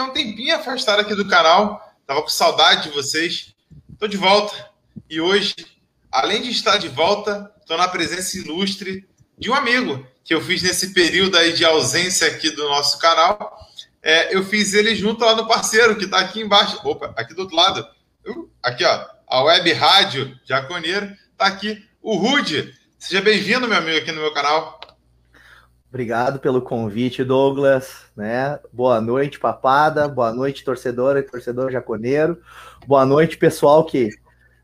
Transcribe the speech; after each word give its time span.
fiquei 0.00 0.02
um 0.02 0.10
tempinho 0.10 0.56
afastado 0.56 1.00
aqui 1.00 1.14
do 1.14 1.28
canal, 1.28 1.94
tava 2.06 2.22
com 2.22 2.28
saudade 2.28 2.84
de 2.84 2.94
vocês. 2.94 3.54
Tô 3.98 4.06
de 4.06 4.16
volta 4.16 4.70
e 5.08 5.20
hoje, 5.20 5.54
além 6.10 6.40
de 6.40 6.50
estar 6.50 6.78
de 6.78 6.88
volta, 6.88 7.52
tô 7.66 7.76
na 7.76 7.86
presença 7.86 8.38
ilustre 8.38 9.06
de 9.38 9.50
um 9.50 9.54
amigo 9.54 10.06
que 10.24 10.34
eu 10.34 10.40
fiz 10.40 10.62
nesse 10.62 10.94
período 10.94 11.36
aí 11.36 11.52
de 11.52 11.64
ausência 11.64 12.26
aqui 12.26 12.50
do 12.50 12.64
nosso 12.68 12.98
canal. 12.98 13.58
É, 14.02 14.34
eu 14.34 14.44
fiz 14.44 14.72
ele 14.72 14.94
junto 14.94 15.24
lá 15.24 15.34
no 15.34 15.46
parceiro 15.46 15.96
que 15.96 16.04
está 16.04 16.18
aqui 16.18 16.40
embaixo. 16.40 16.80
Opa, 16.84 17.12
aqui 17.16 17.34
do 17.34 17.42
outro 17.42 17.56
lado. 17.56 17.86
Uh, 18.26 18.48
aqui, 18.62 18.84
ó. 18.84 19.06
A 19.26 19.42
Web 19.42 19.72
Rádio 19.72 20.38
Jaconeiro. 20.44 21.14
Tá 21.36 21.46
aqui 21.46 21.84
o 22.00 22.16
Rude. 22.16 22.74
Seja 22.98 23.20
bem-vindo, 23.20 23.68
meu 23.68 23.78
amigo, 23.78 23.98
aqui 23.98 24.12
no 24.12 24.22
meu 24.22 24.32
canal. 24.32 24.79
Obrigado 25.90 26.38
pelo 26.38 26.62
convite, 26.62 27.24
Douglas. 27.24 28.04
Né? 28.16 28.56
Boa 28.72 29.00
noite, 29.00 29.40
papada. 29.40 30.06
Boa 30.06 30.32
noite, 30.32 30.62
torcedora 30.62 31.18
e 31.18 31.24
torcedor 31.24 31.72
jaconeiro. 31.72 32.40
Boa 32.86 33.04
noite, 33.04 33.36
pessoal 33.36 33.84
que 33.84 34.08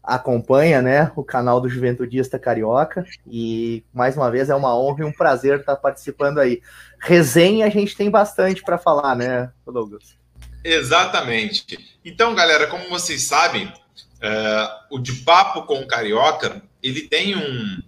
acompanha 0.00 0.80
né, 0.80 1.10
o 1.16 1.24
canal 1.24 1.60
do 1.60 1.68
Juventudista 1.68 2.38
Carioca. 2.38 3.04
E 3.26 3.84
mais 3.92 4.16
uma 4.16 4.30
vez 4.30 4.48
é 4.48 4.54
uma 4.54 4.78
honra 4.78 5.00
e 5.00 5.04
um 5.04 5.12
prazer 5.12 5.58
estar 5.58 5.74
participando 5.74 6.38
aí. 6.38 6.62
Resenha 7.00 7.66
a 7.66 7.70
gente 7.70 7.96
tem 7.96 8.08
bastante 8.08 8.62
para 8.62 8.78
falar, 8.78 9.16
né, 9.16 9.50
Douglas? 9.66 10.16
Exatamente. 10.62 11.98
Então, 12.04 12.36
galera, 12.36 12.68
como 12.68 12.88
vocês 12.88 13.24
sabem, 13.24 13.72
é, 14.20 14.70
o 14.92 14.98
De 15.00 15.12
Papo 15.24 15.62
com 15.62 15.80
o 15.80 15.88
Carioca 15.88 16.62
ele 16.80 17.02
tem 17.02 17.36
um, 17.36 17.82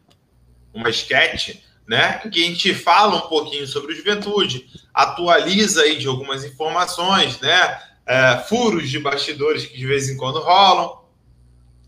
uma 0.75 0.91
esquete 0.91 1.65
né, 1.89 2.21
em 2.25 2.31
que 2.31 2.45
a 2.45 2.47
gente 2.47 2.75
fala 2.75 3.17
um 3.17 3.29
pouquinho 3.29 3.67
sobre 3.67 3.93
o 3.93 3.97
Juventude, 3.97 4.67
atualiza 4.93 5.83
aí 5.83 5.97
de 5.97 6.07
algumas 6.07 6.45
informações, 6.45 7.41
né, 7.41 7.81
é, 8.07 8.37
furos 8.47 8.91
de 8.91 8.99
bastidores 8.99 9.65
que 9.65 9.77
de 9.77 9.87
vez 9.87 10.09
em 10.09 10.17
quando 10.17 10.39
rolam, 10.39 10.99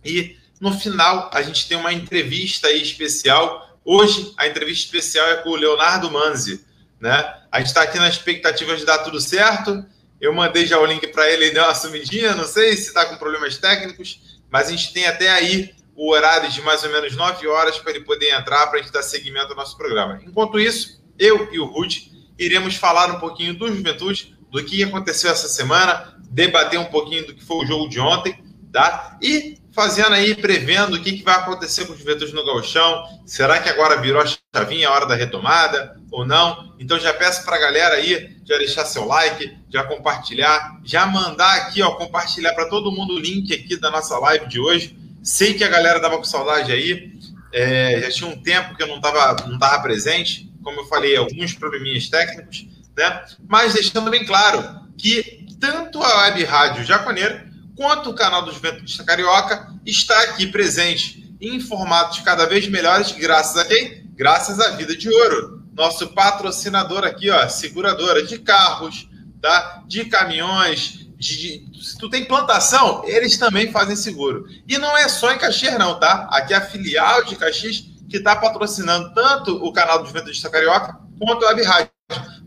e 0.04 0.36
no 0.60 0.72
final 0.72 1.30
a 1.32 1.42
gente 1.42 1.68
tem 1.68 1.76
uma 1.76 1.92
entrevista 1.92 2.68
aí 2.68 2.82
especial. 2.82 3.78
Hoje 3.84 4.32
a 4.36 4.46
entrevista 4.46 4.84
especial 4.84 5.28
é 5.28 5.36
com 5.36 5.50
o 5.50 5.56
Leonardo 5.56 6.10
Manzi, 6.10 6.64
né? 6.98 7.34
A 7.50 7.58
gente 7.58 7.68
está 7.68 7.82
aqui 7.82 7.98
na 7.98 8.08
expectativa 8.08 8.76
de 8.76 8.84
dar 8.84 8.98
tudo 8.98 9.20
certo. 9.20 9.84
Eu 10.20 10.34
mandei 10.34 10.66
já 10.66 10.78
o 10.78 10.84
link 10.84 11.06
para 11.08 11.30
ele, 11.30 11.46
ele 11.46 11.54
deu 11.54 11.64
uma 11.64 11.74
sumidinha, 11.74 12.34
não 12.34 12.44
sei 12.44 12.76
se 12.76 12.88
está 12.88 13.06
com 13.06 13.16
problemas 13.16 13.56
técnicos, 13.56 14.38
mas 14.50 14.68
a 14.68 14.70
gente 14.70 14.92
tem 14.92 15.06
até 15.06 15.30
aí 15.30 15.74
o 16.00 16.12
horário 16.12 16.50
de 16.50 16.62
mais 16.62 16.82
ou 16.82 16.90
menos 16.90 17.14
9 17.14 17.46
horas 17.46 17.78
para 17.78 17.90
ele 17.90 18.00
poder 18.00 18.30
entrar 18.30 18.66
para 18.68 18.78
a 18.78 18.82
gente 18.82 18.90
dar 18.90 19.02
seguimento 19.02 19.48
ao 19.48 19.54
nosso 19.54 19.76
programa. 19.76 20.18
Enquanto 20.26 20.58
isso, 20.58 20.98
eu 21.18 21.52
e 21.52 21.60
o 21.60 21.66
Ruth 21.66 22.06
iremos 22.38 22.74
falar 22.74 23.10
um 23.10 23.20
pouquinho 23.20 23.52
do 23.52 23.68
Juventude, 23.68 24.34
do 24.50 24.64
que 24.64 24.82
aconteceu 24.82 25.30
essa 25.30 25.46
semana, 25.46 26.16
debater 26.30 26.80
um 26.80 26.86
pouquinho 26.86 27.26
do 27.26 27.34
que 27.34 27.44
foi 27.44 27.58
o 27.58 27.66
jogo 27.66 27.86
de 27.86 28.00
ontem, 28.00 28.34
tá? 28.72 29.18
E 29.20 29.58
fazendo 29.72 30.14
aí, 30.14 30.34
prevendo 30.34 30.94
o 30.94 31.02
que, 31.02 31.18
que 31.18 31.22
vai 31.22 31.34
acontecer 31.34 31.84
com 31.84 31.92
o 31.92 31.96
Juventude 31.98 32.32
no 32.32 32.46
Galchão. 32.46 33.04
Será 33.26 33.58
que 33.58 33.68
agora 33.68 34.00
virou 34.00 34.22
a 34.22 34.36
chavinha, 34.56 34.88
a 34.88 34.92
hora 34.92 35.04
da 35.04 35.14
retomada 35.14 36.00
ou 36.10 36.24
não? 36.24 36.74
Então 36.80 36.98
já 36.98 37.12
peço 37.12 37.44
para 37.44 37.56
a 37.56 37.60
galera 37.60 37.96
aí 37.96 38.38
já 38.46 38.56
deixar 38.56 38.86
seu 38.86 39.04
like, 39.04 39.54
já 39.68 39.84
compartilhar, 39.84 40.80
já 40.82 41.04
mandar 41.04 41.56
aqui, 41.56 41.82
ó, 41.82 41.90
compartilhar 41.90 42.54
para 42.54 42.70
todo 42.70 42.90
mundo 42.90 43.16
o 43.16 43.18
link 43.18 43.52
aqui 43.52 43.76
da 43.76 43.90
nossa 43.90 44.18
live 44.18 44.48
de 44.48 44.58
hoje. 44.58 44.98
Sei 45.22 45.54
que 45.54 45.64
a 45.64 45.68
galera 45.68 46.00
tava 46.00 46.16
com 46.16 46.24
saudade 46.24 46.72
aí, 46.72 47.12
é, 47.52 48.00
já 48.02 48.10
tinha 48.10 48.30
um 48.30 48.40
tempo 48.42 48.76
que 48.76 48.82
eu 48.82 48.86
não 48.86 48.96
estava 48.96 49.46
não 49.46 49.58
tava 49.58 49.82
presente, 49.82 50.50
como 50.62 50.80
eu 50.80 50.86
falei, 50.86 51.16
alguns 51.16 51.54
probleminhas 51.54 52.08
técnicos, 52.08 52.66
né? 52.96 53.24
Mas 53.48 53.74
deixando 53.74 54.10
bem 54.10 54.24
claro 54.24 54.62
que 54.96 55.46
tanto 55.60 56.02
a 56.02 56.22
Web 56.22 56.44
Rádio 56.44 56.84
Jaconeiro 56.84 57.40
quanto 57.76 58.10
o 58.10 58.14
canal 58.14 58.44
do 58.44 58.52
Juventude 58.52 59.04
Carioca 59.04 59.74
está 59.84 60.18
aqui 60.24 60.46
presente 60.46 61.34
em 61.40 61.58
formatos 61.60 62.20
cada 62.20 62.46
vez 62.46 62.68
melhores, 62.68 63.12
graças 63.12 63.56
a 63.56 63.64
quem? 63.64 64.04
Graças 64.14 64.60
à 64.60 64.72
Vida 64.76 64.94
de 64.94 65.08
Ouro, 65.08 65.64
nosso 65.72 66.08
patrocinador 66.08 67.04
aqui, 67.04 67.30
ó, 67.30 67.48
seguradora 67.48 68.22
de 68.22 68.38
carros, 68.38 69.08
tá? 69.40 69.82
De 69.86 70.04
caminhões, 70.04 70.99
de, 71.20 71.58
de, 71.58 71.84
se 71.84 71.98
tu 71.98 72.10
tem 72.10 72.24
plantação, 72.24 73.04
eles 73.06 73.36
também 73.38 73.70
fazem 73.70 73.94
seguro. 73.94 74.46
E 74.66 74.78
não 74.78 74.96
é 74.96 75.08
só 75.08 75.32
em 75.32 75.38
Caxias 75.38 75.78
não, 75.78 76.00
tá? 76.00 76.28
Aqui 76.32 76.52
é 76.52 76.56
a 76.56 76.60
filial 76.62 77.24
de 77.24 77.36
Caxias 77.36 77.84
que 78.08 78.16
está 78.16 78.34
patrocinando 78.34 79.14
tanto 79.14 79.54
o 79.64 79.72
canal 79.72 80.00
do 80.00 80.06
Juventude 80.06 80.40
Carioca 80.50 80.98
quanto 81.18 81.44
a 81.44 81.50
Web 81.50 81.62
Rádio. 81.62 81.90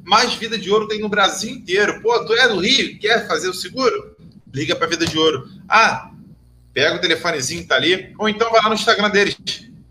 Mais 0.04 0.34
Vida 0.34 0.58
de 0.58 0.70
Ouro 0.70 0.88
tem 0.90 1.00
no 1.00 1.08
Brasil 1.08 1.50
inteiro. 1.50 2.02
Pô, 2.02 2.26
tu 2.26 2.34
é 2.34 2.50
do 2.50 2.60
Rio, 2.60 3.00
quer 3.00 3.26
fazer 3.28 3.48
o 3.48 3.54
seguro? 3.54 4.14
liga 4.54 4.76
para 4.76 4.88
Vida 4.88 5.06
de 5.06 5.18
Ouro. 5.18 5.50
Ah, 5.68 6.12
pega 6.74 6.96
o 6.96 7.02
telefonezinho 7.02 7.64
que 7.64 7.68
tá 7.68 7.76
ali, 7.76 8.14
ou 8.18 8.30
então 8.30 8.52
vai 8.52 8.62
lá 8.62 8.70
no 8.70 8.76
Instagram 8.76 9.10
deles, 9.10 9.36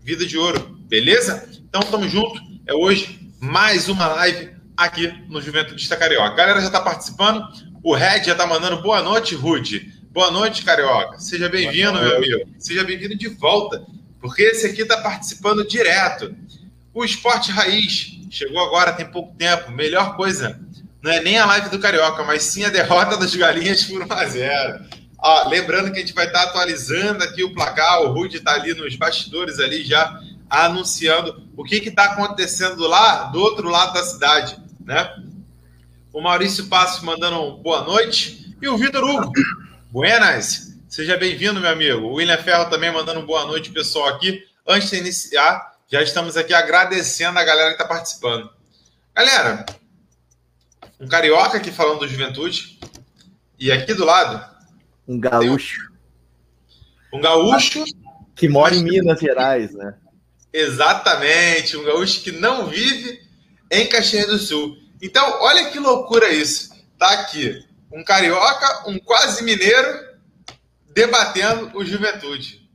Vida 0.01 0.25
de 0.25 0.37
Ouro, 0.37 0.77
beleza? 0.87 1.49
Então 1.67 1.81
tamo 1.81 2.07
junto. 2.07 2.41
É 2.65 2.73
hoje 2.73 3.19
mais 3.41 3.89
uma 3.89 4.07
live 4.07 4.51
aqui 4.77 5.07
no 5.27 5.41
Juventude 5.41 5.87
Carioca. 5.89 6.31
A 6.31 6.35
galera 6.35 6.61
já 6.61 6.69
tá 6.69 6.79
participando. 6.79 7.45
O 7.83 7.93
Red 7.93 8.23
já 8.23 8.33
tá 8.33 8.47
mandando 8.47 8.81
boa 8.81 9.01
noite, 9.01 9.35
Rude. 9.35 9.93
Boa 10.09 10.31
noite, 10.31 10.63
Carioca. 10.63 11.19
Seja 11.19 11.49
bem-vindo, 11.49 11.91
meu 11.91 12.15
amigo. 12.15 12.49
Seja 12.57 12.81
bem-vindo 12.81 13.13
de 13.13 13.27
volta, 13.27 13.85
porque 14.21 14.41
esse 14.41 14.65
aqui 14.65 14.85
tá 14.85 15.01
participando 15.01 15.67
direto. 15.67 16.33
O 16.93 17.03
Esporte 17.03 17.51
Raiz 17.51 18.21
chegou 18.31 18.63
agora, 18.63 18.93
tem 18.93 19.05
pouco 19.05 19.35
tempo. 19.35 19.69
Melhor 19.69 20.15
coisa 20.15 20.57
não 21.01 21.11
é 21.11 21.19
nem 21.19 21.37
a 21.37 21.45
live 21.45 21.69
do 21.71 21.77
Carioca, 21.77 22.23
mas 22.23 22.43
sim 22.43 22.63
a 22.63 22.69
derrota 22.69 23.17
das 23.17 23.35
galinhas 23.35 23.83
por 23.83 24.01
1 24.01 24.13
a 24.13 24.25
0 24.25 24.85
ah, 25.19 25.47
lembrando 25.49 25.91
que 25.91 25.97
a 25.97 26.01
gente 26.01 26.13
vai 26.13 26.27
estar 26.27 26.43
atualizando 26.43 27.21
aqui 27.23 27.43
o 27.43 27.53
placar, 27.53 28.01
o 28.01 28.13
Rude 28.13 28.37
está 28.37 28.53
ali 28.53 28.73
nos 28.73 28.95
bastidores 28.95 29.59
ali 29.59 29.83
já 29.83 30.21
anunciando 30.49 31.49
o 31.55 31.63
que 31.65 31.75
está 31.75 32.05
acontecendo 32.05 32.87
lá 32.87 33.25
do 33.25 33.39
outro 33.39 33.69
lado 33.69 33.93
da 33.93 34.03
cidade, 34.03 34.57
né? 34.85 35.13
O 36.13 36.21
Maurício 36.21 36.67
Passos 36.67 37.01
mandando 37.01 37.41
um 37.41 37.55
boa 37.55 37.81
noite 37.85 38.55
e 38.61 38.67
o 38.67 38.77
Vitor 38.77 39.03
Hugo, 39.03 39.33
buenas, 39.89 40.77
seja 40.87 41.17
bem-vindo, 41.17 41.59
meu 41.59 41.71
amigo. 41.71 42.05
O 42.05 42.13
William 42.13 42.37
Ferro 42.37 42.69
também 42.69 42.93
mandando 42.93 43.19
um 43.19 43.25
boa 43.25 43.47
noite, 43.47 43.71
pessoal, 43.71 44.09
aqui. 44.09 44.45
Antes 44.65 44.91
de 44.91 44.97
iniciar, 44.97 45.73
já 45.91 46.03
estamos 46.03 46.37
aqui 46.37 46.53
agradecendo 46.53 47.39
a 47.39 47.43
galera 47.43 47.69
que 47.69 47.81
está 47.81 47.85
participando. 47.85 48.47
Galera, 49.15 49.65
um 50.99 51.07
carioca 51.07 51.57
aqui 51.57 51.71
falando 51.71 52.01
do 52.01 52.07
Juventude. 52.07 52.79
E 53.57 53.71
aqui 53.71 53.95
do 53.95 54.05
lado. 54.05 54.45
Um 55.07 55.19
gaúcho. 55.19 55.91
Um 57.11 57.19
gaúcho. 57.19 57.83
Que 58.35 58.47
mora 58.47 58.75
em 58.75 58.83
Minas 58.83 59.19
Gerais, 59.19 59.73
né? 59.73 59.95
Exatamente. 60.53 61.75
Um 61.75 61.83
gaúcho 61.83 62.21
que 62.21 62.31
não 62.31 62.67
vive 62.67 63.19
em 63.71 63.87
Caxias 63.87 64.27
do 64.27 64.37
Sul. 64.37 64.82
Então, 65.03 65.39
olha 65.41 65.69
que 65.69 65.77
loucura 65.77 66.29
isso. 66.29 66.73
Tá 66.97 67.11
aqui 67.11 67.63
um 67.91 68.03
carioca, 68.03 68.89
um 68.89 68.97
quase 68.97 69.43
mineiro, 69.43 70.13
debatendo 70.93 71.71
o 71.77 71.85
Juventude. 71.85 72.67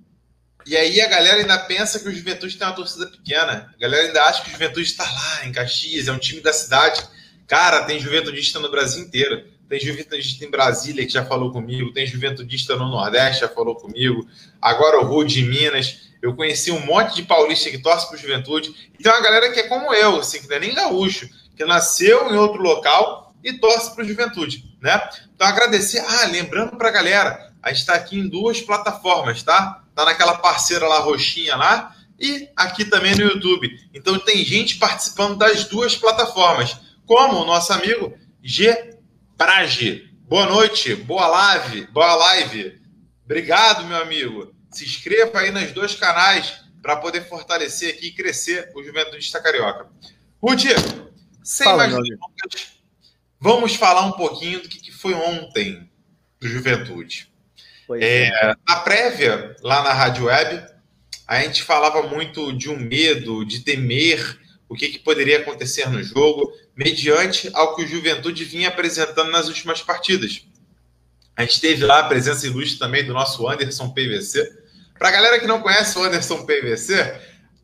E 0.64 0.76
aí 0.76 1.00
a 1.00 1.08
galera 1.08 1.40
ainda 1.40 1.58
pensa 1.58 1.98
que 1.98 2.08
o 2.08 2.14
Juventude 2.14 2.56
tem 2.56 2.66
uma 2.66 2.76
torcida 2.76 3.06
pequena. 3.06 3.72
A 3.74 3.80
galera 3.80 4.06
ainda 4.06 4.22
acha 4.24 4.42
que 4.42 4.50
o 4.50 4.52
Juventude 4.52 4.86
está 4.86 5.02
lá 5.02 5.46
em 5.46 5.52
Caxias, 5.52 6.06
é 6.06 6.12
um 6.12 6.18
time 6.18 6.40
da 6.40 6.52
cidade. 6.52 7.02
Cara, 7.46 7.84
tem 7.84 7.98
juventudista 7.98 8.60
no 8.60 8.70
Brasil 8.70 9.02
inteiro. 9.02 9.44
Tem 9.68 9.80
juventudista 9.80 10.44
em 10.44 10.50
Brasília 10.50 11.04
que 11.04 11.12
já 11.12 11.24
falou 11.24 11.50
comigo, 11.50 11.92
tem 11.92 12.06
juventudista 12.06 12.76
no 12.76 12.88
Nordeste 12.88 13.40
já 13.40 13.48
falou 13.48 13.74
comigo. 13.74 14.26
Agora 14.62 15.00
o 15.00 15.04
Rude 15.04 15.40
em 15.40 15.48
Minas. 15.48 16.08
Eu 16.20 16.34
conheci 16.34 16.70
um 16.72 16.84
monte 16.84 17.14
de 17.14 17.22
paulista 17.22 17.70
que 17.70 17.78
torce 17.78 18.08
para 18.08 18.18
Juventude. 18.18 18.90
Então 18.98 19.14
a 19.14 19.20
galera 19.20 19.52
que 19.52 19.60
é 19.60 19.68
como 19.68 19.94
eu, 19.94 20.16
assim, 20.16 20.40
que 20.40 20.48
não 20.48 20.56
é 20.56 20.60
nem 20.60 20.74
gaúcho, 20.74 21.28
que 21.58 21.64
nasceu 21.64 22.32
em 22.32 22.36
outro 22.36 22.62
local 22.62 23.34
e 23.42 23.52
torce 23.52 23.92
para 23.92 24.04
Juventude, 24.04 24.64
né? 24.80 25.10
Então 25.34 25.44
agradecer. 25.44 25.98
Ah, 25.98 26.26
lembrando 26.26 26.76
para 26.76 26.88
a 26.88 26.92
galera, 26.92 27.52
a 27.60 27.70
gente 27.70 27.80
está 27.80 27.94
aqui 27.94 28.16
em 28.16 28.28
duas 28.28 28.60
plataformas, 28.60 29.42
tá? 29.42 29.82
Tá 29.92 30.04
naquela 30.04 30.38
parceira 30.38 30.86
lá 30.86 31.00
roxinha 31.00 31.56
lá 31.56 31.96
e 32.18 32.48
aqui 32.56 32.84
também 32.84 33.16
no 33.16 33.22
YouTube. 33.22 33.68
Então 33.92 34.16
tem 34.20 34.44
gente 34.44 34.76
participando 34.76 35.36
das 35.36 35.64
duas 35.64 35.96
plataformas 35.96 36.76
como 37.04 37.38
o 37.38 37.44
nosso 37.44 37.72
amigo 37.72 38.16
G. 38.40 38.96
Prage. 39.36 40.08
Boa 40.28 40.46
noite, 40.46 40.94
boa 40.94 41.26
live, 41.26 41.86
boa 41.86 42.14
live. 42.14 42.80
Obrigado, 43.24 43.84
meu 43.84 44.00
amigo. 44.00 44.54
Se 44.70 44.84
inscreva 44.84 45.40
aí 45.40 45.50
nos 45.50 45.72
dois 45.72 45.96
canais 45.96 46.60
para 46.80 46.96
poder 46.96 47.28
fortalecer 47.28 47.94
aqui 47.94 48.08
e 48.08 48.12
crescer 48.12 48.70
o 48.76 48.82
Juventude 48.84 49.32
Carioca. 49.32 49.88
Rudy, 50.40 50.68
sem 51.48 51.64
Fala, 51.64 51.88
mais 51.88 51.92
delongas, 51.94 52.68
vamos 53.40 53.74
falar 53.74 54.04
um 54.04 54.12
pouquinho 54.12 54.60
do 54.60 54.68
que 54.68 54.92
foi 54.92 55.14
ontem 55.14 55.90
do 56.38 56.46
Juventude. 56.46 57.32
É, 57.92 58.24
é. 58.26 58.54
Na 58.68 58.76
prévia, 58.80 59.56
lá 59.62 59.82
na 59.82 59.94
Rádio 59.94 60.26
Web, 60.26 60.62
a 61.26 61.40
gente 61.40 61.62
falava 61.62 62.02
muito 62.02 62.52
de 62.52 62.68
um 62.68 62.78
medo, 62.78 63.46
de 63.46 63.60
temer 63.60 64.38
o 64.68 64.74
que, 64.74 64.90
que 64.90 64.98
poderia 64.98 65.38
acontecer 65.38 65.88
no 65.88 66.02
jogo 66.02 66.52
mediante 66.76 67.48
ao 67.54 67.74
que 67.74 67.82
o 67.82 67.88
Juventude 67.88 68.44
vinha 68.44 68.68
apresentando 68.68 69.30
nas 69.30 69.48
últimas 69.48 69.80
partidas. 69.80 70.44
A 71.34 71.44
gente 71.44 71.62
teve 71.62 71.82
lá 71.82 72.00
a 72.00 72.08
presença 72.08 72.46
ilustre 72.46 72.78
também 72.78 73.06
do 73.06 73.14
nosso 73.14 73.48
Anderson 73.48 73.88
PVC. 73.88 74.52
Para 74.98 75.08
a 75.08 75.12
galera 75.12 75.40
que 75.40 75.46
não 75.46 75.62
conhece 75.62 75.98
o 75.98 76.02
Anderson 76.02 76.44
PVC, 76.44 77.18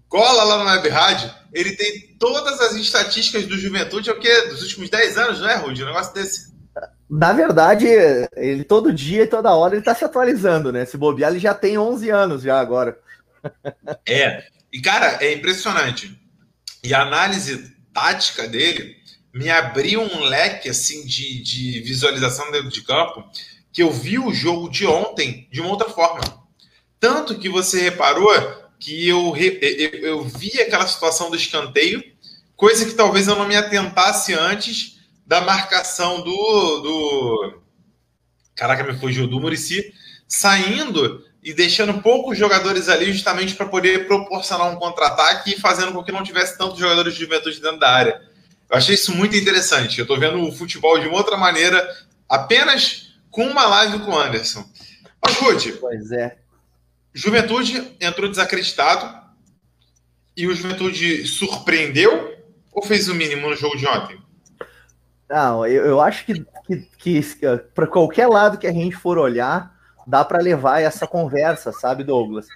cola 0.08 0.44
lá 0.44 0.58
no 0.58 0.70
Web 0.70 0.88
Rádio, 0.88 1.30
ele 1.52 1.76
tem 1.76 2.16
todas 2.18 2.60
as 2.60 2.74
estatísticas 2.74 3.46
do 3.46 3.58
Juventude, 3.58 4.10
é 4.10 4.12
o 4.12 4.18
quê? 4.18 4.48
Dos 4.48 4.62
últimos 4.62 4.90
10 4.90 5.18
anos, 5.18 5.40
não 5.40 5.48
é, 5.48 5.56
Rudy? 5.56 5.82
Um 5.82 5.86
negócio 5.86 6.12
desse. 6.14 6.52
Na 7.08 7.32
verdade, 7.32 7.86
ele 8.34 8.64
todo 8.64 8.92
dia 8.92 9.22
e 9.22 9.26
toda 9.26 9.54
hora 9.54 9.74
ele 9.74 9.80
está 9.80 9.94
se 9.94 10.04
atualizando, 10.04 10.72
né? 10.72 10.84
Se 10.84 10.96
bobear, 10.96 11.30
ele 11.30 11.38
já 11.38 11.54
tem 11.54 11.78
11 11.78 12.10
anos 12.10 12.42
já 12.42 12.58
agora. 12.58 12.98
É, 14.08 14.42
e 14.72 14.80
cara, 14.80 15.18
é 15.20 15.34
impressionante. 15.34 16.18
E 16.82 16.94
a 16.94 17.02
análise 17.02 17.74
tática 17.92 18.48
dele 18.48 18.96
me 19.34 19.50
abriu 19.50 20.00
um 20.00 20.20
leque 20.20 20.70
assim 20.70 21.04
de, 21.04 21.42
de 21.42 21.80
visualização 21.80 22.50
dentro 22.50 22.70
de 22.70 22.82
campo 22.82 23.22
que 23.72 23.82
eu 23.82 23.90
vi 23.90 24.18
o 24.18 24.32
jogo 24.32 24.70
de 24.70 24.86
ontem 24.86 25.48
de 25.50 25.60
uma 25.60 25.70
outra 25.70 25.90
forma. 25.90 26.22
Tanto 27.00 27.38
que 27.38 27.48
você 27.48 27.82
reparou 27.82 28.32
que 28.84 29.08
eu, 29.08 29.34
eu, 29.34 29.90
eu 30.00 30.24
vi 30.24 30.60
aquela 30.60 30.86
situação 30.86 31.30
do 31.30 31.36
escanteio, 31.36 32.04
coisa 32.54 32.84
que 32.84 32.92
talvez 32.92 33.26
eu 33.26 33.34
não 33.34 33.48
me 33.48 33.56
atentasse 33.56 34.34
antes 34.34 35.00
da 35.26 35.40
marcação 35.40 36.20
do. 36.20 36.80
do 36.80 37.62
caraca, 38.54 38.84
me 38.84 38.98
fugiu, 38.98 39.26
do 39.26 39.40
Murici, 39.40 39.90
saindo 40.28 41.24
e 41.42 41.54
deixando 41.54 42.02
poucos 42.02 42.36
jogadores 42.36 42.90
ali 42.90 43.10
justamente 43.10 43.54
para 43.54 43.64
poder 43.66 44.06
proporcionar 44.06 44.70
um 44.70 44.76
contra-ataque 44.76 45.54
e 45.54 45.60
fazendo 45.60 45.92
com 45.92 46.04
que 46.04 46.12
não 46.12 46.22
tivesse 46.22 46.58
tantos 46.58 46.78
jogadores 46.78 47.14
de 47.14 47.20
juventude 47.20 47.62
dentro 47.62 47.78
da 47.78 47.90
área. 47.90 48.20
Eu 48.68 48.76
achei 48.76 48.96
isso 48.96 49.14
muito 49.14 49.34
interessante. 49.34 49.98
Eu 49.98 50.04
estou 50.04 50.20
vendo 50.20 50.42
o 50.42 50.52
futebol 50.52 50.98
de 50.98 51.08
uma 51.08 51.16
outra 51.16 51.38
maneira, 51.38 51.88
apenas 52.28 53.14
com 53.30 53.46
uma 53.46 53.64
live 53.64 54.00
com 54.00 54.10
o 54.10 54.18
Anderson. 54.18 54.62
Mas. 55.22 55.80
Pois 55.80 56.12
é. 56.12 56.43
Juventude 57.14 57.96
entrou 58.00 58.28
desacreditado 58.28 59.22
e 60.36 60.48
o 60.48 60.54
Juventude 60.54 61.24
surpreendeu 61.26 62.34
ou 62.72 62.82
fez 62.82 63.08
o 63.08 63.14
mínimo 63.14 63.48
no 63.48 63.54
jogo 63.54 63.76
de 63.76 63.86
ontem? 63.86 64.18
Não, 65.28 65.64
eu, 65.64 65.86
eu 65.86 66.00
acho 66.00 66.26
que, 66.26 66.44
que, 66.66 67.22
que 67.22 67.56
para 67.72 67.86
qualquer 67.86 68.26
lado 68.26 68.58
que 68.58 68.66
a 68.66 68.72
gente 68.72 68.96
for 68.96 69.16
olhar, 69.16 69.72
dá 70.04 70.24
para 70.24 70.42
levar 70.42 70.82
essa 70.82 71.06
conversa, 71.06 71.70
sabe, 71.70 72.02
Douglas? 72.02 72.46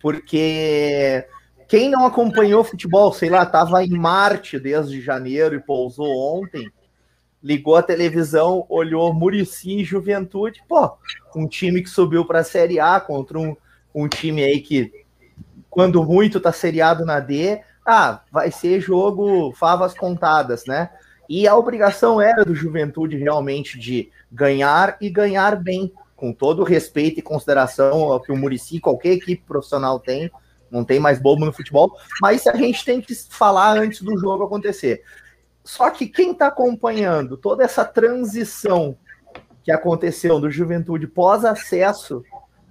Porque 0.00 1.24
quem 1.68 1.88
não 1.88 2.04
acompanhou 2.04 2.64
futebol, 2.64 3.12
sei 3.12 3.30
lá, 3.30 3.44
estava 3.44 3.84
em 3.84 3.90
Marte 3.90 4.58
desde 4.58 5.00
janeiro 5.00 5.54
e 5.54 5.60
pousou 5.60 6.40
ontem, 6.40 6.68
ligou 7.42 7.76
a 7.76 7.82
televisão, 7.82 8.66
olhou 8.68 9.14
Murici 9.14 9.80
e 9.80 9.84
Juventude, 9.84 10.60
pô, 10.68 10.90
um 11.36 11.46
time 11.46 11.82
que 11.82 11.88
subiu 11.88 12.24
para 12.24 12.40
a 12.40 12.44
Série 12.44 12.80
A 12.80 12.98
contra 12.98 13.38
um, 13.38 13.56
um 14.02 14.08
time 14.08 14.42
aí 14.42 14.60
que, 14.60 14.92
quando 15.68 16.04
muito 16.04 16.40
tá 16.40 16.52
seriado 16.52 17.04
na 17.04 17.20
D, 17.20 17.60
ah, 17.84 18.20
vai 18.30 18.50
ser 18.50 18.80
jogo 18.80 19.52
favas 19.52 19.94
contadas, 19.94 20.64
né? 20.66 20.90
E 21.28 21.46
a 21.46 21.56
obrigação 21.56 22.20
era 22.20 22.44
do 22.44 22.54
Juventude 22.54 23.16
realmente 23.16 23.78
de 23.78 24.10
ganhar 24.30 24.96
e 25.00 25.10
ganhar 25.10 25.56
bem, 25.56 25.92
com 26.16 26.32
todo 26.32 26.60
o 26.60 26.64
respeito 26.64 27.20
e 27.20 27.22
consideração 27.22 28.12
ao 28.12 28.20
que 28.20 28.32
o 28.32 28.36
Murici, 28.36 28.80
qualquer 28.80 29.12
equipe 29.12 29.44
profissional 29.46 30.00
tem, 30.00 30.30
não 30.70 30.84
tem 30.84 30.98
mais 30.98 31.18
bobo 31.18 31.44
no 31.44 31.52
futebol, 31.52 31.96
mas 32.20 32.46
a 32.46 32.56
gente 32.56 32.84
tem 32.84 33.00
que 33.00 33.14
falar 33.14 33.78
antes 33.78 34.02
do 34.02 34.18
jogo 34.18 34.44
acontecer. 34.44 35.02
Só 35.62 35.90
que 35.90 36.06
quem 36.06 36.32
está 36.32 36.48
acompanhando 36.48 37.36
toda 37.36 37.62
essa 37.62 37.84
transição 37.84 38.96
que 39.62 39.70
aconteceu 39.70 40.40
do 40.40 40.50
Juventude 40.50 41.06
pós-acesso 41.06 42.24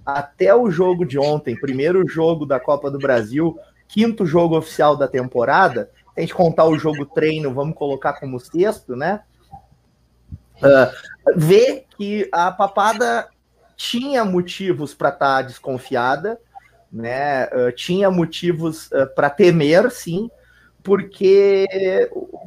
até 0.08 0.54
o 0.54 0.70
jogo 0.70 1.04
de 1.04 1.18
ontem, 1.18 1.54
primeiro 1.54 2.08
jogo 2.08 2.46
da 2.46 2.58
Copa 2.58 2.90
do 2.90 2.98
Brasil, 2.98 3.58
quinto 3.86 4.24
jogo 4.24 4.56
oficial 4.56 4.96
da 4.96 5.06
temporada, 5.06 5.90
a 6.16 6.20
gente 6.22 6.32
contar 6.32 6.64
o 6.64 6.78
jogo 6.78 7.04
treino, 7.04 7.52
vamos 7.52 7.76
colocar 7.76 8.14
como 8.14 8.40
sexto, 8.40 8.96
né? 8.96 9.20
Uh, 10.56 11.36
vê 11.36 11.84
que 11.96 12.26
a 12.32 12.50
papada 12.50 13.28
tinha 13.76 14.24
motivos 14.24 14.94
para 14.94 15.10
estar 15.10 15.36
tá 15.36 15.42
desconfiada, 15.42 16.40
né? 16.90 17.44
Uh, 17.46 17.70
tinha 17.72 18.10
motivos 18.10 18.90
uh, 18.92 19.14
para 19.14 19.28
temer, 19.28 19.90
sim, 19.90 20.30
porque 20.82 21.66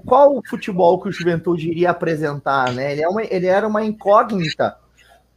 qual 0.03 0.35
o 0.35 0.41
futebol 0.49 0.99
que 0.99 1.09
o 1.09 1.11
Juventude 1.11 1.69
iria 1.69 1.91
apresentar, 1.91 2.73
né? 2.73 2.91
Ele, 2.91 3.03
é 3.03 3.07
uma, 3.07 3.21
ele 3.23 3.45
era 3.45 3.67
uma 3.67 3.83
incógnita, 3.83 4.77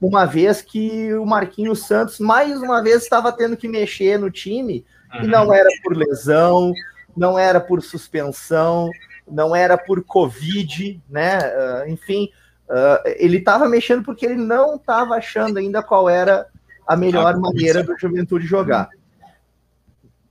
uma 0.01 0.25
vez 0.25 0.61
que 0.61 1.15
o 1.15 1.25
Marquinhos 1.25 1.87
Santos 1.87 2.19
mais 2.19 2.61
uma 2.61 2.83
vez 2.83 3.03
estava 3.03 3.33
tendo 3.33 3.57
que 3.57 3.69
mexer 3.69 4.19
no 4.19 4.31
time, 4.31 4.85
uhum. 5.15 5.25
e 5.25 5.27
não 5.27 5.53
era 5.53 5.69
por 5.83 5.97
lesão, 5.97 6.73
não 7.17 7.39
era 7.39 7.61
por 7.61 7.83
suspensão, 7.83 8.91
não 9.31 9.55
era 9.55 9.79
por 9.79 10.03
Covid, 10.05 11.03
né? 11.09 11.39
Uh, 11.39 11.89
enfim, 11.89 12.29
uh, 12.69 13.09
ele 13.17 13.39
estava 13.39 13.69
mexendo 13.69 14.03
porque 14.03 14.27
ele 14.27 14.37
não 14.37 14.77
estava 14.77 15.15
achando 15.15 15.59
ainda 15.59 15.83
qual 15.83 16.09
era 16.09 16.47
a 16.87 16.97
melhor 16.97 17.37
maneira 17.39 17.83
do 17.83 17.99
Juventude 17.99 18.47
jogar 18.47 18.89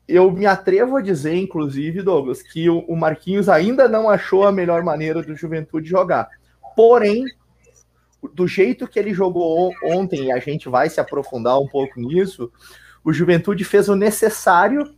eu 0.07 0.29
me 0.31 0.45
atrevo 0.45 0.97
a 0.97 1.01
dizer, 1.01 1.35
inclusive, 1.35 2.01
Douglas, 2.01 2.41
que 2.41 2.69
o 2.69 2.95
Marquinhos 2.95 3.47
ainda 3.47 3.87
não 3.87 4.09
achou 4.09 4.45
a 4.45 4.51
melhor 4.51 4.83
maneira 4.83 5.21
do 5.21 5.35
Juventude 5.35 5.87
jogar. 5.87 6.27
Porém, 6.75 7.23
do 8.33 8.47
jeito 8.47 8.87
que 8.87 8.99
ele 8.99 9.13
jogou 9.13 9.71
ontem, 9.83 10.25
e 10.25 10.31
a 10.31 10.39
gente 10.39 10.69
vai 10.69 10.89
se 10.89 10.99
aprofundar 10.99 11.59
um 11.59 11.67
pouco 11.67 11.99
nisso, 11.99 12.51
o 13.03 13.11
Juventude 13.11 13.63
fez 13.63 13.89
o 13.89 13.95
necessário, 13.95 14.93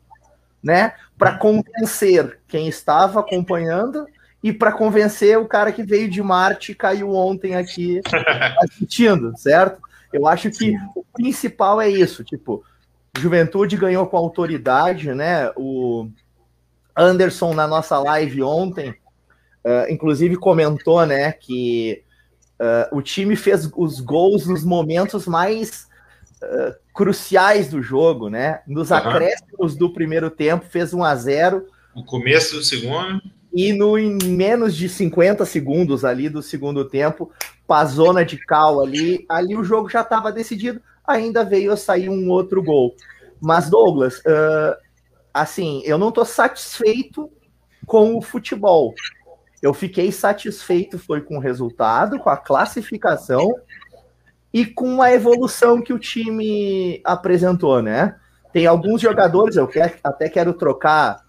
né, 0.61 0.93
para 1.17 1.37
convencer 1.37 2.39
quem 2.47 2.67
estava 2.67 3.19
acompanhando 3.19 4.05
e 4.43 4.51
para 4.51 4.71
convencer 4.71 5.37
o 5.37 5.47
cara 5.47 5.71
que 5.71 5.83
veio 5.83 6.09
de 6.09 6.21
Marte 6.21 6.71
e 6.71 6.75
caiu 6.75 7.13
ontem 7.13 7.55
aqui 7.55 8.01
assistindo, 8.61 9.35
certo? 9.37 9.81
Eu 10.13 10.27
acho 10.27 10.49
que 10.49 10.75
o 10.95 11.03
principal 11.13 11.81
é 11.81 11.89
isso, 11.89 12.23
tipo, 12.23 12.63
Juventude 13.17 13.77
ganhou 13.77 14.05
com 14.07 14.17
autoridade, 14.17 15.13
né? 15.13 15.51
O 15.55 16.09
Anderson, 16.95 17.53
na 17.53 17.67
nossa 17.67 17.97
live 17.99 18.43
ontem, 18.43 18.91
uh, 19.65 19.89
inclusive 19.89 20.35
comentou, 20.35 21.05
né, 21.05 21.31
que 21.31 22.03
uh, 22.59 22.95
o 22.95 23.01
time 23.01 23.35
fez 23.35 23.69
os 23.75 23.99
gols 23.99 24.45
nos 24.45 24.63
momentos 24.63 25.27
mais 25.27 25.87
uh, 26.41 26.75
cruciais 26.93 27.69
do 27.69 27.81
jogo, 27.81 28.29
né? 28.29 28.61
Nos 28.67 28.91
uhum. 28.91 28.97
acréscimos 28.97 29.75
do 29.75 29.91
primeiro 29.91 30.29
tempo, 30.29 30.65
fez 30.65 30.93
1 30.93 31.03
a 31.03 31.15
0 31.15 31.65
No 31.95 32.05
começo 32.05 32.55
do 32.55 32.63
segundo. 32.63 33.21
E 33.53 33.71
no, 33.71 33.97
em 33.97 34.17
menos 34.25 34.75
de 34.75 34.89
50 34.89 35.45
segundos 35.45 36.03
ali 36.03 36.27
do 36.27 36.41
segundo 36.41 36.83
tempo, 36.83 37.31
zona 37.85 38.25
de 38.25 38.37
cal 38.37 38.83
ali, 38.83 39.25
ali 39.29 39.55
o 39.55 39.63
jogo 39.63 39.89
já 39.89 40.01
estava 40.01 40.29
decidido 40.31 40.81
ainda 41.07 41.43
veio 41.43 41.71
a 41.71 41.77
sair 41.77 42.09
um 42.09 42.29
outro 42.29 42.61
gol. 42.63 42.95
Mas, 43.39 43.69
Douglas, 43.69 44.17
uh, 44.19 44.75
assim, 45.33 45.81
eu 45.85 45.97
não 45.97 46.09
estou 46.09 46.25
satisfeito 46.25 47.29
com 47.85 48.17
o 48.17 48.21
futebol. 48.21 48.93
Eu 49.65 49.73
fiquei 49.73 50.11
satisfeito 50.11 50.99
foi 50.99 51.21
com 51.21 51.37
o 51.37 51.39
resultado, 51.39 52.19
com 52.19 52.29
a 52.29 52.37
classificação 52.37 53.55
e 54.53 54.63
com 54.63 55.01
a 55.01 55.11
evolução 55.11 55.81
que 55.81 55.91
o 55.91 55.97
time 55.97 57.01
apresentou, 57.03 57.81
né? 57.81 58.15
Tem 58.53 58.67
alguns 58.67 59.01
jogadores, 59.01 59.55
eu 59.55 59.67
quero, 59.67 59.95
até 60.03 60.29
quero 60.29 60.53
trocar, 60.53 61.19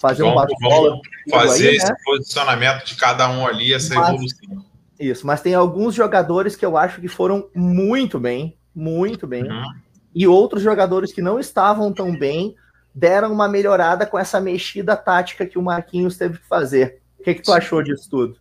fazer 0.00 0.24
vamos, 0.24 0.34
um 0.34 0.40
bate-bola. 0.40 0.98
Fazer 1.30 1.68
aí, 1.68 1.76
esse 1.76 1.86
né? 1.86 1.94
posicionamento 2.04 2.84
de 2.84 2.96
cada 2.96 3.30
um 3.30 3.46
ali, 3.46 3.72
essa 3.72 3.94
mas, 3.94 4.08
evolução. 4.08 4.64
Isso, 4.98 5.24
mas 5.24 5.40
tem 5.40 5.54
alguns 5.54 5.94
jogadores 5.94 6.56
que 6.56 6.66
eu 6.66 6.76
acho 6.76 7.00
que 7.00 7.06
foram 7.06 7.48
muito 7.54 8.18
bem, 8.18 8.58
muito 8.74 9.24
bem. 9.24 9.44
Uhum. 9.44 9.72
E 10.12 10.26
outros 10.26 10.64
jogadores 10.64 11.12
que 11.12 11.22
não 11.22 11.38
estavam 11.38 11.92
tão 11.92 12.10
bem 12.18 12.56
deram 12.92 13.32
uma 13.32 13.48
melhorada 13.48 14.04
com 14.04 14.18
essa 14.18 14.40
mexida 14.40 14.96
tática 14.96 15.46
que 15.46 15.60
o 15.60 15.62
Marquinhos 15.62 16.18
teve 16.18 16.38
que 16.38 16.48
fazer. 16.48 17.03
O 17.24 17.30
que, 17.32 17.36
que 17.36 17.42
tu 17.42 17.54
achou 17.54 17.82
disso 17.82 18.06
tudo? 18.10 18.36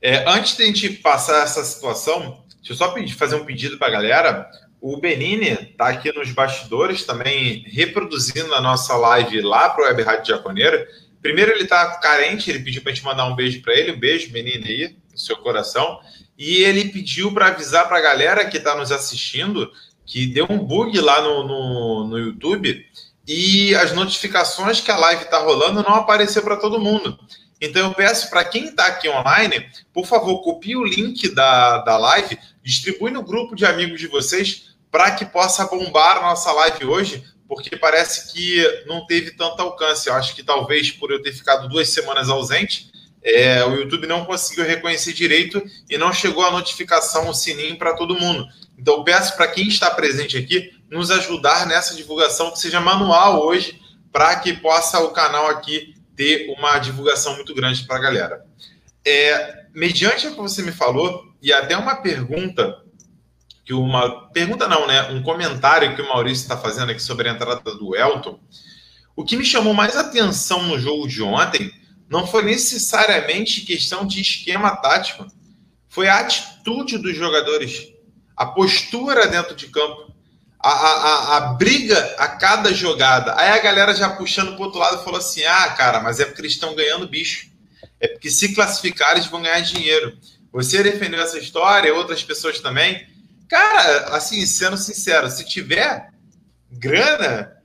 É, 0.00 0.24
antes 0.26 0.56
de 0.56 0.62
a 0.62 0.66
gente 0.66 0.88
passar 0.94 1.42
essa 1.42 1.62
situação, 1.62 2.42
deixa 2.56 2.72
eu 2.72 2.76
só 2.76 2.88
pedir, 2.88 3.12
fazer 3.12 3.36
um 3.36 3.44
pedido 3.44 3.76
para 3.76 3.88
a 3.88 3.90
galera. 3.90 4.50
O 4.80 4.96
Benini 4.96 5.50
está 5.50 5.88
aqui 5.88 6.10
nos 6.16 6.32
bastidores 6.32 7.04
também 7.04 7.64
reproduzindo 7.66 8.54
a 8.54 8.62
nossa 8.62 8.96
live 8.96 9.42
lá 9.42 9.68
para 9.68 9.84
o 9.84 9.86
Web 9.88 10.02
Rádio 10.04 10.34
Jaconeiro. 10.34 10.86
Primeiro, 11.20 11.50
ele 11.50 11.64
está 11.64 11.98
carente, 11.98 12.48
ele 12.48 12.60
pediu 12.60 12.80
para 12.80 12.92
a 12.92 12.94
gente 12.94 13.04
mandar 13.04 13.26
um 13.26 13.36
beijo 13.36 13.60
para 13.60 13.74
ele. 13.74 13.92
Um 13.92 13.98
beijo, 13.98 14.32
Benini, 14.32 14.66
aí, 14.66 14.96
no 15.12 15.18
seu 15.18 15.36
coração. 15.36 16.00
E 16.38 16.62
ele 16.62 16.86
pediu 16.86 17.30
para 17.34 17.48
avisar 17.48 17.86
para 17.88 17.98
a 17.98 18.00
galera 18.00 18.46
que 18.46 18.56
está 18.56 18.74
nos 18.74 18.90
assistindo 18.90 19.70
que 20.06 20.24
deu 20.24 20.46
um 20.48 20.56
bug 20.56 20.98
lá 20.98 21.20
no, 21.20 21.46
no, 21.46 22.06
no 22.06 22.18
YouTube 22.18 22.86
e 23.26 23.74
as 23.74 23.92
notificações 23.92 24.80
que 24.80 24.90
a 24.90 24.96
live 24.96 25.24
está 25.24 25.38
rolando 25.38 25.82
não 25.82 25.96
apareceu 25.96 26.42
para 26.42 26.56
todo 26.56 26.80
mundo. 26.80 27.18
Então 27.60 27.88
eu 27.88 27.94
peço 27.94 28.30
para 28.30 28.44
quem 28.44 28.66
está 28.66 28.86
aqui 28.86 29.08
online, 29.08 29.68
por 29.92 30.06
favor, 30.06 30.42
copie 30.42 30.76
o 30.76 30.84
link 30.84 31.28
da, 31.34 31.78
da 31.78 31.96
live, 31.96 32.38
distribui 32.62 33.10
no 33.10 33.22
grupo 33.22 33.56
de 33.56 33.66
amigos 33.66 33.98
de 33.98 34.06
vocês 34.06 34.76
para 34.90 35.10
que 35.10 35.24
possa 35.24 35.66
bombar 35.66 36.18
a 36.18 36.22
nossa 36.22 36.52
live 36.52 36.84
hoje, 36.86 37.24
porque 37.48 37.76
parece 37.76 38.32
que 38.32 38.84
não 38.86 39.06
teve 39.06 39.32
tanto 39.32 39.60
alcance. 39.60 40.08
Eu 40.08 40.14
acho 40.14 40.34
que 40.34 40.42
talvez 40.42 40.90
por 40.92 41.10
eu 41.10 41.20
ter 41.22 41.32
ficado 41.32 41.68
duas 41.68 41.88
semanas 41.88 42.28
ausente, 42.28 42.90
é, 43.22 43.64
o 43.64 43.74
YouTube 43.74 44.06
não 44.06 44.24
conseguiu 44.24 44.64
reconhecer 44.64 45.12
direito 45.12 45.62
e 45.90 45.98
não 45.98 46.12
chegou 46.12 46.44
a 46.44 46.50
notificação, 46.52 47.28
o 47.28 47.34
sininho 47.34 47.76
para 47.76 47.94
todo 47.94 48.18
mundo. 48.18 48.46
Então 48.78 49.02
peço 49.02 49.36
para 49.36 49.48
quem 49.48 49.66
está 49.66 49.90
presente 49.90 50.38
aqui 50.38 50.72
nos 50.88 51.10
ajudar 51.10 51.66
nessa 51.66 51.94
divulgação 51.94 52.50
que 52.50 52.58
seja 52.58 52.80
manual 52.80 53.44
hoje, 53.44 53.80
para 54.12 54.36
que 54.36 54.52
possa 54.54 55.00
o 55.00 55.10
canal 55.10 55.48
aqui 55.48 55.94
ter 56.18 56.52
uma 56.58 56.80
divulgação 56.80 57.36
muito 57.36 57.54
grande 57.54 57.84
para 57.84 57.96
a 57.96 58.00
galera. 58.00 58.44
É, 59.06 59.66
mediante 59.72 60.26
o 60.26 60.32
que 60.32 60.36
você 60.36 60.62
me 60.62 60.72
falou, 60.72 61.32
e 61.40 61.52
até 61.52 61.76
uma 61.76 61.94
pergunta, 61.94 62.82
que 63.64 63.72
uma. 63.72 64.28
Pergunta 64.30 64.66
não, 64.66 64.84
né? 64.88 65.10
Um 65.12 65.22
comentário 65.22 65.94
que 65.94 66.02
o 66.02 66.08
Maurício 66.08 66.42
está 66.42 66.56
fazendo 66.56 66.90
aqui 66.90 67.00
sobre 67.00 67.28
a 67.28 67.32
entrada 67.32 67.62
do 67.76 67.94
Elton. 67.94 68.40
O 69.14 69.24
que 69.24 69.36
me 69.36 69.44
chamou 69.44 69.72
mais 69.72 69.96
atenção 69.96 70.64
no 70.64 70.76
jogo 70.76 71.06
de 71.06 71.22
ontem 71.22 71.72
não 72.10 72.26
foi 72.26 72.42
necessariamente 72.42 73.60
questão 73.60 74.04
de 74.04 74.20
esquema 74.20 74.74
tático, 74.74 75.24
foi 75.86 76.08
a 76.08 76.18
atitude 76.18 76.98
dos 76.98 77.16
jogadores, 77.16 77.92
a 78.36 78.44
postura 78.46 79.28
dentro 79.28 79.54
de 79.54 79.68
campo, 79.68 80.12
a, 80.60 80.70
a, 80.70 81.36
a, 81.36 81.40
briga 81.54 81.98
a 82.18 82.26
cada 82.28 82.72
jogada. 82.72 83.34
Aí 83.38 83.50
a 83.50 83.58
galera 83.58 83.94
já 83.94 84.10
puxando 84.10 84.56
para 84.56 84.64
outro 84.64 84.80
lado 84.80 85.04
falou 85.04 85.18
assim: 85.18 85.44
ah, 85.44 85.70
cara, 85.70 86.00
mas 86.00 86.18
é 86.18 86.24
porque 86.24 86.40
eles 86.40 86.52
estão 86.52 86.74
ganhando 86.74 87.08
bicho. 87.08 87.48
É 88.00 88.08
porque 88.08 88.30
se 88.30 88.54
classificar 88.54 89.12
eles 89.12 89.26
vão 89.26 89.42
ganhar 89.42 89.60
dinheiro. 89.60 90.16
Você 90.52 90.82
defendeu 90.82 91.20
essa 91.20 91.38
história, 91.38 91.94
outras 91.94 92.22
pessoas 92.22 92.58
também. 92.60 93.06
Cara, 93.48 94.16
assim, 94.16 94.44
sendo 94.46 94.76
sincero, 94.76 95.30
se 95.30 95.44
tiver 95.44 96.10
grana, 96.70 97.56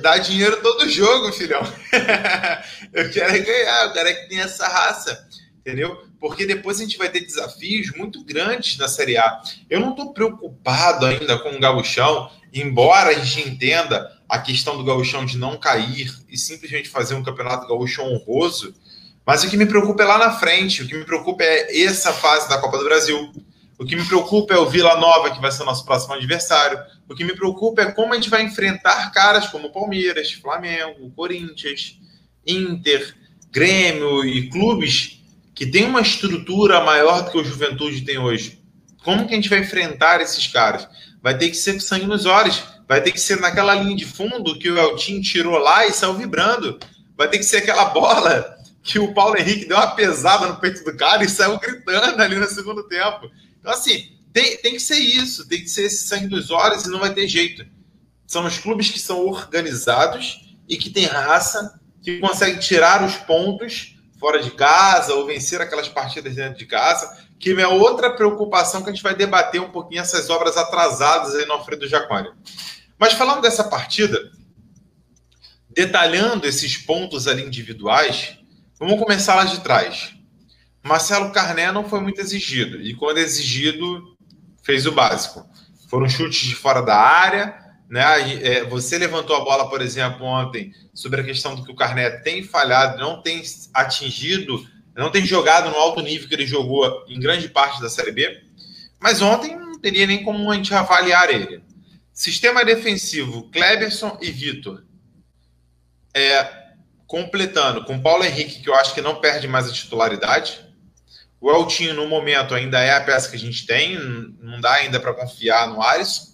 dá 0.00 0.18
dinheiro 0.18 0.60
todo 0.60 0.88
jogo, 0.88 1.32
filhão. 1.32 1.62
eu 2.92 3.10
quero 3.10 3.34
é 3.34 3.38
ganhar, 3.38 3.84
eu 3.86 3.92
quero 3.92 4.08
é 4.08 4.14
que 4.14 4.28
tenha 4.28 4.44
essa 4.44 4.68
raça, 4.68 5.26
entendeu? 5.60 6.03
Porque 6.20 6.46
depois 6.46 6.78
a 6.78 6.82
gente 6.82 6.96
vai 6.96 7.08
ter 7.08 7.20
desafios 7.20 7.90
muito 7.96 8.24
grandes 8.24 8.78
na 8.78 8.88
Série 8.88 9.16
A. 9.16 9.42
Eu 9.68 9.80
não 9.80 9.90
estou 9.90 10.12
preocupado 10.12 11.06
ainda 11.06 11.38
com 11.38 11.50
o 11.50 11.60
gauchão, 11.60 12.30
embora 12.52 13.10
a 13.10 13.14
gente 13.14 13.48
entenda 13.48 14.10
a 14.28 14.38
questão 14.38 14.76
do 14.76 14.84
gauchão 14.84 15.24
de 15.24 15.36
não 15.36 15.56
cair 15.56 16.12
e 16.28 16.38
simplesmente 16.38 16.88
fazer 16.88 17.14
um 17.14 17.22
campeonato 17.22 17.68
gaúcho 17.68 18.02
honroso, 18.02 18.74
mas 19.26 19.42
o 19.42 19.48
que 19.48 19.56
me 19.56 19.66
preocupa 19.66 20.02
é 20.02 20.06
lá 20.06 20.18
na 20.18 20.32
frente, 20.32 20.82
o 20.82 20.86
que 20.86 20.94
me 20.94 21.04
preocupa 21.04 21.42
é 21.42 21.82
essa 21.82 22.12
fase 22.12 22.48
da 22.48 22.58
Copa 22.58 22.76
do 22.76 22.84
Brasil. 22.84 23.32
O 23.78 23.84
que 23.84 23.96
me 23.96 24.04
preocupa 24.04 24.54
é 24.54 24.58
o 24.58 24.66
Vila 24.66 25.00
Nova, 25.00 25.30
que 25.30 25.40
vai 25.40 25.50
ser 25.50 25.64
nosso 25.64 25.84
próximo 25.84 26.14
adversário. 26.14 26.78
O 27.08 27.14
que 27.14 27.24
me 27.24 27.34
preocupa 27.34 27.82
é 27.82 27.92
como 27.92 28.12
a 28.12 28.16
gente 28.16 28.28
vai 28.28 28.42
enfrentar 28.42 29.10
caras 29.12 29.48
como 29.48 29.72
Palmeiras, 29.72 30.32
Flamengo, 30.32 31.10
Corinthians, 31.16 31.98
Inter, 32.46 33.16
Grêmio 33.50 34.24
e 34.24 34.48
clubes 34.50 35.23
que 35.54 35.64
têm 35.64 35.84
uma 35.84 36.00
estrutura 36.00 36.80
maior 36.80 37.22
do 37.22 37.30
que 37.30 37.38
o 37.38 37.44
Juventude 37.44 38.02
tem 38.02 38.18
hoje. 38.18 38.60
Como 39.04 39.26
que 39.26 39.32
a 39.32 39.36
gente 39.36 39.48
vai 39.48 39.60
enfrentar 39.60 40.20
esses 40.20 40.46
caras? 40.48 40.88
Vai 41.22 41.38
ter 41.38 41.50
que 41.50 41.56
ser 41.56 41.80
sangue 41.80 42.06
nos 42.06 42.26
olhos. 42.26 42.62
Vai 42.88 43.00
ter 43.00 43.12
que 43.12 43.20
ser 43.20 43.40
naquela 43.40 43.74
linha 43.74 43.96
de 43.96 44.04
fundo 44.04 44.58
que 44.58 44.70
o 44.70 44.78
Eltinho 44.78 45.22
tirou 45.22 45.58
lá 45.58 45.86
e 45.86 45.92
saiu 45.92 46.14
vibrando. 46.14 46.78
Vai 47.16 47.28
ter 47.28 47.38
que 47.38 47.44
ser 47.44 47.58
aquela 47.58 47.86
bola 47.86 48.58
que 48.82 48.98
o 48.98 49.14
Paulo 49.14 49.38
Henrique 49.38 49.66
deu 49.66 49.76
uma 49.76 49.94
pesada 49.94 50.46
no 50.46 50.56
peito 50.56 50.84
do 50.84 50.94
cara 50.96 51.24
e 51.24 51.28
saiu 51.28 51.58
gritando 51.58 52.20
ali 52.20 52.36
no 52.36 52.46
segundo 52.46 52.82
tempo. 52.88 53.30
Então, 53.58 53.72
assim, 53.72 54.12
tem, 54.32 54.56
tem 54.58 54.72
que 54.72 54.80
ser 54.80 54.98
isso, 54.98 55.48
tem 55.48 55.60
que 55.60 55.68
ser 55.68 55.84
esse 55.84 56.06
sangue 56.06 56.26
dos 56.26 56.50
olhos 56.50 56.84
e 56.84 56.90
não 56.90 56.98
vai 56.98 57.14
ter 57.14 57.26
jeito. 57.28 57.64
São 58.26 58.44
os 58.44 58.58
clubes 58.58 58.90
que 58.90 58.98
são 58.98 59.26
organizados 59.26 60.54
e 60.68 60.76
que 60.76 60.90
têm 60.90 61.06
raça, 61.06 61.80
que 62.02 62.18
conseguem 62.18 62.58
tirar 62.58 63.02
os 63.04 63.14
pontos 63.16 63.93
fora 64.24 64.42
de 64.42 64.52
casa 64.52 65.12
ou 65.12 65.26
vencer 65.26 65.60
aquelas 65.60 65.86
partidas 65.86 66.34
dentro 66.34 66.58
de 66.58 66.64
casa, 66.64 67.14
que 67.38 67.52
é 67.60 67.68
outra 67.68 68.08
preocupação 68.10 68.82
que 68.82 68.88
a 68.88 68.92
gente 68.92 69.02
vai 69.02 69.14
debater 69.14 69.60
um 69.60 69.68
pouquinho 69.68 70.00
essas 70.00 70.30
obras 70.30 70.56
atrasadas 70.56 71.34
aí 71.34 71.44
no 71.44 71.52
Alfredo 71.52 71.86
Jaconi. 71.86 72.30
Mas 72.98 73.12
falando 73.12 73.42
dessa 73.42 73.64
partida, 73.64 74.18
detalhando 75.68 76.46
esses 76.46 76.74
pontos 76.74 77.28
ali 77.28 77.44
individuais, 77.44 78.38
vamos 78.78 78.98
começar 78.98 79.34
lá 79.34 79.44
de 79.44 79.60
trás. 79.60 80.14
Marcelo 80.82 81.30
Carné 81.30 81.70
não 81.70 81.86
foi 81.86 82.00
muito 82.00 82.18
exigido. 82.18 82.80
E 82.80 82.94
quando 82.96 83.18
exigido, 83.18 84.16
fez 84.62 84.86
o 84.86 84.92
básico. 84.92 85.46
Foram 85.90 86.08
chutes 86.08 86.48
de 86.48 86.54
fora 86.54 86.80
da 86.80 86.96
área. 86.96 87.54
Né? 87.88 88.02
É, 88.42 88.64
você 88.64 88.98
levantou 88.98 89.36
a 89.36 89.44
bola, 89.44 89.68
por 89.68 89.80
exemplo, 89.80 90.24
ontem, 90.24 90.72
sobre 90.92 91.20
a 91.20 91.24
questão 91.24 91.54
do 91.54 91.64
que 91.64 91.70
o 91.70 91.76
Carné 91.76 92.10
tem 92.10 92.42
falhado, 92.42 92.98
não 92.98 93.22
tem 93.22 93.42
atingido, 93.72 94.66
não 94.96 95.10
tem 95.10 95.24
jogado 95.24 95.70
no 95.70 95.76
alto 95.76 96.00
nível 96.00 96.28
que 96.28 96.34
ele 96.34 96.46
jogou 96.46 97.04
em 97.08 97.18
grande 97.18 97.48
parte 97.48 97.80
da 97.80 97.88
Série 97.88 98.12
B. 98.12 98.42
Mas 99.00 99.20
ontem 99.20 99.56
não 99.56 99.78
teria 99.78 100.06
nem 100.06 100.22
como 100.22 100.50
a 100.50 100.54
gente 100.54 100.72
avaliar 100.72 101.28
ele. 101.30 101.62
Sistema 102.12 102.64
defensivo, 102.64 103.50
Kleberson 103.50 104.16
e 104.22 104.30
Vitor. 104.30 104.84
É, 106.14 106.64
completando 107.06 107.84
com 107.84 108.00
Paulo 108.00 108.24
Henrique, 108.24 108.60
que 108.60 108.68
eu 108.68 108.74
acho 108.74 108.94
que 108.94 109.00
não 109.00 109.20
perde 109.20 109.48
mais 109.48 109.68
a 109.68 109.72
titularidade. 109.72 110.64
O 111.40 111.50
Eltinho, 111.50 111.92
no 111.92 112.06
momento, 112.06 112.54
ainda 112.54 112.80
é 112.80 112.94
a 112.94 113.00
peça 113.00 113.28
que 113.28 113.36
a 113.36 113.38
gente 113.38 113.66
tem, 113.66 113.98
não 114.40 114.60
dá 114.60 114.72
ainda 114.74 114.98
para 114.98 115.12
confiar 115.12 115.68
no 115.68 115.82
Alisson. 115.82 116.33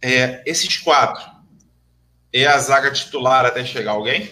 É, 0.00 0.42
esses 0.46 0.76
quatro, 0.78 1.24
é 2.32 2.46
a 2.46 2.58
zaga 2.58 2.90
titular 2.92 3.44
até 3.44 3.64
chegar 3.64 3.92
alguém? 3.92 4.30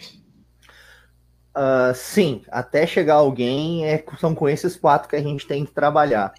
Uh, 1.57 1.95
sim, 1.95 2.43
até 2.51 2.87
chegar 2.87 3.15
alguém, 3.15 3.87
é, 3.87 4.05
são 4.21 4.35
com 4.35 4.49
esses 4.49 4.77
quatro 4.77 5.09
que 5.09 5.17
a 5.17 5.23
gente 5.23 5.47
tem 5.47 5.65
que 5.65 5.73
trabalhar. 5.73 6.35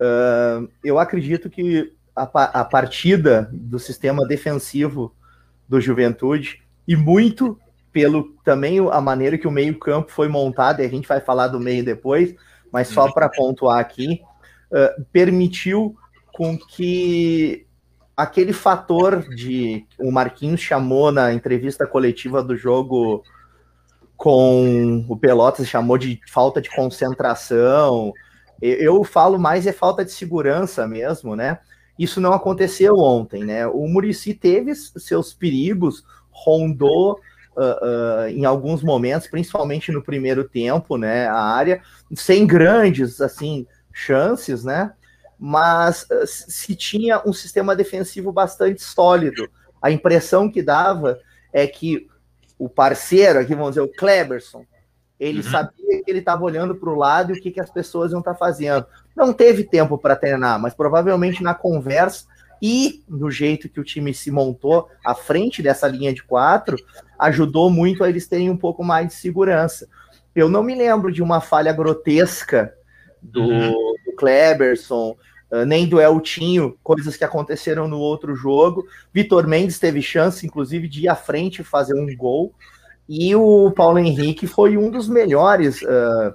Uh, 0.00 0.68
eu 0.82 0.98
acredito 0.98 1.50
que 1.50 1.92
a, 2.14 2.22
a 2.60 2.64
partida 2.64 3.48
do 3.52 3.78
sistema 3.78 4.26
defensivo 4.26 5.14
do 5.68 5.80
Juventude, 5.80 6.62
e 6.86 6.94
muito 6.94 7.58
pelo 7.92 8.34
também 8.44 8.78
a 8.90 9.00
maneira 9.00 9.38
que 9.38 9.48
o 9.48 9.52
meio-campo 9.52 10.10
foi 10.10 10.28
montado, 10.28 10.80
e 10.80 10.84
a 10.84 10.88
gente 10.88 11.08
vai 11.08 11.20
falar 11.20 11.48
do 11.48 11.60
meio 11.60 11.84
depois, 11.84 12.34
mas 12.72 12.88
só 12.88 13.10
para 13.12 13.28
pontuar 13.28 13.78
aqui, 13.78 14.20
uh, 14.70 15.04
permitiu 15.12 15.96
com 16.32 16.58
que 16.58 17.63
aquele 18.16 18.52
fator 18.52 19.22
de 19.34 19.86
o 19.98 20.10
Marquinhos 20.10 20.60
chamou 20.60 21.10
na 21.10 21.32
entrevista 21.32 21.86
coletiva 21.86 22.42
do 22.42 22.56
jogo 22.56 23.22
com 24.16 25.04
o 25.08 25.16
Pelotas 25.16 25.66
chamou 25.66 25.98
de 25.98 26.20
falta 26.30 26.60
de 26.60 26.70
concentração. 26.70 28.12
Eu 28.62 29.02
falo 29.04 29.38
mais 29.38 29.66
é 29.66 29.72
falta 29.72 30.04
de 30.04 30.12
segurança 30.12 30.86
mesmo, 30.86 31.34
né? 31.34 31.58
Isso 31.98 32.20
não 32.20 32.32
aconteceu 32.32 32.96
ontem, 32.96 33.44
né? 33.44 33.66
O 33.66 33.86
Murici 33.88 34.34
teve 34.34 34.74
seus 34.74 35.32
perigos, 35.32 36.04
rondou 36.30 37.20
uh, 37.56 38.24
uh, 38.24 38.28
em 38.28 38.44
alguns 38.44 38.82
momentos, 38.82 39.28
principalmente 39.28 39.92
no 39.92 40.02
primeiro 40.02 40.44
tempo, 40.44 40.96
né, 40.96 41.26
a 41.28 41.40
área, 41.40 41.80
sem 42.14 42.46
grandes, 42.46 43.20
assim, 43.20 43.66
chances, 43.92 44.64
né, 44.64 44.92
mas 45.46 46.04
uh, 46.04 46.26
se 46.26 46.74
tinha 46.74 47.20
um 47.26 47.32
sistema 47.34 47.76
defensivo 47.76 48.32
bastante 48.32 48.82
sólido. 48.82 49.46
A 49.80 49.90
impressão 49.90 50.50
que 50.50 50.62
dava 50.62 51.20
é 51.52 51.66
que 51.66 52.08
o 52.58 52.66
parceiro, 52.66 53.40
aqui 53.40 53.54
vamos 53.54 53.72
dizer, 53.72 53.82
o 53.82 53.92
Kleberson, 53.92 54.64
ele 55.20 55.40
uhum. 55.40 55.50
sabia 55.50 56.02
que 56.02 56.10
ele 56.10 56.20
estava 56.20 56.42
olhando 56.42 56.74
para 56.74 56.88
o 56.88 56.94
lado 56.94 57.34
e 57.34 57.38
o 57.38 57.42
que, 57.42 57.50
que 57.50 57.60
as 57.60 57.68
pessoas 57.68 58.10
iam 58.10 58.20
estar 58.20 58.32
tá 58.32 58.38
fazendo. 58.38 58.86
Não 59.14 59.34
teve 59.34 59.64
tempo 59.64 59.98
para 59.98 60.16
treinar, 60.16 60.58
mas 60.58 60.72
provavelmente 60.72 61.42
na 61.42 61.52
conversa 61.52 62.24
e 62.62 63.04
no 63.06 63.30
jeito 63.30 63.68
que 63.68 63.80
o 63.80 63.84
time 63.84 64.14
se 64.14 64.30
montou 64.30 64.88
à 65.04 65.14
frente 65.14 65.62
dessa 65.62 65.86
linha 65.86 66.14
de 66.14 66.22
quatro, 66.22 66.78
ajudou 67.18 67.68
muito 67.68 68.02
a 68.02 68.08
eles 68.08 68.26
terem 68.26 68.48
um 68.48 68.56
pouco 68.56 68.82
mais 68.82 69.08
de 69.08 69.12
segurança. 69.12 69.86
Eu 70.34 70.48
não 70.48 70.62
me 70.62 70.74
lembro 70.74 71.12
de 71.12 71.22
uma 71.22 71.38
falha 71.38 71.70
grotesca 71.70 72.74
do, 73.20 73.42
uhum. 73.42 73.94
do 74.06 74.16
Kleberson, 74.16 75.14
nem 75.66 75.86
do 75.86 76.00
Eltinho, 76.00 76.76
coisas 76.82 77.16
que 77.16 77.24
aconteceram 77.24 77.86
no 77.86 77.98
outro 77.98 78.34
jogo. 78.34 78.86
Vitor 79.12 79.46
Mendes 79.46 79.78
teve 79.78 80.02
chance, 80.02 80.44
inclusive, 80.44 80.88
de 80.88 81.02
ir 81.02 81.08
à 81.08 81.14
frente 81.14 81.60
e 81.60 81.64
fazer 81.64 81.94
um 81.94 82.06
gol. 82.16 82.52
E 83.08 83.34
o 83.36 83.70
Paulo 83.70 83.98
Henrique 83.98 84.46
foi 84.46 84.76
um 84.76 84.90
dos 84.90 85.08
melhores 85.08 85.82
uh, 85.82 86.32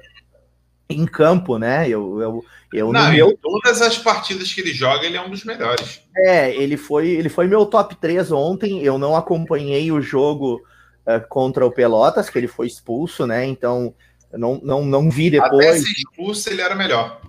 em 0.89 1.05
campo, 1.05 1.57
né? 1.57 1.89
Eu, 1.89 2.21
eu, 2.21 2.45
eu 2.71 2.93
não, 2.93 3.11
meu... 3.11 3.37
todas 3.37 3.81
as 3.81 3.97
partidas 3.97 4.53
que 4.53 4.61
ele 4.61 4.73
joga, 4.73 5.05
ele 5.05 5.17
é 5.17 5.21
um 5.21 5.29
dos 5.29 5.43
melhores. 5.43 6.01
É, 6.15 6.55
ele 6.55 6.77
foi, 6.77 7.09
ele 7.09 7.29
foi 7.29 7.47
meu 7.47 7.65
top 7.65 7.95
3 7.95 8.31
ontem. 8.31 8.81
Eu 8.83 8.97
não 8.97 9.15
acompanhei 9.15 9.91
o 9.91 10.01
jogo 10.01 10.61
uh, 11.05 11.27
contra 11.27 11.65
o 11.65 11.71
Pelotas, 11.71 12.29
que 12.29 12.37
ele 12.37 12.47
foi 12.47 12.67
expulso, 12.67 13.25
né? 13.25 13.45
Então 13.45 13.93
não, 14.31 14.59
não, 14.63 14.85
não 14.85 15.09
vi 15.09 15.29
depois. 15.29 15.67
Até 15.67 15.77
ser 15.79 15.91
expulso, 15.91 16.49
ele 16.49 16.61
era 16.61 16.75
melhor. 16.75 17.21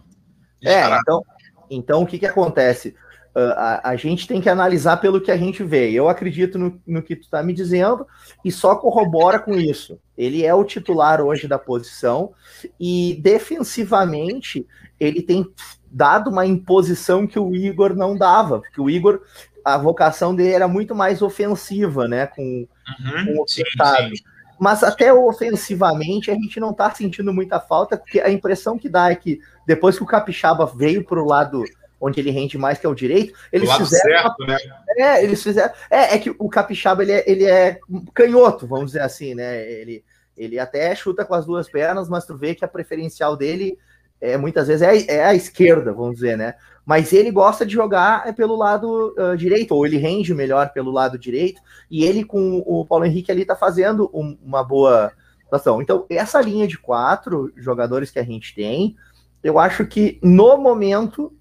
É, 0.62 0.84
então, 0.99 1.25
então 1.70 2.02
o 2.02 2.06
que, 2.06 2.18
que 2.18 2.26
acontece? 2.26 2.94
Uh, 3.34 3.54
a, 3.56 3.90
a, 3.90 3.96
gente 3.96 4.26
tem 4.26 4.40
que 4.40 4.48
analisar 4.48 4.96
pelo 4.96 5.20
que 5.20 5.30
a 5.30 5.36
gente 5.36 5.62
vê. 5.62 5.92
Eu 5.92 6.08
acredito 6.08 6.58
no, 6.58 6.80
no 6.84 7.00
que 7.00 7.14
tu 7.14 7.22
está 7.22 7.40
me 7.44 7.52
dizendo 7.52 8.04
e 8.44 8.50
só 8.50 8.74
corrobora 8.74 9.38
com 9.38 9.54
isso. 9.54 10.00
Ele 10.18 10.44
é 10.44 10.52
o 10.52 10.64
titular 10.64 11.20
hoje 11.20 11.46
da 11.46 11.56
posição 11.56 12.32
e 12.78 13.20
defensivamente 13.22 14.66
ele 14.98 15.22
tem 15.22 15.46
dado 15.88 16.28
uma 16.28 16.44
imposição 16.44 17.24
que 17.24 17.38
o 17.38 17.54
Igor 17.54 17.94
não 17.94 18.16
dava, 18.16 18.60
porque 18.60 18.80
o 18.80 18.90
Igor 18.90 19.20
a 19.64 19.78
vocação 19.78 20.34
dele 20.34 20.52
era 20.52 20.68
muito 20.68 20.94
mais 20.94 21.22
ofensiva, 21.22 22.08
né, 22.08 22.26
com, 22.26 22.42
uhum, 22.42 23.26
com 23.36 23.42
o 23.42 23.48
sim, 23.48 23.62
sim. 23.64 24.24
Mas 24.61 24.83
até 24.83 25.11
ofensivamente 25.11 26.31
a 26.31 26.35
gente 26.35 26.61
não 26.61 26.73
está 26.73 26.90
sentindo 26.90 27.33
muita 27.33 27.59
falta, 27.59 27.97
porque 27.97 28.21
a 28.21 28.31
impressão 28.31 28.76
que 28.76 28.90
dá 28.90 29.11
é 29.11 29.14
que 29.14 29.40
depois 29.67 29.97
que 29.97 30.02
o 30.02 30.07
Capixaba 30.07 30.67
veio 30.67 31.02
para 31.02 31.19
o 31.19 31.26
lado 31.26 31.64
onde 31.99 32.21
ele 32.21 32.31
rende 32.31 32.59
mais, 32.59 32.79
que 32.79 32.85
é 32.85 32.88
o 32.88 32.95
direito, 32.95 33.33
eles 33.50 33.73
fizeram. 33.73 34.23
Certo, 34.23 34.47
né? 34.47 34.59
É, 34.99 35.25
eles 35.25 35.43
fizeram. 35.43 35.73
É, 35.90 36.14
é 36.14 36.19
que 36.19 36.35
o 36.38 36.49
Capixaba 36.50 37.02
ele 37.02 37.12
é, 37.12 37.25
ele 37.26 37.45
é 37.47 37.81
canhoto, 38.14 38.67
vamos 38.67 38.88
dizer 38.88 39.00
assim, 39.00 39.35
né? 39.35 39.62
Ele, 39.71 40.05
ele 40.37 40.59
até 40.59 40.95
chuta 40.95 41.25
com 41.25 41.35
as 41.35 41.47
duas 41.47 41.71
pernas, 41.71 42.09
mas 42.11 42.26
tu 42.26 42.37
vê 42.37 42.55
que 42.55 42.64
a 42.64 42.69
preferencial 42.69 43.37
dele 43.37 43.79
é, 44.20 44.36
muitas 44.36 44.68
vezes 44.68 44.82
é, 44.82 45.16
é 45.16 45.24
a 45.24 45.34
esquerda, 45.34 45.92
vamos 45.92 46.16
dizer, 46.16 46.36
né? 46.36 46.54
Mas 46.84 47.12
ele 47.12 47.30
gosta 47.30 47.64
de 47.64 47.72
jogar 47.72 48.26
é, 48.26 48.32
pelo 48.32 48.56
lado 48.56 49.14
uh, 49.16 49.36
direito, 49.36 49.74
ou 49.74 49.86
ele 49.86 49.96
rende 49.96 50.34
melhor 50.34 50.72
pelo 50.72 50.90
lado 50.90 51.18
direito, 51.18 51.60
e 51.90 52.04
ele 52.04 52.24
com 52.24 52.62
o 52.66 52.84
Paulo 52.84 53.04
Henrique 53.04 53.30
ali 53.30 53.44
tá 53.44 53.56
fazendo 53.56 54.10
um, 54.12 54.36
uma 54.42 54.62
boa 54.62 55.12
situação. 55.44 55.80
Então, 55.80 56.04
essa 56.10 56.40
linha 56.40 56.66
de 56.66 56.78
quatro 56.78 57.52
jogadores 57.56 58.10
que 58.10 58.18
a 58.18 58.24
gente 58.24 58.54
tem, 58.54 58.96
eu 59.42 59.58
acho 59.58 59.86
que 59.86 60.18
no 60.22 60.56
momento 60.58 61.32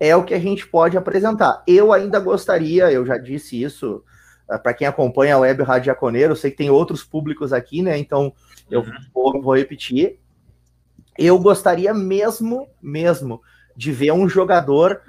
é 0.00 0.14
o 0.16 0.24
que 0.24 0.34
a 0.34 0.40
gente 0.40 0.66
pode 0.66 0.96
apresentar. 0.96 1.62
Eu 1.66 1.92
ainda 1.92 2.18
gostaria, 2.18 2.90
eu 2.90 3.04
já 3.04 3.18
disse 3.18 3.60
isso 3.60 4.02
uh, 4.48 4.62
para 4.62 4.74
quem 4.74 4.86
acompanha 4.86 5.34
a 5.34 5.38
Web 5.38 5.62
Rádio 5.62 5.86
Jaconeiro, 5.86 6.32
eu 6.32 6.36
sei 6.36 6.50
que 6.50 6.56
tem 6.56 6.70
outros 6.70 7.04
públicos 7.04 7.52
aqui, 7.52 7.82
né? 7.82 7.98
Então 7.98 8.32
eu 8.70 8.80
uhum. 8.80 8.92
vou, 9.12 9.42
vou 9.42 9.56
repetir. 9.56 10.18
Eu 11.18 11.38
gostaria 11.38 11.94
mesmo, 11.94 12.68
mesmo, 12.82 13.40
de 13.76 13.92
ver 13.92 14.12
um 14.12 14.28
jogador 14.28 15.00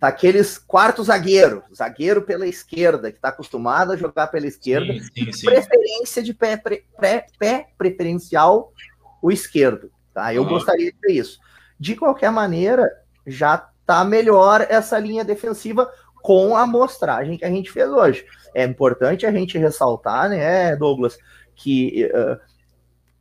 daqueles 0.00 0.58
quarto 0.58 1.02
zagueiro, 1.02 1.62
zagueiro 1.74 2.22
pela 2.22 2.46
esquerda, 2.46 3.10
que 3.10 3.18
está 3.18 3.28
acostumado 3.30 3.92
a 3.92 3.96
jogar 3.96 4.28
pela 4.28 4.46
esquerda, 4.46 4.92
sim, 4.92 5.00
sim, 5.24 5.32
sim. 5.32 5.46
preferência 5.46 6.22
de 6.22 6.32
pé, 6.32 6.56
pré, 6.56 7.26
pé 7.38 7.68
preferencial 7.76 8.72
o 9.20 9.30
esquerdo. 9.30 9.90
Tá? 10.14 10.32
Eu 10.32 10.44
gostaria 10.44 10.92
de 10.92 10.98
ter 10.98 11.12
isso. 11.12 11.38
De 11.78 11.96
qualquer 11.96 12.30
maneira, 12.30 12.88
já 13.26 13.68
tá 13.84 14.04
melhor 14.04 14.66
essa 14.68 14.98
linha 14.98 15.24
defensiva 15.24 15.90
com 16.22 16.56
a 16.56 16.62
amostragem 16.62 17.38
que 17.38 17.44
a 17.44 17.50
gente 17.50 17.70
fez 17.70 17.88
hoje. 17.88 18.24
É 18.54 18.64
importante 18.64 19.26
a 19.26 19.32
gente 19.32 19.58
ressaltar, 19.58 20.28
né, 20.28 20.76
Douglas, 20.76 21.18
que 21.54 22.04
uh, 22.06 22.38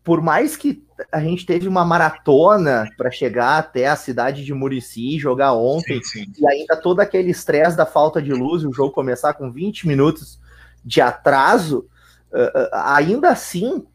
por 0.08 0.22
mais 0.22 0.56
que 0.56 0.82
a 1.12 1.20
gente 1.20 1.46
teve 1.46 1.68
uma 1.68 1.84
maratona 1.84 2.88
para 2.98 3.12
chegar 3.12 3.58
até 3.58 3.88
a 3.88 3.96
cidade 3.98 4.46
de 4.46 4.54
Murici 4.54 5.20
jogar 5.20 5.52
ontem, 5.52 6.02
sim, 6.02 6.24
sim. 6.24 6.32
e 6.40 6.48
ainda 6.48 6.78
todo 6.78 7.02
aquele 7.02 7.30
estresse 7.30 7.76
da 7.76 7.86
falta 7.86 8.22
de 8.22 8.32
luz, 8.32 8.64
o 8.64 8.72
jogo 8.72 8.94
começar 8.94 9.34
com 9.34 9.52
20 9.52 9.86
minutos 9.86 10.40
de 10.82 11.02
atraso, 11.02 11.90
uh, 12.32 12.70
ainda 12.72 13.28
assim, 13.28 13.86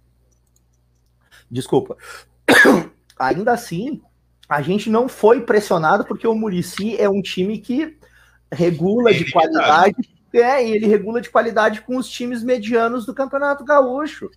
desculpa, 1.50 1.96
ainda 3.18 3.52
assim, 3.52 4.02
a 4.46 4.60
gente 4.60 4.90
não 4.90 5.08
foi 5.08 5.40
pressionado 5.40 6.04
porque 6.04 6.26
o 6.26 6.34
Murici 6.34 6.94
é 7.00 7.08
um 7.08 7.22
time 7.22 7.56
que 7.56 7.96
regula 8.52 9.14
de 9.14 9.32
qualidade, 9.32 9.96
é, 10.34 10.62
e 10.62 10.72
ele 10.72 10.86
regula 10.86 11.22
de 11.22 11.30
qualidade 11.30 11.80
com 11.80 11.96
os 11.96 12.06
times 12.06 12.44
medianos 12.44 13.06
do 13.06 13.14
Campeonato 13.14 13.64
Gaúcho. 13.64 14.28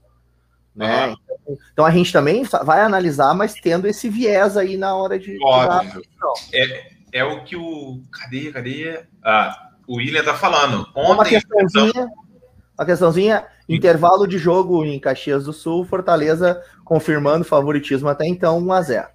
Né? 0.75 0.87
Ah. 0.87 1.15
Então, 1.41 1.57
então, 1.73 1.85
a 1.85 1.91
gente 1.91 2.11
também 2.11 2.43
vai 2.63 2.81
analisar, 2.81 3.33
mas 3.33 3.53
tendo 3.53 3.87
esse 3.87 4.09
viés 4.09 4.57
aí 4.57 4.77
na 4.77 4.95
hora 4.95 5.17
de. 5.17 5.37
Óbvio. 5.43 6.01
É, 6.51 6.91
é 7.13 7.23
o 7.23 7.43
que 7.43 7.55
o. 7.55 8.01
Cadê? 8.11 8.51
Cadê? 8.51 9.03
Ah, 9.23 9.69
o 9.87 9.97
William 9.97 10.23
tá 10.23 10.33
falando. 10.33 10.87
Ontem. 10.95 11.13
Uma 11.13 11.25
questãozinha. 11.25 12.07
Uma 12.77 12.85
questãozinha, 12.85 13.45
intervalo 13.69 14.27
de 14.27 14.37
jogo 14.37 14.83
em 14.83 14.99
Caxias 14.99 15.45
do 15.45 15.53
Sul, 15.53 15.85
Fortaleza 15.85 16.61
confirmando 16.83 17.45
favoritismo 17.45 18.09
até 18.09 18.27
então, 18.27 18.59
1 18.59 18.73
a 18.73 18.81
0 18.81 19.07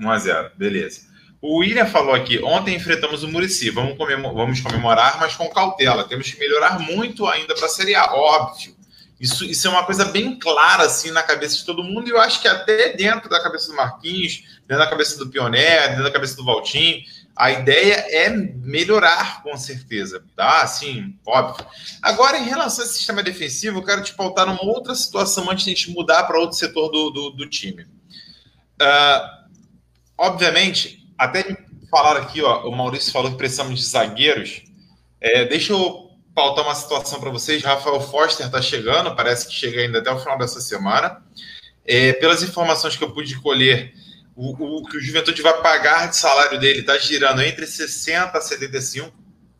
1 0.00 0.10
a 0.10 0.18
0 0.18 0.50
beleza. 0.56 1.12
O 1.42 1.58
William 1.58 1.84
falou 1.84 2.14
aqui: 2.14 2.42
ontem 2.42 2.76
enfrentamos 2.76 3.22
o 3.22 3.28
Murici, 3.28 3.68
vamos, 3.68 3.98
comemor 3.98 4.32
vamos 4.32 4.60
comemorar, 4.60 5.18
mas 5.18 5.34
com 5.36 5.48
cautela. 5.50 6.04
Temos 6.04 6.30
que 6.30 6.38
melhorar 6.38 6.78
muito 6.78 7.26
ainda 7.26 7.54
para 7.54 7.66
a 7.66 7.68
Série 7.68 7.94
A, 7.94 8.14
óbvio. 8.14 8.74
Isso, 9.22 9.44
isso 9.44 9.66
é 9.68 9.70
uma 9.70 9.86
coisa 9.86 10.04
bem 10.04 10.38
clara 10.38 10.82
assim 10.84 11.10
na 11.10 11.22
cabeça 11.22 11.56
de 11.56 11.64
todo 11.64 11.84
mundo, 11.84 12.08
e 12.08 12.10
eu 12.10 12.20
acho 12.20 12.42
que 12.42 12.48
até 12.48 12.92
dentro 12.94 13.30
da 13.30 13.42
cabeça 13.42 13.68
do 13.68 13.76
Marquinhos, 13.76 14.42
dentro 14.66 14.84
da 14.84 14.90
cabeça 14.90 15.16
do 15.16 15.30
Pioné, 15.30 15.88
dentro 15.88 16.02
da 16.02 16.10
cabeça 16.10 16.36
do 16.36 16.44
Valtinho, 16.44 17.02
a 17.34 17.50
ideia 17.50 17.94
é 17.94 18.28
melhorar, 18.28 19.42
com 19.42 19.56
certeza, 19.56 20.22
tá? 20.36 20.62
Assim, 20.62 21.16
óbvio. 21.24 21.64
Agora, 22.02 22.36
em 22.36 22.44
relação 22.44 22.84
ao 22.84 22.90
sistema 22.90 23.22
defensivo, 23.22 23.78
eu 23.78 23.84
quero 23.84 24.02
te 24.02 24.12
pautar 24.12 24.46
numa 24.46 24.62
outra 24.62 24.94
situação 24.94 25.50
antes 25.50 25.64
de 25.64 25.70
a 25.70 25.74
gente 25.74 25.90
mudar 25.92 26.24
para 26.24 26.38
outro 26.38 26.58
setor 26.58 26.90
do, 26.90 27.10
do, 27.10 27.30
do 27.30 27.48
time. 27.48 27.84
Uh, 28.82 29.42
Obviamente, 30.22 31.04
até 31.18 31.44
falar 31.90 32.16
aqui, 32.16 32.40
ó, 32.42 32.68
o 32.68 32.70
Maurício 32.70 33.10
falou 33.10 33.32
que 33.32 33.36
precisamos 33.36 33.80
de 33.80 33.86
zagueiros. 33.86 34.62
É, 35.20 35.44
deixa 35.46 35.72
eu 35.72 36.11
pautar 36.34 36.64
uma 36.64 36.74
situação 36.74 37.20
para 37.20 37.30
vocês. 37.30 37.62
Rafael 37.62 38.00
Foster 38.00 38.46
está 38.46 38.60
chegando, 38.60 39.14
parece 39.14 39.46
que 39.46 39.54
chega 39.54 39.80
ainda 39.80 39.98
até 39.98 40.10
o 40.10 40.18
final 40.18 40.38
dessa 40.38 40.60
semana. 40.60 41.22
É, 41.84 42.12
pelas 42.14 42.42
informações 42.42 42.96
que 42.96 43.04
eu 43.04 43.10
pude 43.10 43.40
colher, 43.40 43.92
o, 44.34 44.86
que 44.86 44.96
o 44.96 45.00
Juventude 45.00 45.42
vai 45.42 45.60
pagar 45.60 46.08
de 46.08 46.16
salário 46.16 46.58
dele 46.58 46.80
está 46.80 46.96
girando 46.98 47.42
entre 47.42 47.66
60 47.66 48.38
a 48.38 48.40
75, 48.40 49.12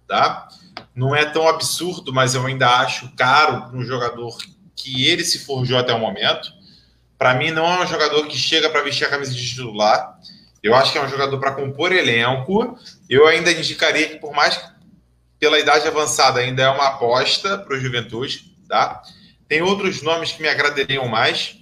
tá? 0.06 0.48
Não 0.94 1.14
é 1.14 1.24
tão 1.24 1.48
absurdo, 1.48 2.12
mas 2.12 2.34
eu 2.34 2.46
ainda 2.46 2.68
acho 2.78 3.14
caro 3.16 3.68
para 3.68 3.76
um 3.76 3.84
jogador 3.84 4.36
que 4.74 5.06
ele 5.06 5.24
se 5.24 5.40
forjou 5.40 5.78
até 5.78 5.92
o 5.92 5.98
momento. 5.98 6.52
Para 7.18 7.34
mim, 7.34 7.50
não 7.50 7.66
é 7.66 7.82
um 7.82 7.86
jogador 7.86 8.26
que 8.26 8.36
chega 8.36 8.68
para 8.70 8.82
vestir 8.82 9.04
a 9.04 9.10
camisa 9.10 9.32
de 9.32 9.48
titular. 9.48 10.18
Eu 10.62 10.74
acho 10.74 10.92
que 10.92 10.98
é 10.98 11.04
um 11.04 11.08
jogador 11.08 11.38
para 11.38 11.52
compor 11.52 11.92
elenco. 11.92 12.78
Eu 13.08 13.26
ainda 13.26 13.50
indicaria 13.52 14.08
que, 14.08 14.16
por 14.16 14.32
mais 14.32 14.56
pela 15.42 15.58
idade 15.58 15.88
avançada, 15.88 16.38
ainda 16.38 16.62
é 16.62 16.68
uma 16.68 16.86
aposta 16.86 17.58
para 17.58 17.76
o 17.76 17.80
Juventude. 17.80 18.54
Tá? 18.68 19.02
Tem 19.48 19.60
outros 19.60 20.00
nomes 20.00 20.30
que 20.30 20.40
me 20.40 20.46
agradariam 20.46 21.08
mais. 21.08 21.56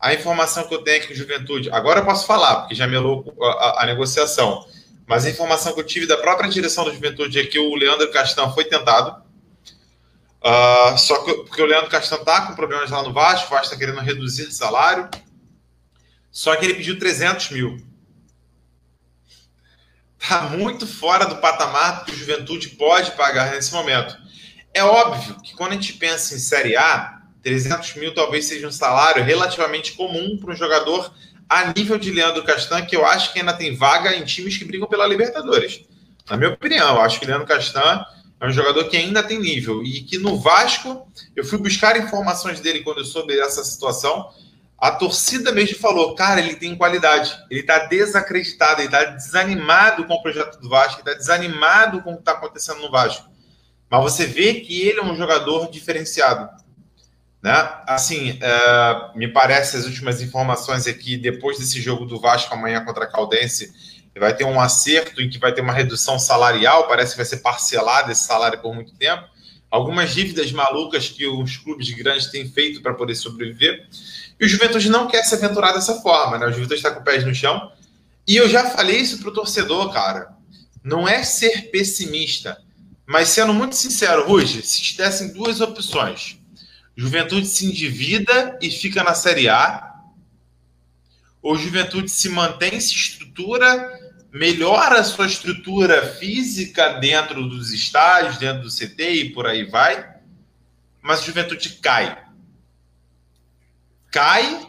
A 0.00 0.14
informação 0.14 0.66
que 0.66 0.74
eu 0.74 0.78
tenho 0.78 0.96
aqui 0.96 1.08
que 1.08 1.12
o 1.12 1.16
Juventude. 1.16 1.70
Agora 1.70 2.00
eu 2.00 2.04
posso 2.06 2.26
falar, 2.26 2.60
porque 2.60 2.74
já 2.74 2.86
melou 2.86 3.36
a, 3.42 3.46
a, 3.46 3.82
a, 3.82 3.86
negociação. 3.86 4.64
Mas 5.06 5.26
a 5.26 5.30
informação 5.30 5.74
que 5.74 5.80
eu 5.80 5.84
tive 5.84 6.06
da 6.06 6.16
própria 6.16 6.48
direção 6.48 6.84
do 6.84 6.94
Juventude 6.94 7.38
é 7.38 7.44
que 7.44 7.58
o 7.58 7.74
Leandro 7.74 8.10
Castan 8.10 8.50
foi 8.52 8.64
tentado. 8.64 9.22
Uh, 10.42 10.96
só 10.96 11.22
que 11.22 11.34
porque 11.34 11.60
o 11.60 11.66
Leandro 11.66 11.90
Castan 11.90 12.16
está 12.16 12.46
com 12.46 12.54
problemas 12.54 12.90
lá 12.90 13.02
no 13.02 13.12
Vasco, 13.12 13.48
o 13.48 13.50
Vasco 13.50 13.66
está 13.66 13.76
querendo 13.76 14.00
reduzir 14.00 14.50
salário. 14.50 15.10
Só 16.30 16.56
que 16.56 16.64
ele 16.64 16.74
pediu 16.76 16.98
300 16.98 17.50
mil 17.50 17.85
está 20.20 20.42
muito 20.42 20.86
fora 20.86 21.26
do 21.26 21.36
patamar 21.36 22.04
que 22.04 22.12
o 22.12 22.16
Juventude 22.16 22.70
pode 22.70 23.12
pagar 23.12 23.52
nesse 23.52 23.72
momento. 23.72 24.16
É 24.74 24.82
óbvio 24.82 25.40
que 25.42 25.54
quando 25.54 25.72
a 25.72 25.74
gente 25.74 25.94
pensa 25.94 26.34
em 26.34 26.38
Série 26.38 26.76
A, 26.76 27.20
300 27.42 27.94
mil 27.94 28.12
talvez 28.12 28.44
seja 28.46 28.66
um 28.66 28.72
salário 28.72 29.22
relativamente 29.22 29.92
comum 29.92 30.36
para 30.36 30.52
um 30.52 30.56
jogador 30.56 31.12
a 31.48 31.72
nível 31.72 31.96
de 31.96 32.10
Leandro 32.10 32.44
Castan, 32.44 32.84
que 32.84 32.96
eu 32.96 33.06
acho 33.06 33.32
que 33.32 33.38
ainda 33.38 33.52
tem 33.52 33.76
vaga 33.76 34.14
em 34.16 34.24
times 34.24 34.58
que 34.58 34.64
brigam 34.64 34.88
pela 34.88 35.06
Libertadores. 35.06 35.82
Na 36.28 36.36
minha 36.36 36.50
opinião, 36.50 36.96
eu 36.96 37.00
acho 37.00 37.20
que 37.20 37.26
Leandro 37.26 37.46
Castan 37.46 38.04
é 38.40 38.46
um 38.46 38.50
jogador 38.50 38.84
que 38.88 38.96
ainda 38.96 39.22
tem 39.22 39.38
nível 39.38 39.82
e 39.82 40.02
que 40.02 40.18
no 40.18 40.38
Vasco, 40.38 41.06
eu 41.34 41.44
fui 41.44 41.58
buscar 41.58 41.96
informações 41.96 42.60
dele 42.60 42.80
quando 42.80 42.98
eu 42.98 43.04
soube 43.04 43.38
essa 43.38 43.64
situação 43.64 44.28
a 44.78 44.90
torcida 44.90 45.52
mesmo 45.52 45.78
falou, 45.78 46.14
cara, 46.14 46.40
ele 46.40 46.56
tem 46.56 46.76
qualidade. 46.76 47.36
Ele 47.50 47.60
está 47.60 47.86
desacreditado, 47.86 48.80
ele 48.80 48.88
está 48.88 49.04
desanimado 49.04 50.04
com 50.04 50.14
o 50.14 50.22
projeto 50.22 50.60
do 50.60 50.68
Vasco, 50.68 51.00
ele 51.00 51.08
está 51.08 51.14
desanimado 51.14 52.02
com 52.02 52.12
o 52.12 52.14
que 52.14 52.20
está 52.20 52.32
acontecendo 52.32 52.80
no 52.80 52.90
Vasco. 52.90 53.28
Mas 53.88 54.02
você 54.02 54.26
vê 54.26 54.54
que 54.54 54.82
ele 54.82 55.00
é 55.00 55.04
um 55.04 55.16
jogador 55.16 55.70
diferenciado. 55.70 56.48
Né? 57.42 57.52
Assim, 57.86 58.38
é, 58.42 59.10
me 59.14 59.28
parece 59.28 59.76
as 59.76 59.86
últimas 59.86 60.20
informações 60.20 60.86
aqui, 60.86 61.16
depois 61.16 61.58
desse 61.58 61.80
jogo 61.80 62.04
do 62.04 62.20
Vasco 62.20 62.52
amanhã 62.52 62.84
contra 62.84 63.04
a 63.04 63.06
Caldense, 63.06 63.72
vai 64.18 64.34
ter 64.34 64.44
um 64.44 64.60
acerto 64.60 65.22
em 65.22 65.28
que 65.28 65.38
vai 65.38 65.52
ter 65.52 65.60
uma 65.60 65.72
redução 65.72 66.18
salarial, 66.18 66.88
parece 66.88 67.12
que 67.12 67.18
vai 67.18 67.26
ser 67.26 67.38
parcelado 67.38 68.10
esse 68.10 68.24
salário 68.24 68.60
por 68.60 68.74
muito 68.74 68.94
tempo. 68.94 69.24
algumas 69.70 70.14
dívidas 70.14 70.50
malucas 70.52 71.08
que 71.08 71.26
os 71.26 71.56
clubes 71.58 71.90
grandes 71.90 72.26
têm 72.28 72.48
feito 72.48 72.80
para 72.80 72.94
poder 72.94 73.14
sobreviver. 73.14 73.86
E 74.38 74.44
o 74.44 74.48
Juventude 74.48 74.90
não 74.90 75.08
quer 75.08 75.22
se 75.24 75.34
aventurar 75.34 75.72
dessa 75.72 76.00
forma, 76.00 76.38
né? 76.38 76.46
O 76.46 76.52
Juventude 76.52 76.74
está 76.74 76.90
com 76.90 77.02
pés 77.02 77.24
no 77.24 77.34
chão. 77.34 77.72
E 78.26 78.36
eu 78.36 78.48
já 78.48 78.70
falei 78.70 78.98
isso 78.98 79.18
para 79.18 79.30
o 79.30 79.34
torcedor, 79.34 79.92
cara. 79.92 80.34
Não 80.84 81.08
é 81.08 81.22
ser 81.24 81.70
pessimista, 81.70 82.60
mas 83.06 83.28
sendo 83.28 83.54
muito 83.54 83.76
sincero, 83.76 84.26
Ruge, 84.26 84.62
se 84.62 84.80
te 84.80 84.96
dessem 84.96 85.32
duas 85.32 85.60
opções, 85.60 86.38
Juventude 86.96 87.46
se 87.46 87.66
endivida 87.66 88.58
e 88.60 88.70
fica 88.70 89.02
na 89.04 89.14
Série 89.14 89.48
A, 89.48 89.94
ou 91.40 91.56
Juventude 91.56 92.08
se 92.08 92.28
mantém, 92.28 92.80
se 92.80 92.94
estrutura, 92.94 94.00
melhora 94.32 95.00
a 95.00 95.04
sua 95.04 95.26
estrutura 95.26 96.14
física 96.14 96.94
dentro 96.94 97.48
dos 97.48 97.72
estádios, 97.72 98.38
dentro 98.38 98.62
do 98.62 98.70
CT 98.70 99.10
e 99.10 99.32
por 99.32 99.46
aí 99.46 99.64
vai, 99.64 100.16
mas 101.00 101.22
Juventude 101.22 101.78
cai. 101.80 102.25
Cai, 104.16 104.66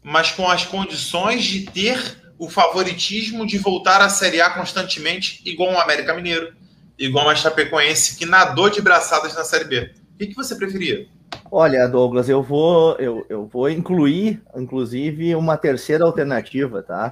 mas 0.00 0.30
com 0.30 0.48
as 0.48 0.64
condições 0.64 1.42
de 1.42 1.64
ter 1.64 1.98
o 2.38 2.48
favoritismo 2.48 3.44
de 3.44 3.58
voltar 3.58 4.00
à 4.00 4.08
Série 4.08 4.40
A 4.40 4.48
constantemente, 4.50 5.42
igual 5.44 5.72
o 5.72 5.80
América 5.80 6.14
Mineiro, 6.14 6.54
igual 6.96 7.28
a 7.28 7.34
Chapecoense, 7.34 8.16
que 8.16 8.24
nadou 8.24 8.70
de 8.70 8.80
braçadas 8.80 9.34
na 9.34 9.42
Série 9.42 9.64
B. 9.64 9.92
O 10.14 10.18
que, 10.18 10.28
que 10.28 10.36
você 10.36 10.54
preferia? 10.54 11.08
Olha, 11.50 11.88
Douglas, 11.88 12.28
eu 12.28 12.44
vou, 12.44 12.94
eu, 12.98 13.26
eu 13.28 13.46
vou 13.46 13.68
incluir, 13.68 14.40
inclusive, 14.54 15.34
uma 15.34 15.56
terceira 15.56 16.04
alternativa, 16.04 16.80
tá? 16.80 17.10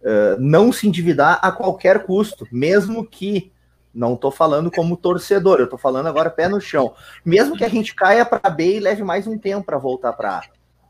Uh, 0.00 0.36
não 0.40 0.72
se 0.72 0.88
endividar 0.88 1.38
a 1.40 1.52
qualquer 1.52 2.02
custo, 2.06 2.44
mesmo 2.50 3.06
que 3.06 3.52
não 3.94 4.14
estou 4.14 4.32
falando 4.32 4.68
como 4.68 4.96
torcedor, 4.96 5.60
eu 5.60 5.66
estou 5.66 5.78
falando 5.78 6.08
agora 6.08 6.28
pé 6.28 6.48
no 6.48 6.60
chão. 6.60 6.92
Mesmo 7.24 7.56
que 7.56 7.64
a 7.64 7.68
gente 7.68 7.94
caia 7.94 8.26
para 8.26 8.50
B 8.50 8.78
e 8.78 8.80
leve 8.80 9.04
mais 9.04 9.28
um 9.28 9.38
tempo 9.38 9.64
para 9.64 9.78
voltar 9.78 10.12
para 10.14 10.38
A, 10.38 10.42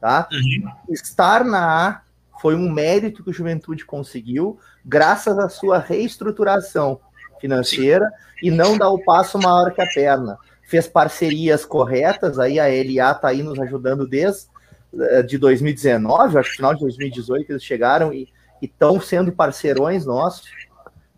tá? 0.04 0.28
Uhum. 0.30 0.70
Estar 0.90 1.42
na 1.46 1.88
A 1.88 2.02
foi 2.38 2.54
um 2.54 2.70
mérito 2.70 3.24
que 3.24 3.30
o 3.30 3.32
Juventude 3.32 3.86
conseguiu, 3.86 4.58
graças 4.84 5.38
à 5.38 5.48
sua 5.48 5.78
reestruturação 5.78 7.00
financeira 7.40 8.06
Sim. 8.38 8.48
e 8.48 8.50
não 8.50 8.76
dar 8.76 8.90
o 8.90 9.02
passo 9.02 9.38
maior 9.38 9.72
que 9.72 9.80
a 9.80 9.86
perna 9.86 10.36
fez 10.68 10.86
parcerias 10.86 11.64
corretas, 11.64 12.38
aí 12.38 12.60
a 12.60 12.64
LA 12.64 13.12
está 13.12 13.28
aí 13.28 13.42
nos 13.42 13.58
ajudando 13.58 14.06
desde 14.06 14.48
eh, 14.94 15.22
de 15.22 15.38
2019, 15.38 16.36
acho 16.36 16.50
que 16.50 16.56
final 16.56 16.74
de 16.74 16.80
2018 16.80 17.52
eles 17.52 17.64
chegaram 17.64 18.12
e 18.12 18.28
estão 18.60 19.00
sendo 19.00 19.32
parceirões 19.32 20.04
nossos. 20.04 20.50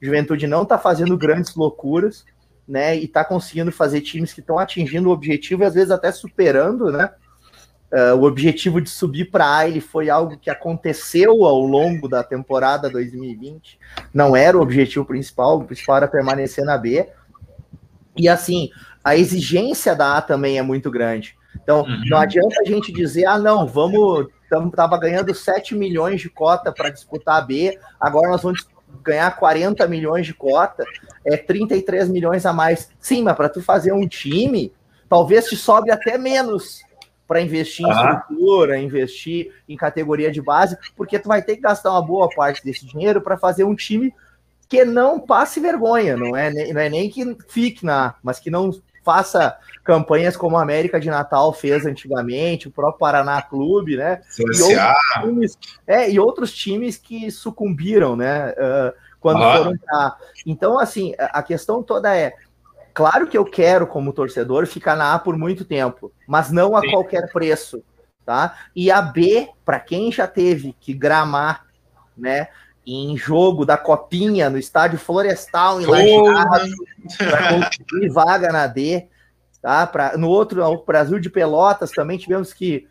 Juventude 0.01 0.46
não 0.46 0.62
está 0.62 0.79
fazendo 0.79 1.18
grandes 1.18 1.57
loucuras, 1.57 2.25
né? 2.68 2.96
E 2.96 3.07
está 3.07 3.25
conseguindo 3.25 3.72
fazer 3.72 4.01
times 4.01 4.33
que 4.33 4.40
estão 4.40 4.61
atingindo 4.61 5.09
o 5.09 5.12
objetivo 5.12 5.64
e 5.64 5.66
às 5.66 5.75
vezes 5.75 5.90
até 5.90 6.12
superando, 6.12 6.92
né? 6.92 7.11
Uh, 7.97 8.15
o 8.15 8.25
objetivo 8.25 8.79
de 8.79 8.91
subir 8.91 9.31
para 9.31 9.57
A 9.57 9.67
ele 9.67 9.81
foi 9.81 10.11
algo 10.11 10.37
que 10.37 10.51
aconteceu 10.51 11.47
ao 11.47 11.61
longo 11.61 12.07
da 12.07 12.23
temporada 12.23 12.91
2020. 12.91 13.79
Não 14.13 14.37
era 14.37 14.59
o 14.59 14.61
objetivo 14.61 15.03
principal, 15.07 15.61
o 15.61 15.65
principal 15.65 15.97
era 15.97 16.09
permanecer 16.09 16.63
na 16.63 16.77
B. 16.77 17.09
E 18.15 18.29
assim, 18.29 18.69
a 19.03 19.17
exigência 19.17 19.97
da 19.97 20.19
A 20.19 20.21
também 20.21 20.59
é 20.59 20.63
muito 20.63 20.91
grande. 20.91 21.39
Então, 21.55 21.85
uhum. 21.85 22.03
não 22.07 22.19
adianta 22.19 22.61
a 22.61 22.69
gente 22.69 22.93
dizer, 22.93 23.25
ah, 23.25 23.39
não, 23.39 23.67
vamos, 23.67 24.27
tava 24.75 24.99
ganhando 24.99 25.35
7 25.35 25.75
milhões 25.75 26.21
de 26.21 26.29
cota 26.29 26.71
para 26.71 26.91
disputar 26.91 27.39
a 27.39 27.41
B, 27.41 27.79
agora 27.99 28.29
nós 28.29 28.43
vamos 28.43 28.69
ganhar 29.03 29.35
40 29.37 29.87
milhões 29.89 30.27
de 30.27 30.35
cota, 30.35 30.85
é 31.25 31.35
33 31.35 32.11
milhões 32.11 32.45
a 32.45 32.53
mais. 32.53 32.91
Sim, 33.01 33.23
mas 33.23 33.37
para 33.37 33.49
tu 33.49 33.63
fazer 33.63 33.93
um 33.93 34.07
time, 34.07 34.71
talvez 35.09 35.47
te 35.47 35.57
sobe 35.57 35.91
até 35.91 36.19
menos 36.19 36.85
para 37.27 37.41
investir 37.41 37.87
em 37.87 37.91
ah. 37.91 38.23
estrutura, 38.23 38.79
investir 38.79 39.53
em 39.69 39.77
categoria 39.77 40.31
de 40.31 40.41
base, 40.41 40.77
porque 40.97 41.19
tu 41.19 41.29
vai 41.29 41.43
ter 41.43 41.57
que 41.57 41.62
gastar 41.62 41.91
uma 41.91 42.03
boa 42.03 42.29
parte 42.29 42.65
desse 42.65 42.87
dinheiro 42.87 43.21
para 43.21 43.37
fazer 43.37 43.65
um 43.65 43.75
time 43.75 44.15
que 44.69 44.85
não 44.85 45.21
passe 45.21 45.61
vergonha, 45.61 46.17
não 46.17 46.37
é, 46.37 46.51
não 46.51 46.81
é 46.81 46.89
nem 46.89 47.09
que 47.09 47.37
fique 47.49 47.85
na, 47.85 48.15
mas 48.23 48.41
que 48.41 48.51
não 48.51 48.73
faça 49.05 49.57
campanhas 49.85 50.37
como 50.37 50.57
a 50.57 50.62
América 50.62 50.99
de 50.99 51.09
Natal 51.09 51.53
fez 51.53 51.87
antigamente, 51.87 52.67
o 52.67 52.73
próprio 52.73 52.99
Paraná 52.99 53.41
Clube, 53.41 53.97
né? 53.97 54.21
E 54.37 54.43
outros, 54.43 55.23
times, 55.23 55.59
é, 55.87 56.11
e 56.11 56.19
outros 56.19 56.53
times 56.53 56.97
que 56.97 57.31
sucumbiram, 57.31 58.17
né? 58.17 58.51
Uh, 58.51 58.93
quando 59.21 59.45
ah. 59.45 59.57
foram 59.59 59.79
pra... 59.79 60.17
Então, 60.45 60.77
assim, 60.77 61.15
a 61.19 61.41
questão 61.41 61.85
toda 61.85 62.17
é. 62.17 62.35
Claro 62.97 63.27
que 63.27 63.37
eu 63.37 63.45
quero, 63.45 63.87
como 63.87 64.11
torcedor, 64.11 64.67
ficar 64.67 64.97
na 64.97 65.13
A 65.13 65.19
por 65.19 65.37
muito 65.37 65.67
tempo, 65.67 66.11
mas 66.27 66.51
não 66.51 66.75
a 66.75 66.81
Sim. 66.81 66.91
qualquer 66.91 67.31
preço, 67.31 67.85
tá? 68.25 68.57
E 68.75 68.91
a 68.91 69.03
B, 69.03 69.51
para 69.67 69.79
quem 69.79 70.11
já 70.11 70.27
teve 70.27 70.75
que 70.81 70.95
gramar, 70.95 71.67
né? 72.17 72.49
em 72.87 73.17
jogo 73.17 73.67
da 73.67 73.77
Copinha 73.77 74.49
no 74.49 74.57
estádio 74.57 74.99
Florestal 74.99 75.81
em 75.81 75.87
Lajeado 75.87 76.71
para 77.19 77.49
conseguir 77.49 78.09
vaga 78.11 78.53
na 78.53 78.67
D, 78.69 79.09
tá? 79.61 79.87
Pra, 79.87 80.17
no 80.17 80.29
outro, 80.29 80.63
no 80.63 80.85
Brasil 80.85 81.19
de 81.19 81.29
Pelotas 81.29 81.91
também 81.91 82.17
tivemos 82.17 82.55
que 82.55 82.87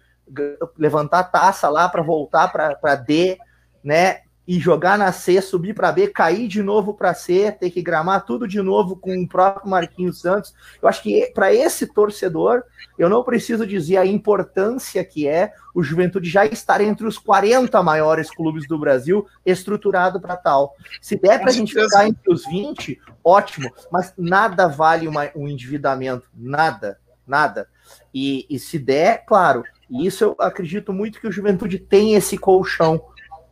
levantar 0.78 1.24
taça 1.24 1.70
lá 1.70 1.88
para 1.88 2.04
voltar 2.04 2.50
para 2.50 2.96
D, 2.96 3.38
né? 3.84 4.20
E 4.48 4.60
jogar 4.60 4.98
na 4.98 5.12
C, 5.12 5.42
subir 5.42 5.74
para 5.74 5.92
B, 5.92 6.08
cair 6.08 6.48
de 6.48 6.62
novo 6.62 6.94
para 6.94 7.14
C, 7.14 7.52
ter 7.52 7.72
que 7.72 7.82
gramar 7.82 8.26
tudo 8.26 8.48
de 8.48 8.62
novo 8.62 8.96
com 8.96 9.18
o 9.18 9.28
próprio 9.28 9.70
Marquinhos 9.70 10.20
Santos. 10.20 10.54
Eu 10.82 10.88
acho 10.88 11.02
que 11.02 11.32
para 11.34 11.54
esse 11.54 11.88
torcedor, 11.88 12.64
eu 12.98 13.10
não 13.10 13.24
preciso 13.24 13.66
dizer 13.66 13.98
a 13.98 14.06
importância 14.06 15.04
que 15.04 15.28
é 15.28 15.52
o 15.74 15.84
Juventude 15.84 16.30
já 16.30 16.46
estar 16.46 16.80
entre 16.80 17.08
os 17.08 17.18
40 17.18 17.82
maiores 17.82 18.30
clubes 18.30 18.68
do 18.68 18.78
Brasil, 18.78 19.26
estruturado 19.46 20.22
para 20.22 20.38
tal. 20.38 20.76
Se 21.02 21.16
der 21.18 21.40
para 21.40 21.50
a 21.50 21.54
gente 21.54 21.74
ficar 21.74 22.08
entre 22.08 22.32
os 22.32 22.46
20, 22.46 23.02
ótimo, 23.24 23.72
mas 23.92 24.14
nada 24.18 24.68
vale 24.68 25.08
uma, 25.08 25.30
um 25.36 25.48
endividamento, 25.48 26.30
nada, 26.34 27.00
nada. 27.28 27.68
E, 28.14 28.46
e 28.50 28.60
se 28.60 28.78
der, 28.78 29.26
claro, 29.26 29.64
e 29.90 30.06
isso 30.06 30.24
eu 30.24 30.36
acredito 30.40 30.94
muito 30.94 31.20
que 31.20 31.28
o 31.28 31.32
Juventude 31.32 31.78
tem 31.80 32.16
esse 32.16 32.38
colchão 32.38 33.02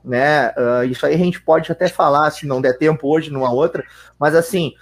né? 0.03 0.49
Uh, 0.49 0.83
isso 0.85 1.05
aí 1.05 1.15
a 1.15 1.17
gente 1.17 1.41
pode 1.41 1.71
até 1.71 1.87
falar, 1.87 2.29
se 2.31 2.45
não 2.45 2.61
der 2.61 2.77
tempo 2.77 3.07
hoje, 3.07 3.31
numa 3.31 3.51
outra, 3.51 3.83
mas 4.19 4.35
assim, 4.35 4.73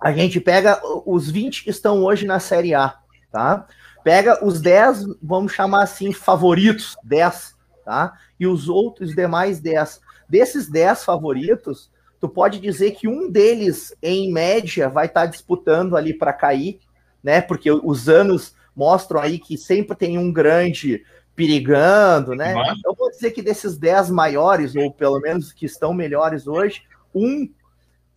a 0.00 0.12
gente 0.12 0.40
pega 0.40 0.80
os 1.04 1.30
20 1.30 1.64
que 1.64 1.70
estão 1.70 2.02
hoje 2.02 2.26
na 2.26 2.40
Série 2.40 2.74
A, 2.74 2.94
tá? 3.30 3.66
Pega 4.02 4.44
os 4.44 4.60
10, 4.60 5.04
vamos 5.22 5.52
chamar 5.52 5.82
assim, 5.82 6.12
favoritos, 6.12 6.96
10, 7.04 7.54
tá? 7.84 8.14
E 8.38 8.46
os 8.46 8.68
outros 8.68 9.14
demais 9.14 9.60
10. 9.60 10.00
Desses 10.26 10.70
10 10.70 11.04
favoritos, 11.04 11.90
tu 12.18 12.28
pode 12.28 12.58
dizer 12.60 12.92
que 12.92 13.06
um 13.06 13.30
deles, 13.30 13.94
em 14.02 14.32
média, 14.32 14.88
vai 14.88 15.06
estar 15.06 15.22
tá 15.22 15.26
disputando 15.26 15.96
ali 15.96 16.14
para 16.14 16.32
cair, 16.32 16.80
né? 17.22 17.42
Porque 17.42 17.70
os 17.70 18.08
anos 18.08 18.54
mostram 18.74 19.20
aí 19.20 19.38
que 19.38 19.58
sempre 19.58 19.94
tem 19.94 20.16
um 20.16 20.32
grande 20.32 21.04
perigando, 21.34 22.34
né? 22.34 22.54
Mas... 22.54 22.78
Eu 22.84 22.94
vou 22.94 23.10
dizer 23.10 23.30
que 23.30 23.42
desses 23.42 23.76
10 23.76 24.10
maiores, 24.10 24.74
ou 24.74 24.92
pelo 24.92 25.20
menos 25.20 25.52
que 25.52 25.66
estão 25.66 25.94
melhores 25.94 26.46
hoje, 26.46 26.82
um 27.14 27.48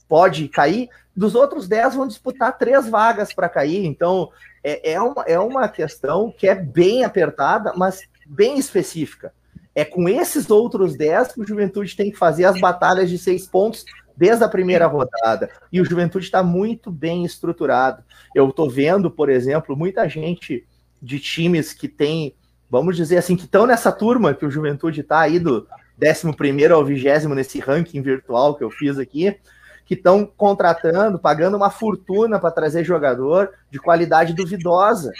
pode 0.08 0.47
cair, 0.47 0.89
dos 1.15 1.36
outros 1.36 1.67
10 1.67 1.95
vão 1.95 2.08
disputar 2.08 2.58
três 2.58 2.89
vagas 2.89 3.34
para 3.34 3.49
cair. 3.49 3.86
Então, 3.86 4.30
é, 4.63 4.93
é, 4.93 5.02
uma, 5.02 5.23
é 5.23 5.39
uma 5.39 5.67
questão 5.67 6.32
que 6.36 6.47
é 6.47 6.56
bem 6.56 7.04
apertada, 7.04 7.73
mas 7.76 8.02
bem 8.26 8.58
específica. 8.58 9.34
É 9.76 9.84
com 9.84 10.08
esses 10.08 10.49
outros 10.52 10.95
10 10.95 11.34
que 11.34 11.41
o 11.41 11.47
Juventude 11.47 11.95
tem 11.95 12.12
que 12.12 12.17
fazer 12.17 12.45
as 12.45 12.60
batalhas 12.60 13.10
de 13.10 13.17
seis 13.17 13.47
pontos 13.47 13.86
desde 14.15 14.43
a 14.43 14.49
primeira 14.49 14.86
rodada. 14.86 15.49
E 15.71 15.82
o 15.82 15.86
Juventude 15.86 16.26
está 16.26 16.43
muito 16.43 16.91
bem 16.91 17.26
estruturado. 17.26 18.04
Eu 18.36 18.49
estou 18.49 18.69
vendo, 18.69 19.10
por 19.10 19.30
exemplo, 19.30 19.76
muita 19.76 20.08
gente 20.08 20.65
de 21.02 21.19
times 21.19 21.73
que 21.73 21.88
tem 21.88 22.36
vamos 22.74 22.98
dizer 22.98 23.18
assim, 23.18 23.36
que 23.36 23.46
estão 23.46 23.68
nessa 23.68 23.92
turma 23.92 24.34
que 24.34 24.44
o 24.44 24.50
Juventude 24.50 25.02
está 25.02 25.20
aí 25.20 25.38
do 25.38 25.68
11 26.04 26.72
ao 26.72 26.84
20 26.84 27.28
nesse 27.28 27.60
ranking 27.60 28.02
virtual 28.02 28.56
que 28.56 28.64
eu 28.64 28.72
fiz 28.72 28.98
aqui, 28.98 29.38
que 29.86 29.94
estão 29.94 30.26
contratando, 30.26 31.20
pagando 31.20 31.56
uma 31.56 31.70
fortuna 31.70 32.40
para 32.40 32.50
trazer 32.50 32.84
jogador 32.84 33.52
de 33.70 33.78
qualidade 33.78 34.34
duvidosa. 34.34 35.12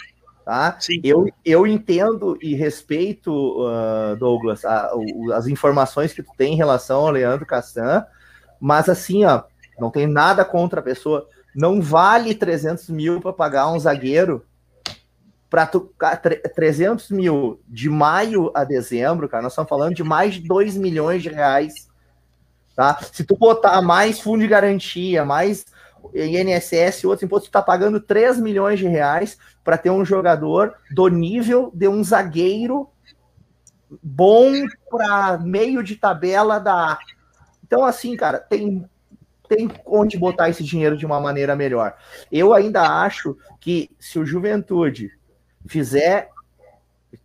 Tá? 0.44 0.76
Eu, 1.04 1.28
eu 1.44 1.64
entendo 1.64 2.36
e 2.42 2.56
respeito, 2.56 3.30
uh, 3.32 4.16
Douglas, 4.16 4.64
a, 4.64 4.90
as 5.34 5.46
informações 5.46 6.12
que 6.12 6.24
tu 6.24 6.32
tem 6.36 6.54
em 6.54 6.56
relação 6.56 7.02
ao 7.02 7.12
Leandro 7.12 7.46
Castan, 7.46 8.04
mas 8.60 8.88
assim, 8.88 9.24
ó, 9.24 9.44
não 9.78 9.92
tem 9.92 10.08
nada 10.08 10.44
contra 10.44 10.80
a 10.80 10.82
pessoa. 10.82 11.28
Não 11.54 11.80
vale 11.80 12.34
300 12.34 12.88
mil 12.88 13.20
para 13.20 13.32
pagar 13.32 13.70
um 13.70 13.78
zagueiro 13.78 14.44
para 15.54 15.70
300 16.52 17.10
mil 17.12 17.60
de 17.68 17.88
maio 17.88 18.50
a 18.56 18.64
dezembro, 18.64 19.28
cara, 19.28 19.44
nós 19.44 19.52
estamos 19.52 19.68
falando 19.68 19.94
de 19.94 20.02
mais 20.02 20.34
de 20.34 20.40
2 20.40 20.76
milhões 20.76 21.22
de 21.22 21.28
reais. 21.28 21.88
Tá? 22.74 22.98
Se 23.12 23.22
tu 23.22 23.36
botar 23.36 23.80
mais 23.80 24.18
fundo 24.18 24.40
de 24.40 24.48
garantia, 24.48 25.24
mais 25.24 25.64
INSS, 26.12 27.04
outros 27.04 27.22
impostos, 27.22 27.46
está 27.46 27.62
pagando 27.62 28.00
3 28.00 28.40
milhões 28.40 28.80
de 28.80 28.88
reais 28.88 29.38
para 29.62 29.78
ter 29.78 29.90
um 29.90 30.04
jogador 30.04 30.74
do 30.90 31.06
nível 31.06 31.70
de 31.72 31.86
um 31.86 32.02
zagueiro 32.02 32.88
bom 34.02 34.50
para 34.90 35.38
meio 35.38 35.84
de 35.84 35.94
tabela 35.94 36.58
da. 36.58 36.98
Então, 37.64 37.84
assim, 37.84 38.16
cara, 38.16 38.40
tem, 38.40 38.84
tem 39.48 39.70
onde 39.86 40.18
botar 40.18 40.48
esse 40.48 40.64
dinheiro 40.64 40.96
de 40.96 41.06
uma 41.06 41.20
maneira 41.20 41.54
melhor. 41.54 41.94
Eu 42.32 42.52
ainda 42.52 42.82
acho 43.04 43.36
que 43.60 43.88
se 44.00 44.18
o 44.18 44.26
Juventude 44.26 45.12
fizer, 45.66 46.30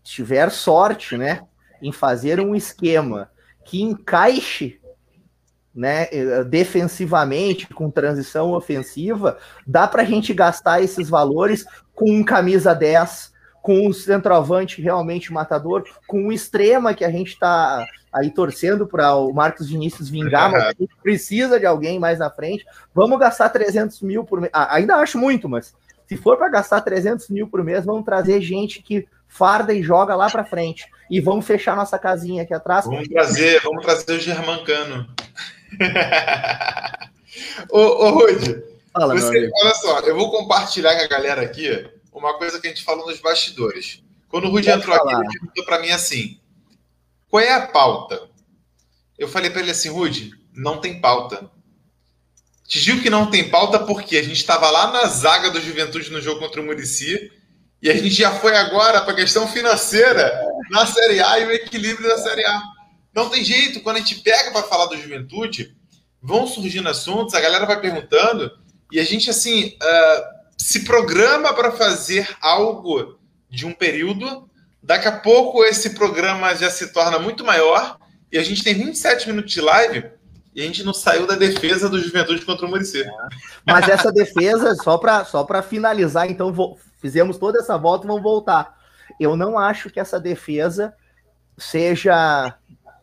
tiver 0.03 0.49
sorte, 0.49 1.17
né, 1.17 1.41
em 1.81 1.91
fazer 1.91 2.39
um 2.39 2.55
esquema 2.55 3.31
que 3.65 3.81
encaixe 3.81 4.79
né, 5.73 6.07
defensivamente, 6.49 7.67
com 7.67 7.89
transição 7.89 8.51
ofensiva, 8.51 9.37
dá 9.65 9.87
para 9.87 10.01
a 10.01 10.05
gente 10.05 10.33
gastar 10.33 10.81
esses 10.81 11.09
valores 11.09 11.65
com 11.93 12.11
um 12.11 12.23
camisa 12.23 12.73
10, 12.73 13.31
com 13.61 13.87
um 13.87 13.93
centroavante 13.93 14.81
realmente 14.81 15.31
matador, 15.31 15.83
com 16.07 16.23
um 16.23 16.31
extrema 16.31 16.93
que 16.93 17.05
a 17.05 17.11
gente 17.11 17.33
está 17.33 17.85
aí 18.11 18.31
torcendo 18.31 18.87
para 18.87 19.13
o 19.15 19.31
Marcos 19.31 19.69
Vinícius 19.69 20.09
vingar, 20.09 20.51
mas 20.51 20.63
a 20.63 20.73
gente 20.77 20.95
precisa 21.03 21.59
de 21.59 21.65
alguém 21.65 21.99
mais 21.99 22.19
na 22.19 22.29
frente. 22.29 22.65
Vamos 22.93 23.19
gastar 23.19 23.49
300 23.49 24.01
mil 24.01 24.23
por 24.23 24.41
mês. 24.41 24.51
Ah, 24.53 24.75
ainda 24.75 24.95
acho 24.95 25.17
muito, 25.17 25.47
mas 25.47 25.73
se 26.09 26.17
for 26.17 26.37
para 26.37 26.49
gastar 26.49 26.81
300 26.81 27.29
mil 27.29 27.47
por 27.47 27.63
mês, 27.63 27.85
vamos 27.85 28.03
trazer 28.03 28.41
gente 28.41 28.81
que 28.81 29.07
farda 29.27 29.71
e 29.71 29.83
joga 29.83 30.15
lá 30.15 30.27
para 30.27 30.43
frente. 30.43 30.87
E 31.07 31.21
vamos 31.21 31.45
fechar 31.45 31.75
nossa 31.75 31.99
casinha 31.99 32.41
aqui 32.41 32.51
atrás. 32.51 32.85
Vamos 32.85 33.07
trazer, 33.07 33.61
vamos 33.61 33.85
trazer 33.85 34.13
o 34.13 34.19
Germancano. 34.19 35.07
ô, 37.69 37.79
ô 37.79 38.09
Rude, 38.09 38.63
Fala, 38.91 39.13
você, 39.13 39.51
olha 39.61 39.73
só, 39.75 39.99
eu 39.99 40.15
vou 40.15 40.31
compartilhar 40.31 40.95
com 40.95 41.03
a 41.03 41.07
galera 41.07 41.43
aqui 41.43 41.87
uma 42.11 42.39
coisa 42.39 42.59
que 42.59 42.65
a 42.65 42.71
gente 42.71 42.83
falou 42.83 43.05
nos 43.05 43.19
bastidores. 43.19 44.03
Quando 44.29 44.45
o 44.45 44.49
Rude 44.49 44.67
entrou 44.67 44.97
falar. 44.97 45.11
aqui, 45.11 45.21
ele 45.21 45.39
perguntou 45.39 45.65
para 45.65 45.79
mim 45.79 45.91
assim: 45.91 46.39
qual 47.29 47.43
é 47.43 47.53
a 47.53 47.67
pauta? 47.67 48.19
Eu 49.15 49.27
falei 49.27 49.51
para 49.51 49.61
ele 49.61 49.69
assim, 49.69 49.89
Rude, 49.89 50.31
não 50.51 50.81
tem 50.81 50.99
pauta. 50.99 51.51
Digo 52.77 53.01
que 53.01 53.09
não 53.09 53.31
tem 53.31 53.49
pauta 53.49 53.79
porque 53.79 54.15
a 54.15 54.23
gente 54.23 54.37
estava 54.37 54.69
lá 54.69 54.91
na 54.91 55.07
zaga 55.07 55.49
do 55.49 55.59
Juventude 55.59 56.11
no 56.11 56.21
jogo 56.21 56.39
contra 56.39 56.61
o 56.61 56.63
Murici 56.63 57.31
e 57.81 57.89
a 57.89 57.95
gente 57.95 58.11
já 58.11 58.31
foi 58.31 58.55
agora 58.55 59.01
para 59.01 59.13
a 59.13 59.15
questão 59.15 59.47
financeira 59.47 60.31
na 60.69 60.85
Série 60.85 61.19
A 61.19 61.39
e 61.39 61.45
o 61.47 61.51
equilíbrio 61.51 62.07
da 62.07 62.19
Série 62.19 62.45
A. 62.45 62.61
Não 63.11 63.27
tem 63.27 63.43
jeito, 63.43 63.79
quando 63.81 63.95
a 63.95 63.99
gente 63.99 64.19
pega 64.19 64.51
para 64.51 64.63
falar 64.63 64.85
do 64.85 65.01
juventude, 65.01 65.75
vão 66.21 66.45
surgindo 66.45 66.87
assuntos, 66.87 67.33
a 67.33 67.41
galera 67.41 67.65
vai 67.65 67.81
perguntando, 67.81 68.51
e 68.91 68.99
a 68.99 69.03
gente, 69.03 69.31
assim, 69.31 69.75
uh, 69.81 70.23
se 70.55 70.83
programa 70.83 71.51
para 71.53 71.71
fazer 71.71 72.29
algo 72.39 73.17
de 73.49 73.65
um 73.65 73.73
período, 73.73 74.47
daqui 74.83 75.07
a 75.07 75.17
pouco 75.17 75.63
esse 75.65 75.91
programa 75.91 76.53
já 76.53 76.69
se 76.69 76.93
torna 76.93 77.17
muito 77.17 77.43
maior, 77.43 77.97
e 78.31 78.37
a 78.37 78.43
gente 78.43 78.63
tem 78.63 78.75
27 78.75 79.27
minutos 79.27 79.51
de 79.51 79.61
live, 79.61 80.05
e 80.59 80.61
a 80.61 80.65
gente 80.65 80.83
não 80.83 80.93
saiu 80.93 81.25
da 81.25 81.35
defesa 81.35 81.87
do 81.87 82.01
Juventude 82.01 82.43
contra 82.43 82.65
o 82.65 82.69
Muricy. 82.69 83.05
Mas 83.65 83.87
essa 83.87 84.11
defesa, 84.11 84.75
só 84.75 84.97
para 84.97 85.23
só 85.23 85.47
finalizar, 85.63 86.29
então 86.29 86.51
vou, 86.51 86.77
fizemos 87.01 87.37
toda 87.37 87.59
essa 87.59 87.77
volta 87.77 88.05
e 88.05 88.07
vamos 88.09 88.21
voltar. 88.21 88.77
Eu 89.17 89.37
não 89.37 89.57
acho 89.57 89.89
que 89.89 90.01
essa 90.01 90.19
defesa 90.19 90.93
seja 91.57 92.55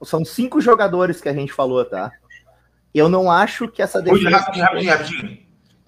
são 0.04 0.22
cinco 0.22 0.60
jogadores 0.60 1.18
que 1.18 1.30
a 1.30 1.32
gente 1.32 1.50
falou, 1.50 1.82
tá? 1.82 2.12
Eu 2.94 3.08
não 3.08 3.30
acho 3.30 3.68
que 3.68 3.80
essa 3.80 4.02
defesa. 4.02 4.28
Rapidinho, 4.28 4.64
rapidinho, 4.64 4.90
rapidinho. 4.90 5.38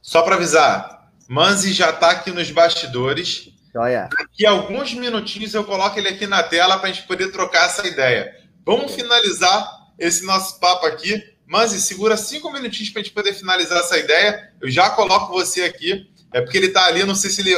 Só 0.01 0.23
para 0.23 0.37
avisar, 0.37 1.11
Manzi 1.29 1.75
já 1.75 1.91
está 1.91 2.13
aqui 2.13 2.31
nos 2.31 2.51
bastidores. 2.51 3.51
Olha. 3.77 4.09
Daqui 4.11 4.47
a 4.47 4.53
alguns 4.53 4.95
minutinhos 4.95 5.53
eu 5.53 5.65
coloco 5.65 5.99
ele 5.99 6.09
aqui 6.09 6.27
na 6.27 6.43
tela 6.43 6.79
para 6.79 6.89
a 6.89 6.93
gente 6.93 7.07
poder 7.07 7.31
trocar 7.31 7.67
essa 7.67 7.87
ideia. 7.87 8.35
Vamos 8.65 8.95
finalizar 8.95 9.69
esse 9.99 10.25
nosso 10.25 10.59
papo 10.59 10.87
aqui. 10.87 11.37
Manzi, 11.49 11.81
segura 11.81 12.15
cinco 12.17 12.53
minutinhos 12.53 12.91
para 12.91 13.01
a 13.01 13.05
gente 13.05 13.15
poder 13.15 13.33
finalizar 13.33 13.79
essa 13.79 13.97
ideia. 13.97 14.53
Eu 14.61 14.71
já 14.71 14.91
coloco 14.91 15.33
você 15.33 15.63
aqui. 15.63 16.07
É 16.33 16.43
porque 16.43 16.59
ele 16.59 16.67
está 16.67 16.85
ali, 16.85 17.03
não 17.05 17.15
sei 17.15 17.31
se 17.31 17.41
ele. 17.41 17.55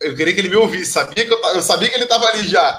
Eu 0.00 0.16
queria 0.16 0.32
que 0.32 0.40
ele 0.40 0.48
me 0.48 0.56
ouvisse. 0.56 0.92
Sabia 0.92 1.26
que 1.26 1.32
eu, 1.32 1.38
eu 1.54 1.60
sabia 1.60 1.90
que 1.90 1.94
ele 1.94 2.04
estava 2.04 2.26
ali 2.26 2.48
já. 2.48 2.78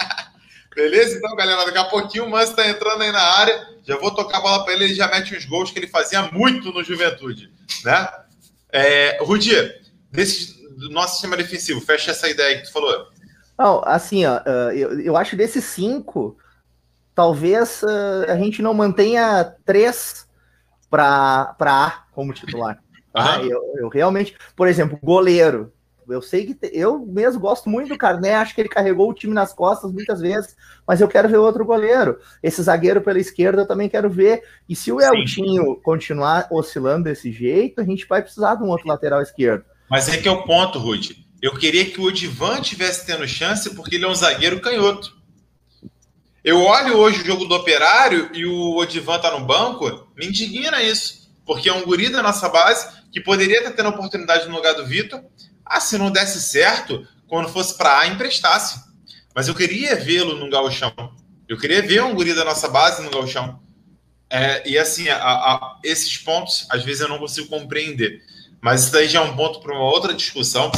Beleza? 0.76 1.16
Então, 1.16 1.34
galera, 1.34 1.64
daqui 1.64 1.78
a 1.78 1.84
pouquinho 1.84 2.26
o 2.26 2.30
Manso 2.30 2.50
está 2.50 2.68
entrando 2.68 3.02
aí 3.02 3.10
na 3.10 3.22
área. 3.22 3.68
Já 3.86 3.96
vou 3.96 4.14
tocar 4.14 4.38
a 4.38 4.40
bola 4.42 4.64
para 4.64 4.74
ele, 4.74 4.84
ele 4.84 4.94
já 4.94 5.08
mete 5.08 5.34
os 5.34 5.46
gols 5.46 5.70
que 5.70 5.78
ele 5.78 5.86
fazia 5.86 6.22
muito 6.30 6.70
no 6.70 6.84
Juventude. 6.84 7.50
Né? 7.84 8.08
É, 8.70 9.18
Rudi, 9.22 9.54
desse, 10.10 10.54
nosso 10.90 11.12
sistema 11.12 11.36
defensivo, 11.36 11.80
fecha 11.80 12.10
essa 12.10 12.28
ideia 12.28 12.58
que 12.58 12.64
tu 12.64 12.72
falou. 12.72 13.08
Não, 13.58 13.82
assim, 13.84 14.26
ó, 14.26 14.40
eu, 14.72 15.00
eu 15.00 15.16
acho 15.16 15.36
desses 15.36 15.64
cinco, 15.64 16.36
talvez 17.14 17.82
uh, 17.82 18.30
a 18.30 18.36
gente 18.36 18.60
não 18.60 18.74
mantenha 18.74 19.54
três 19.64 20.26
para 20.90 21.54
A 21.60 22.04
como 22.12 22.32
titular. 22.32 22.78
Uhum. 23.14 23.48
Eu, 23.48 23.62
eu, 23.76 23.88
realmente, 23.88 24.36
por 24.56 24.68
exemplo, 24.68 24.98
goleiro. 25.02 25.72
Eu 26.06 26.20
sei 26.20 26.44
que 26.44 26.54
te, 26.54 26.70
eu 26.72 26.98
mesmo 26.98 27.40
gosto 27.40 27.70
muito 27.70 27.88
do 27.88 27.96
Carné, 27.96 28.34
acho 28.34 28.54
que 28.54 28.60
ele 28.60 28.68
carregou 28.68 29.08
o 29.08 29.14
time 29.14 29.32
nas 29.32 29.54
costas 29.54 29.90
muitas 29.90 30.20
vezes, 30.20 30.54
mas 30.86 31.00
eu 31.00 31.08
quero 31.08 31.28
ver 31.28 31.38
outro 31.38 31.64
goleiro. 31.64 32.18
Esse 32.42 32.62
zagueiro 32.62 33.00
pela 33.00 33.18
esquerda 33.18 33.62
eu 33.62 33.66
também 33.66 33.88
quero 33.88 34.10
ver. 34.10 34.42
E 34.68 34.76
se 34.76 34.92
o 34.92 35.00
Eltinho 35.00 35.76
continuar 35.82 36.46
oscilando 36.50 37.04
desse 37.04 37.32
jeito, 37.32 37.80
a 37.80 37.84
gente 37.84 38.06
vai 38.06 38.20
precisar 38.20 38.56
de 38.56 38.62
um 38.62 38.68
outro 38.68 38.86
lateral 38.86 39.22
esquerdo. 39.22 39.64
Mas 39.88 40.08
é 40.08 40.18
que 40.18 40.28
é 40.28 40.30
o 40.30 40.42
ponto, 40.42 40.78
Rude. 40.78 41.24
Eu 41.40 41.54
queria 41.54 41.84
que 41.84 42.00
o 42.00 42.04
Odivan 42.04 42.60
tivesse 42.60 43.06
tendo 43.06 43.26
chance, 43.26 43.74
porque 43.74 43.96
ele 43.96 44.04
é 44.04 44.08
um 44.08 44.14
zagueiro 44.14 44.60
canhoto. 44.60 45.14
Eu 46.44 46.60
olho 46.60 46.98
hoje 46.98 47.22
o 47.22 47.24
jogo 47.24 47.46
do 47.46 47.54
Operário 47.54 48.28
e 48.34 48.44
o 48.44 48.76
Odivan 48.76 49.18
tá 49.18 49.30
no 49.30 49.46
banco, 49.46 50.06
me 50.14 50.26
indigna 50.26 50.82
isso. 50.82 51.32
Porque 51.46 51.70
é 51.70 51.72
um 51.72 51.86
guri 51.86 52.10
da 52.10 52.22
nossa 52.22 52.50
base 52.50 52.86
que 53.10 53.18
poderia 53.18 53.60
estar 53.60 53.70
tendo 53.70 53.88
oportunidade 53.88 54.46
no 54.46 54.54
lugar 54.54 54.74
do 54.74 54.84
Vitor, 54.84 55.24
ah, 55.64 55.80
se 55.80 55.96
não 55.96 56.10
desse 56.10 56.42
certo, 56.42 57.08
quando 57.26 57.48
fosse 57.48 57.78
para 57.78 57.98
A, 57.98 58.06
emprestasse. 58.08 58.78
Mas 59.34 59.48
eu 59.48 59.54
queria 59.54 59.96
vê-lo 59.96 60.36
no 60.36 60.50
gauchão. 60.50 60.92
Eu 61.48 61.56
queria 61.56 61.80
ver 61.80 62.02
um 62.02 62.14
guri 62.14 62.34
da 62.34 62.44
nossa 62.44 62.68
base 62.68 63.02
no 63.02 63.10
gauchão. 63.10 63.62
É, 64.28 64.68
e 64.68 64.76
assim, 64.76 65.08
a, 65.08 65.16
a, 65.16 65.78
esses 65.82 66.18
pontos, 66.18 66.66
às 66.68 66.84
vezes 66.84 67.00
eu 67.00 67.08
não 67.08 67.18
consigo 67.18 67.48
compreender. 67.48 68.20
Mas 68.60 68.82
isso 68.82 68.92
daí 68.92 69.08
já 69.08 69.20
é 69.20 69.22
um 69.22 69.34
ponto 69.34 69.60
para 69.60 69.72
uma 69.72 69.84
outra 69.84 70.12
discussão. 70.12 70.70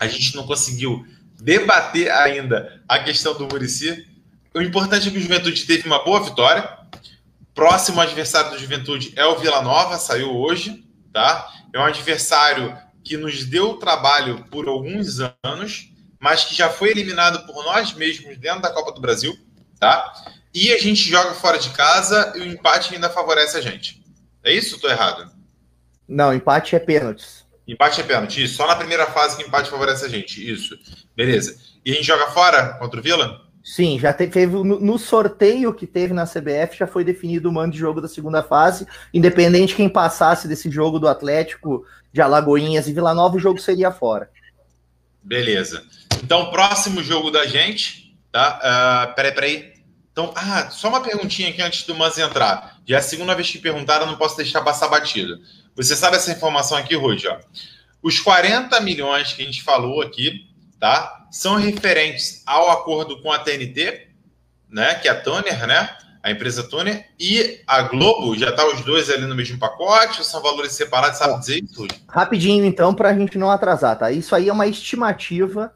A 0.00 0.08
gente 0.08 0.34
não 0.34 0.44
conseguiu 0.44 1.06
debater 1.40 2.10
ainda 2.10 2.82
a 2.88 2.98
questão 2.98 3.34
do 3.34 3.46
Murici. 3.46 4.10
O 4.54 4.60
importante 4.60 5.08
é 5.08 5.10
que 5.10 5.16
o 5.16 5.20
Juventude 5.20 5.64
teve 5.64 5.86
uma 5.86 6.04
boa 6.04 6.22
vitória. 6.22 6.78
Próximo 7.54 8.00
adversário 8.00 8.50
do 8.50 8.58
Juventude 8.58 9.12
é 9.16 9.24
o 9.24 9.36
Vila 9.38 9.62
Nova, 9.62 9.96
saiu 9.98 10.30
hoje, 10.30 10.84
tá? 11.12 11.50
É 11.72 11.78
um 11.78 11.84
adversário 11.84 12.76
que 13.02 13.16
nos 13.16 13.44
deu 13.44 13.74
trabalho 13.74 14.44
por 14.50 14.68
alguns 14.68 15.18
anos, 15.42 15.90
mas 16.20 16.44
que 16.44 16.54
já 16.54 16.68
foi 16.68 16.90
eliminado 16.90 17.46
por 17.46 17.64
nós 17.64 17.94
mesmos 17.94 18.36
dentro 18.36 18.62
da 18.62 18.70
Copa 18.70 18.92
do 18.92 19.00
Brasil, 19.00 19.36
tá? 19.80 20.12
E 20.54 20.70
a 20.72 20.78
gente 20.78 21.08
joga 21.08 21.32
fora 21.32 21.58
de 21.58 21.70
casa 21.70 22.34
e 22.36 22.40
o 22.40 22.46
empate 22.46 22.94
ainda 22.94 23.08
favorece 23.08 23.56
a 23.56 23.60
gente. 23.60 24.02
É 24.44 24.52
isso? 24.52 24.76
Estou 24.76 24.90
errado? 24.90 25.32
Não, 26.06 26.32
empate 26.34 26.76
é 26.76 26.78
pênaltis. 26.78 27.46
Empate 27.66 28.00
é 28.00 28.04
pênalti. 28.04 28.44
Isso. 28.44 28.56
Só 28.56 28.66
na 28.66 28.76
primeira 28.76 29.06
fase 29.06 29.36
que 29.36 29.42
empate 29.42 29.70
favorece 29.70 30.04
a 30.04 30.08
gente. 30.08 30.46
Isso. 30.50 30.78
Beleza. 31.16 31.58
E 31.84 31.92
a 31.92 31.94
gente 31.94 32.06
joga 32.06 32.26
fora 32.28 32.74
contra 32.74 33.00
o 33.00 33.02
Vila? 33.02 33.40
Sim, 33.64 33.98
já 33.98 34.12
teve 34.12 34.46
no, 34.46 34.98
sorteio 34.98 35.72
que 35.72 35.86
teve 35.86 36.12
na 36.12 36.26
CBF 36.26 36.76
já 36.76 36.86
foi 36.86 37.04
definido 37.04 37.48
o 37.48 37.52
mando 37.52 37.72
de 37.72 37.78
jogo 37.78 38.00
da 38.00 38.08
segunda 38.08 38.42
fase, 38.42 38.86
independente 39.14 39.76
quem 39.76 39.88
passasse 39.88 40.48
desse 40.48 40.68
jogo 40.68 40.98
do 40.98 41.06
Atlético 41.06 41.86
de 42.12 42.20
Alagoinhas 42.20 42.88
e 42.88 42.92
Vila 42.92 43.14
Nova, 43.14 43.36
o 43.36 43.40
jogo 43.40 43.60
seria 43.60 43.92
fora. 43.92 44.28
Beleza. 45.22 45.84
Então, 46.22 46.50
próximo 46.50 47.02
jogo 47.02 47.30
da 47.30 47.46
gente, 47.46 48.16
tá? 48.32 48.58
Uh, 49.10 49.14
peraí, 49.14 49.32
peraí. 49.32 49.72
Então, 50.10 50.32
ah, 50.36 50.68
só 50.70 50.88
uma 50.88 51.00
perguntinha 51.00 51.48
aqui 51.48 51.62
antes 51.62 51.86
do 51.86 51.94
Manz 51.94 52.18
entrar. 52.18 52.78
Já 52.86 52.96
é 52.96 52.98
a 52.98 53.02
segunda 53.02 53.34
vez 53.34 53.48
que 53.50 53.58
perguntaram, 53.58 54.06
não 54.06 54.16
posso 54.16 54.36
deixar 54.36 54.60
passar 54.60 54.88
batido. 54.88 55.38
Você 55.74 55.96
sabe 55.96 56.16
essa 56.16 56.32
informação 56.32 56.76
aqui, 56.76 56.94
Rudy? 56.94 57.28
Ó. 57.28 57.38
Os 58.02 58.20
40 58.20 58.78
milhões 58.80 59.32
que 59.32 59.42
a 59.42 59.44
gente 59.46 59.62
falou 59.62 60.02
aqui, 60.02 60.51
tá? 60.82 61.28
São 61.30 61.54
referentes 61.54 62.42
ao 62.44 62.68
acordo 62.68 63.22
com 63.22 63.30
a 63.30 63.38
TNT, 63.38 64.08
né? 64.68 64.96
Que 64.96 65.06
é 65.06 65.12
a 65.12 65.20
Toner, 65.20 65.64
né? 65.64 65.88
a 66.20 66.30
empresa 66.30 66.62
Toner 66.62 67.04
e 67.18 67.60
a 67.66 67.82
Globo, 67.82 68.36
já 68.36 68.52
tá 68.52 68.64
os 68.66 68.80
dois 68.82 69.10
ali 69.10 69.26
no 69.26 69.34
mesmo 69.34 69.58
pacote, 69.58 70.24
são 70.24 70.40
valores 70.40 70.72
separados, 70.72 71.18
sabe 71.18 71.38
dizer 71.40 71.64
isso? 71.64 71.86
Rapidinho, 72.08 72.64
então, 72.64 72.94
para 72.94 73.10
a 73.10 73.14
gente 73.14 73.36
não 73.36 73.50
atrasar, 73.50 73.98
tá? 73.98 74.10
Isso 74.12 74.34
aí 74.34 74.48
é 74.48 74.52
uma 74.52 74.68
estimativa 74.68 75.72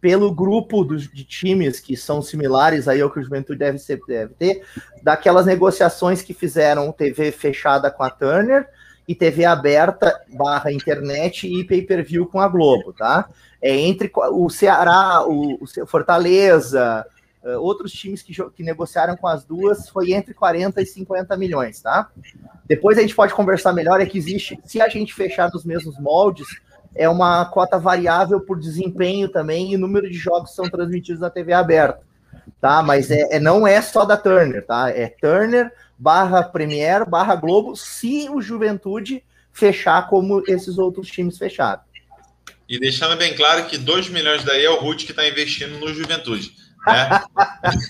pelo 0.00 0.34
grupo 0.34 0.84
dos, 0.84 1.06
de 1.06 1.22
times 1.24 1.80
que 1.80 1.98
são 1.98 2.22
similares 2.22 2.88
aí 2.88 3.02
ao 3.02 3.10
que 3.10 3.18
o 3.18 3.22
Juventude 3.22 3.58
deve, 3.58 3.78
ser, 3.78 4.00
deve 4.08 4.32
ter, 4.34 4.62
daquelas 5.02 5.44
negociações 5.44 6.22
que 6.22 6.32
fizeram 6.32 6.92
TV 6.92 7.30
fechada 7.30 7.90
com 7.90 8.02
a 8.02 8.08
Turner 8.08 8.66
e 9.06 9.14
TV 9.14 9.44
aberta 9.44 10.18
barra 10.28 10.72
internet 10.72 11.46
e 11.46 11.62
pay-per-view 11.64 12.26
com 12.26 12.40
a 12.40 12.48
Globo, 12.48 12.94
tá? 12.94 13.28
É 13.62 13.76
entre 13.76 14.10
o 14.14 14.48
Ceará, 14.48 15.24
o, 15.26 15.62
o 15.62 15.86
Fortaleza, 15.86 17.06
uh, 17.44 17.60
outros 17.60 17.92
times 17.92 18.22
que, 18.22 18.32
que 18.50 18.62
negociaram 18.62 19.16
com 19.16 19.26
as 19.26 19.44
duas, 19.44 19.88
foi 19.88 20.12
entre 20.12 20.32
40 20.32 20.80
e 20.80 20.86
50 20.86 21.36
milhões, 21.36 21.80
tá? 21.80 22.08
Depois 22.66 22.96
a 22.96 23.02
gente 23.02 23.14
pode 23.14 23.34
conversar 23.34 23.72
melhor, 23.72 24.00
é 24.00 24.06
que 24.06 24.16
existe, 24.16 24.58
se 24.64 24.80
a 24.80 24.88
gente 24.88 25.12
fechar 25.12 25.50
nos 25.52 25.64
mesmos 25.64 25.98
moldes, 25.98 26.46
é 26.94 27.08
uma 27.08 27.44
cota 27.44 27.78
variável 27.78 28.40
por 28.40 28.58
desempenho 28.58 29.28
também 29.28 29.72
e 29.72 29.76
número 29.76 30.08
de 30.08 30.16
jogos 30.16 30.50
que 30.50 30.56
são 30.56 30.68
transmitidos 30.68 31.20
na 31.20 31.30
TV 31.30 31.52
aberta, 31.52 32.00
tá? 32.60 32.82
Mas 32.82 33.10
é, 33.10 33.36
é 33.36 33.40
não 33.40 33.66
é 33.66 33.80
só 33.80 34.04
da 34.04 34.16
Turner, 34.16 34.64
tá? 34.64 34.90
É 34.90 35.08
Turner 35.08 35.72
barra 35.98 36.42
Premier 36.42 37.08
barra 37.08 37.36
Globo, 37.36 37.76
se 37.76 38.28
o 38.30 38.40
Juventude 38.40 39.22
fechar 39.52 40.08
como 40.08 40.42
esses 40.48 40.78
outros 40.78 41.08
times 41.08 41.36
fecharam. 41.38 41.82
E 42.70 42.78
deixando 42.78 43.16
bem 43.16 43.34
claro 43.34 43.66
que 43.66 43.76
2 43.76 44.10
milhões 44.10 44.44
daí 44.44 44.64
é 44.64 44.70
o 44.70 44.78
Ruth 44.78 44.98
que 44.98 45.10
está 45.10 45.26
investindo 45.26 45.76
no 45.80 45.92
Juventude. 45.92 46.54
Né? 46.86 47.20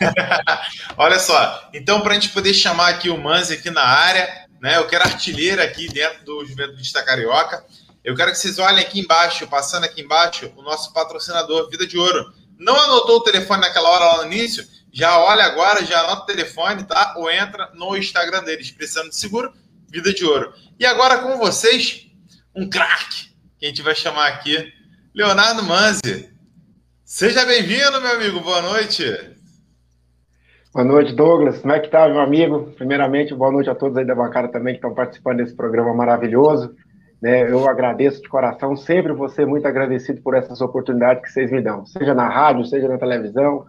Olha 0.97 1.19
só, 1.19 1.69
então 1.75 2.01
para 2.01 2.13
a 2.13 2.15
gente 2.15 2.31
poder 2.31 2.55
chamar 2.55 2.89
aqui 2.89 3.11
o 3.11 3.19
Manzi 3.19 3.53
aqui 3.53 3.69
na 3.69 3.83
área, 3.83 4.47
né? 4.59 4.79
Eu 4.79 4.87
quero 4.87 5.05
artilheiro 5.05 5.63
aqui 5.63 5.87
dentro 5.89 6.25
do 6.25 6.47
Juventude 6.47 6.91
da 6.95 7.03
Carioca. 7.03 7.63
Eu 8.03 8.17
quero 8.17 8.31
que 8.31 8.39
vocês 8.39 8.59
olhem 8.59 8.83
aqui 8.83 9.01
embaixo, 9.01 9.47
passando 9.49 9.85
aqui 9.85 10.01
embaixo, 10.01 10.51
o 10.57 10.63
nosso 10.63 10.95
patrocinador 10.95 11.69
Vida 11.69 11.87
de 11.87 11.99
Ouro. 11.99 12.33
Não 12.59 12.75
anotou 12.75 13.19
o 13.19 13.23
telefone 13.23 13.61
naquela 13.61 13.91
hora 13.91 14.05
lá 14.07 14.17
no 14.25 14.33
início? 14.33 14.67
Já 14.91 15.19
olha 15.19 15.45
agora, 15.45 15.85
já 15.85 16.01
anota 16.01 16.23
o 16.23 16.27
telefone, 16.27 16.85
tá? 16.85 17.13
Ou 17.19 17.31
entra 17.31 17.71
no 17.75 17.95
Instagram 17.95 18.43
deles, 18.45 18.71
precisando 18.71 19.11
de 19.11 19.17
seguro, 19.17 19.53
Vida 19.91 20.11
de 20.15 20.25
Ouro. 20.25 20.55
E 20.79 20.87
agora 20.87 21.19
com 21.19 21.37
vocês, 21.37 22.07
um 22.55 22.69
craque, 22.69 23.30
que 23.61 23.67
a 23.67 23.69
gente 23.69 23.83
vai 23.83 23.95
chamar 23.95 24.29
aqui, 24.29 24.73
Leonardo 25.15 25.63
Manzi. 25.63 26.31
Seja 27.05 27.45
bem-vindo, 27.45 28.01
meu 28.01 28.15
amigo. 28.15 28.41
Boa 28.41 28.63
noite. 28.63 29.05
Boa 30.73 30.83
noite, 30.85 31.13
Douglas. 31.13 31.59
Como 31.59 31.75
é 31.75 31.79
que 31.79 31.91
tá, 31.91 32.09
meu 32.09 32.21
amigo? 32.21 32.73
Primeiramente, 32.79 33.35
boa 33.35 33.53
noite 33.53 33.69
a 33.69 33.75
todos 33.75 33.99
aí 33.99 34.07
da 34.07 34.15
bancada 34.15 34.49
também 34.49 34.73
que 34.73 34.79
estão 34.79 34.95
participando 34.95 35.37
desse 35.39 35.55
programa 35.55 35.93
maravilhoso. 35.93 36.75
Né, 37.21 37.53
eu 37.53 37.69
agradeço 37.69 38.23
de 38.23 38.31
coração, 38.31 38.75
sempre 38.75 39.13
ser 39.29 39.47
muito 39.47 39.69
agradecido 39.69 40.23
por 40.23 40.35
essas 40.35 40.63
oportunidades 40.63 41.23
que 41.23 41.31
vocês 41.31 41.53
me 41.53 41.61
dão, 41.61 41.85
seja 41.85 42.15
na 42.15 42.27
rádio, 42.27 42.65
seja 42.65 42.89
na 42.89 42.97
televisão, 42.97 43.67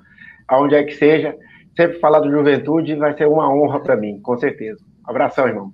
aonde 0.47 0.75
é 0.75 0.85
que 0.85 0.93
seja. 0.93 1.35
Sempre 1.75 1.99
falar 1.99 2.21
do 2.21 2.31
juventude 2.31 2.95
vai 2.95 3.13
ser 3.17 3.27
uma 3.27 3.53
honra 3.53 3.81
para 3.81 3.97
mim, 3.97 4.21
com 4.21 4.37
certeza. 4.37 4.79
Abração, 5.03 5.49
irmão. 5.49 5.73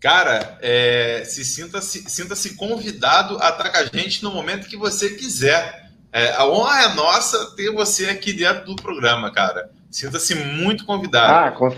Cara, 0.00 0.58
é, 0.60 1.24
se 1.24 1.44
sinta-se 1.44 2.08
sinta 2.08 2.34
-se 2.34 2.54
convidado 2.54 3.38
a 3.42 3.48
estar 3.48 3.70
com 3.70 3.78
a 3.78 3.84
gente 3.84 4.22
no 4.22 4.30
momento 4.30 4.68
que 4.68 4.76
você 4.76 5.10
quiser. 5.10 5.90
É, 6.12 6.32
a 6.32 6.46
honra 6.46 6.82
é 6.82 6.94
nossa 6.94 7.54
ter 7.56 7.72
você 7.72 8.06
aqui 8.06 8.32
dentro 8.32 8.66
do 8.66 8.76
programa, 8.76 9.32
cara. 9.32 9.70
Sinta-se 9.90 10.34
muito 10.34 10.84
convidado. 10.84 11.32
Ah, 11.32 11.50
com... 11.50 11.68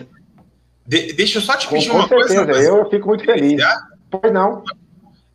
De, 0.86 1.12
deixa 1.12 1.38
eu 1.38 1.42
só 1.42 1.56
te 1.56 1.68
pedir 1.68 1.90
com, 1.90 1.98
uma 1.98 2.08
com 2.08 2.18
certeza. 2.18 2.46
coisa. 2.46 2.68
Eu 2.68 2.90
fico 2.90 3.08
muito 3.08 3.24
feliz. 3.24 3.62
Pois 4.10 4.32
não. 4.32 4.64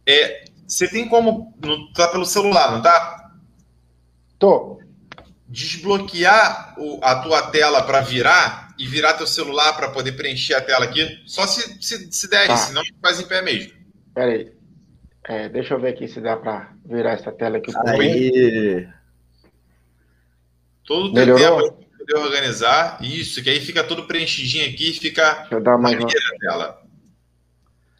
É, 0.05 0.45
você 0.67 0.87
tem 0.87 1.07
como. 1.07 1.53
Tá 1.95 2.07
pelo 2.07 2.25
celular, 2.25 2.71
não 2.71 2.81
tá? 2.81 3.31
Tô. 4.39 4.79
Desbloquear 5.47 6.73
o, 6.77 6.99
a 7.01 7.15
tua 7.15 7.43
tela 7.43 7.83
para 7.83 8.01
virar 8.01 8.62
e 8.77 8.87
virar 8.87 9.13
teu 9.13 9.27
celular 9.27 9.73
para 9.73 9.89
poder 9.89 10.13
preencher 10.13 10.55
a 10.55 10.61
tela 10.61 10.85
aqui. 10.85 11.21
Só 11.25 11.45
se, 11.45 11.81
se, 11.81 12.11
se 12.11 12.29
der, 12.29 12.47
tá. 12.47 12.57
senão 12.57 12.81
faz 13.01 13.19
em 13.19 13.27
pé 13.27 13.41
mesmo. 13.41 13.73
Peraí. 14.13 14.51
É, 15.25 15.47
deixa 15.49 15.73
eu 15.73 15.79
ver 15.79 15.89
aqui 15.89 16.07
se 16.07 16.19
dá 16.19 16.35
para 16.35 16.73
virar 16.85 17.11
essa 17.11 17.31
tela 17.31 17.57
aqui. 17.57 17.71
Aí. 17.87 18.87
Todo 20.85 21.11
o 21.11 21.13
tempo 21.13 21.83
poder 22.03 22.17
organizar. 22.17 22.97
Isso, 23.01 23.41
que 23.41 23.49
aí 23.49 23.59
fica 23.59 23.83
tudo 23.83 24.05
preenchidinho 24.05 24.69
aqui 24.69 24.91
e 24.91 24.93
fica 24.93 25.33
Deixa 25.33 25.55
eu 25.55 25.61
dar 25.61 25.77
mais 25.77 25.97
uma... 25.97 26.07
tela. 26.39 26.83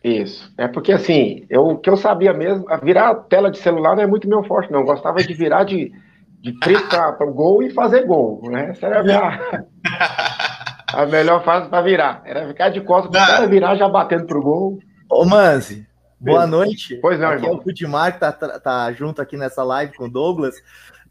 Isso. 0.03 0.53
É 0.57 0.67
porque 0.67 0.91
assim, 0.91 1.45
eu, 1.49 1.61
o 1.61 1.77
que 1.77 1.89
eu 1.89 1.95
sabia 1.95 2.33
mesmo, 2.33 2.65
virar 2.83 3.09
a 3.09 3.15
tela 3.15 3.49
de 3.49 3.57
celular 3.57 3.95
não 3.95 4.03
é 4.03 4.07
muito 4.07 4.27
meu 4.27 4.43
forte, 4.43 4.71
não. 4.71 4.81
Eu 4.81 4.85
gostava 4.85 5.23
de 5.23 5.33
virar 5.33 5.63
de, 5.63 5.93
de 6.41 6.51
para 6.59 7.25
o 7.25 7.33
gol 7.33 7.63
e 7.63 7.71
fazer 7.71 8.05
gol. 8.05 8.41
Né? 8.51 8.71
Essa 8.71 8.87
era 8.87 8.99
a, 8.99 9.03
minha, 9.03 9.65
a 10.93 11.05
melhor 11.05 11.43
fase 11.43 11.69
para 11.69 11.81
virar. 11.81 12.21
Era 12.25 12.47
ficar 12.47 12.69
de 12.69 12.81
costas 12.81 13.11
para 13.11 13.45
virar 13.47 13.75
já 13.75 13.87
batendo 13.89 14.25
pro 14.25 14.41
gol. 14.41 14.79
Ô, 15.09 15.25
Manzi, 15.25 15.87
Boa 16.23 16.47
noite. 16.47 16.97
Pois 17.01 17.19
não, 17.19 17.27
aqui 17.27 17.43
irmão. 17.43 17.51
é 17.51 17.53
o 17.55 17.61
Rudimar 17.61 18.13
que 18.13 18.19
tá, 18.19 18.31
tá 18.31 18.93
junto 18.93 19.21
aqui 19.21 19.35
nessa 19.35 19.61
live 19.61 19.93
com 19.93 20.05
o 20.05 20.09
Douglas. 20.09 20.55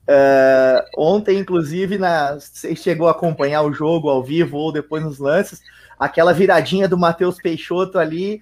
Uh, 0.08 0.82
ontem, 0.96 1.38
inclusive, 1.38 1.98
na, 1.98 2.34
você 2.34 2.74
chegou 2.74 3.08
a 3.08 3.10
acompanhar 3.10 3.62
o 3.62 3.74
jogo 3.74 4.08
ao 4.08 4.22
vivo 4.22 4.56
ou 4.56 4.72
depois 4.72 5.04
nos 5.04 5.18
lances, 5.18 5.60
aquela 5.98 6.32
viradinha 6.32 6.88
do 6.88 6.96
Matheus 6.96 7.36
Peixoto 7.36 7.98
ali 7.98 8.40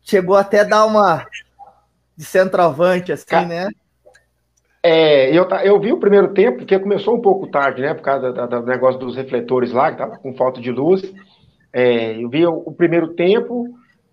chegou 0.00 0.36
até 0.36 0.60
a 0.60 0.64
dar 0.64 0.84
uma 0.86 1.26
de 2.16 2.24
centroavante, 2.24 3.10
assim, 3.10 3.26
Ca... 3.26 3.44
né? 3.44 3.68
É, 4.84 5.30
eu, 5.36 5.48
eu 5.62 5.78
vi 5.78 5.92
o 5.92 6.00
primeiro 6.00 6.34
tempo, 6.34 6.58
porque 6.58 6.78
começou 6.78 7.16
um 7.16 7.20
pouco 7.20 7.46
tarde, 7.46 7.82
né? 7.82 7.94
Por 7.94 8.02
causa 8.02 8.32
do 8.32 8.62
negócio 8.66 8.98
dos 8.98 9.14
refletores 9.14 9.70
lá, 9.72 9.92
que 9.92 9.98
tava 9.98 10.18
com 10.18 10.34
falta 10.34 10.60
de 10.60 10.72
luz. 10.72 11.02
É, 11.72 12.20
eu 12.20 12.28
vi 12.28 12.44
o, 12.44 12.62
o 12.66 12.72
primeiro 12.72 13.14
tempo 13.14 13.68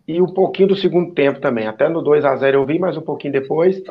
e 0.08 0.21
um 0.21 0.27
pouquinho 0.27 0.69
do 0.69 0.75
segundo 0.75 1.13
tempo 1.13 1.39
também. 1.39 1.67
Até 1.67 1.89
no 1.89 2.01
2 2.01 2.23
a 2.23 2.36
0 2.36 2.60
eu 2.60 2.65
vi, 2.65 2.77
mas 2.77 2.97
um 2.97 3.01
pouquinho 3.01 3.34
depois. 3.34 3.82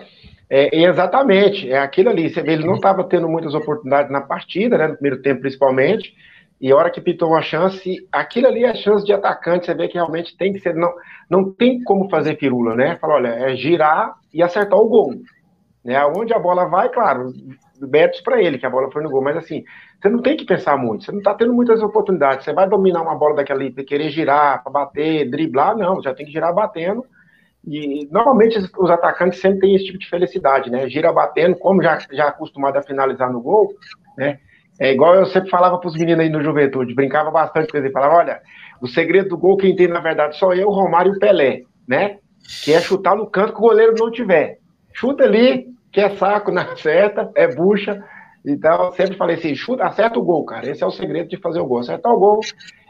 É, 0.49 0.85
exatamente, 0.85 1.71
é 1.71 1.79
aquilo 1.79 2.11
ali. 2.11 2.31
Você 2.31 2.43
vê, 2.43 2.53
ele 2.53 2.67
não 2.67 2.77
estava 2.77 3.05
tendo 3.05 3.29
muitas 3.29 3.55
oportunidades 3.55 4.11
na 4.11 4.21
partida, 4.21 4.79
né, 4.79 4.87
no 4.87 4.95
primeiro 4.95 5.21
tempo 5.21 5.41
principalmente. 5.41 6.15
E 6.61 6.73
a 6.73 6.77
hora 6.77 6.91
que 6.91 7.01
pintou 7.01 7.29
uma 7.29 7.43
chance, 7.43 8.07
aquilo 8.11 8.49
ali 8.49 8.65
é 8.65 8.75
chance 8.75 9.05
de 9.05 9.13
atacante. 9.13 9.67
Você 9.67 9.75
vê 9.75 9.87
que 9.87 9.95
realmente 9.95 10.37
tem 10.37 10.53
que 10.53 10.61
ser. 10.61 10.75
Não, 10.75 10.93
não 11.31 11.53
tem 11.53 11.83
como 11.83 12.09
fazer 12.09 12.37
firula, 12.37 12.75
né? 12.75 12.97
Fala, 13.01 13.15
olha, 13.15 13.29
é 13.29 13.55
girar 13.55 14.15
e 14.33 14.43
acertar 14.43 14.79
o 14.79 14.89
gol. 14.89 15.13
Né? 15.89 15.97
Aonde 15.97 16.35
a 16.35 16.39
bola 16.39 16.67
vai, 16.67 16.91
claro, 16.91 17.33
méritos 17.81 18.21
para 18.21 18.43
ele, 18.43 18.59
que 18.59 18.67
a 18.67 18.71
bola 18.71 18.91
foi 18.93 19.03
no 19.03 19.09
gol. 19.09 19.23
Mas 19.23 19.39
assim, 19.39 19.65
você 19.99 20.11
não 20.11 20.21
tem 20.21 20.37
que 20.37 20.45
pensar 20.45 20.77
muito, 20.77 21.03
você 21.03 21.11
não 21.11 21.19
está 21.19 21.33
tendo 21.33 21.55
muitas 21.55 21.83
oportunidades. 21.83 22.45
Você 22.45 22.53
vai 22.53 22.69
dominar 22.69 23.01
uma 23.01 23.15
bola 23.15 23.37
daquela 23.37 23.61
ali, 23.61 23.73
querer 23.73 24.11
girar, 24.11 24.63
para 24.63 24.71
bater, 24.71 25.31
driblar, 25.31 25.75
não, 25.75 26.03
já 26.03 26.13
tem 26.13 26.27
que 26.27 26.33
girar 26.33 26.53
batendo. 26.53 27.07
E 27.67 28.07
normalmente 28.13 28.59
os 28.59 28.91
atacantes 28.91 29.41
sempre 29.41 29.61
têm 29.61 29.77
esse 29.77 29.87
tipo 29.87 29.99
de 29.99 30.11
felicidade, 30.11 30.71
né? 30.71 30.87
Gira 30.91 31.11
batendo, 31.11 31.57
como 31.57 31.83
já, 31.83 31.99
já 32.13 32.29
acostumado 32.29 32.77
a 32.77 32.83
finalizar 32.83 33.33
no 33.33 33.41
gol, 33.41 33.75
né? 34.19 34.41
É 34.79 34.93
igual 34.93 35.15
eu 35.15 35.25
sempre 35.25 35.49
falava 35.49 35.79
para 35.79 35.89
os 35.89 35.97
meninos 35.97 36.21
aí 36.21 36.29
no 36.29 36.43
Juventude, 36.43 36.95
brincava 36.95 37.31
bastante 37.31 37.73
com 37.73 37.79
eles, 37.79 37.93
falava, 37.93 38.15
olha, 38.15 38.43
o 38.83 38.87
segredo 38.87 39.31
do 39.31 39.39
gol 39.39 39.57
quem 39.57 39.75
tem 39.75 39.89
na 39.89 40.01
verdade 40.01 40.37
só 40.37 40.53
eu, 40.53 40.69
Romário 40.69 41.15
e 41.15 41.17
o 41.17 41.19
Pelé, 41.19 41.63
né? 41.89 42.19
Que 42.63 42.75
é 42.75 42.81
chutar 42.81 43.17
no 43.17 43.27
canto 43.27 43.55
que 43.55 43.59
o 43.59 43.63
goleiro 43.63 43.95
não 43.99 44.11
tiver. 44.11 44.59
Chuta 44.93 45.25
ali, 45.25 45.78
que 45.99 46.05
é 46.05 46.11
saco 46.11 46.53
na 46.53 46.77
certa, 46.77 47.29
é 47.35 47.53
bucha, 47.53 48.05
então, 48.47 48.85
eu 48.85 48.93
sempre 48.93 49.17
falei 49.17 49.35
assim, 49.35 49.53
chuta, 49.57 49.85
acerta 49.85 50.17
o 50.17 50.23
gol, 50.23 50.45
cara. 50.45 50.71
Esse 50.71 50.85
é 50.85 50.87
o 50.87 50.93
segredo 50.93 51.29
de 51.29 51.37
fazer 51.37 51.59
o 51.59 51.67
gol. 51.67 51.81
Acertar 51.81 52.13
o 52.13 52.19
gol. 52.21 52.39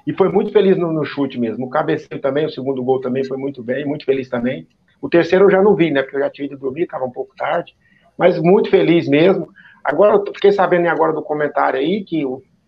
E 0.07 0.13
foi 0.13 0.29
muito 0.31 0.53
feliz 0.53 0.77
no, 0.77 0.93
no 0.93 1.07
chute 1.07 1.41
mesmo. 1.41 1.65
O 1.65 1.71
cabeceio 1.71 2.21
também, 2.21 2.45
o 2.45 2.51
segundo 2.51 2.85
gol 2.85 3.01
também 3.01 3.25
foi 3.25 3.39
muito 3.39 3.63
bem, 3.63 3.87
muito 3.87 4.05
feliz 4.05 4.29
também. 4.29 4.69
O 5.01 5.09
terceiro 5.09 5.47
eu 5.47 5.51
já 5.51 5.63
não 5.63 5.75
vi, 5.75 5.91
né? 5.91 6.03
Porque 6.03 6.17
eu 6.17 6.21
já 6.21 6.29
tive 6.29 6.49
ido 6.49 6.59
dormir, 6.59 6.83
estava 6.83 7.07
um 7.07 7.11
pouco 7.11 7.35
tarde. 7.35 7.75
Mas 8.17 8.39
muito 8.39 8.69
feliz 8.69 9.09
mesmo. 9.09 9.49
Agora, 9.83 10.17
eu 10.17 10.25
fiquei 10.35 10.53
sabendo 10.53 10.87
agora 10.89 11.15
do 11.15 11.23
comentário 11.23 11.81
aí 11.81 12.05
que, 12.05 12.25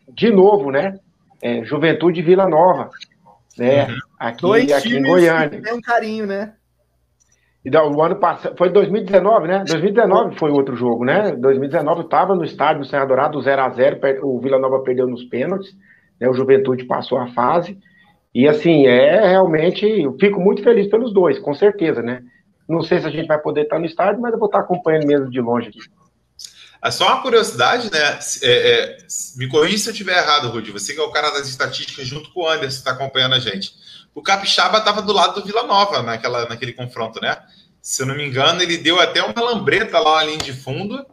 de 0.08 0.32
novo, 0.32 0.70
né? 0.70 0.98
É, 1.42 1.62
Juventude 1.64 2.22
Vila 2.22 2.48
Nova. 2.48 2.88
Né? 3.58 3.84
Uhum. 3.84 3.96
Aqui, 4.18 4.72
aqui 4.72 4.96
em 4.96 5.02
Goiânia. 5.02 5.60
Tem 5.62 5.74
um 5.74 5.82
carinho, 5.82 6.26
né? 6.26 6.54
E 7.62 7.76
o 7.76 8.02
ano 8.02 8.16
passado, 8.16 8.56
foi 8.56 8.70
2019, 8.70 9.46
né? 9.46 9.64
2019 9.68 10.38
foi 10.38 10.50
outro 10.50 10.74
jogo, 10.74 11.04
né? 11.04 11.32
2019 11.32 12.02
estava 12.02 12.34
no 12.34 12.42
estádio 12.42 12.78
no 12.78 12.86
Serra 12.86 13.04
Dourado, 13.04 13.40
0 13.40 13.62
a 13.62 13.68
0 13.68 14.00
o 14.22 14.40
Vila 14.40 14.58
Nova 14.58 14.82
perdeu 14.82 15.06
nos 15.06 15.24
pênaltis, 15.24 15.76
né? 16.18 16.28
O 16.28 16.32
Juventude 16.32 16.84
passou 16.84 17.18
a 17.18 17.28
fase. 17.28 17.78
E 18.34 18.48
assim, 18.48 18.86
é 18.86 19.28
realmente, 19.28 19.84
eu 19.84 20.16
fico 20.18 20.40
muito 20.40 20.62
feliz 20.62 20.88
pelos 20.88 21.12
dois, 21.12 21.38
com 21.38 21.52
certeza, 21.52 22.00
né? 22.00 22.22
Não 22.66 22.82
sei 22.82 23.00
se 23.00 23.06
a 23.06 23.10
gente 23.10 23.26
vai 23.26 23.38
poder 23.38 23.62
estar 23.62 23.78
no 23.78 23.84
estádio, 23.84 24.22
mas 24.22 24.32
eu 24.32 24.38
vou 24.38 24.46
estar 24.46 24.60
acompanhando 24.60 25.06
mesmo 25.06 25.28
de 25.28 25.40
longe 25.40 25.68
aqui. 25.68 25.80
É 26.82 26.90
só 26.90 27.08
uma 27.08 27.20
curiosidade, 27.20 27.90
né? 27.92 28.18
É, 28.42 28.72
é, 28.72 28.96
me 29.36 29.46
corrija 29.48 29.76
se 29.76 29.88
eu 29.88 29.92
estiver 29.92 30.16
errado, 30.16 30.48
Rudy. 30.48 30.70
Você 30.70 30.94
que 30.94 31.00
é 31.00 31.02
o 31.02 31.10
cara 31.10 31.30
das 31.30 31.46
estatísticas, 31.46 32.06
junto 32.06 32.32
com 32.32 32.42
o 32.42 32.48
Anderson, 32.48 32.78
está 32.78 32.92
acompanhando 32.92 33.34
a 33.34 33.38
gente. 33.38 33.74
O 34.14 34.22
Capixaba 34.22 34.78
estava 34.78 35.02
do 35.02 35.12
lado 35.12 35.40
do 35.40 35.46
Vila 35.46 35.62
Nova 35.64 36.02
naquela, 36.02 36.48
naquele 36.48 36.72
confronto, 36.72 37.20
né? 37.20 37.38
Se 37.80 38.02
eu 38.02 38.06
não 38.06 38.14
me 38.14 38.26
engano, 38.26 38.62
ele 38.62 38.76
deu 38.76 39.00
até 39.00 39.22
uma 39.22 39.40
lambreta 39.40 39.98
lá 39.98 40.16
na 40.16 40.24
linha 40.24 40.38
de 40.38 40.52
fundo. 40.52 41.04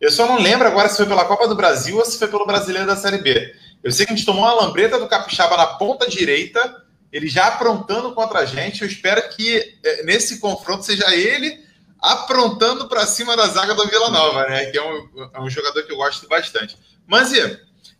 Eu 0.00 0.10
só 0.10 0.26
não 0.26 0.40
lembro 0.40 0.66
agora 0.66 0.88
se 0.88 0.96
foi 0.96 1.06
pela 1.06 1.24
Copa 1.24 1.48
do 1.48 1.54
Brasil 1.54 1.96
ou 1.96 2.04
se 2.04 2.18
foi 2.18 2.28
pelo 2.28 2.46
Brasileiro 2.46 2.86
da 2.86 2.96
Série 2.96 3.18
B. 3.18 3.54
Eu 3.82 3.92
sei 3.92 4.06
que 4.06 4.12
a 4.12 4.16
gente 4.16 4.24
tomou 4.24 4.44
uma 4.44 4.54
lambreta 4.54 4.98
do 4.98 5.08
Capixaba 5.08 5.56
na 5.56 5.66
ponta 5.66 6.08
direita 6.08 6.84
ele 7.14 7.28
já 7.28 7.46
aprontando 7.46 8.12
contra 8.12 8.40
a 8.40 8.44
gente. 8.44 8.82
Eu 8.82 8.88
espero 8.88 9.22
que 9.30 9.78
é, 9.84 10.02
nesse 10.02 10.40
confronto 10.40 10.84
seja 10.84 11.14
ele 11.14 11.64
aprontando 12.00 12.88
para 12.88 13.06
cima 13.06 13.36
da 13.36 13.46
zaga 13.46 13.72
do 13.72 13.86
Vila 13.86 14.10
Nova, 14.10 14.48
né? 14.48 14.66
Que 14.66 14.76
é 14.76 14.82
um, 14.82 15.30
é 15.32 15.40
um 15.40 15.48
jogador 15.48 15.84
que 15.84 15.92
eu 15.92 15.96
gosto 15.96 16.28
bastante. 16.28 16.76
Mas, 17.06 17.30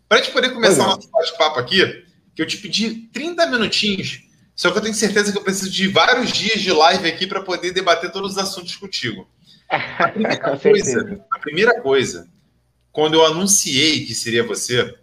para 0.09 0.19
a 0.19 0.21
gente 0.21 0.33
poder 0.33 0.49
começar 0.49 0.83
o 0.83 0.87
nosso 0.87 1.09
bate-papo 1.09 1.57
aqui, 1.57 2.05
que 2.35 2.41
eu 2.41 2.45
te 2.45 2.57
pedi 2.57 3.07
30 3.13 3.47
minutinhos, 3.47 4.24
só 4.55 4.71
que 4.71 4.77
eu 4.77 4.81
tenho 4.81 4.93
certeza 4.93 5.31
que 5.31 5.37
eu 5.37 5.43
preciso 5.43 5.69
de 5.69 5.87
vários 5.87 6.31
dias 6.31 6.61
de 6.61 6.71
live 6.71 7.07
aqui 7.07 7.27
para 7.27 7.41
poder 7.41 7.71
debater 7.71 8.11
todos 8.11 8.33
os 8.33 8.37
assuntos 8.37 8.75
contigo. 8.75 9.27
A 9.69 10.07
primeira, 10.07 10.59
coisa, 10.59 11.25
a 11.33 11.39
primeira 11.39 11.81
coisa, 11.81 12.29
quando 12.91 13.15
eu 13.15 13.25
anunciei 13.25 14.05
que 14.05 14.13
seria 14.13 14.43
você, 14.43 14.95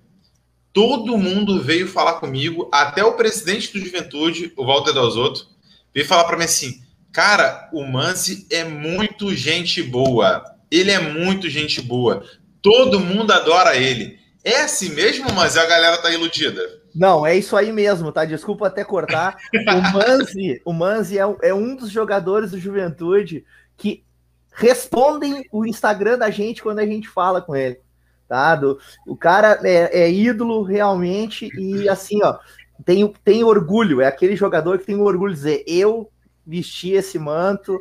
todo 0.73 1.19
mundo 1.19 1.61
veio 1.61 1.89
falar 1.89 2.15
comigo, 2.15 2.71
até 2.73 3.05
o 3.05 3.15
presidente 3.15 3.73
do 3.73 3.85
Juventude, 3.85 4.53
o 4.57 4.65
Walter 4.65 4.93
Dalzotto, 4.93 5.49
veio 5.93 6.07
falar 6.07 6.25
para 6.25 6.39
mim 6.39 6.45
assim: 6.45 6.81
cara, 7.13 7.69
o 7.73 7.85
Manzi 7.85 8.47
é 8.51 8.65
muito 8.65 9.35
gente 9.35 9.83
boa. 9.83 10.45
Ele 10.71 10.91
é 10.91 11.01
muito 11.01 11.51
gente 11.51 11.83
boa. 11.83 12.25
Todo 12.63 13.01
mundo 13.01 13.33
adora 13.33 13.77
ele. 13.77 14.19
É 14.45 14.63
assim 14.63 14.91
mesmo, 14.91 15.31
mas 15.33 15.57
a 15.57 15.67
galera 15.67 15.99
tá 15.99 16.11
iludida. 16.11 16.82
Não, 16.95 17.27
é 17.27 17.37
isso 17.37 17.57
aí 17.57 17.73
mesmo, 17.73 18.13
tá? 18.13 18.25
Desculpa 18.25 18.67
até 18.67 18.85
cortar. 18.85 19.37
O 19.53 19.81
Manzi, 19.93 20.63
o 20.65 20.73
Manzi 20.73 21.19
é, 21.19 21.23
é 21.43 21.55
um 21.55 21.75
dos 21.75 21.91
jogadores 21.91 22.51
do 22.51 22.59
Juventude 22.59 23.45
que 23.77 24.05
respondem 24.53 25.47
o 25.51 25.65
Instagram 25.67 26.19
da 26.19 26.31
gente 26.31 26.63
quando 26.63 26.81
a 26.81 26.87
gente 26.87 27.09
fala 27.09 27.41
com 27.41 27.57
ele. 27.57 27.81
Tá? 28.29 28.55
Do, 28.55 28.79
o 29.07 29.17
cara 29.17 29.59
é, 29.63 30.03
é 30.03 30.11
ídolo 30.11 30.63
realmente 30.63 31.51
e 31.59 31.89
assim, 31.89 32.23
ó, 32.23 32.39
tem, 32.85 33.13
tem 33.25 33.45
orgulho, 33.45 34.01
é 34.01 34.07
aquele 34.07 34.37
jogador 34.37 34.79
que 34.79 34.87
tem 34.87 34.97
orgulho 34.97 35.35
de 35.35 35.39
dizer, 35.39 35.65
eu 35.67 36.11
vesti 36.47 36.93
esse 36.93 37.19
manto, 37.19 37.79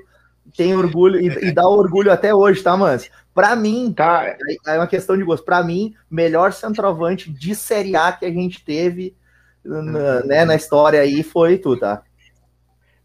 tem 0.55 0.75
orgulho 0.75 1.19
e, 1.19 1.27
e, 1.27 1.51
dá 1.51 1.67
orgulho 1.67 2.11
até 2.11 2.33
hoje, 2.33 2.61
tá, 2.61 2.75
Mans? 2.75 3.09
Para 3.33 3.55
mim, 3.55 3.93
tá, 3.95 4.35
é, 4.67 4.77
uma 4.77 4.87
questão 4.87 5.17
de 5.17 5.23
gosto. 5.23 5.45
Para 5.45 5.63
mim, 5.63 5.93
melhor 6.09 6.51
centroavante 6.51 7.31
de 7.31 7.55
Série 7.55 7.95
A 7.95 8.11
que 8.11 8.25
a 8.25 8.31
gente 8.31 8.63
teve 8.63 9.15
na, 9.63 10.23
né, 10.23 10.45
na 10.45 10.55
história 10.55 10.99
aí 10.99 11.23
foi 11.23 11.57
tu, 11.57 11.77
tá? 11.77 12.01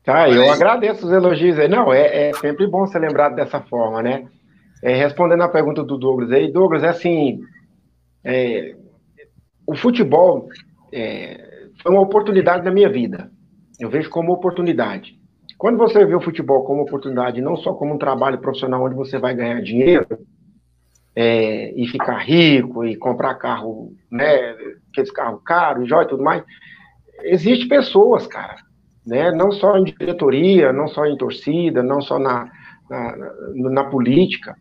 Tá, 0.02 0.28
eu 0.28 0.50
agradeço 0.50 1.04
os 1.04 1.12
elogios 1.12 1.58
aí. 1.58 1.68
Não, 1.68 1.92
é, 1.92 2.28
é 2.28 2.32
sempre 2.34 2.66
bom 2.66 2.86
ser 2.86 3.00
lembrado 3.00 3.34
dessa 3.34 3.60
forma, 3.60 4.02
né? 4.02 4.28
É, 4.82 4.94
respondendo 4.94 5.42
a 5.42 5.48
pergunta 5.48 5.82
do 5.82 5.98
Douglas 5.98 6.30
aí, 6.30 6.52
Douglas, 6.52 6.84
é 6.84 6.88
assim, 6.88 7.40
é, 8.22 8.76
o 9.66 9.74
futebol 9.74 10.48
é, 10.92 11.68
foi 11.82 11.92
uma 11.92 12.02
oportunidade 12.02 12.64
na 12.64 12.70
minha 12.70 12.88
vida. 12.88 13.30
Eu 13.80 13.90
vejo 13.90 14.08
como 14.08 14.32
oportunidade. 14.32 15.18
Quando 15.58 15.78
você 15.78 16.04
vê 16.04 16.14
o 16.14 16.20
futebol 16.20 16.64
como 16.64 16.82
oportunidade, 16.82 17.40
não 17.40 17.56
só 17.56 17.72
como 17.72 17.94
um 17.94 17.98
trabalho 17.98 18.38
profissional 18.38 18.84
onde 18.84 18.94
você 18.94 19.18
vai 19.18 19.34
ganhar 19.34 19.62
dinheiro 19.62 20.06
é, 21.14 21.72
e 21.74 21.86
ficar 21.88 22.18
rico 22.18 22.84
e 22.84 22.94
comprar 22.94 23.34
carro, 23.36 23.92
né, 24.10 24.54
aqueles 24.90 25.10
carros 25.10 25.40
caros, 25.42 25.88
joia 25.88 26.04
e 26.04 26.08
tudo 26.08 26.22
mais, 26.22 26.44
existe 27.22 27.66
pessoas, 27.66 28.26
cara, 28.26 28.56
né? 29.06 29.30
Não 29.30 29.50
só 29.50 29.78
em 29.78 29.84
diretoria, 29.84 30.72
não 30.72 30.88
só 30.88 31.06
em 31.06 31.16
torcida, 31.16 31.82
não 31.82 32.02
só 32.02 32.18
na, 32.18 32.50
na, 32.90 33.16
na, 33.54 33.84
política. 33.84 34.56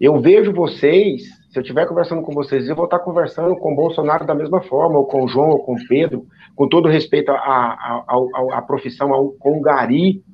Eu 0.00 0.20
vejo 0.20 0.52
vocês, 0.52 1.24
se 1.50 1.58
eu 1.58 1.62
estiver 1.62 1.86
conversando 1.86 2.22
com 2.22 2.32
vocês, 2.32 2.66
eu 2.66 2.76
vou 2.76 2.86
estar 2.86 3.00
conversando 3.00 3.54
com 3.56 3.72
o 3.72 3.76
Bolsonaro 3.76 4.26
da 4.26 4.34
mesma 4.34 4.62
forma, 4.62 4.98
ou 4.98 5.04
com 5.04 5.24
o 5.24 5.28
João, 5.28 5.50
ou 5.50 5.58
com 5.58 5.74
o 5.74 5.86
Pedro, 5.86 6.24
com 6.56 6.68
todo 6.68 6.88
respeito 6.88 7.30
à 7.30 8.64
profissão, 8.66 9.12
ao, 9.12 9.32
com 9.32 9.58
o 9.58 9.60
Gari. 9.60 10.24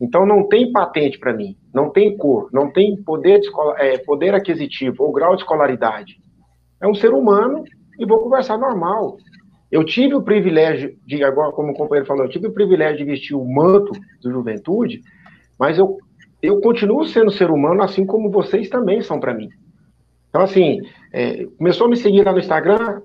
Então 0.00 0.26
não 0.26 0.46
tem 0.46 0.70
patente 0.70 1.18
para 1.18 1.32
mim, 1.32 1.56
não 1.72 1.90
tem 1.90 2.16
cor, 2.16 2.50
não 2.52 2.70
tem 2.70 2.96
poder, 2.96 3.40
de, 3.40 3.48
é, 3.78 3.98
poder 3.98 4.34
aquisitivo 4.34 5.04
ou 5.04 5.12
grau 5.12 5.34
de 5.34 5.42
escolaridade. 5.42 6.20
É 6.80 6.86
um 6.86 6.94
ser 6.94 7.12
humano 7.12 7.64
e 7.98 8.04
vou 8.04 8.18
conversar 8.18 8.58
normal. 8.58 9.16
Eu 9.70 9.84
tive 9.84 10.14
o 10.14 10.22
privilégio 10.22 10.96
de, 11.06 11.24
agora, 11.24 11.52
como 11.52 11.72
o 11.72 11.74
companheiro 11.74 12.06
falou, 12.06 12.24
eu 12.24 12.30
tive 12.30 12.46
o 12.46 12.52
privilégio 12.52 12.98
de 12.98 13.04
vestir 13.04 13.34
o 13.34 13.44
manto 13.44 13.92
do 14.22 14.30
juventude, 14.30 15.02
mas 15.58 15.78
eu, 15.78 15.98
eu 16.42 16.60
continuo 16.60 17.04
sendo 17.06 17.30
ser 17.30 17.50
humano, 17.50 17.82
assim 17.82 18.04
como 18.04 18.30
vocês 18.30 18.68
também 18.68 19.00
são 19.00 19.18
para 19.18 19.34
mim. 19.34 19.48
Então, 20.28 20.42
assim, 20.42 20.80
é, 21.12 21.46
começou 21.58 21.86
a 21.86 21.90
me 21.90 21.96
seguir 21.96 22.24
lá 22.24 22.32
no 22.32 22.38
Instagram, 22.38 23.00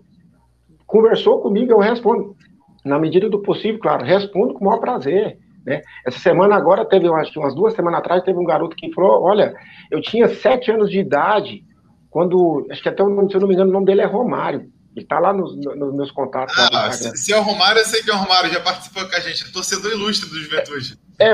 conversou 0.86 1.39
comigo, 1.39 1.72
eu 1.72 1.80
respondo. 1.80 2.36
Na 2.84 3.00
medida 3.00 3.30
do 3.30 3.39
possível, 3.39 3.80
claro, 3.80 4.04
respondo 4.04 4.54
com 4.54 4.66
o 4.66 4.68
maior 4.68 4.80
prazer. 4.80 5.38
Né? 5.66 5.82
Essa 6.05 6.20
semana 6.20 6.55
agora, 6.55 6.86
teve, 6.86 7.07
acho 7.07 7.32
que 7.32 7.39
umas 7.39 7.55
duas 7.55 7.74
semanas 7.74 7.99
atrás, 7.99 8.24
teve 8.24 8.39
um 8.39 8.45
garoto 8.45 8.76
que 8.76 8.93
falou: 8.93 9.24
Olha, 9.24 9.53
eu 9.91 10.01
tinha 10.01 10.28
sete 10.28 10.72
anos 10.72 10.89
de 10.89 10.99
idade, 10.99 11.64
quando, 12.09 12.66
acho 12.72 12.82
que 12.82 12.89
até, 12.89 13.03
se 13.03 13.09
eu 13.09 13.39
não 13.39 13.47
me 13.47 13.53
engano, 13.53 13.70
o 13.70 13.74
nome 13.74 13.86
dele 13.86 14.01
é 14.01 14.05
Romário. 14.05 14.70
Ele 14.95 15.05
tá 15.05 15.20
lá 15.20 15.32
nos, 15.32 15.55
nos 15.55 15.95
meus 15.95 16.12
contatos. 16.12 16.53
Ah, 16.57 16.91
se, 16.91 17.16
se 17.16 17.32
é 17.32 17.38
o 17.38 17.41
Romário, 17.41 17.80
eu 17.80 17.86
sei 17.86 18.03
que 18.03 18.12
é 18.12 18.14
o 18.14 18.18
Romário, 18.18 18.51
já 18.51 18.59
participou 18.59 19.07
com 19.07 19.16
a 19.16 19.20
gente, 19.20 19.47
é 19.47 19.51
torcedor 19.51 19.91
ilustre 19.91 20.30
do 20.30 20.36
Juventude. 20.36 20.99
É, 21.18 21.32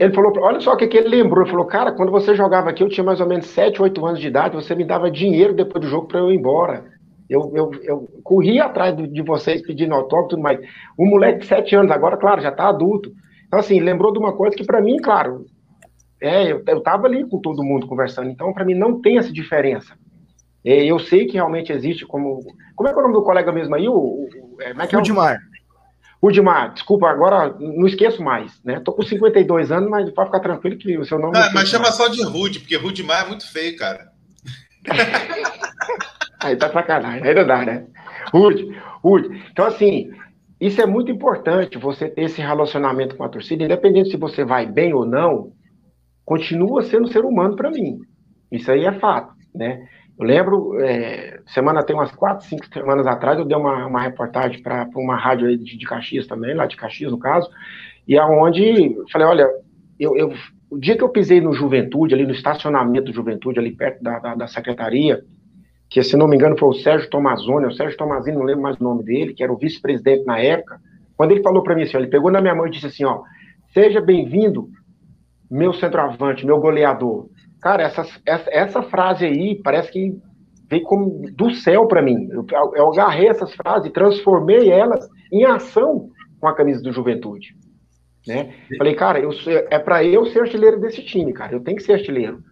ele 0.00 0.12
falou, 0.12 0.32
olha 0.38 0.60
só 0.60 0.72
o 0.72 0.76
que, 0.76 0.88
que 0.88 0.96
ele 0.96 1.08
lembrou. 1.08 1.44
Ele 1.44 1.50
falou, 1.50 1.66
cara, 1.66 1.92
quando 1.92 2.10
você 2.10 2.34
jogava 2.34 2.70
aqui, 2.70 2.82
eu 2.82 2.88
tinha 2.88 3.04
mais 3.04 3.20
ou 3.20 3.28
menos 3.28 3.46
7, 3.46 3.80
8 3.80 4.06
anos 4.06 4.20
de 4.20 4.26
idade, 4.26 4.56
você 4.56 4.74
me 4.74 4.84
dava 4.84 5.10
dinheiro 5.10 5.54
depois 5.54 5.84
do 5.84 5.90
jogo 5.90 6.08
para 6.08 6.18
eu 6.18 6.32
ir 6.32 6.36
embora. 6.36 6.84
Eu, 7.30 7.52
eu, 7.54 7.70
eu 7.84 8.08
corria 8.24 8.64
atrás 8.64 8.96
de 8.96 9.22
vocês 9.22 9.62
pedindo 9.62 9.94
autógrafo 9.94 10.26
e 10.26 10.30
tudo 10.30 10.42
mais. 10.42 10.58
Um 10.98 11.06
moleque 11.06 11.40
de 11.40 11.46
7 11.46 11.76
anos, 11.76 11.92
agora, 11.92 12.16
claro, 12.16 12.40
já 12.40 12.50
tá 12.50 12.68
adulto. 12.68 13.12
Então, 13.46 13.58
assim, 13.58 13.80
lembrou 13.80 14.12
de 14.12 14.18
uma 14.18 14.36
coisa 14.36 14.56
que 14.56 14.64
para 14.64 14.80
mim, 14.80 14.96
claro, 14.98 15.46
é, 16.20 16.50
eu, 16.50 16.62
eu 16.66 16.80
tava 16.80 17.06
ali 17.06 17.28
com 17.28 17.40
todo 17.40 17.62
mundo 17.62 17.86
conversando, 17.86 18.30
então 18.30 18.52
para 18.52 18.64
mim 18.64 18.74
não 18.74 19.00
tem 19.00 19.18
essa 19.18 19.32
diferença. 19.32 19.94
É, 20.64 20.84
eu 20.84 20.98
sei 20.98 21.26
que 21.26 21.34
realmente 21.34 21.72
existe 21.72 22.04
como. 22.04 22.40
Como 22.74 22.88
é 22.88 22.92
que 22.92 22.98
é 22.98 23.00
o 23.00 23.02
nome 23.02 23.14
do 23.14 23.22
colega 23.22 23.52
mesmo 23.52 23.74
aí? 23.76 23.88
O, 23.88 23.94
o, 23.94 24.28
é, 24.60 24.70
como 24.70 24.82
é 24.82 24.86
que 24.88 24.94
é 24.96 24.98
Rudimar. 24.98 25.38
O... 26.20 26.26
Rudimar, 26.26 26.72
desculpa, 26.72 27.08
agora 27.08 27.54
não 27.60 27.86
esqueço 27.86 28.20
mais, 28.20 28.60
né? 28.64 28.80
Tô 28.80 28.92
com 28.92 29.02
52 29.02 29.70
anos, 29.70 29.88
mas 29.88 30.10
pode 30.10 30.28
ficar 30.28 30.40
tranquilo 30.40 30.76
que 30.76 30.98
o 30.98 31.04
seu 31.04 31.20
nome. 31.20 31.36
Ah, 31.36 31.50
mas 31.54 31.68
chama 31.68 31.84
mais. 31.84 31.94
só 31.94 32.08
de 32.08 32.20
Rude, 32.24 32.58
porque 32.58 32.76
Rudimar 32.76 33.24
é 33.24 33.28
muito 33.28 33.50
feio, 33.52 33.76
cara. 33.76 34.10
aí 36.40 36.56
tá 36.56 36.72
sacanagem, 36.72 37.22
ainda 37.22 37.44
dá, 37.44 37.64
né? 37.64 37.86
Rude, 38.32 38.76
Rude. 39.04 39.44
Então, 39.52 39.66
assim, 39.66 40.10
isso 40.60 40.80
é 40.80 40.86
muito 40.86 41.10
importante, 41.10 41.78
você 41.78 42.08
ter 42.08 42.22
esse 42.22 42.40
relacionamento 42.40 43.16
com 43.16 43.24
a 43.24 43.28
torcida, 43.28 43.64
independente 43.64 44.10
se 44.10 44.16
você 44.16 44.44
vai 44.44 44.66
bem 44.66 44.94
ou 44.94 45.04
não, 45.04 45.52
continua 46.24 46.82
sendo 46.82 47.08
ser 47.08 47.24
humano 47.24 47.56
para 47.56 47.70
mim. 47.70 47.98
Isso 48.50 48.70
aí 48.70 48.84
é 48.84 48.92
fato, 48.92 49.34
né? 49.54 49.86
Eu 50.18 50.24
lembro, 50.24 50.80
é, 50.80 51.40
semana 51.46 51.84
tem 51.84 51.94
umas 51.94 52.10
quatro, 52.10 52.46
cinco 52.46 52.66
semanas 52.72 53.06
atrás, 53.06 53.38
eu 53.38 53.44
dei 53.44 53.56
uma, 53.56 53.86
uma 53.86 54.00
reportagem 54.00 54.62
para 54.62 54.88
uma 54.96 55.14
rádio 55.14 55.46
aí 55.46 55.58
de, 55.58 55.76
de 55.76 55.86
Caxias 55.86 56.26
também, 56.26 56.54
lá 56.54 56.64
de 56.64 56.76
Caxias 56.76 57.12
no 57.12 57.18
caso, 57.18 57.50
e 58.08 58.16
aonde 58.18 58.96
falei, 59.12 59.26
olha, 59.26 59.46
eu, 60.00 60.16
eu, 60.16 60.32
o 60.70 60.78
dia 60.78 60.96
que 60.96 61.04
eu 61.04 61.10
pisei 61.10 61.40
no 61.40 61.52
Juventude, 61.52 62.14
ali 62.14 62.24
no 62.24 62.32
estacionamento 62.32 63.06
do 63.06 63.12
Juventude, 63.12 63.58
ali 63.58 63.72
perto 63.72 64.02
da, 64.02 64.18
da, 64.18 64.34
da 64.34 64.46
secretaria, 64.46 65.22
que 65.88 66.02
se 66.02 66.16
não 66.16 66.26
me 66.26 66.36
engano 66.36 66.58
foi 66.58 66.68
o 66.68 66.74
Sérgio 66.74 67.08
Tomazoni, 67.08 67.66
o 67.66 67.72
Sérgio 67.72 67.96
Tomazini, 67.96 68.36
não 68.36 68.44
lembro 68.44 68.62
mais 68.62 68.78
o 68.78 68.84
nome 68.84 69.04
dele, 69.04 69.34
que 69.34 69.42
era 69.42 69.52
o 69.52 69.56
vice-presidente 69.56 70.24
na 70.24 70.38
época, 70.38 70.80
quando 71.16 71.30
ele 71.30 71.42
falou 71.42 71.62
para 71.62 71.74
mim 71.74 71.82
assim, 71.82 71.96
ó, 71.96 72.00
ele 72.00 72.08
pegou 72.08 72.30
na 72.30 72.40
minha 72.40 72.54
mão 72.54 72.66
e 72.66 72.70
disse 72.70 72.86
assim, 72.86 73.04
ó, 73.04 73.22
seja 73.72 74.00
bem-vindo, 74.00 74.68
meu 75.50 75.72
centroavante, 75.72 76.44
meu 76.44 76.58
goleador. 76.58 77.28
Cara, 77.60 77.84
essa, 77.84 78.06
essa, 78.26 78.50
essa 78.50 78.82
frase 78.82 79.24
aí 79.24 79.60
parece 79.62 79.90
que 79.90 80.18
veio 80.68 80.82
como 80.82 81.30
do 81.32 81.50
céu 81.52 81.86
para 81.86 82.02
mim. 82.02 82.28
Eu, 82.30 82.44
eu 82.74 82.92
agarrei 82.92 83.28
essas 83.28 83.54
frases 83.54 83.88
e 83.88 83.92
transformei 83.92 84.70
elas 84.70 85.08
em 85.32 85.44
ação 85.44 86.10
com 86.40 86.48
a 86.48 86.54
camisa 86.54 86.82
do 86.82 86.92
Juventude. 86.92 87.54
Né? 88.26 88.54
Falei, 88.76 88.94
cara, 88.94 89.20
eu, 89.20 89.30
é 89.70 89.78
para 89.78 90.04
eu 90.04 90.26
ser 90.26 90.40
artilheiro 90.40 90.80
desse 90.80 91.02
time, 91.02 91.32
cara. 91.32 91.54
Eu 91.54 91.62
tenho 91.62 91.76
que 91.76 91.84
ser 91.84 91.94
artilheiro. 91.94 92.42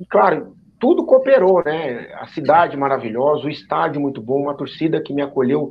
E 0.00 0.06
claro, 0.06 0.54
tudo 0.78 1.04
cooperou, 1.04 1.62
né? 1.64 2.08
A 2.14 2.26
cidade 2.28 2.76
maravilhosa, 2.76 3.46
o 3.46 3.50
estádio 3.50 4.00
muito 4.00 4.20
bom, 4.20 4.42
uma 4.42 4.56
torcida 4.56 5.02
que 5.02 5.12
me 5.12 5.22
acolheu 5.22 5.70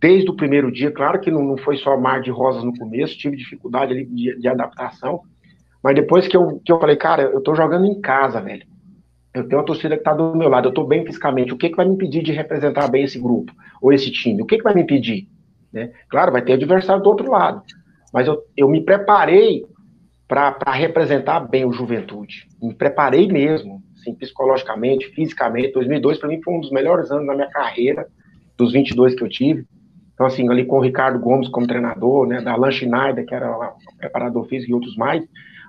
desde 0.00 0.30
o 0.30 0.36
primeiro 0.36 0.70
dia. 0.70 0.90
Claro 0.90 1.20
que 1.20 1.30
não, 1.30 1.42
não 1.42 1.56
foi 1.56 1.76
só 1.76 1.96
mar 1.96 2.20
de 2.20 2.30
rosas 2.30 2.62
no 2.62 2.76
começo, 2.76 3.16
tive 3.16 3.36
dificuldade 3.36 4.04
de, 4.04 4.38
de 4.38 4.48
adaptação, 4.48 5.22
mas 5.82 5.94
depois 5.94 6.28
que 6.28 6.36
eu, 6.36 6.60
que 6.64 6.70
eu 6.70 6.78
falei, 6.78 6.96
cara, 6.96 7.22
eu 7.22 7.40
tô 7.40 7.54
jogando 7.54 7.86
em 7.86 8.00
casa, 8.00 8.40
velho. 8.40 8.66
Eu 9.34 9.48
tenho 9.48 9.60
uma 9.60 9.66
torcida 9.66 9.96
que 9.96 10.04
tá 10.04 10.14
do 10.14 10.36
meu 10.36 10.48
lado, 10.48 10.68
eu 10.68 10.72
tô 10.72 10.84
bem 10.84 11.04
fisicamente. 11.04 11.52
O 11.52 11.56
que, 11.56 11.68
que 11.68 11.76
vai 11.76 11.86
me 11.86 11.94
impedir 11.94 12.22
de 12.22 12.32
representar 12.32 12.88
bem 12.88 13.04
esse 13.04 13.18
grupo 13.18 13.52
ou 13.82 13.92
esse 13.92 14.10
time? 14.10 14.42
O 14.42 14.46
que, 14.46 14.58
que 14.58 14.62
vai 14.62 14.74
me 14.74 14.82
impedir? 14.82 15.26
Né? 15.72 15.90
Claro, 16.08 16.30
vai 16.30 16.40
ter 16.40 16.52
adversário 16.52 17.02
do 17.02 17.08
outro 17.08 17.30
lado. 17.30 17.62
Mas 18.12 18.28
eu, 18.28 18.42
eu 18.56 18.68
me 18.68 18.80
preparei 18.80 19.64
para 20.28 20.72
representar 20.72 21.40
bem 21.40 21.64
o 21.64 21.72
Juventude. 21.72 22.46
Me 22.62 22.72
preparei 22.72 23.26
mesmo, 23.26 23.82
assim, 24.04 24.14
psicologicamente, 24.14 25.08
fisicamente. 25.08 25.72
2002 25.72 26.18
para 26.18 26.28
mim 26.28 26.40
foi 26.42 26.54
um 26.54 26.60
dos 26.60 26.70
melhores 26.70 27.10
anos 27.10 27.26
da 27.26 27.34
minha 27.34 27.48
carreira, 27.48 28.06
dos 28.56 28.72
22 28.72 29.14
que 29.14 29.24
eu 29.24 29.28
tive. 29.28 29.66
Então, 30.12 30.26
assim, 30.26 30.48
ali 30.48 30.64
com 30.64 30.76
o 30.76 30.80
Ricardo 30.80 31.18
Gomes 31.18 31.48
como 31.48 31.66
treinador, 31.66 32.26
né, 32.26 32.40
da 32.40 32.52
Alan 32.52 32.70
Schneider, 32.70 33.26
que 33.26 33.34
era 33.34 33.74
preparador 33.98 34.46
físico, 34.46 34.70
e 34.70 34.74
outros 34.74 34.96
mais, 34.96 35.24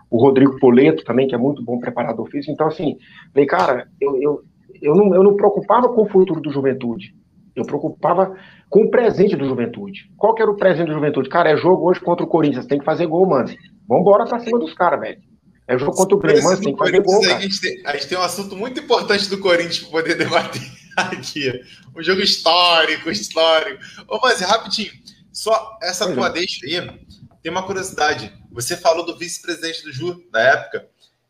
o 0.10 0.18
Rodrigo 0.22 0.60
Poleto 0.60 1.04
também, 1.04 1.28
que 1.28 1.34
é 1.34 1.38
muito 1.38 1.64
bom 1.64 1.80
preparador 1.80 2.28
físico. 2.30 2.52
Então, 2.52 2.68
assim, 2.68 2.98
falei, 3.34 3.48
cara, 3.48 3.88
eu, 4.00 4.22
eu, 4.22 4.44
eu, 4.82 4.96
não, 4.96 5.16
eu 5.16 5.24
não 5.24 5.36
preocupava 5.36 5.90
com 5.90 6.04
o 6.04 6.10
futuro 6.10 6.40
do 6.40 6.52
Juventude, 6.52 7.16
eu 7.56 7.66
preocupava 7.66 8.36
com 8.70 8.82
o 8.82 8.92
presente 8.92 9.36
do 9.36 9.48
Juventude. 9.48 10.12
Qual 10.16 10.36
que 10.36 10.42
era 10.42 10.52
o 10.52 10.58
presente 10.58 10.88
do 10.88 10.94
Juventude? 10.94 11.30
Cara, 11.30 11.50
é 11.50 11.58
jogo 11.58 11.90
hoje 11.90 12.00
contra 12.00 12.24
o 12.24 12.30
Corinthians, 12.30 12.68
tem 12.68 12.78
que 12.78 12.86
fazer 12.86 13.08
gol, 13.08 13.26
mano. 13.26 13.50
Vambora 13.88 14.26
pra 14.26 14.40
cima 14.40 14.60
dos 14.60 14.74
caras, 14.74 15.00
velho. 15.00 15.20
É 15.68 15.78
jogo 15.78 15.94
contra 15.94 16.16
o 16.16 16.20
Grêmio, 16.20 16.44
mano, 16.44 16.62
tem 16.62 16.74
que 16.74 16.78
fazer 16.78 17.02
gol, 17.02 17.22
cara. 17.22 17.38
A 17.38 17.42
gente, 17.42 17.60
tem, 17.60 17.82
a 17.86 17.94
gente 17.94 18.08
tem 18.08 18.18
um 18.18 18.22
assunto 18.22 18.56
muito 18.56 18.80
importante 18.80 19.28
do 19.30 19.40
Corinthians 19.40 19.80
para 19.80 19.90
poder 19.90 20.16
debater 20.18 20.62
aqui. 20.96 21.52
Um 21.96 22.04
jogo 22.04 22.22
histórico, 22.22 23.10
histórico. 23.10 23.84
Ô, 24.08 24.20
mas 24.22 24.42
rapidinho, 24.42 24.92
só 25.32 25.78
essa 25.82 26.12
tua 26.14 26.28
é. 26.28 26.34
deixa 26.34 26.66
aí, 26.66 27.00
tem 27.42 27.52
uma 27.52 27.64
curiosidade. 27.64 28.32
Você 28.52 28.78
falou 28.78 29.06
do 29.06 29.18
vice-presidente 29.18 29.84
do 29.84 29.92
Ju 29.92 30.24
da 30.32 30.40
época, 30.40 30.88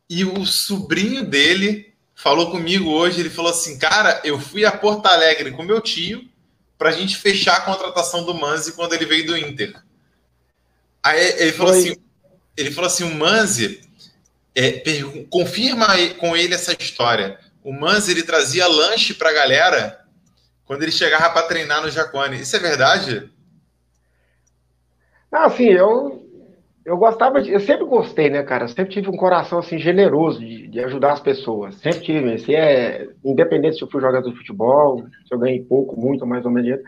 e 0.09 0.23
o 0.23 0.45
sobrinho 0.45 1.23
dele 1.25 1.93
falou 2.13 2.51
comigo 2.51 2.89
hoje, 2.89 3.19
ele 3.19 3.29
falou 3.29 3.51
assim, 3.51 3.77
cara, 3.77 4.21
eu 4.23 4.39
fui 4.39 4.65
a 4.65 4.71
Porto 4.71 5.05
Alegre 5.05 5.51
com 5.51 5.63
meu 5.63 5.81
tio 5.81 6.23
para 6.77 6.89
a 6.89 6.91
gente 6.91 7.17
fechar 7.17 7.57
a 7.57 7.61
contratação 7.61 8.23
do 8.23 8.33
Manzi 8.33 8.73
quando 8.73 8.93
ele 8.93 9.05
veio 9.05 9.25
do 9.25 9.37
Inter. 9.37 9.73
Aí 11.03 11.19
ele 11.39 11.51
falou 11.51 11.73
Foi. 11.73 11.81
assim, 11.81 11.97
ele 12.57 12.71
falou 12.71 12.87
assim, 12.87 13.03
o 13.03 13.13
Manzi, 13.13 13.81
é, 14.55 14.81
confirma 15.29 15.87
com 16.17 16.35
ele 16.35 16.53
essa 16.53 16.73
história. 16.73 17.37
O 17.63 17.73
Manzi 17.73 18.11
ele 18.11 18.23
trazia 18.23 18.67
lanche 18.67 19.13
para 19.13 19.29
a 19.29 19.33
galera 19.33 19.99
quando 20.65 20.83
ele 20.83 20.91
chegava 20.91 21.33
para 21.33 21.47
treinar 21.47 21.81
no 21.81 21.89
Jacone. 21.89 22.39
Isso 22.39 22.55
é 22.55 22.59
verdade? 22.59 23.29
Ah, 25.31 25.49
sim, 25.49 25.65
eu 25.69 26.25
eu 26.85 26.97
gostava 26.97 27.41
de, 27.41 27.51
eu 27.51 27.59
sempre 27.59 27.83
gostei, 27.83 28.29
né, 28.29 28.43
cara? 28.43 28.67
sempre 28.67 28.93
tive 28.93 29.09
um 29.09 29.17
coração 29.17 29.57
assim 29.57 29.79
generoso 29.79 30.39
de, 30.39 30.67
de 30.67 30.79
ajudar 30.81 31.13
as 31.13 31.19
pessoas. 31.19 31.75
Sempre 31.75 32.01
tive. 32.01 32.37
Se 32.37 32.55
é 32.55 33.09
independente 33.23 33.77
se 33.77 33.83
eu 33.83 33.89
fui 33.89 33.99
jogador 33.99 34.29
de 34.29 34.37
futebol, 34.37 35.03
se 35.27 35.33
eu 35.33 35.39
ganhei 35.39 35.63
pouco, 35.63 35.99
muito, 35.99 36.27
mais 36.27 36.45
ou 36.45 36.51
menos. 36.51 36.79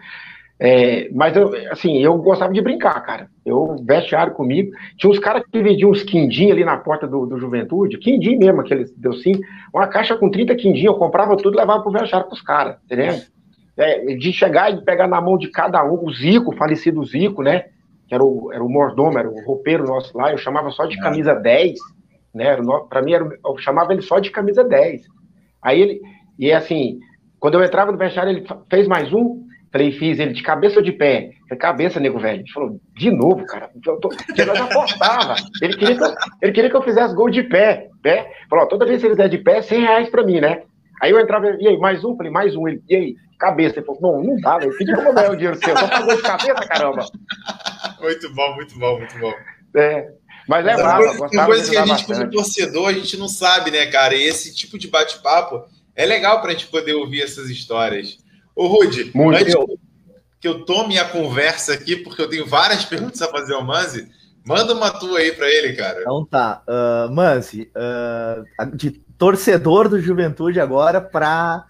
É, 0.59 1.09
mas 1.13 1.35
eu, 1.35 1.51
assim, 1.71 1.97
eu 1.99 2.17
gostava 2.17 2.51
de 2.51 2.61
brincar, 2.61 2.99
cara. 3.01 3.29
Eu 3.45 3.75
vestiário 3.85 4.33
comigo. 4.33 4.71
Tinha 4.97 5.11
uns 5.11 5.19
caras 5.19 5.43
que 5.51 5.61
vendiam 5.61 5.91
uns 5.91 6.03
quindim 6.03 6.51
ali 6.51 6.65
na 6.65 6.77
porta 6.77 7.07
do, 7.07 7.25
do 7.25 7.37
Juventude, 7.37 7.99
quindim 7.99 8.37
mesmo, 8.37 8.61
aquele 8.61 8.85
deu 8.97 9.13
sim, 9.13 9.33
uma 9.73 9.87
caixa 9.87 10.15
com 10.17 10.31
30 10.31 10.55
quindim, 10.55 10.85
eu 10.85 10.95
comprava 10.95 11.37
tudo 11.37 11.55
e 11.55 11.59
levava 11.59 11.83
pro 11.83 11.91
vestiário 11.91 12.27
pros 12.27 12.41
caras, 12.41 12.77
entendeu? 12.85 13.21
É, 13.77 14.15
de 14.15 14.33
chegar 14.33 14.73
e 14.73 14.83
pegar 14.83 15.07
na 15.07 15.21
mão 15.21 15.37
de 15.37 15.49
cada 15.49 15.83
um, 15.85 16.03
o 16.03 16.11
Zico, 16.11 16.51
o 16.51 16.57
falecido 16.57 17.05
Zico, 17.05 17.43
né? 17.43 17.65
que 18.07 18.15
era 18.15 18.23
o, 18.23 18.51
era 18.53 18.63
o 18.63 18.69
mordomo, 18.69 19.19
era 19.19 19.29
o 19.29 19.45
roupeiro 19.45 19.85
nosso 19.85 20.17
lá, 20.17 20.31
eu 20.31 20.37
chamava 20.37 20.71
só 20.71 20.85
de 20.85 20.97
camisa 20.97 21.35
10, 21.35 21.77
né? 22.33 22.57
Para 22.89 23.01
mim, 23.01 23.13
era, 23.13 23.27
eu 23.45 23.57
chamava 23.57 23.91
ele 23.91 24.01
só 24.01 24.19
de 24.19 24.31
camisa 24.31 24.63
10. 24.63 25.05
Aí 25.61 25.81
ele, 25.81 26.01
e 26.39 26.49
é 26.49 26.55
assim, 26.55 26.99
quando 27.39 27.55
eu 27.55 27.63
entrava 27.63 27.91
no 27.91 27.97
vestiário, 27.97 28.31
ele 28.31 28.45
fez 28.69 28.87
mais 28.87 29.11
um, 29.11 29.45
falei, 29.71 29.91
fiz 29.91 30.19
ele 30.19 30.33
de 30.33 30.43
cabeça 30.43 30.77
ou 30.77 30.81
de 30.81 30.91
pé? 30.91 31.31
Falei, 31.47 31.59
cabeça, 31.59 31.99
nego 31.99 32.19
velho. 32.19 32.41
Ele 32.41 32.51
falou, 32.51 32.79
de 32.95 33.11
novo, 33.11 33.45
cara, 33.45 33.69
eu 33.85 33.99
tô, 33.99 34.09
nós 34.09 34.61
apostava. 34.61 35.35
Ele 35.61 35.75
queria, 35.75 35.95
que 35.95 36.03
eu, 36.03 36.13
ele 36.41 36.51
queria 36.51 36.69
que 36.69 36.75
eu 36.75 36.83
fizesse 36.83 37.15
gol 37.15 37.29
de 37.29 37.43
pé, 37.43 37.89
pé. 38.01 38.31
Falou, 38.49 38.67
toda 38.67 38.85
vez 38.85 39.01
que 39.01 39.07
ele 39.07 39.15
der 39.15 39.29
de 39.29 39.37
pé, 39.37 39.61
100 39.61 39.81
reais 39.81 40.09
pra 40.09 40.23
mim, 40.23 40.39
né? 40.39 40.63
Aí 41.01 41.11
eu 41.11 41.19
entrava, 41.19 41.47
e 41.59 41.67
aí, 41.67 41.77
mais 41.77 42.03
um? 42.03 42.15
Falei, 42.15 42.31
mais 42.31 42.55
um. 42.55 42.67
Ele, 42.67 42.81
e 42.89 42.95
aí, 42.95 43.15
cabeça. 43.39 43.79
Ele 43.79 43.85
falou, 43.85 44.01
não, 44.01 44.23
não 44.23 44.41
dá, 44.41 44.57
velho. 44.57 44.75
Pedi 44.77 44.95
como 44.95 45.13
ganhar 45.13 45.31
o 45.31 45.35
dinheiro 45.35 45.57
seu, 45.57 45.77
só 45.77 45.87
pagou 45.87 46.15
de 46.15 46.21
cabeça, 46.21 46.67
caramba. 46.67 47.05
Muito 48.01 48.33
bom, 48.33 48.55
muito 48.55 48.79
bom, 48.79 48.97
muito 48.97 49.17
bom. 49.19 49.33
É. 49.75 50.11
Mas 50.47 50.65
é 50.65 50.75
brava, 50.75 51.29
Tem 51.29 51.45
coisa 51.45 51.69
que 51.69 51.77
a 51.77 51.81
gente, 51.81 51.89
bastante. 51.89 52.19
como 52.19 52.31
torcedor, 52.31 52.87
a 52.87 52.93
gente 52.93 53.17
não 53.17 53.27
sabe, 53.27 53.69
né, 53.69 53.85
cara? 53.87 54.15
E 54.15 54.23
esse 54.23 54.55
tipo 54.55 54.79
de 54.79 54.87
bate-papo 54.87 55.65
é 55.93 56.05
legal 56.05 56.41
pra 56.41 56.51
gente 56.51 56.67
poder 56.67 56.93
ouvir 56.93 57.21
essas 57.21 57.49
histórias. 57.49 58.17
Ô, 58.57 58.65
Rude, 58.65 59.11
muito 59.13 59.37
antes 59.37 59.53
eu... 59.53 59.79
que 60.41 60.47
eu 60.47 60.65
tome 60.65 60.97
a 60.97 61.07
conversa 61.07 61.73
aqui, 61.73 61.95
porque 61.95 62.19
eu 62.19 62.27
tenho 62.27 62.47
várias 62.47 62.83
perguntas 62.83 63.21
a 63.21 63.27
fazer 63.27 63.53
ao 63.53 63.63
Manzi, 63.63 64.09
manda 64.43 64.73
uma 64.73 64.89
tua 64.89 65.19
aí 65.19 65.31
pra 65.31 65.47
ele, 65.47 65.73
cara. 65.73 66.01
Então 66.01 66.25
tá. 66.25 66.63
Uh, 66.67 67.13
Manzi, 67.13 67.71
uh, 67.75 68.75
de 68.75 68.89
torcedor 69.15 69.87
do 69.87 70.01
Juventude 70.01 70.59
agora 70.59 70.99
para 70.99 71.65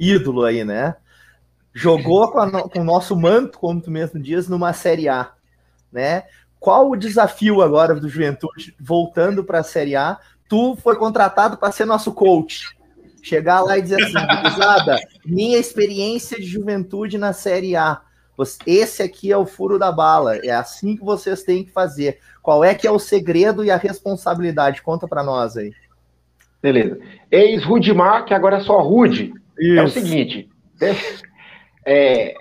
ídolo 0.00 0.44
aí, 0.44 0.64
né? 0.64 0.96
Jogou 1.72 2.32
com, 2.32 2.40
a, 2.40 2.68
com 2.68 2.80
o 2.80 2.84
nosso 2.84 3.14
manto, 3.14 3.56
como 3.56 3.80
tu 3.80 3.90
mesmo 3.90 4.20
diz, 4.20 4.48
numa 4.48 4.72
Série 4.72 5.08
A, 5.08 5.30
né? 5.92 6.24
Qual 6.58 6.90
o 6.90 6.96
desafio 6.96 7.62
agora 7.62 7.94
do 7.94 8.08
Juventude 8.08 8.74
voltando 8.80 9.44
para 9.44 9.60
a 9.60 9.64
Série 9.64 9.94
A? 9.94 10.18
Tu 10.48 10.76
foi 10.82 10.96
contratado 10.96 11.56
para 11.56 11.72
ser 11.72 11.84
nosso 11.84 12.12
coach. 12.12 12.76
Chegar 13.22 13.62
lá 13.62 13.78
e 13.78 13.82
dizer 13.82 14.02
assim, 14.02 14.26
gurizada, 14.42 14.98
minha 15.24 15.56
experiência 15.56 16.36
de 16.36 16.44
juventude 16.44 17.16
na 17.16 17.32
Série 17.32 17.76
A. 17.76 18.00
Esse 18.66 19.02
aqui 19.02 19.30
é 19.30 19.36
o 19.36 19.46
furo 19.46 19.78
da 19.78 19.92
bala. 19.92 20.36
É 20.38 20.50
assim 20.50 20.96
que 20.96 21.04
vocês 21.04 21.44
têm 21.44 21.64
que 21.64 21.70
fazer. 21.70 22.18
Qual 22.42 22.64
é 22.64 22.74
que 22.74 22.86
é 22.86 22.90
o 22.90 22.98
segredo 22.98 23.64
e 23.64 23.70
a 23.70 23.76
responsabilidade? 23.76 24.82
Conta 24.82 25.06
para 25.06 25.22
nós 25.22 25.56
aí. 25.56 25.72
Beleza. 26.60 26.98
Ex-Rudimar, 27.30 28.24
que 28.24 28.34
agora 28.34 28.56
é 28.56 28.60
só 28.60 28.80
Rude. 28.80 29.32
Isso. 29.58 29.78
É 29.78 29.82
o 29.84 29.88
seguinte: 29.88 30.48
é, 30.80 30.94
é, 31.86 32.34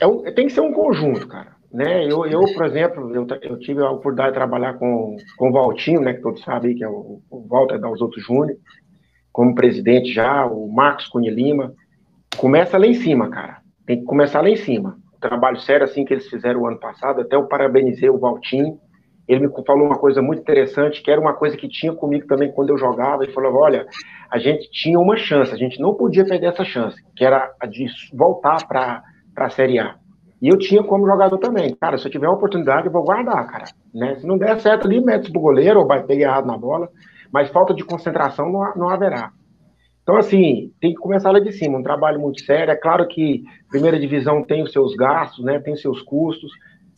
é 0.00 0.06
um, 0.06 0.22
tem 0.34 0.46
que 0.46 0.52
ser 0.52 0.60
um 0.60 0.72
conjunto, 0.72 1.26
cara. 1.28 1.56
Né? 1.72 2.04
Eu, 2.04 2.24
eu 2.26 2.40
por 2.54 2.64
exemplo, 2.64 3.14
eu, 3.14 3.26
eu, 3.42 3.58
tive 3.58 3.82
a 3.82 3.90
oportunidade 3.90 4.30
de 4.30 4.34
trabalhar 4.34 4.74
com, 4.74 5.16
com 5.36 5.50
o 5.50 5.52
Valtinho, 5.52 6.00
né, 6.00 6.14
que 6.14 6.22
todos 6.22 6.42
sabem 6.42 6.74
que 6.74 6.82
é 6.82 6.88
o, 6.88 7.20
o 7.28 7.46
Walter 7.48 7.78
da 7.78 7.88
Outros 7.88 8.24
Júnior, 8.24 8.56
como 9.36 9.54
presidente 9.54 10.14
já, 10.14 10.46
o 10.46 10.66
Marcos 10.72 11.08
Cunha 11.08 11.30
Lima. 11.30 11.74
Começa 12.38 12.78
lá 12.78 12.86
em 12.86 12.94
cima, 12.94 13.28
cara. 13.28 13.58
Tem 13.86 13.98
que 13.98 14.06
começar 14.06 14.40
lá 14.40 14.48
em 14.48 14.56
cima. 14.56 14.96
O 15.14 15.20
trabalho 15.20 15.60
sério 15.60 15.84
assim 15.84 16.06
que 16.06 16.14
eles 16.14 16.26
fizeram 16.26 16.62
o 16.62 16.66
ano 16.66 16.80
passado, 16.80 17.20
até 17.20 17.36
eu 17.36 17.46
parabenizei 17.46 18.08
o 18.08 18.18
Valtinho 18.18 18.78
ele 19.28 19.46
me 19.46 19.52
falou 19.66 19.86
uma 19.86 19.98
coisa 19.98 20.22
muito 20.22 20.40
interessante, 20.40 21.02
que 21.02 21.10
era 21.10 21.20
uma 21.20 21.34
coisa 21.34 21.56
que 21.56 21.68
tinha 21.68 21.92
comigo 21.92 22.26
também 22.28 22.52
quando 22.52 22.70
eu 22.70 22.78
jogava, 22.78 23.24
e 23.24 23.32
falou: 23.32 23.54
olha, 23.56 23.84
a 24.30 24.38
gente 24.38 24.70
tinha 24.70 24.98
uma 24.98 25.16
chance, 25.16 25.52
a 25.52 25.56
gente 25.56 25.80
não 25.80 25.94
podia 25.94 26.24
perder 26.24 26.46
essa 26.46 26.64
chance, 26.64 26.96
que 27.16 27.24
era 27.24 27.52
a 27.60 27.66
de 27.66 27.86
voltar 28.14 28.64
para 28.68 29.02
a 29.36 29.50
Série 29.50 29.80
A. 29.80 29.96
E 30.40 30.48
eu 30.48 30.56
tinha 30.56 30.82
como 30.84 31.06
jogador 31.06 31.38
também. 31.38 31.74
Cara, 31.74 31.98
se 31.98 32.06
eu 32.06 32.10
tiver 32.10 32.28
uma 32.28 32.36
oportunidade, 32.36 32.86
eu 32.86 32.92
vou 32.92 33.02
guardar, 33.02 33.44
cara. 33.48 33.64
Né? 33.92 34.14
Se 34.16 34.26
não 34.26 34.38
der 34.38 34.60
certo 34.60 34.86
ali, 34.86 35.00
mete 35.00 35.32
pro 35.32 35.40
goleiro 35.40 35.80
ou 35.80 35.86
vai 35.86 36.04
pegar 36.04 36.28
errado 36.28 36.46
na 36.46 36.56
bola, 36.56 36.88
mas 37.32 37.50
falta 37.50 37.74
de 37.74 37.84
concentração 37.84 38.50
não, 38.50 38.74
não 38.76 38.88
haverá. 38.88 39.32
Então, 40.02 40.16
assim, 40.16 40.72
tem 40.80 40.92
que 40.92 41.00
começar 41.00 41.32
lá 41.32 41.40
de 41.40 41.50
cima, 41.50 41.78
um 41.78 41.82
trabalho 41.82 42.20
muito 42.20 42.40
sério. 42.42 42.70
É 42.70 42.76
claro 42.76 43.08
que 43.08 43.42
primeira 43.68 43.98
divisão 43.98 44.42
tem 44.42 44.62
os 44.62 44.70
seus 44.70 44.94
gastos, 44.94 45.44
né? 45.44 45.58
Tem 45.58 45.74
os 45.74 45.80
seus 45.80 46.00
custos, 46.00 46.52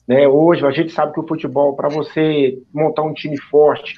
né? 0.06 0.28
Hoje 0.28 0.66
a 0.66 0.70
gente 0.70 0.92
sabe 0.92 1.14
que 1.14 1.20
o 1.20 1.26
futebol, 1.26 1.74
para 1.74 1.88
você 1.88 2.58
montar 2.72 3.02
um 3.02 3.14
time 3.14 3.38
forte, 3.38 3.94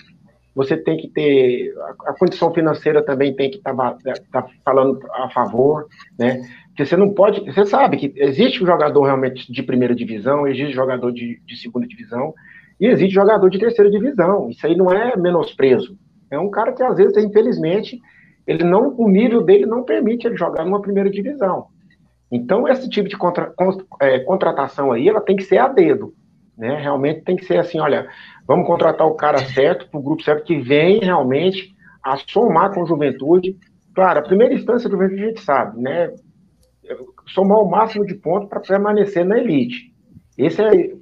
você 0.55 0.76
tem 0.76 0.97
que 0.97 1.09
ter 1.09 1.72
a, 2.07 2.12
condição 2.12 2.53
financeira 2.53 3.03
também 3.03 3.35
tem 3.35 3.51
que 3.51 3.57
estar 3.57 3.74
tá, 3.74 3.97
tá 4.33 4.47
falando 4.64 5.01
a 5.12 5.28
favor, 5.31 5.87
né? 6.16 6.43
Porque 6.68 6.87
você 6.87 6.97
não 6.97 7.12
pode, 7.12 7.41
você 7.41 7.66
sabe 7.66 7.97
que 7.97 8.12
existe 8.16 8.62
um 8.62 8.66
jogador 8.66 9.03
realmente 9.03 9.53
de 9.53 9.62
primeira 9.62 9.95
divisão, 9.95 10.47
existe 10.47 10.72
jogador 10.72 11.11
de, 11.11 11.41
de 11.45 11.57
segunda 11.57 11.87
divisão 11.87 12.33
e 12.81 12.87
existe 12.87 13.14
jogador 13.14 13.49
de 13.51 13.59
terceira 13.59 13.91
divisão. 13.91 14.51
Isso 14.51 14.66
aí 14.66 14.76
não 14.76 14.93
é 14.93 15.16
menosprezo. 15.16 15.99
É 16.31 16.39
um 16.39 16.51
cara 16.51 16.72
que 16.72 16.83
às 16.83 16.97
vezes, 16.97 17.16
infelizmente, 17.16 18.01
ele 18.47 18.64
não, 18.64 18.95
o 18.97 19.09
nível 19.09 19.43
dele 19.43 19.66
não 19.66 19.83
permite 19.83 20.26
ele 20.26 20.37
jogar 20.37 20.64
numa 20.64 20.81
primeira 20.81 21.11
divisão. 21.11 21.66
Então, 22.31 22.68
esse 22.68 22.89
tipo 22.89 23.09
de 23.09 23.16
contra, 23.16 23.53
é, 24.01 24.20
contratação 24.20 24.93
aí, 24.93 25.09
ela 25.09 25.20
tem 25.20 25.37
que 25.37 25.43
ser 25.43 25.59
a 25.59 25.68
dedo. 25.68 26.14
Né? 26.57 26.76
Realmente 26.76 27.22
tem 27.22 27.37
que 27.37 27.45
ser 27.45 27.59
assim, 27.59 27.81
olha, 27.81 28.09
vamos 28.47 28.66
contratar 28.66 29.07
o 29.07 29.14
cara 29.14 29.39
certo, 29.39 29.89
para 29.89 29.99
o 29.99 30.03
grupo 30.03 30.22
certo, 30.22 30.45
que 30.45 30.59
vem 30.59 31.01
realmente 31.01 31.74
a 32.03 32.16
somar 32.16 32.72
com 32.72 32.83
a 32.83 32.87
juventude. 32.87 33.57
Claro, 33.95 34.20
a 34.20 34.22
primeira 34.22 34.55
instância 34.55 34.89
do 34.89 34.93
juventude 34.93 35.24
a 35.24 35.26
gente 35.28 35.41
sabe, 35.41 35.81
né? 35.81 36.12
Somar 37.28 37.59
o 37.59 37.70
máximo 37.70 38.05
de 38.05 38.14
pontos 38.14 38.49
para 38.49 38.61
permanecer 38.61 39.24
na 39.24 39.39
elite. 39.39 39.93
Esse 40.37 40.62
é. 40.62 40.95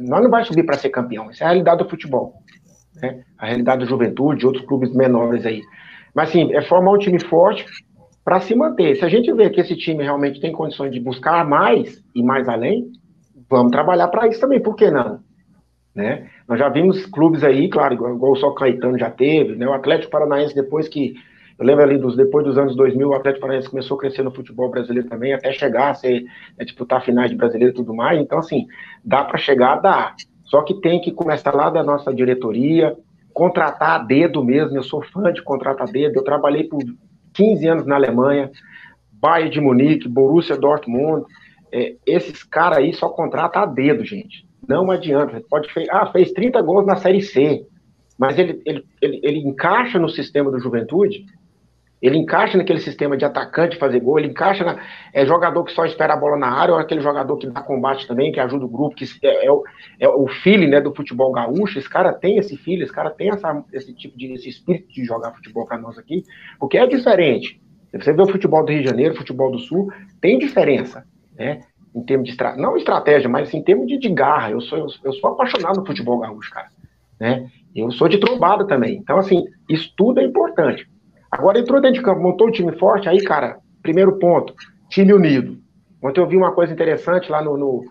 Nós 0.00 0.22
não 0.22 0.30
vai 0.30 0.44
subir 0.44 0.64
para 0.64 0.76
ser 0.76 0.90
campeão, 0.90 1.30
essa 1.30 1.44
é 1.44 1.46
a 1.46 1.50
realidade 1.50 1.82
do 1.82 1.88
futebol. 1.88 2.34
Né? 3.00 3.22
A 3.38 3.46
realidade 3.46 3.80
da 3.80 3.86
juventude, 3.86 4.46
outros 4.46 4.64
clubes 4.64 4.94
menores 4.94 5.44
aí. 5.44 5.62
Mas, 6.14 6.30
assim, 6.30 6.54
é 6.54 6.62
formar 6.62 6.92
um 6.92 6.98
time 6.98 7.22
forte, 7.22 7.66
para 8.26 8.40
se 8.40 8.56
manter. 8.56 8.96
Se 8.96 9.04
a 9.04 9.08
gente 9.08 9.32
vê 9.32 9.48
que 9.48 9.60
esse 9.60 9.76
time 9.76 10.02
realmente 10.02 10.40
tem 10.40 10.50
condições 10.50 10.90
de 10.90 10.98
buscar 10.98 11.48
mais 11.48 12.02
e 12.12 12.24
mais 12.24 12.48
além, 12.48 12.90
vamos 13.48 13.70
trabalhar 13.70 14.08
para 14.08 14.26
isso 14.26 14.40
também, 14.40 14.60
por 14.60 14.74
que 14.74 14.90
não? 14.90 15.20
Né? 15.94 16.28
Nós 16.48 16.58
já 16.58 16.68
vimos 16.68 17.06
clubes 17.06 17.44
aí, 17.44 17.68
claro, 17.68 17.94
igual, 17.94 18.32
o 18.32 18.36
Só 18.36 18.50
Caetano 18.50 18.98
já 18.98 19.10
teve, 19.10 19.54
né? 19.54 19.64
o 19.64 19.72
Atlético 19.72 20.10
Paranaense, 20.10 20.56
depois 20.56 20.88
que, 20.88 21.14
Eu 21.56 21.64
lembro 21.64 21.84
ali 21.84 21.98
dos 21.98 22.16
depois 22.16 22.44
dos 22.44 22.58
anos 22.58 22.74
2000, 22.74 23.08
o 23.08 23.14
Atlético 23.14 23.42
Paranaense 23.42 23.70
começou 23.70 23.96
a 23.96 24.00
crescer 24.00 24.24
no 24.24 24.32
futebol 24.32 24.68
brasileiro 24.70 25.08
também, 25.08 25.32
até 25.32 25.52
chegar 25.52 25.90
a 25.90 25.94
ser 25.94 26.24
né, 26.58 26.64
disputar 26.64 27.04
finais 27.04 27.30
de 27.30 27.36
brasileiro 27.36 27.72
e 27.72 27.76
tudo 27.76 27.94
mais. 27.94 28.20
Então, 28.20 28.38
assim, 28.38 28.66
dá 29.04 29.22
para 29.22 29.38
chegar, 29.38 29.76
dá. 29.76 30.16
Só 30.46 30.62
que 30.62 30.80
tem 30.80 31.00
que 31.00 31.12
começar 31.12 31.54
lá 31.54 31.70
da 31.70 31.82
nossa 31.82 32.14
diretoria, 32.14 32.96
contratar 33.32 34.00
a 34.00 34.04
dedo 34.04 34.42
mesmo. 34.42 34.76
Eu 34.76 34.82
sou 34.82 35.02
fã 35.02 35.32
de 35.32 35.42
contratar 35.42 35.88
a 35.88 35.90
dedo. 35.90 36.16
Eu 36.16 36.24
trabalhei 36.24 36.64
por 36.64 36.82
15 37.34 37.68
anos 37.68 37.86
na 37.86 37.96
Alemanha, 37.96 38.50
Bayern 39.12 39.50
de 39.50 39.60
Munique, 39.60 40.08
Borussia 40.08 40.56
Dortmund. 40.56 41.26
É, 41.72 41.96
esses 42.06 42.42
caras 42.42 42.78
aí 42.78 42.92
só 42.94 43.08
contratam 43.08 43.62
a 43.62 43.66
dedo, 43.66 44.04
gente. 44.04 44.46
Não 44.68 44.90
adianta. 44.90 45.42
Pode 45.48 45.72
fez, 45.72 45.88
ah, 45.90 46.06
fez 46.06 46.32
30 46.32 46.62
gols 46.62 46.86
na 46.86 46.96
Série 46.96 47.22
C, 47.22 47.66
mas 48.18 48.38
ele, 48.38 48.60
ele, 48.64 48.84
ele, 49.02 49.20
ele 49.22 49.38
encaixa 49.40 49.98
no 49.98 50.08
sistema 50.08 50.50
do 50.50 50.58
Juventude 50.58 51.26
ele 52.00 52.18
encaixa 52.18 52.58
naquele 52.58 52.80
sistema 52.80 53.16
de 53.16 53.24
atacante 53.24 53.78
fazer 53.78 54.00
gol, 54.00 54.18
ele 54.18 54.28
encaixa 54.28 54.62
na. 54.62 54.78
É 55.12 55.24
jogador 55.24 55.64
que 55.64 55.72
só 55.72 55.84
espera 55.84 56.12
a 56.12 56.16
bola 56.16 56.36
na 56.36 56.48
área, 56.48 56.74
ou 56.74 56.80
aquele 56.80 57.00
jogador 57.00 57.36
que 57.38 57.46
dá 57.46 57.62
combate 57.62 58.06
também, 58.06 58.30
que 58.30 58.38
ajuda 58.38 58.66
o 58.66 58.68
grupo, 58.68 58.94
que 58.94 59.06
é, 59.22 59.46
é, 59.46 59.50
o, 59.50 59.64
é 59.98 60.08
o 60.08 60.28
feeling 60.28 60.68
né, 60.68 60.80
do 60.80 60.94
futebol 60.94 61.32
gaúcho. 61.32 61.78
Esse 61.78 61.88
cara 61.88 62.12
tem 62.12 62.36
esse 62.36 62.56
feeling, 62.56 62.82
esse 62.82 62.92
cara 62.92 63.10
tem 63.10 63.30
essa, 63.30 63.64
esse 63.72 63.94
tipo 63.94 64.16
de 64.16 64.32
esse 64.32 64.48
espírito 64.48 64.92
de 64.92 65.04
jogar 65.04 65.32
futebol 65.32 65.66
para 65.66 65.78
nós 65.78 65.96
aqui, 65.98 66.22
porque 66.58 66.76
é 66.76 66.86
diferente. 66.86 67.60
Você 67.92 68.12
vê 68.12 68.20
o 68.20 68.28
futebol 68.28 68.62
do 68.62 68.72
Rio 68.72 68.82
de 68.82 68.88
Janeiro, 68.88 69.14
o 69.14 69.16
futebol 69.16 69.50
do 69.50 69.58
Sul, 69.58 69.90
tem 70.20 70.38
diferença, 70.38 71.06
né? 71.34 71.60
Em 71.94 72.02
termos 72.02 72.26
de 72.26 72.32
estratégia, 72.32 72.62
não 72.62 72.76
estratégia, 72.76 73.28
mas 73.28 73.54
em 73.54 73.62
termos 73.62 73.86
de, 73.86 73.96
de 73.96 74.10
garra. 74.10 74.50
Eu 74.50 74.60
sou, 74.60 74.76
eu, 74.76 74.86
eu 75.02 75.12
sou 75.14 75.30
apaixonado 75.30 75.80
no 75.80 75.86
futebol 75.86 76.18
gaúcho, 76.18 76.50
cara. 76.50 76.68
Né? 77.18 77.48
Eu 77.74 77.90
sou 77.90 78.06
de 78.06 78.18
trombada 78.18 78.66
também. 78.66 78.96
Então, 78.96 79.16
assim, 79.16 79.44
isso 79.66 79.90
tudo 79.96 80.20
é 80.20 80.24
importante. 80.24 80.86
Agora 81.38 81.58
entrou 81.58 81.82
dentro 81.82 81.98
de 81.98 82.02
campo, 82.02 82.22
montou 82.22 82.48
um 82.48 82.50
time 82.50 82.72
forte, 82.78 83.10
aí, 83.10 83.22
cara, 83.22 83.58
primeiro 83.82 84.18
ponto, 84.18 84.54
time 84.88 85.12
unido. 85.12 85.58
Ontem 86.02 86.20
eu 86.20 86.26
vi 86.26 86.34
uma 86.34 86.52
coisa 86.52 86.72
interessante 86.72 87.30
lá 87.30 87.42
no, 87.42 87.58
no, 87.58 87.84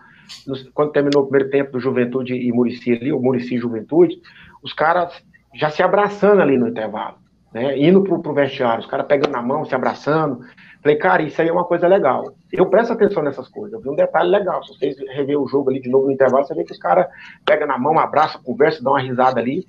no 0.46 0.72
quando 0.74 0.90
terminou 0.90 1.22
o 1.22 1.26
primeiro 1.26 1.48
tempo 1.48 1.70
do 1.70 1.78
Juventude 1.78 2.34
e 2.34 2.52
Murici 2.52 2.92
ali, 2.92 3.12
o 3.12 3.20
Murici 3.20 3.56
Juventude, 3.56 4.20
os 4.64 4.72
caras 4.72 5.12
já 5.54 5.70
se 5.70 5.80
abraçando 5.80 6.42
ali 6.42 6.58
no 6.58 6.66
intervalo, 6.66 7.18
né? 7.54 7.78
Indo 7.78 8.02
pro, 8.02 8.20
pro 8.20 8.34
vestiário, 8.34 8.80
os 8.80 8.90
caras 8.90 9.06
pegando 9.06 9.30
na 9.30 9.42
mão, 9.42 9.64
se 9.64 9.76
abraçando. 9.76 10.40
Falei, 10.82 10.98
cara, 10.98 11.22
isso 11.22 11.40
aí 11.40 11.48
é 11.48 11.52
uma 11.52 11.64
coisa 11.64 11.86
legal. 11.86 12.34
Eu 12.52 12.66
presto 12.66 12.92
atenção 12.92 13.22
nessas 13.22 13.48
coisas. 13.48 13.72
Eu 13.72 13.80
vi 13.80 13.88
um 13.88 13.94
detalhe 13.94 14.28
legal. 14.28 14.64
Se 14.64 14.76
vocês 14.76 14.96
rever 15.14 15.40
o 15.40 15.46
jogo 15.46 15.70
ali 15.70 15.80
de 15.80 15.88
novo 15.88 16.06
no 16.06 16.12
intervalo, 16.12 16.44
você 16.44 16.54
vê 16.54 16.64
que 16.64 16.72
os 16.72 16.78
caras 16.78 17.06
pegam 17.44 17.68
na 17.68 17.78
mão, 17.78 17.96
abraçam, 17.96 18.42
conversam, 18.42 18.82
dão 18.82 18.92
uma 18.94 19.00
risada 19.00 19.40
ali. 19.40 19.64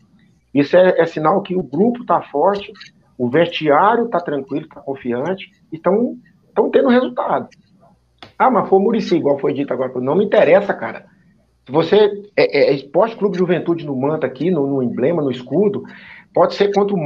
Isso 0.52 0.76
é, 0.76 1.00
é 1.00 1.06
sinal 1.06 1.44
que 1.44 1.56
o 1.56 1.62
grupo 1.62 2.06
tá 2.06 2.22
forte 2.24 2.74
o 3.18 3.30
vestiário 3.30 4.06
está 4.06 4.20
tranquilo, 4.20 4.66
está 4.66 4.82
confiante 4.82 5.50
e 5.72 5.78
estão 5.78 6.18
tendo 6.72 6.90
resultado. 6.90 7.48
Ah, 8.38 8.52
mas 8.52 8.70
foi 8.70 8.78
o 8.78 8.82
Murici, 8.82 9.16
igual 9.16 9.40
foi 9.40 9.54
dito 9.54 9.74
agora. 9.74 9.92
Não 10.00 10.16
me 10.16 10.26
interessa, 10.26 10.74
cara. 10.74 11.06
Se 11.66 11.72
você 11.72 12.24
é, 12.36 12.70
é, 12.70 12.70
é 12.70 12.74
Esporte 12.74 13.16
Clube 13.16 13.38
Juventude 13.38 13.86
no 13.86 13.96
manta 13.96 14.28
aqui, 14.28 14.52
no, 14.52 14.68
no, 14.68 14.84
emblema, 14.84 15.22
no 15.22 15.32
escudo, 15.32 15.84
pode 16.34 16.54
ser 16.54 16.72
contra 16.74 16.96
o. 16.96 17.00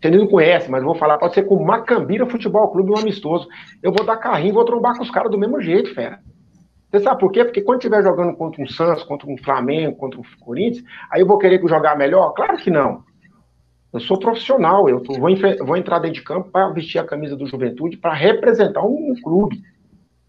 Você 0.00 0.10
não 0.10 0.26
conhece, 0.26 0.70
mas 0.70 0.84
vou 0.84 0.94
falar, 0.94 1.16
pode 1.16 1.32
ser 1.32 1.44
com 1.44 1.56
o 1.56 1.64
Macambira 1.64 2.28
Futebol 2.28 2.70
Clube, 2.70 2.92
um 2.92 2.98
amistoso. 2.98 3.48
Eu 3.82 3.90
vou 3.90 4.04
dar 4.04 4.18
carrinho, 4.18 4.52
vou 4.52 4.64
trombar 4.64 4.96
com 4.96 5.02
os 5.02 5.10
caras 5.10 5.30
do 5.30 5.38
mesmo 5.38 5.60
jeito, 5.62 5.94
fera. 5.94 6.20
Você 6.90 7.00
sabe 7.00 7.18
por 7.18 7.32
quê? 7.32 7.42
Porque 7.42 7.62
quando 7.62 7.78
estiver 7.78 8.02
jogando 8.02 8.36
contra 8.36 8.62
um 8.62 8.66
Santos, 8.66 9.02
contra 9.02 9.28
um 9.28 9.38
Flamengo, 9.38 9.96
contra 9.96 10.20
um 10.20 10.22
Corinthians, 10.40 10.84
aí 11.10 11.22
eu 11.22 11.26
vou 11.26 11.38
querer 11.38 11.60
jogar 11.66 11.96
melhor? 11.96 12.34
Claro 12.34 12.56
que 12.58 12.70
não. 12.70 13.02
Eu 13.94 14.00
sou 14.00 14.18
profissional, 14.18 14.88
eu 14.88 15.00
vou, 15.04 15.16
vou 15.64 15.76
entrar 15.76 16.00
dentro 16.00 16.16
de 16.16 16.22
campo 16.22 16.50
para 16.50 16.68
vestir 16.70 16.98
a 16.98 17.04
camisa 17.04 17.36
do 17.36 17.46
Juventude 17.46 17.96
para 17.96 18.12
representar 18.12 18.82
um, 18.82 19.12
um, 19.12 19.22
clube. 19.22 19.62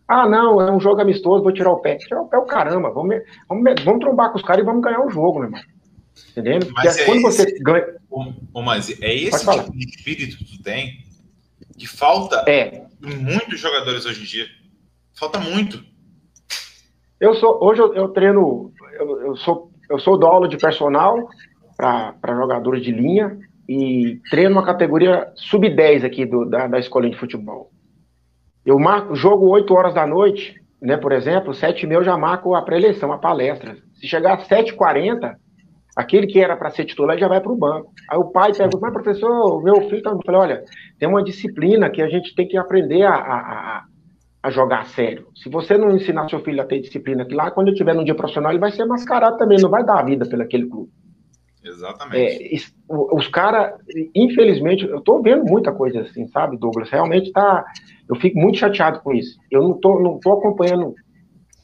Ah, 0.08 0.30
não, 0.30 0.62
é 0.62 0.72
um 0.72 0.80
jogo 0.80 1.02
amistoso, 1.02 1.42
vou 1.42 1.52
tirar 1.52 1.72
o 1.72 1.80
pé. 1.80 1.96
Tirar 1.96 2.22
o 2.22 2.28
pé 2.28 2.38
é 2.38 2.40
o 2.40 2.46
caramba, 2.46 2.92
vamos, 2.92 3.16
vamos, 3.50 3.84
vamos 3.84 4.00
trombar 4.02 4.30
com 4.30 4.38
os 4.38 4.44
caras 4.44 4.62
e 4.62 4.66
vamos 4.66 4.84
ganhar 4.84 5.04
o 5.04 5.10
jogo, 5.10 5.40
meu 5.40 5.46
irmão. 5.46 5.62
Entendendo? 6.30 6.68
Porque 6.68 6.88
mas 6.88 6.98
é 6.98 7.06
quando 7.06 7.28
esse, 7.28 7.44
você 7.44 7.60
ganha. 7.60 7.86
Ô, 8.54 8.62
mas 8.62 9.02
é 9.02 9.16
esse 9.16 9.52
tipo 9.52 9.72
de 9.72 9.86
espírito 9.86 10.38
que 10.38 10.46
tu 10.46 10.62
tem 10.62 11.04
que 11.76 11.88
falta 11.88 12.46
é. 12.48 12.86
em 13.04 13.16
muitos 13.16 13.60
jogadores 13.60 14.06
hoje 14.06 14.22
em 14.22 14.26
dia. 14.26 14.46
Falta 15.18 15.40
muito. 15.40 15.84
Eu 17.20 17.34
sou, 17.34 17.58
hoje 17.64 17.82
eu, 17.82 17.94
eu 17.96 18.10
treino, 18.10 18.72
eu, 18.94 19.22
eu, 19.22 19.36
sou, 19.38 19.72
eu 19.90 19.98
sou 19.98 20.20
do 20.20 20.28
aula 20.28 20.48
de 20.48 20.58
personal 20.58 21.28
para 21.76 22.36
jogadores 22.36 22.84
de 22.84 22.92
linha, 22.92 23.38
e 23.68 24.22
treino 24.30 24.52
uma 24.52 24.66
categoria 24.66 25.32
sub-10 25.36 26.06
aqui 26.06 26.26
do, 26.26 26.46
da, 26.46 26.68
da 26.68 26.80
escolinha 26.80 27.14
de 27.14 27.20
futebol. 27.20 27.72
Eu 28.66 28.80
marco, 28.80 29.16
jogo 29.16 29.48
8 29.48 29.74
horas 29.74 29.94
da 29.94 30.06
noite, 30.06 30.56
né, 30.82 30.98
por 30.98 31.12
exemplo, 31.12 31.54
7 31.54 31.84
e 31.84 31.88
meia 31.88 32.00
eu 32.00 32.04
já 32.04 32.18
marco 32.18 32.56
a 32.56 32.62
pré-eleição, 32.62 33.12
a 33.12 33.18
palestra. 33.18 33.78
Se 33.94 34.08
chegar 34.08 34.36
às 34.36 34.48
7h40, 34.48 35.36
aquele 35.96 36.28
que 36.28 36.40
era 36.40 36.58
para 36.58 36.70
ser 36.72 36.86
titular 36.86 37.18
já 37.18 37.28
vai 37.28 37.42
para 37.42 37.52
o 37.52 37.58
banco. 37.58 37.92
Aí 38.10 38.18
o 38.18 38.26
pai 38.26 38.54
pergunta, 38.54 38.80
mas 38.82 38.94
professor, 38.94 39.64
meu 39.64 39.82
filho 39.90 40.02
tá... 40.02 40.12
Eu 40.12 40.20
falei, 40.26 40.42
olha, 40.42 40.64
tem 41.00 41.08
uma 41.08 41.24
disciplina 41.24 41.90
que 41.90 42.02
a 42.02 42.10
gente 42.10 42.36
tem 42.36 42.48
que 42.48 42.58
aprender 42.58 43.04
a, 43.04 43.14
a, 43.14 43.84
a 44.44 44.50
jogar 44.52 44.82
a 44.82 44.86
sério. 44.86 45.28
Se 45.36 45.50
você 45.50 45.78
não 45.78 45.96
ensinar 45.96 46.30
seu 46.30 46.40
filho 46.40 46.62
a 46.62 46.66
ter 46.66 46.80
disciplina 46.80 47.24
aqui 47.24 47.34
lá, 47.34 47.50
quando 47.50 47.68
ele 47.68 47.76
estiver 47.76 47.96
no 47.96 48.06
dia 48.06 48.14
profissional, 48.14 48.52
ele 48.52 48.60
vai 48.60 48.72
ser 48.72 48.86
mascarado 48.86 49.38
também, 49.38 49.58
não 49.60 49.70
vai 49.70 49.84
dar 49.84 50.00
a 50.00 50.04
vida 50.04 50.28
pelo 50.28 50.44
aquele 50.44 50.68
clube. 50.68 50.92
Exatamente. 51.64 52.44
É, 52.44 52.56
os 52.88 53.28
caras, 53.28 53.74
infelizmente, 54.14 54.86
eu 54.86 55.02
tô 55.02 55.22
vendo 55.22 55.44
muita 55.44 55.72
coisa 55.72 56.02
assim, 56.02 56.28
sabe, 56.28 56.58
Douglas? 56.58 56.90
Realmente 56.90 57.32
tá. 57.32 57.66
Eu 58.08 58.16
fico 58.16 58.38
muito 58.38 58.58
chateado 58.58 59.00
com 59.00 59.12
isso. 59.12 59.40
Eu 59.50 59.64
não 59.64 59.74
tô, 59.74 60.00
não 60.00 60.20
tô 60.20 60.34
acompanhando 60.34 60.94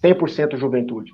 100% 0.03 0.57
juventude. 0.57 1.11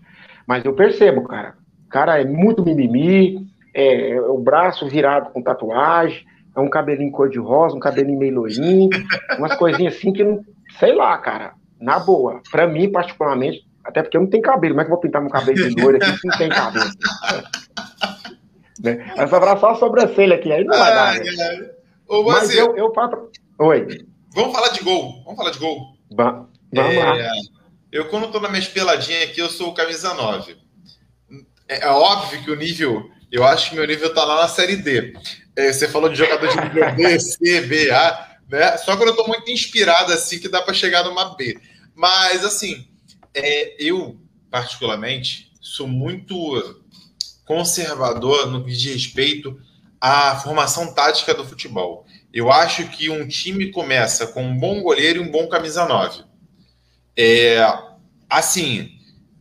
Mas 0.48 0.64
eu 0.64 0.74
percebo, 0.74 1.24
cara. 1.24 1.56
O 1.86 1.90
cara 1.90 2.22
é 2.22 2.26
muito 2.26 2.64
mimimi, 2.64 3.48
é, 3.74 4.12
é 4.12 4.22
o 4.22 4.38
braço 4.38 4.88
virado 4.88 5.32
com 5.32 5.42
tatuagem, 5.42 6.26
é 6.56 6.60
um 6.60 6.70
cabelinho 6.70 7.12
cor-de-rosa, 7.12 7.76
um 7.76 7.80
cabelinho 7.80 8.18
meio 8.18 8.36
loirinho, 8.36 8.90
umas 9.38 9.56
coisinhas 9.56 9.96
assim 9.96 10.14
que 10.14 10.24
não. 10.24 10.42
Sei 10.80 10.94
lá, 10.94 11.18
cara. 11.18 11.54
Na 11.80 12.00
boa. 12.00 12.42
Pra 12.50 12.66
mim, 12.66 12.92
particularmente, 12.92 13.62
até 13.84 14.02
porque 14.02 14.18
eu 14.18 14.22
não 14.22 14.30
tenho 14.30 14.44
cabelo. 14.44 14.74
Como 14.74 14.82
é 14.82 14.86
que 14.86 14.90
eu 14.90 14.96
vou 14.96 15.02
pintar 15.02 15.22
meu 15.22 15.30
cabelo 15.30 15.58
de 15.58 15.82
loiro 15.82 15.98
aqui 15.98 16.18
se 16.18 16.28
não 16.28 16.38
tem 16.38 16.50
cabelo? 16.50 16.90
Né? 18.80 19.14
Vai 19.16 19.28
sobrar 19.28 19.60
só 19.60 19.72
a 19.72 19.76
sobrancelha 19.76 20.36
aqui, 20.36 20.52
aí 20.52 20.64
não 20.64 20.78
vai 20.78 20.94
dar. 20.94 21.20
Né? 21.20 21.70
Ô, 22.08 22.24
Mas 22.24 22.56
eu, 22.56 22.76
eu 22.76 22.94
faço. 22.94 23.30
Oi. 23.60 24.06
Vamos 24.34 24.54
falar 24.54 24.70
de 24.70 24.82
gol. 24.82 25.24
Vamos 25.24 25.38
falar 25.38 25.52
de 25.52 25.60
gol. 25.60 25.98
vamos 26.12 26.48
é, 26.74 27.04
lá. 27.04 27.32
Eu, 27.92 28.08
quando 28.10 28.26
estou 28.26 28.42
na 28.42 28.50
minha 28.50 28.62
peladinha 28.62 29.24
aqui, 29.24 29.40
eu 29.40 29.50
sou 29.50 29.70
o 29.70 29.74
camisa 29.74 30.14
9. 30.14 30.56
É, 31.68 31.86
é, 31.86 31.88
óbvio 31.88 32.44
que 32.44 32.52
o 32.52 32.56
nível. 32.56 33.10
Eu 33.32 33.44
acho 33.44 33.70
que 33.70 33.76
meu 33.76 33.86
nível 33.86 34.10
está 34.10 34.24
lá 34.24 34.42
na 34.42 34.48
série 34.48 34.78
D. 34.78 35.14
É, 35.56 35.74
você 35.74 35.88
falou 35.88 36.10
de 36.10 36.16
jogador 36.16 36.48
de 36.48 36.62
nível 36.62 36.96
B, 36.96 37.20
C, 37.20 37.62
B, 37.62 37.92
A. 37.92 38.38
Né? 38.50 38.78
Só 38.78 38.96
quando 38.96 39.10
eu 39.10 39.16
estou 39.16 39.28
muito 39.28 39.50
inspirado 39.52 40.14
assim 40.14 40.40
que 40.40 40.48
dá 40.48 40.62
para 40.62 40.74
chegar 40.74 41.04
numa 41.04 41.36
B. 41.36 41.58
Mas 41.94 42.46
assim, 42.46 42.88
é, 43.34 43.76
eu 43.80 44.18
particularmente 44.50 45.52
sou 45.60 45.88
muito 45.88 46.84
conservador 47.48 48.48
no 48.48 48.64
que 48.64 48.72
diz 48.72 48.94
respeito 48.94 49.60
à 50.00 50.36
formação 50.36 50.94
tática 50.94 51.34
do 51.34 51.46
futebol. 51.46 52.06
Eu 52.32 52.52
acho 52.52 52.88
que 52.90 53.10
um 53.10 53.28
time 53.28 53.72
começa 53.72 54.28
com 54.28 54.44
um 54.44 54.56
bom 54.56 54.84
goleiro 54.84 55.24
e 55.24 55.28
um 55.28 55.32
bom 55.32 55.48
camisa 55.48 55.86
9. 55.86 56.24
É, 57.18 57.66
assim, 58.30 58.92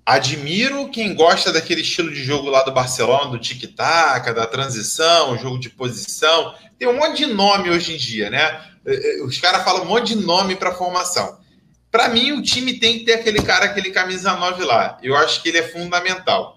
admiro 0.06 0.88
quem 0.88 1.14
gosta 1.14 1.52
daquele 1.52 1.80
estilo 1.80 2.10
de 2.10 2.24
jogo 2.24 2.48
lá 2.48 2.62
do 2.62 2.72
Barcelona, 2.72 3.32
do 3.32 3.38
tic-tac, 3.38 4.32
da 4.32 4.46
transição, 4.46 5.36
jogo 5.36 5.58
de 5.58 5.68
posição. 5.68 6.54
Tem 6.78 6.88
um 6.88 6.96
monte 6.96 7.18
de 7.18 7.26
nome 7.26 7.68
hoje 7.68 7.94
em 7.94 7.98
dia, 7.98 8.30
né? 8.30 8.60
É, 8.86 9.18
é, 9.18 9.22
os 9.24 9.38
caras 9.38 9.64
falam 9.64 9.82
um 9.82 9.88
monte 9.88 10.14
de 10.14 10.24
nome 10.24 10.54
para 10.54 10.72
formação. 10.72 11.38
Para 11.90 12.08
mim, 12.08 12.32
o 12.32 12.42
time 12.42 12.78
tem 12.78 13.00
que 13.00 13.04
ter 13.04 13.14
aquele 13.14 13.42
cara, 13.42 13.64
aquele 13.64 13.90
camisa 13.90 14.34
9 14.34 14.64
lá. 14.64 14.96
Eu 15.02 15.16
acho 15.16 15.42
que 15.42 15.48
ele 15.48 15.58
é 15.58 15.62
fundamental. 15.62 16.55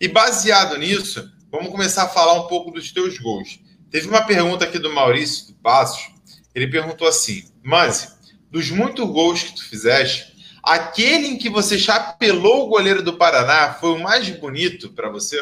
E 0.00 0.08
baseado 0.08 0.78
nisso, 0.78 1.30
vamos 1.50 1.68
começar 1.68 2.04
a 2.04 2.08
falar 2.08 2.32
um 2.32 2.46
pouco 2.46 2.70
dos 2.70 2.90
teus 2.90 3.18
gols. 3.18 3.60
Teve 3.90 4.08
uma 4.08 4.24
pergunta 4.24 4.64
aqui 4.64 4.78
do 4.78 4.90
Maurício 4.90 5.48
do 5.48 5.60
Passos. 5.60 6.10
Ele 6.54 6.66
perguntou 6.68 7.06
assim: 7.06 7.44
Manzi, 7.62 8.08
dos 8.50 8.70
muitos 8.70 9.06
gols 9.06 9.42
que 9.42 9.56
tu 9.56 9.68
fizeste, 9.68 10.58
aquele 10.62 11.26
em 11.26 11.36
que 11.36 11.50
você 11.50 11.78
chapelou 11.78 12.64
o 12.64 12.68
goleiro 12.68 13.02
do 13.02 13.18
Paraná 13.18 13.74
foi 13.74 13.90
o 13.92 14.02
mais 14.02 14.30
bonito 14.30 14.90
para 14.94 15.10
você? 15.10 15.38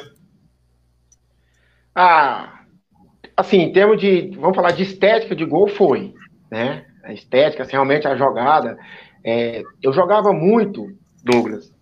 Ah, 1.95 2.63
assim, 3.37 3.59
em 3.59 3.73
termos 3.73 4.01
de, 4.01 4.37
vamos 4.37 4.57
falar 4.57 4.73
de 4.73 4.83
estética 4.83 5.37
de 5.37 5.45
gol, 5.45 5.69
foi, 5.69 6.15
né? 6.51 6.85
A 7.05 7.13
estética, 7.13 7.63
assim, 7.63 7.73
realmente 7.73 8.09
a 8.09 8.17
jogada. 8.17 8.77
É, 9.25 9.63
eu 9.81 9.93
jogava 9.93 10.33
muito, 10.33 10.97
Douglas, 11.23 11.73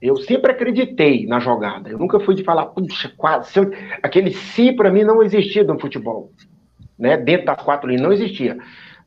eu 0.00 0.16
sempre 0.16 0.52
acreditei 0.52 1.26
na 1.26 1.40
jogada. 1.40 1.88
Eu 1.88 1.98
nunca 1.98 2.20
fui 2.20 2.34
de 2.34 2.44
falar, 2.44 2.66
puxa, 2.66 3.12
quase. 3.16 3.60
Aquele 4.02 4.32
si 4.32 4.72
para 4.72 4.90
mim 4.90 5.04
não 5.04 5.22
existia 5.22 5.64
no 5.64 5.78
futebol. 5.78 6.30
né, 6.98 7.16
dentro 7.16 7.46
das 7.46 7.62
quatro 7.62 7.88
linhas, 7.88 8.02
não 8.02 8.12
existia. 8.12 8.58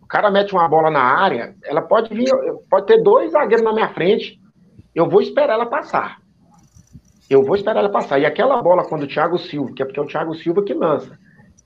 O 0.02 0.08
cara 0.08 0.32
mete 0.32 0.54
uma 0.54 0.68
bola 0.68 0.90
na 0.90 1.02
área, 1.02 1.56
ela 1.64 1.82
pode 1.82 2.14
vir, 2.14 2.30
pode 2.70 2.88
ter 2.88 3.02
dois 3.02 3.32
zagueiros 3.32 3.64
na 3.64 3.74
minha 3.74 3.90
frente, 3.90 4.40
eu 4.94 5.08
vou 5.08 5.22
esperar 5.22 5.54
ela 5.54 5.66
passar. 5.66 6.20
Eu 7.30 7.44
vou 7.44 7.56
esperar 7.56 7.80
ela 7.80 7.90
passar. 7.90 8.20
E 8.20 8.26
aquela 8.26 8.62
bola, 8.62 8.88
quando 8.88 9.04
o 9.04 9.08
Thiago 9.08 9.38
Silva, 9.38 9.72
que 9.74 9.84
é 9.84 9.86
porque 9.86 10.00
é 10.00 10.04
o 10.04 10.08
Thiago 10.08 10.34
Silva 10.34 10.64
que 10.64 10.74
lança, 10.74 11.18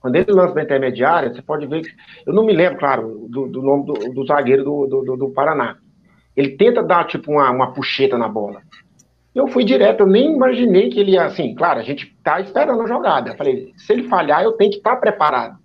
quando 0.03 0.17
ele 0.17 0.33
lança 0.33 0.53
na 0.53 0.63
intermediária, 0.63 1.33
você 1.33 1.41
pode 1.41 1.65
ver 1.65 1.83
que. 1.83 1.89
Eu 2.27 2.33
não 2.33 2.45
me 2.45 2.51
lembro, 2.51 2.77
claro, 2.77 3.25
do, 3.29 3.47
do 3.47 3.61
nome 3.61 3.85
do, 3.85 3.93
do 3.93 4.25
zagueiro 4.25 4.65
do, 4.65 4.87
do, 4.87 5.15
do, 5.15 5.29
Paraná. 5.29 5.77
Ele 6.35 6.57
tenta 6.57 6.83
dar, 6.83 7.05
tipo, 7.05 7.31
uma, 7.31 7.49
uma 7.49 7.71
puxeta 7.71 8.17
na 8.17 8.27
bola. 8.27 8.61
Eu 9.33 9.47
fui 9.47 9.63
direto, 9.63 10.01
eu 10.01 10.07
nem 10.07 10.33
imaginei 10.33 10.89
que 10.89 10.99
ele 10.99 11.11
ia 11.11 11.25
assim. 11.25 11.55
Claro, 11.55 11.79
a 11.79 11.83
gente 11.83 12.15
tá 12.23 12.39
esperando 12.39 12.81
a 12.81 12.87
jogada. 12.87 13.31
Eu 13.31 13.35
falei, 13.35 13.73
se 13.75 13.91
ele 13.91 14.07
falhar, 14.07 14.43
eu 14.43 14.53
tenho 14.53 14.71
que 14.71 14.77
estar 14.77 14.95
tá 14.95 14.97
preparado. 14.97 15.57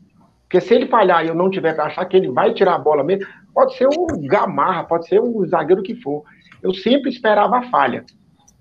Porque 0.42 0.60
se 0.62 0.74
ele 0.74 0.86
falhar 0.86 1.24
e 1.24 1.28
eu 1.28 1.34
não 1.34 1.50
tiver 1.50 1.74
para 1.74 1.84
achar 1.84 2.06
que 2.06 2.16
ele 2.16 2.30
vai 2.30 2.54
tirar 2.54 2.76
a 2.76 2.78
bola 2.78 3.04
mesmo, 3.04 3.26
pode 3.52 3.76
ser 3.76 3.86
o 3.86 4.06
Gamarra, 4.26 4.84
pode 4.84 5.06
ser 5.06 5.20
o 5.20 5.46
zagueiro 5.46 5.82
que 5.82 5.94
for. 5.94 6.24
Eu 6.62 6.72
sempre 6.72 7.10
esperava 7.10 7.58
a 7.58 7.62
falha. 7.64 8.04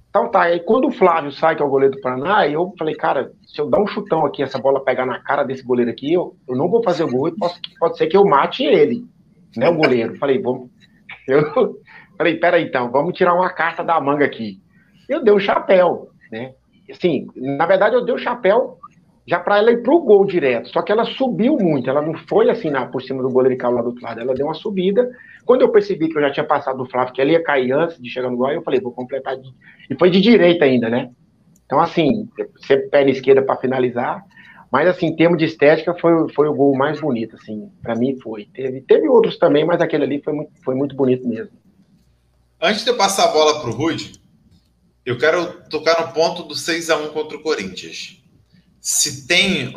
Então 0.09 0.29
tá, 0.29 0.43
aí 0.43 0.59
quando 0.59 0.87
o 0.87 0.91
Flávio 0.91 1.31
sai, 1.31 1.55
que 1.55 1.61
é 1.61 1.65
o 1.65 1.69
goleiro 1.69 1.95
do 1.95 2.01
Paraná, 2.01 2.47
eu 2.47 2.73
falei, 2.77 2.95
cara, 2.95 3.31
se 3.45 3.61
eu 3.61 3.69
dar 3.69 3.79
um 3.79 3.87
chutão 3.87 4.25
aqui, 4.25 4.43
essa 4.43 4.59
bola 4.59 4.83
pegar 4.83 5.05
na 5.05 5.19
cara 5.19 5.43
desse 5.43 5.63
goleiro 5.63 5.91
aqui, 5.91 6.13
eu, 6.13 6.35
eu 6.47 6.55
não 6.55 6.69
vou 6.69 6.83
fazer 6.83 7.03
o 7.03 7.11
gol 7.11 7.31
posso, 7.37 7.59
pode 7.79 7.97
ser 7.97 8.07
que 8.07 8.17
eu 8.17 8.25
mate 8.25 8.63
ele, 8.63 9.05
né, 9.55 9.69
o 9.69 9.75
goleiro. 9.75 10.17
Falei, 10.17 10.41
vamos. 10.41 10.69
Eu 11.27 11.77
falei, 12.17 12.37
peraí 12.37 12.63
então, 12.63 12.89
vamos 12.89 13.13
tirar 13.13 13.33
uma 13.35 13.49
carta 13.49 13.83
da 13.83 13.99
manga 13.99 14.23
aqui. 14.23 14.61
Eu 15.07 15.23
dei 15.23 15.33
um 15.33 15.39
chapéu, 15.39 16.09
né? 16.31 16.53
Assim, 16.89 17.27
na 17.35 17.65
verdade 17.65 17.95
eu 17.95 18.05
dei 18.05 18.15
o 18.15 18.17
chapéu 18.17 18.77
já 19.27 19.39
para 19.39 19.57
ela 19.57 19.71
ir 19.71 19.83
pro 19.83 19.99
gol 19.99 20.25
direto. 20.25 20.69
Só 20.69 20.81
que 20.81 20.91
ela 20.91 21.03
subiu 21.03 21.57
muito, 21.57 21.89
ela 21.89 22.01
não 22.01 22.13
foi 22.29 22.49
assim 22.49 22.69
na, 22.69 22.85
por 22.85 23.01
cima 23.01 23.21
do 23.21 23.29
goleiro 23.29 23.55
e 23.55 23.57
caiu 23.57 23.73
lá 23.73 23.81
do 23.81 23.89
outro 23.89 24.03
lado, 24.03 24.21
ela 24.21 24.33
deu 24.33 24.45
uma 24.45 24.53
subida. 24.53 25.09
Quando 25.45 25.61
eu 25.61 25.69
percebi 25.69 26.07
que 26.07 26.17
eu 26.17 26.21
já 26.21 26.31
tinha 26.31 26.45
passado 26.45 26.77
do 26.77 26.89
Flávio, 26.89 27.13
que 27.13 27.21
ele 27.21 27.33
ia 27.33 27.43
cair 27.43 27.73
antes 27.73 28.01
de 28.01 28.09
chegar 28.09 28.29
no 28.29 28.37
gol, 28.37 28.51
eu 28.51 28.61
falei, 28.61 28.79
vou 28.79 28.91
completar. 28.91 29.35
De... 29.35 29.53
E 29.89 29.95
foi 29.95 30.09
de 30.09 30.21
direita 30.21 30.63
ainda, 30.63 30.89
né? 30.89 31.09
Então, 31.65 31.79
assim, 31.81 32.29
sempre 32.65 32.87
pé 32.87 33.03
na 33.03 33.11
esquerda 33.11 33.41
para 33.41 33.57
finalizar. 33.57 34.23
Mas, 34.71 34.87
assim, 34.87 35.07
em 35.07 35.15
termos 35.15 35.37
de 35.37 35.45
estética, 35.45 35.93
foi, 35.93 36.29
foi 36.33 36.47
o 36.47 36.53
gol 36.53 36.75
mais 36.75 36.99
bonito, 36.99 37.35
assim, 37.35 37.69
para 37.81 37.95
mim 37.95 38.17
foi. 38.21 38.47
Teve, 38.53 38.81
teve 38.81 39.07
outros 39.07 39.37
também, 39.37 39.65
mas 39.65 39.79
aquele 39.79 40.03
ali 40.03 40.21
foi 40.21 40.33
muito, 40.33 40.51
foi 40.63 40.75
muito 40.75 40.95
bonito 40.95 41.27
mesmo. 41.27 41.51
Antes 42.61 42.83
de 42.83 42.89
eu 42.89 42.97
passar 42.97 43.25
a 43.25 43.31
bola 43.31 43.61
para 43.61 43.69
o 43.69 43.73
Rude, 43.73 44.13
eu 45.07 45.17
quero 45.17 45.53
tocar 45.69 46.05
no 46.05 46.11
ponto 46.11 46.43
do 46.43 46.53
6 46.53 46.89
a 46.89 46.97
1 46.97 47.07
contra 47.09 47.37
o 47.37 47.41
Corinthians 47.41 48.17
se 48.81 49.25
tem. 49.25 49.73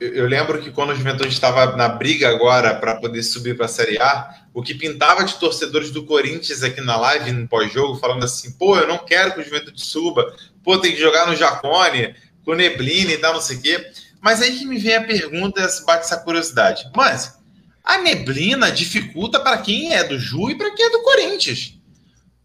Eu 0.00 0.26
lembro 0.26 0.60
que 0.60 0.70
quando 0.70 0.90
o 0.90 0.96
Juventude 0.96 1.32
estava 1.32 1.76
na 1.76 1.88
briga 1.88 2.28
agora 2.28 2.74
para 2.74 2.96
poder 2.96 3.22
subir 3.22 3.56
para 3.56 3.66
a 3.66 3.68
Série 3.68 3.98
A, 3.98 4.30
o 4.52 4.62
que 4.62 4.74
pintava 4.74 5.24
de 5.24 5.34
torcedores 5.34 5.90
do 5.90 6.04
Corinthians 6.04 6.62
aqui 6.62 6.80
na 6.80 6.96
live, 6.96 7.32
no 7.32 7.48
pós-jogo, 7.48 7.98
falando 7.98 8.24
assim: 8.24 8.52
pô, 8.52 8.76
eu 8.76 8.86
não 8.86 8.98
quero 8.98 9.34
que 9.34 9.40
o 9.40 9.44
Juventude 9.44 9.84
suba, 9.84 10.34
pô, 10.62 10.76
tem 10.78 10.92
que 10.92 11.00
jogar 11.00 11.26
no 11.26 11.36
Jacone, 11.36 12.14
com 12.44 12.54
neblina 12.54 13.12
e 13.12 13.18
tal, 13.18 13.34
não 13.34 13.40
sei 13.40 13.56
o 13.56 13.62
quê. 13.62 13.90
Mas 14.20 14.42
aí 14.42 14.58
que 14.58 14.66
me 14.66 14.78
vem 14.78 14.96
a 14.96 15.04
pergunta, 15.04 15.60
bate 15.86 16.04
essa 16.04 16.18
curiosidade. 16.18 16.90
Mas 16.96 17.38
a 17.82 17.98
neblina 17.98 18.72
dificulta 18.72 19.38
para 19.38 19.58
quem 19.58 19.94
é 19.94 20.02
do 20.02 20.18
Ju 20.18 20.50
e 20.50 20.58
para 20.58 20.74
quem 20.74 20.86
é 20.86 20.90
do 20.90 21.02
Corinthians. 21.02 21.74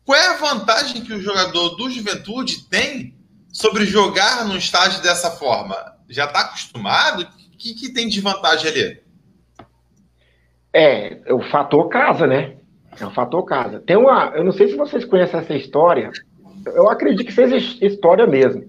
Qual 0.09 0.19
é 0.19 0.25
a 0.25 0.37
vantagem 0.37 1.03
que 1.03 1.13
o 1.13 1.21
jogador 1.21 1.75
do 1.75 1.87
Juventude 1.87 2.67
tem 2.67 3.13
sobre 3.53 3.85
jogar 3.85 4.43
num 4.43 4.57
estádio 4.57 5.03
dessa 5.03 5.29
forma? 5.29 5.75
já 6.09 6.25
está 6.25 6.39
acostumado? 6.39 7.21
O 7.21 7.57
que, 7.59 7.75
que 7.75 7.93
tem 7.93 8.07
de 8.07 8.19
vantagem 8.19 8.71
ali? 8.71 8.99
É, 10.73 11.21
o 11.31 11.43
fator 11.51 11.87
casa, 11.89 12.25
né? 12.25 12.55
É 12.99 13.05
o 13.05 13.11
fator 13.11 13.43
casa. 13.43 13.81
Tem 13.81 13.95
uma. 13.95 14.31
Eu 14.33 14.43
não 14.43 14.51
sei 14.51 14.69
se 14.69 14.75
vocês 14.75 15.05
conhecem 15.05 15.41
essa 15.41 15.53
história. 15.53 16.11
Eu 16.65 16.89
acredito 16.89 17.27
que 17.27 17.31
seja 17.31 17.57
história 17.85 18.25
mesmo. 18.25 18.65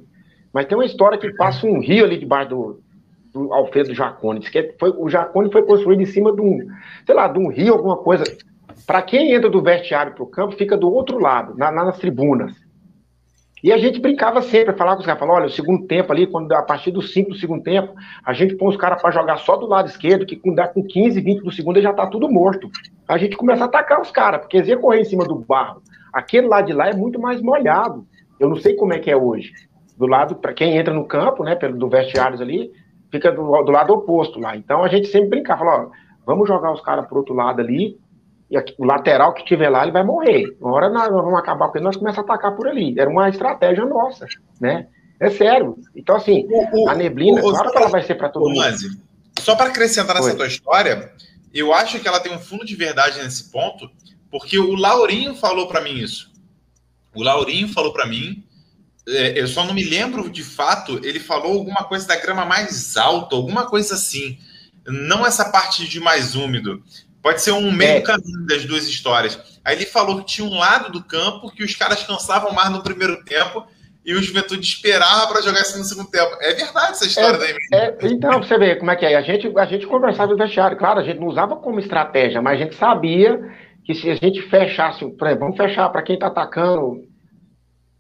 Mas 0.53 0.67
tem 0.67 0.77
uma 0.77 0.85
história 0.85 1.17
que 1.17 1.33
passa 1.37 1.67
um 1.67 1.81
rio 1.81 2.05
ali 2.05 2.19
debaixo 2.19 2.51
do, 2.51 2.83
do 3.33 3.55
Alfredo 3.55 3.95
Jacone. 3.95 4.41
Diz 4.41 4.51
que 4.51 4.75
foi, 4.79 4.91
o 4.91 5.09
Jacone 5.09 5.51
foi 5.51 5.63
construído 5.63 6.03
em 6.03 6.07
cima 6.07 6.35
de 6.35 6.43
um, 6.43 6.69
sei 7.07 7.15
lá, 7.15 7.29
de 7.29 7.39
um 7.39 7.49
rio, 7.49 7.73
alguma 7.73 7.97
coisa. 7.97 8.25
Para 8.87 9.03
quem 9.03 9.33
entra 9.33 9.49
do 9.49 9.63
vestiário 9.63 10.15
para 10.15 10.25
o 10.25 10.27
campo, 10.27 10.57
fica 10.57 10.77
do 10.77 10.93
outro 10.93 11.19
lado, 11.19 11.57
na, 11.57 11.71
nas 11.71 11.99
tribunas. 11.99 12.55
E 13.63 13.73
a 13.73 13.79
gente 13.79 14.01
brincava 14.01 14.41
sempre, 14.41 14.75
falava 14.75 14.97
com 14.97 15.01
os 15.01 15.07
caras, 15.07 15.21
falava, 15.21 15.39
olha, 15.39 15.47
o 15.49 15.53
segundo 15.53 15.87
tempo 15.87 16.11
ali, 16.11 16.27
quando 16.27 16.51
a 16.53 16.63
partir 16.63 16.91
do 16.91 17.03
5 17.03 17.31
do 17.31 17.37
segundo 17.37 17.63
tempo, 17.63 17.95
a 18.25 18.33
gente 18.33 18.57
põe 18.57 18.69
os 18.69 18.77
caras 18.77 19.01
para 19.03 19.11
jogar 19.11 19.37
só 19.37 19.57
do 19.57 19.67
lado 19.67 19.89
esquerdo, 19.89 20.25
que 20.25 20.37
com, 20.37 20.55
com 20.55 20.83
15, 20.83 21.21
20 21.21 21.43
do 21.43 21.53
segundo 21.53 21.81
já 21.81 21.93
tá 21.93 22.07
tudo 22.07 22.31
morto. 22.31 22.71
A 23.07 23.19
gente 23.19 23.37
começa 23.37 23.65
a 23.65 23.67
atacar 23.67 24.01
os 24.01 24.11
caras, 24.11 24.41
porque 24.41 24.57
eles 24.57 24.69
iam 24.69 24.81
correr 24.81 25.01
em 25.01 25.05
cima 25.05 25.25
do 25.25 25.35
barro. 25.35 25.83
Aquele 26.13 26.49
lado 26.49 26.67
de 26.67 26.73
lá 26.73 26.89
é 26.89 26.95
muito 26.95 27.21
mais 27.21 27.43
molhado. 27.43 28.07
Eu 28.39 28.49
não 28.49 28.57
sei 28.57 28.75
como 28.75 28.95
é 28.95 28.99
que 28.99 29.11
é 29.11 29.17
hoje. 29.17 29.53
Do 29.99 30.07
lado, 30.07 30.37
para 30.37 30.55
quem 30.55 30.79
entra 30.79 30.95
no 30.95 31.05
campo, 31.05 31.45
né, 31.45 31.55
pelo 31.55 31.77
do 31.77 31.89
vestiários 31.89 32.41
ali, 32.41 32.73
fica 33.11 33.31
do, 33.31 33.43
do 33.63 33.71
lado 33.71 33.93
oposto 33.93 34.41
lá. 34.41 34.57
Então 34.57 34.83
a 34.83 34.89
gente 34.89 35.09
sempre 35.09 35.29
brincava, 35.29 35.59
falava, 35.59 35.91
vamos 36.25 36.49
jogar 36.49 36.73
os 36.73 36.81
caras 36.81 37.07
pro 37.07 37.19
outro 37.19 37.35
lado 37.35 37.61
ali, 37.61 37.99
e 38.51 38.57
aqui, 38.57 38.75
o 38.77 38.85
lateral 38.85 39.33
que 39.33 39.45
tiver 39.45 39.69
lá, 39.69 39.83
ele 39.83 39.93
vai 39.93 40.03
morrer. 40.03 40.57
Uma 40.61 40.73
hora 40.73 40.91
nós 40.91 41.09
vamos 41.09 41.39
acabar 41.39 41.69
com 41.69 41.79
ele, 41.79 41.85
nós 41.85 41.97
começamos 41.97 42.29
a 42.29 42.35
atacar 42.35 42.57
por 42.57 42.67
ali. 42.67 42.99
Era 42.99 43.09
uma 43.09 43.29
estratégia 43.29 43.85
nossa, 43.87 44.27
né? 44.61 44.89
É 45.21 45.31
sério. 45.31 45.77
Então, 45.95 46.17
assim, 46.17 46.47
o, 46.51 46.89
a 46.89 46.95
neblina, 46.95 47.41
o, 47.41 47.51
claro 47.51 47.71
que 47.71 47.77
ela 47.77 47.89
vai 47.89 48.03
ser 48.03 48.17
para 48.17 48.29
todo 48.29 48.51
mundo. 48.51 48.61
Só 49.39 49.55
para 49.55 49.67
acrescentar 49.71 50.17
nessa 50.17 50.29
Foi. 50.29 50.37
tua 50.37 50.47
história, 50.49 51.13
eu 51.55 51.73
acho 51.73 52.01
que 52.01 52.09
ela 52.09 52.19
tem 52.19 52.33
um 52.33 52.39
fundo 52.41 52.65
de 52.65 52.75
verdade 52.75 53.23
nesse 53.23 53.51
ponto, 53.53 53.89
porque 54.31 54.59
o 54.59 54.75
Laurinho 54.75 55.35
falou 55.37 55.69
para 55.69 55.81
mim 55.81 55.99
isso. 55.99 56.33
O 57.15 57.23
Laurinho 57.23 57.69
falou 57.69 57.93
para 57.93 58.07
mim, 58.07 58.45
é, 59.09 59.41
eu 59.41 59.47
só 59.47 59.65
não 59.65 59.75
me 59.75 59.85
lembro 59.85 60.29
de 60.29 60.43
fato, 60.43 61.01
ele 61.05 61.21
falou 61.21 61.53
alguma 61.53 61.85
coisa 61.85 62.07
da 62.07 62.17
grama 62.17 62.45
mais 62.45 62.97
alta, 62.97 63.37
alguma 63.37 63.67
coisa 63.67 63.95
assim. 63.95 64.39
Não 64.87 65.25
essa 65.25 65.45
parte 65.45 65.87
de 65.87 66.01
mais 66.01 66.35
úmido. 66.35 66.83
Pode 67.23 67.43
ser 67.43 67.53
um 67.53 67.71
meio 67.71 67.99
é. 67.99 68.01
caminho 68.01 68.47
das 68.47 68.65
duas 68.65 68.87
histórias. 68.87 69.61
Aí 69.65 69.77
ele 69.77 69.87
falou 69.87 70.19
que 70.19 70.27
tinha 70.27 70.47
um 70.47 70.59
lado 70.59 70.91
do 70.91 71.05
campo 71.05 71.51
que 71.51 71.63
os 71.63 71.75
caras 71.75 72.03
cansavam 72.03 72.53
mais 72.53 72.71
no 72.71 72.83
primeiro 72.83 73.23
tempo 73.25 73.67
e 74.05 74.15
o 74.15 74.23
Juventude 74.23 74.63
esperava 74.63 75.31
para 75.31 75.43
jogar 75.43 75.61
isso 75.61 75.79
no 75.79 75.85
segundo 75.85 76.11
tempo. 76.11 76.31
É 76.41 76.55
verdade 76.55 76.93
essa 76.93 77.07
história 77.07 77.37
é, 77.37 77.39
daí 77.39 77.55
é, 77.75 77.97
Então, 78.13 78.43
você 78.43 78.57
vê 78.59 78.77
como 78.77 78.91
é 78.91 78.97
que 78.97 79.05
é. 79.05 79.17
A 79.17 79.23
gente, 79.23 79.53
a 79.57 79.67
gente 79.67 79.87
conversava 79.87 80.33
no 80.33 80.39
vestiário. 80.39 80.79
Claro, 80.79 81.01
a 81.01 81.05
gente 81.05 81.21
não 81.21 81.29
usava 81.29 81.57
como 81.57 81.79
estratégia, 81.79 82.41
mas 82.41 82.59
a 82.59 82.65
gente 82.65 82.75
sabia 82.77 83.39
que 83.85 83.95
se 83.95 84.11
a 84.11 84.15
gente 84.15 84.41
fechasse, 84.43 85.05
por 85.05 85.27
exemplo, 85.27 85.45
vamos 85.45 85.57
fechar 85.57 85.89
para 85.91 86.03
quem 86.03 86.15
está 86.15 86.29
atacando, 86.29 87.03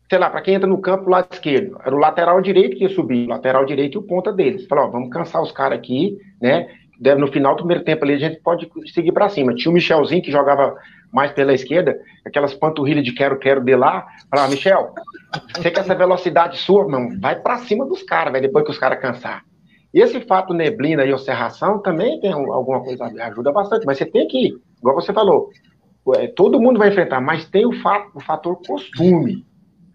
sei 0.08 0.18
lá, 0.18 0.30
para 0.30 0.40
quem 0.40 0.54
entra 0.54 0.68
no 0.68 0.80
campo 0.80 1.10
lado 1.10 1.28
esquerdo, 1.30 1.78
era 1.84 1.94
o 1.94 1.98
lateral 1.98 2.40
direito 2.40 2.76
que 2.76 2.84
ia 2.84 2.94
subir, 2.94 3.26
o 3.26 3.30
lateral 3.30 3.66
direito 3.66 3.96
e 3.96 3.98
o 3.98 4.06
ponta 4.06 4.32
deles. 4.32 4.66
Falou, 4.66 4.90
vamos 4.90 5.10
cansar 5.10 5.42
os 5.42 5.52
caras 5.52 5.78
aqui, 5.78 6.16
né? 6.40 6.66
No 7.00 7.32
final 7.32 7.54
do 7.54 7.58
primeiro 7.58 7.82
tempo 7.82 8.04
ali, 8.04 8.14
a 8.14 8.18
gente 8.18 8.40
pode 8.40 8.70
seguir 8.92 9.12
para 9.12 9.28
cima. 9.28 9.54
Tinha 9.54 9.70
o 9.70 9.74
Michelzinho 9.74 10.22
que 10.22 10.30
jogava 10.30 10.76
mais 11.12 11.32
pela 11.32 11.52
esquerda, 11.52 11.98
aquelas 12.24 12.54
panturrilhas 12.54 13.04
de 13.04 13.12
quero, 13.12 13.38
quero 13.38 13.60
de 13.60 13.74
lá. 13.74 14.06
Falava, 14.28 14.50
Michel, 14.50 14.94
você 15.56 15.70
quer 15.70 15.80
essa 15.80 15.94
velocidade 15.94 16.58
sua, 16.58 16.86
mano, 16.86 17.18
vai 17.20 17.40
para 17.40 17.58
cima 17.58 17.86
dos 17.86 18.02
caras, 18.02 18.40
depois 18.40 18.64
que 18.64 18.70
os 18.70 18.78
caras 18.78 19.00
cansar. 19.00 19.42
E 19.92 20.00
esse 20.00 20.20
fato 20.20 20.54
neblina 20.54 21.04
e 21.04 21.12
osserração 21.12 21.80
também 21.80 22.20
tem 22.20 22.32
alguma 22.32 22.80
coisa, 22.82 23.04
ajuda 23.04 23.50
bastante, 23.50 23.84
mas 23.84 23.98
você 23.98 24.06
tem 24.06 24.28
que, 24.28 24.56
igual 24.78 24.94
você 24.94 25.12
falou, 25.12 25.50
é, 26.16 26.28
todo 26.28 26.60
mundo 26.60 26.78
vai 26.78 26.88
enfrentar, 26.88 27.20
mas 27.20 27.48
tem 27.48 27.66
o, 27.66 27.72
fato, 27.80 28.10
o 28.14 28.20
fator 28.20 28.60
costume, 28.64 29.44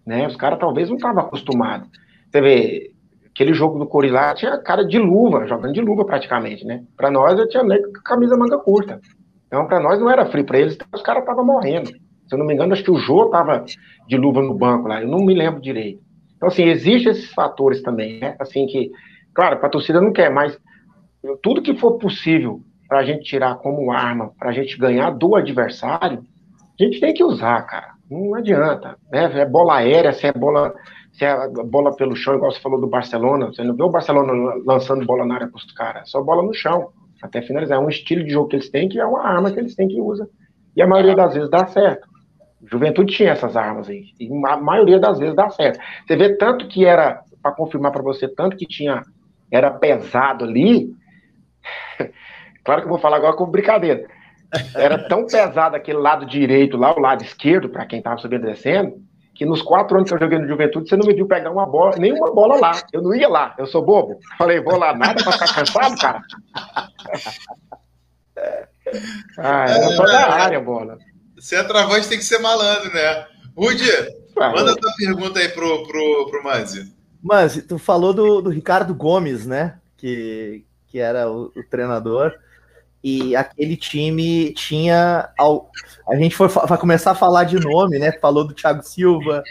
né? 0.04 0.26
Os 0.26 0.36
caras 0.36 0.58
talvez 0.58 0.88
não 0.88 0.96
estavam 0.96 1.22
acostumados. 1.22 1.88
Você 2.30 2.40
vê, 2.40 2.90
aquele 3.36 3.52
jogo 3.52 3.78
do 3.78 3.86
Corinthians 3.86 4.38
tinha 4.38 4.56
cara 4.56 4.82
de 4.82 4.98
luva, 4.98 5.46
jogando 5.46 5.74
de 5.74 5.80
luva 5.82 6.06
praticamente, 6.06 6.64
né? 6.64 6.82
Para 6.96 7.10
nós 7.10 7.38
eu 7.38 7.46
tinha 7.46 7.62
nem 7.62 7.80
camisa 8.02 8.34
manga 8.34 8.56
curta. 8.58 8.98
Então 9.46 9.66
para 9.66 9.78
nós 9.78 10.00
não 10.00 10.10
era 10.10 10.24
frio, 10.24 10.44
para 10.44 10.58
eles 10.58 10.78
os 10.92 11.02
caras 11.02 11.22
estavam 11.22 11.44
morrendo. 11.44 11.90
Se 11.90 12.34
eu 12.34 12.38
não 12.38 12.46
me 12.46 12.54
engano, 12.54 12.72
acho 12.72 12.82
que 12.82 12.90
o 12.90 12.96
Jô 12.96 13.28
tava 13.28 13.62
de 14.08 14.16
luva 14.16 14.40
no 14.40 14.54
banco 14.54 14.88
lá, 14.88 15.02
eu 15.02 15.08
não 15.08 15.18
me 15.18 15.34
lembro 15.34 15.60
direito. 15.60 16.00
Então 16.34 16.48
assim, 16.48 16.64
existem 16.64 17.12
esses 17.12 17.30
fatores 17.32 17.82
também, 17.82 18.18
né? 18.20 18.34
Assim 18.38 18.66
que, 18.66 18.90
claro, 19.34 19.58
a 19.62 19.68
torcida 19.68 20.00
não 20.00 20.12
quer, 20.12 20.30
mas 20.30 20.58
tudo 21.42 21.62
que 21.62 21.76
for 21.76 21.98
possível 21.98 22.62
para 22.88 23.00
a 23.00 23.04
gente 23.04 23.24
tirar 23.24 23.56
como 23.56 23.92
arma, 23.92 24.32
para 24.38 24.48
a 24.48 24.52
gente 24.52 24.78
ganhar 24.78 25.10
do 25.10 25.36
adversário, 25.36 26.24
a 26.80 26.82
gente 26.82 27.00
tem 27.00 27.12
que 27.12 27.22
usar, 27.22 27.60
cara. 27.62 27.96
Não 28.10 28.34
adianta, 28.34 28.96
né? 29.12 29.40
É 29.40 29.44
bola 29.44 29.76
aérea, 29.76 30.12
se 30.12 30.26
é 30.26 30.32
bola 30.32 30.72
se 31.16 31.24
é 31.24 31.30
a 31.30 31.48
bola 31.48 31.94
pelo 31.94 32.14
chão, 32.14 32.34
igual 32.34 32.52
você 32.52 32.60
falou 32.60 32.80
do 32.80 32.86
Barcelona, 32.86 33.46
você 33.46 33.62
não 33.62 33.74
vê 33.74 33.82
o 33.82 33.88
Barcelona 33.88 34.32
lançando 34.64 35.06
bola 35.06 35.24
na 35.24 35.34
área 35.34 35.48
para 35.48 35.56
os 35.56 35.72
caras, 35.72 36.10
só 36.10 36.22
bola 36.22 36.42
no 36.42 36.52
chão, 36.52 36.90
até 37.22 37.40
finalizar. 37.42 37.78
É 37.78 37.80
um 37.80 37.88
estilo 37.88 38.24
de 38.24 38.30
jogo 38.30 38.48
que 38.48 38.56
eles 38.56 38.70
têm, 38.70 38.88
que 38.88 38.98
é 38.98 39.04
uma 39.06 39.22
arma 39.22 39.50
que 39.50 39.58
eles 39.58 39.74
têm 39.74 39.88
que 39.88 40.00
usar. 40.00 40.26
E 40.74 40.82
a 40.82 40.86
maioria 40.86 41.14
das 41.14 41.34
vezes 41.34 41.50
dá 41.50 41.66
certo. 41.66 42.06
Juventude 42.64 43.14
tinha 43.14 43.30
essas 43.30 43.56
armas 43.56 43.88
aí, 43.88 44.06
e 44.18 44.28
a 44.46 44.56
maioria 44.56 44.98
das 44.98 45.18
vezes 45.18 45.34
dá 45.34 45.48
certo. 45.50 45.78
Você 46.06 46.16
vê 46.16 46.36
tanto 46.36 46.66
que 46.68 46.84
era, 46.84 47.22
para 47.42 47.52
confirmar 47.52 47.92
para 47.92 48.02
você, 48.02 48.28
tanto 48.28 48.56
que 48.56 48.66
tinha, 48.66 49.02
era 49.50 49.70
pesado 49.70 50.44
ali, 50.44 50.90
Claro 52.64 52.80
que 52.80 52.86
eu 52.86 52.90
vou 52.90 52.98
falar 52.98 53.18
agora 53.18 53.36
com 53.36 53.46
brincadeira. 53.46 54.08
Era 54.74 54.98
tão 55.08 55.26
pesado 55.26 55.76
aquele 55.76 55.98
lado 55.98 56.26
direito 56.26 56.76
lá, 56.76 56.94
o 56.94 57.00
lado 57.00 57.22
esquerdo, 57.22 57.68
para 57.68 57.86
quem 57.86 57.98
estava 57.98 58.18
subindo 58.18 58.44
e 58.44 58.50
descendo, 58.50 58.96
que 59.36 59.44
nos 59.44 59.62
quatro 59.62 59.96
anos 59.96 60.08
que 60.08 60.14
eu 60.14 60.20
joguei 60.20 60.38
no 60.38 60.48
Juventude, 60.48 60.88
você 60.88 60.96
não 60.96 61.06
me 61.06 61.14
viu 61.14 61.26
pegar 61.26 61.50
uma 61.50 61.66
bola, 61.66 61.96
nenhuma 61.96 62.32
bola 62.32 62.58
lá. 62.58 62.72
Eu 62.92 63.02
não 63.02 63.14
ia 63.14 63.28
lá, 63.28 63.54
eu 63.58 63.66
sou 63.66 63.84
bobo. 63.84 64.18
Falei, 64.38 64.60
vou 64.60 64.78
lá 64.78 64.96
nada 64.96 65.22
para 65.22 65.32
ficar 65.32 65.54
cansado, 65.54 65.96
cara. 65.98 66.22
ah, 69.38 69.66
era 69.68 69.88
só 69.90 70.04
da 70.04 70.32
área 70.32 70.58
a 70.58 70.60
bola. 70.60 70.98
Ser 71.38 71.66
travante 71.66 72.08
tem 72.08 72.18
que 72.18 72.24
ser 72.24 72.38
malandro, 72.38 72.92
né? 72.94 73.26
Rudy, 73.56 73.90
manda 74.34 74.74
tua 74.74 74.92
pergunta 74.96 75.38
aí 75.38 75.50
pro, 75.50 75.86
pro, 75.86 76.26
pro 76.30 76.42
Manzi. 76.42 76.94
Manzi, 77.22 77.62
tu 77.62 77.78
falou 77.78 78.14
do, 78.14 78.40
do 78.40 78.50
Ricardo 78.50 78.94
Gomes, 78.94 79.46
né? 79.46 79.78
Que, 79.98 80.64
que 80.86 80.98
era 80.98 81.30
o, 81.30 81.52
o 81.54 81.62
treinador 81.68 82.32
e 83.02 83.36
aquele 83.36 83.76
time 83.76 84.52
tinha. 84.52 85.28
A 86.08 86.16
gente 86.16 86.34
foi, 86.34 86.48
vai 86.48 86.78
começar 86.78 87.12
a 87.12 87.16
falar 87.16 87.44
de 87.44 87.58
nome, 87.58 87.98
né? 87.98 88.12
Falou 88.12 88.44
do 88.44 88.54
Thiago 88.54 88.82
Silva, 88.82 89.42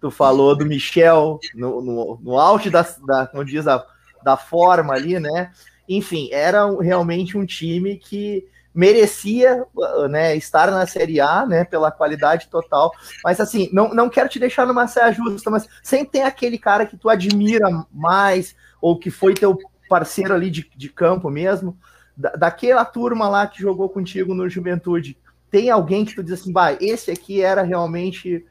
tu 0.00 0.10
falou 0.10 0.56
do 0.56 0.66
Michel, 0.66 1.38
no, 1.54 1.80
no, 1.80 2.18
no 2.22 2.38
auge 2.38 2.70
da, 2.70 2.86
da, 3.06 3.26
como 3.26 3.44
diz, 3.44 3.66
a, 3.66 3.84
da 4.22 4.36
forma 4.36 4.92
ali, 4.94 5.18
né? 5.18 5.50
Enfim, 5.88 6.28
era 6.32 6.70
realmente 6.80 7.36
um 7.36 7.46
time 7.46 7.96
que 7.96 8.44
merecia 8.74 9.64
né, 10.08 10.36
estar 10.36 10.70
na 10.70 10.86
Série 10.86 11.20
A, 11.20 11.44
né, 11.44 11.64
pela 11.64 11.90
qualidade 11.90 12.48
total. 12.48 12.92
Mas 13.24 13.40
assim, 13.40 13.68
não, 13.72 13.92
não 13.92 14.08
quero 14.08 14.28
te 14.28 14.38
deixar 14.38 14.66
numa 14.66 14.86
saia 14.86 15.12
justa, 15.12 15.50
mas 15.50 15.66
sempre 15.82 16.12
tem 16.12 16.22
aquele 16.22 16.58
cara 16.58 16.86
que 16.86 16.96
tu 16.96 17.08
admira 17.08 17.66
mais, 17.92 18.54
ou 18.80 18.96
que 18.96 19.10
foi 19.10 19.34
teu 19.34 19.58
parceiro 19.88 20.34
ali 20.34 20.50
de, 20.50 20.70
de 20.76 20.88
campo 20.90 21.30
mesmo 21.30 21.76
da, 22.18 22.30
daquela 22.30 22.84
turma 22.84 23.28
lá 23.28 23.46
que 23.46 23.62
jogou 23.62 23.88
contigo 23.88 24.34
no 24.34 24.48
Juventude, 24.48 25.16
tem 25.50 25.70
alguém 25.70 26.04
que 26.04 26.14
tu 26.14 26.22
diz 26.22 26.40
assim, 26.40 26.52
vai, 26.52 26.76
esse 26.80 27.10
aqui 27.12 27.40
era 27.40 27.62
realmente 27.62 28.44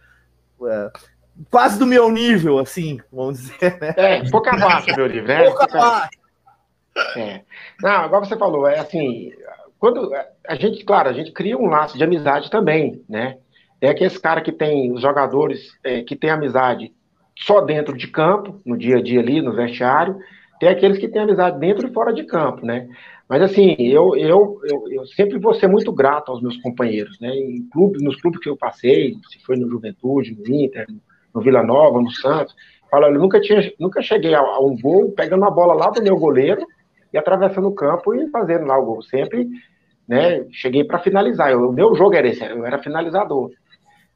é, 0.65 0.91
quase 1.51 1.77
do 1.77 1.85
meu 1.85 2.09
nível, 2.09 2.57
assim, 2.57 2.99
vamos 3.11 3.39
dizer, 3.39 3.77
né? 3.79 3.93
É, 3.97 4.29
pouca 4.29 4.51
abaixo, 4.51 4.95
meu 4.95 5.07
nível, 5.07 5.27
né? 5.27 5.43
Pouca 5.51 5.65
abaixo. 5.65 6.17
É. 7.15 7.41
Não, 7.79 7.91
agora 7.91 8.25
você 8.25 8.35
falou, 8.37 8.65
é 8.67 8.79
assim, 8.79 9.31
quando 9.77 10.11
a 10.47 10.55
gente, 10.55 10.83
claro, 10.83 11.09
a 11.09 11.13
gente 11.13 11.31
cria 11.31 11.57
um 11.57 11.67
laço 11.67 11.97
de 11.97 12.03
amizade 12.03 12.49
também, 12.49 13.03
né? 13.07 13.37
É 13.79 13.93
que 13.93 14.03
esse 14.03 14.19
cara 14.19 14.41
que 14.41 14.51
tem 14.51 14.91
os 14.91 15.01
jogadores 15.01 15.77
é, 15.83 16.01
que 16.01 16.15
tem 16.15 16.31
amizade 16.31 16.91
só 17.37 17.61
dentro 17.61 17.95
de 17.95 18.07
campo, 18.07 18.59
no 18.65 18.75
dia 18.75 18.97
a 18.97 19.03
dia 19.03 19.19
ali, 19.19 19.39
no 19.39 19.53
vestiário, 19.53 20.17
tem 20.59 20.69
aqueles 20.69 20.97
que 20.97 21.07
têm 21.07 21.21
amizade 21.21 21.59
dentro 21.59 21.87
e 21.87 21.93
fora 21.93 22.11
de 22.11 22.23
campo, 22.23 22.65
né? 22.65 22.87
Mas 23.27 23.41
assim, 23.41 23.75
eu, 23.79 24.15
eu, 24.15 24.61
eu, 24.63 24.91
eu, 24.91 25.05
sempre 25.07 25.37
vou 25.37 25.53
ser 25.53 25.67
muito 25.67 25.91
grato 25.91 26.31
aos 26.31 26.41
meus 26.41 26.55
companheiros, 26.61 27.19
né? 27.19 27.29
Em 27.35 27.67
clube, 27.69 28.01
nos 28.01 28.15
clubes 28.21 28.39
que 28.39 28.47
eu 28.47 28.55
passei, 28.55 29.15
se 29.29 29.39
foi 29.45 29.57
no 29.57 29.69
Juventude, 29.69 30.33
no 30.33 30.55
Inter, 30.55 30.87
no 31.33 31.41
Vila 31.41 31.61
Nova, 31.61 32.01
no 32.01 32.09
Santos, 32.09 32.55
falo, 32.89 33.07
eu 33.07 33.19
nunca 33.19 33.41
tinha, 33.41 33.71
nunca 33.77 34.01
cheguei 34.01 34.33
a, 34.33 34.39
a, 34.39 34.59
um 34.61 34.79
gol 34.79 35.11
pegando 35.11 35.43
a 35.43 35.51
bola 35.51 35.73
lá 35.73 35.89
do 35.89 36.01
meu 36.01 36.17
goleiro 36.17 36.65
e 37.11 37.17
atravessando 37.17 37.67
o 37.67 37.75
campo 37.75 38.15
e 38.15 38.29
fazendo 38.29 38.65
lá 38.65 38.79
o 38.79 38.85
gol. 38.85 39.01
Sempre, 39.01 39.49
né? 40.07 40.45
Cheguei 40.51 40.85
para 40.85 40.99
finalizar. 40.99 41.53
O 41.53 41.73
meu 41.73 41.93
jogo 41.95 42.15
era 42.15 42.27
esse, 42.27 42.45
eu 42.45 42.65
era 42.65 42.79
finalizador. 42.79 43.51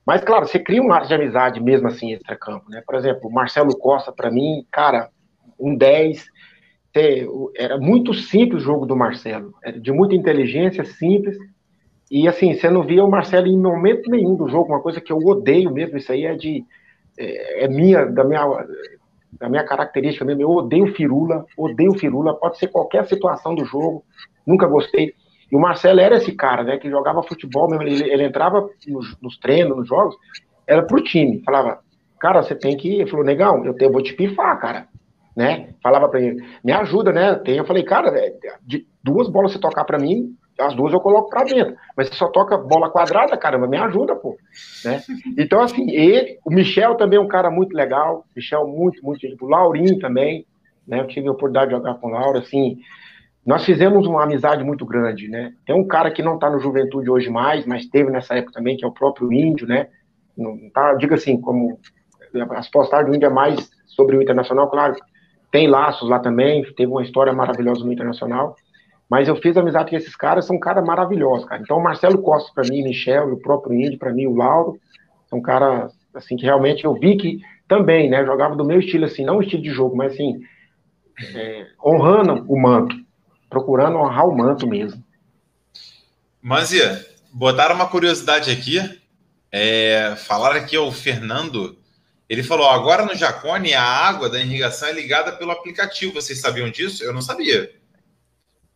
Mas 0.05 0.23
claro, 0.23 0.47
você 0.47 0.57
cria 0.57 0.81
um 0.81 0.87
laço 0.87 1.09
de 1.09 1.13
amizade 1.13 1.61
mesmo 1.61 1.87
assim 1.87 2.13
extra 2.13 2.35
campo, 2.37 2.69
né? 2.69 2.81
Por 2.85 2.95
exemplo, 2.95 3.29
o 3.29 3.33
Marcelo 3.33 3.77
Costa 3.77 4.11
para 4.11 4.31
mim, 4.31 4.65
cara, 4.71 5.09
um 5.59 5.75
10 5.75 6.25
ter, 6.93 7.27
era 7.55 7.77
muito 7.77 8.13
simples 8.13 8.61
o 8.61 8.65
jogo 8.65 8.85
do 8.85 8.95
Marcelo, 8.95 9.53
era 9.63 9.79
de 9.79 9.91
muita 9.91 10.15
inteligência, 10.15 10.83
simples, 10.83 11.37
e 12.09 12.27
assim, 12.27 12.53
você 12.53 12.69
não 12.69 12.83
via 12.83 13.03
o 13.03 13.09
Marcelo 13.09 13.47
em 13.47 13.57
momento 13.57 14.09
nenhum 14.09 14.35
do 14.35 14.49
jogo, 14.49 14.73
uma 14.73 14.81
coisa 14.81 14.99
que 14.99 15.11
eu 15.11 15.17
odeio 15.17 15.71
mesmo, 15.71 15.97
isso 15.97 16.11
aí 16.11 16.25
é 16.25 16.35
de, 16.35 16.65
é, 17.17 17.65
é 17.65 17.67
minha, 17.67 18.05
da 18.05 18.23
minha, 18.23 18.45
da 19.39 19.49
minha 19.49 19.63
característica 19.63 20.25
mesmo, 20.25 20.41
eu 20.41 20.49
odeio 20.49 20.93
firula, 20.93 21.45
odeio 21.57 21.93
firula, 21.93 22.35
pode 22.35 22.57
ser 22.57 22.67
qualquer 22.67 23.05
situação 23.07 23.55
do 23.55 23.63
jogo, 23.63 24.03
nunca 24.45 24.67
gostei, 24.67 25.13
e 25.49 25.55
o 25.55 25.59
Marcelo 25.59 25.99
era 25.99 26.17
esse 26.17 26.33
cara, 26.33 26.63
né, 26.63 26.77
que 26.77 26.89
jogava 26.89 27.23
futebol 27.23 27.69
mesmo, 27.69 27.83
ele, 27.83 28.11
ele 28.11 28.25
entrava 28.25 28.69
nos, 28.87 29.17
nos, 29.21 29.37
treinos, 29.37 29.77
nos 29.77 29.87
jogos, 29.87 30.15
era 30.67 30.83
pro 30.83 31.01
time, 31.01 31.41
falava, 31.45 31.79
cara, 32.19 32.43
você 32.43 32.55
tem 32.55 32.75
que, 32.75 32.99
ele 32.99 33.09
falou, 33.09 33.25
negão, 33.25 33.65
eu, 33.65 33.73
te, 33.73 33.85
eu 33.85 33.91
vou 33.91 34.01
te 34.01 34.13
pifar, 34.13 34.59
cara, 34.59 34.87
né? 35.41 35.69
Falava 35.81 36.07
para 36.07 36.21
ele, 36.21 36.43
me 36.63 36.71
ajuda, 36.71 37.11
né? 37.11 37.33
Tem, 37.35 37.57
eu 37.57 37.65
falei, 37.65 37.83
cara, 37.83 38.09
é, 38.15 38.31
de 38.61 38.85
duas 39.03 39.27
bolas 39.27 39.51
você 39.51 39.59
tocar 39.59 39.83
para 39.85 39.97
mim, 39.97 40.35
as 40.59 40.75
duas 40.75 40.93
eu 40.93 40.99
coloco 40.99 41.31
para 41.31 41.45
dentro. 41.45 41.75
Mas 41.97 42.09
você 42.09 42.13
só 42.13 42.27
toca 42.27 42.59
bola 42.59 42.91
quadrada, 42.91 43.35
caramba, 43.35 43.67
me 43.67 43.77
ajuda, 43.77 44.15
pô. 44.15 44.37
Né? 44.85 45.01
Então, 45.37 45.61
assim, 45.61 45.89
ele, 45.89 46.37
o 46.45 46.51
Michel 46.51 46.93
também 46.93 47.17
é 47.17 47.21
um 47.21 47.27
cara 47.27 47.49
muito 47.49 47.75
legal, 47.75 48.23
Michel 48.35 48.67
muito, 48.67 49.03
muito, 49.03 49.25
o 49.41 49.47
Laurinho 49.47 49.97
também, 49.97 50.45
né? 50.87 50.99
Eu 50.99 51.07
tive 51.07 51.27
a 51.27 51.31
oportunidade 51.31 51.71
de 51.71 51.77
jogar 51.77 51.95
com 51.95 52.07
o 52.07 52.11
Lauro, 52.11 52.37
assim, 52.37 52.77
nós 53.43 53.65
fizemos 53.65 54.05
uma 54.05 54.23
amizade 54.23 54.63
muito 54.63 54.85
grande, 54.85 55.27
né? 55.27 55.53
Tem 55.65 55.75
um 55.75 55.87
cara 55.87 56.11
que 56.11 56.21
não 56.21 56.37
tá 56.37 56.51
no 56.51 56.59
Juventude 56.59 57.09
hoje 57.09 57.31
mais, 57.31 57.65
mas 57.65 57.87
teve 57.87 58.11
nessa 58.11 58.35
época 58.35 58.53
também, 58.53 58.77
que 58.77 58.85
é 58.85 58.87
o 58.87 58.93
próprio 58.93 59.33
Índio, 59.33 59.65
né? 59.65 59.87
Não 60.37 60.69
tá, 60.71 60.93
diga 60.93 61.15
assim, 61.15 61.41
como 61.41 61.79
as 62.51 62.69
postagens 62.69 63.09
do 63.09 63.15
Índio 63.15 63.25
é 63.25 63.33
mais 63.33 63.71
sobre 63.87 64.15
o 64.15 64.21
Internacional, 64.21 64.69
claro, 64.69 64.95
tem 65.51 65.67
laços 65.67 66.09
lá 66.09 66.19
também, 66.19 66.63
teve 66.73 66.91
uma 66.91 67.03
história 67.03 67.33
maravilhosa 67.33 67.83
no 67.83 67.91
Internacional. 67.91 68.55
Mas 69.09 69.27
eu 69.27 69.35
fiz 69.35 69.57
amizade 69.57 69.89
com 69.89 69.97
esses 69.97 70.15
caras, 70.15 70.45
são 70.45 70.57
caras 70.57 70.85
maravilhosos, 70.85 71.45
cara. 71.45 71.61
Então, 71.61 71.77
o 71.77 71.83
Marcelo 71.83 72.21
Costa, 72.21 72.49
para 72.55 72.63
mim, 72.69 72.81
Michel, 72.81 73.33
o 73.33 73.41
próprio 73.41 73.77
Indy, 73.77 73.97
para 73.97 74.13
mim, 74.13 74.25
o 74.25 74.33
Lauro, 74.33 74.79
são 75.29 75.41
caras, 75.41 75.91
assim, 76.13 76.37
que 76.37 76.45
realmente 76.45 76.85
eu 76.85 76.93
vi 76.93 77.17
que 77.17 77.41
também, 77.67 78.09
né, 78.09 78.23
jogava 78.25 78.55
do 78.55 78.63
meu 78.63 78.79
estilo, 78.79 79.03
assim, 79.03 79.25
não 79.25 79.37
o 79.37 79.41
estilo 79.41 79.61
de 79.61 79.71
jogo, 79.71 79.97
mas, 79.97 80.13
assim, 80.13 80.39
é, 81.35 81.67
honrando 81.85 82.45
o 82.47 82.57
manto, 82.57 82.95
procurando 83.49 83.97
honrar 83.97 84.27
o 84.27 84.37
manto 84.37 84.65
mesmo. 84.65 85.03
Manzia, 86.41 87.05
botaram 87.33 87.75
uma 87.75 87.89
curiosidade 87.89 88.49
aqui, 88.49 88.79
é, 89.51 90.15
falaram 90.15 90.55
aqui 90.55 90.77
o 90.77 90.89
Fernando 90.89 91.77
ele 92.31 92.43
falou: 92.43 92.69
agora 92.69 93.05
no 93.05 93.13
Jacone 93.13 93.73
a 93.73 93.83
água 93.83 94.29
da 94.29 94.39
irrigação 94.39 94.87
é 94.87 94.93
ligada 94.93 95.33
pelo 95.33 95.51
aplicativo. 95.51 96.13
Vocês 96.13 96.39
sabiam 96.39 96.69
disso? 96.69 97.03
Eu 97.03 97.11
não 97.11 97.21
sabia. 97.21 97.69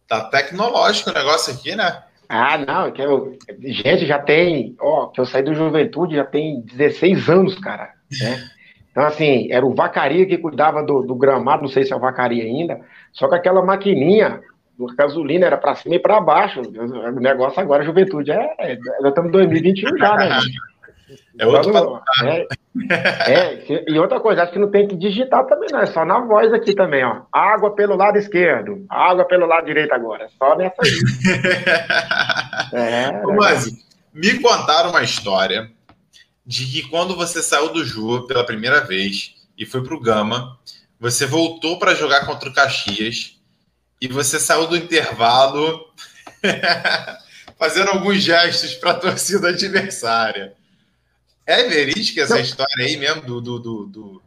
Tá 0.06 0.26
tecnológico 0.26 1.10
o 1.10 1.14
negócio 1.14 1.54
aqui, 1.54 1.74
né? 1.74 2.04
Ah, 2.28 2.58
não, 2.58 2.92
que 2.92 3.02
eu, 3.02 3.38
gente, 3.64 4.06
já 4.06 4.20
tem, 4.20 4.76
ó, 4.78 5.08
que 5.08 5.22
eu 5.22 5.26
saí 5.26 5.42
do 5.42 5.54
Juventude 5.54 6.18
já 6.18 6.26
tem 6.26 6.60
16 6.66 7.30
anos, 7.30 7.58
cara, 7.58 7.94
né? 8.22 8.44
Então, 8.92 9.06
assim, 9.06 9.52
era 9.52 9.66
o 9.66 9.76
Vacaria 9.76 10.26
que 10.26 10.38
cuidava 10.38 10.82
do, 10.82 11.02
do 11.02 11.16
gramado, 11.16 11.64
não 11.64 11.70
sei 11.70 11.84
se 11.84 11.92
é 11.92 11.96
o 11.98 12.00
Vacaria 12.00 12.46
ainda, 12.46 12.80
só 13.12 13.28
que 13.28 13.36
aquela 13.36 13.62
maquininha, 13.62 14.40
a 14.80 14.96
gasolina 14.96 15.46
era 15.46 15.58
para 15.58 15.76
cima 15.76 15.96
e 15.96 16.00
para 16.00 16.22
baixo, 16.22 16.62
o 16.62 17.20
negócio 17.20 17.60
agora, 17.60 17.84
Juventude, 17.84 18.32
é, 18.32 18.56
é, 18.58 18.78
nós 19.02 19.10
estamos 19.10 19.28
em 19.28 19.34
2021 19.34 19.98
já, 19.98 20.16
né, 20.16 20.40
gente? 20.40 20.58
É 21.38 21.46
outro 21.46 21.72
Quando, 21.72 22.02
é, 22.20 22.48
é, 23.32 23.86
e 23.88 24.00
outra 24.00 24.20
coisa, 24.20 24.44
acho 24.44 24.52
que 24.52 24.60
não 24.60 24.72
tem 24.72 24.88
que 24.88 24.96
digitar 24.96 25.46
também, 25.46 25.70
não. 25.72 25.80
É 25.80 25.86
só 25.86 26.04
na 26.04 26.20
voz 26.20 26.52
aqui 26.52 26.74
também, 26.74 27.04
ó. 27.04 27.22
Água 27.32 27.76
pelo 27.76 27.96
lado 27.96 28.18
esquerdo, 28.18 28.86
água 28.90 29.26
pelo 29.26 29.46
lado 29.46 29.66
direito 29.66 29.94
agora. 29.94 30.26
É 30.26 30.30
só 30.38 30.56
nessa 30.56 30.76
aí. 30.82 30.92
é, 32.74 33.22
Mas, 33.36 33.72
me 34.14 34.40
contaram 34.40 34.90
uma 34.90 35.04
história 35.04 35.72
de 36.46 36.66
que 36.66 36.90
quando 36.90 37.16
você 37.16 37.42
saiu 37.42 37.70
do 37.70 37.84
Ju 37.84 38.28
pela 38.28 38.46
primeira 38.46 38.82
vez 38.82 39.36
e 39.58 39.66
foi 39.66 39.84
pro 39.84 40.00
Gama, 40.00 40.58
você 41.00 41.26
voltou 41.26 41.80
para 41.80 41.96
jogar 41.96 42.26
contra 42.26 42.50
o 42.50 42.54
Caxias 42.54 43.40
e 44.02 44.08
você 44.08 44.40
saiu 44.40 44.68
do 44.68 44.78
intervalo 44.78 45.86
fazendo 47.58 47.92
alguns 47.92 48.22
gestos 48.22 48.74
para 48.76 48.92
a 48.92 49.00
torcida 49.00 49.50
adversária. 49.50 50.54
É 51.46 51.64
verídica 51.64 52.22
essa 52.22 52.36
não. 52.36 52.42
história 52.42 52.86
aí 52.86 52.98
mesmo 52.98 53.22
do, 53.22 53.40
do, 53.40 53.60
do, 53.60 53.86
do, 53.86 54.22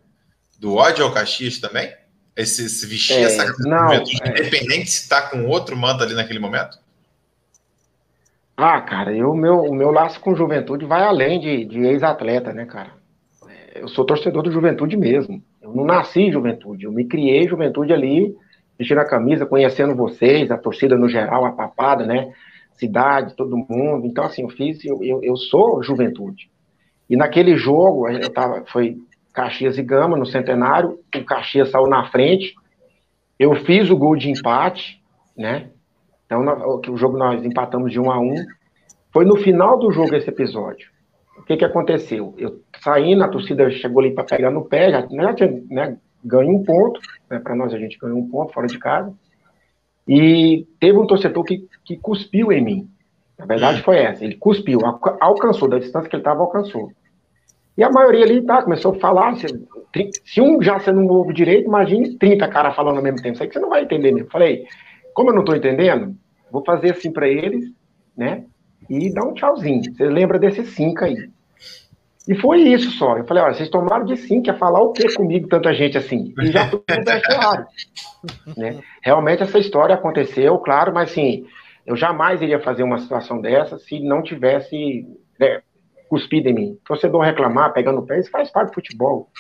do 0.59 0.75
ódio 0.75 1.05
ao 1.05 1.13
Caxias 1.13 1.59
também? 1.59 1.93
Esse, 2.37 2.67
esse 2.67 2.87
vestir 2.87 3.17
é, 3.17 3.23
essa 3.23 3.53
não, 3.59 3.93
é. 3.93 4.03
independente 4.27 4.91
se 4.91 5.03
está 5.03 5.23
com 5.23 5.47
outro 5.47 5.77
manto 5.77 6.05
ali 6.05 6.15
naquele 6.15 6.39
momento? 6.39 6.79
Ah, 8.57 8.81
cara, 8.81 9.13
eu, 9.13 9.35
meu, 9.35 9.63
o 9.63 9.75
meu 9.75 9.91
laço 9.91 10.21
com 10.21 10.37
juventude 10.37 10.85
vai 10.85 11.03
além 11.03 11.41
de, 11.41 11.65
de 11.65 11.81
ex-atleta, 11.81 12.53
né, 12.53 12.65
cara? 12.65 12.93
É, 13.49 13.83
eu 13.83 13.89
sou 13.89 14.05
torcedor 14.05 14.43
do 14.43 14.53
juventude 14.53 14.97
mesmo. 14.97 15.43
Eu 15.61 15.75
não 15.75 15.85
nasci 15.85 16.21
em 16.21 16.33
juventude, 16.33 16.85
eu 16.85 16.93
me 16.93 17.05
criei 17.05 17.45
em 17.45 17.49
juventude 17.49 17.93
ali, 17.93 18.37
vestindo 18.79 18.99
a 18.99 19.05
camisa, 19.05 19.45
conhecendo 19.45 19.95
vocês, 19.95 20.51
a 20.51 20.57
torcida 20.57 20.97
no 20.97 21.09
geral, 21.09 21.45
a 21.45 21.53
papada, 21.53 22.07
né? 22.07 22.33
Cidade, 22.73 23.35
todo 23.35 23.57
mundo. 23.57 24.07
Então, 24.07 24.25
assim, 24.25 24.43
eu 24.43 24.49
fiz, 24.49 24.85
eu, 24.85 25.03
eu, 25.03 25.21
eu 25.23 25.37
sou 25.37 25.83
juventude. 25.83 26.49
E 27.09 27.17
naquele 27.17 27.57
jogo, 27.57 28.09
eu 28.09 28.31
tava, 28.31 28.65
foi 28.67 28.99
Caxias 29.33 29.79
e 29.79 29.83
Gama 29.83 30.17
no 30.17 30.27
centenário, 30.27 30.99
o 31.15 31.25
Caxias 31.25 31.71
saiu 31.71 31.87
na 31.87 32.11
frente, 32.11 32.55
eu 33.39 33.55
fiz 33.55 33.89
o 33.89 33.97
gol 33.97 34.17
de 34.17 34.31
empate, 34.31 35.01
né? 35.37 35.71
Então, 36.27 36.45
o 36.89 36.97
jogo 36.97 37.17
nós 37.17 37.43
empatamos 37.45 37.91
de 37.91 37.99
um 37.99 38.11
a 38.11 38.19
um. 38.19 38.35
Foi 39.13 39.25
no 39.25 39.37
final 39.37 39.79
do 39.79 39.91
jogo 39.91 40.15
esse 40.15 40.29
episódio. 40.29 40.91
O 41.39 41.43
que, 41.43 41.57
que 41.57 41.65
aconteceu? 41.65 42.35
Eu 42.37 42.61
saindo, 42.83 43.23
a 43.23 43.29
torcida 43.29 43.71
chegou 43.71 44.01
ali 44.01 44.13
para 44.13 44.25
pegar 44.25 44.51
no 44.51 44.65
pé, 44.65 44.91
já, 44.91 45.07
já 45.09 45.35
tinha 45.35 45.63
né, 45.71 45.97
ganho 46.23 46.51
um 46.51 46.65
ponto, 46.65 47.01
né, 47.31 47.39
para 47.39 47.55
nós 47.55 47.73
a 47.73 47.79
gente 47.79 47.97
ganhou 47.97 48.19
um 48.19 48.29
ponto 48.29 48.53
fora 48.53 48.67
de 48.67 48.79
casa. 48.79 49.15
E 50.07 50.67
teve 50.81 50.99
um 50.99 51.07
torcedor 51.07 51.45
que, 51.45 51.67
que 51.85 51.97
cuspiu 51.97 52.53
em 52.53 52.63
mim. 52.63 52.91
Na 53.39 53.47
verdade 53.47 53.83
foi 53.83 53.99
essa, 53.99 54.25
ele 54.25 54.35
cuspiu, 54.35 54.81
alcançou, 55.21 55.69
da 55.69 55.79
distância 55.79 56.11
que 56.11 56.17
ele 56.17 56.23
estava, 56.23 56.41
alcançou. 56.41 56.93
E 57.79 57.85
a 57.85 57.91
maioria 57.91 58.25
ali 58.25 58.43
tá, 58.43 58.61
começou 58.61 58.97
a 58.97 58.99
falar, 58.99 59.37
se, 59.37 59.47
se 60.25 60.41
um 60.41 60.61
já 60.61 60.81
você 60.81 60.91
não 60.91 61.07
ouve 61.07 61.33
direito, 61.33 61.69
imagine 61.69 62.19
30 62.19 62.49
caras 62.49 62.75
falando 62.75 62.97
ao 62.97 63.03
mesmo 63.05 63.23
tempo, 63.23 63.35
isso 63.35 63.43
aí 63.45 63.49
que 63.49 63.55
você 63.55 63.61
não 63.61 63.69
vai 63.69 63.85
entender 63.85 64.11
mesmo. 64.11 64.29
Falei, 64.31 64.67
como 65.15 65.31
eu 65.31 65.35
não 65.35 65.43
estou 65.43 65.55
entendendo, 65.55 66.13
vou 66.51 66.65
fazer 66.65 66.91
assim 66.91 67.13
para 67.13 67.29
eles, 67.29 67.73
né, 68.17 68.45
e 68.91 69.15
dar 69.15 69.25
um 69.25 69.33
tchauzinho. 69.33 69.81
Você 69.95 70.07
lembra 70.07 70.41
desses 70.41 70.71
cinco 70.71 71.05
aí. 71.05 71.31
E 72.27 72.35
foi 72.35 72.63
isso 72.63 72.91
só. 72.91 73.17
Eu 73.17 73.25
falei, 73.25 73.45
olha, 73.45 73.55
vocês 73.55 73.71
tomaram 73.71 74.05
de 74.05 74.17
sim, 74.17 74.43
quer 74.43 74.59
falar 74.59 74.83
o 74.83 74.93
que 74.93 75.15
comigo, 75.15 75.49
tanta 75.49 75.73
gente 75.73 75.97
assim? 75.97 76.35
E 76.37 76.47
já 76.49 76.69
tudo 76.69 76.83
errado. 76.89 77.65
né? 78.57 78.81
Realmente 79.01 79.45
essa 79.45 79.59
história 79.59 79.95
aconteceu, 79.95 80.59
claro, 80.59 80.93
mas 80.93 81.13
assim, 81.13 81.47
eu 81.87 81.95
jamais 81.95 82.43
iria 82.43 82.59
fazer 82.59 82.83
uma 82.83 82.99
situação 82.99 83.41
dessa 83.41 83.79
se 83.79 84.01
não 84.01 84.21
tivesse 84.21 85.07
né, 85.39 85.63
cuspido 86.09 86.49
em 86.49 86.55
mim. 86.55 86.79
Torcedor 86.85 87.23
reclamar, 87.23 87.73
pegando 87.73 88.01
o 88.01 88.07
pé, 88.07 88.19
isso 88.19 88.31
faz 88.31 88.51
parte 88.51 88.71
do 88.71 88.75
futebol. 88.75 89.31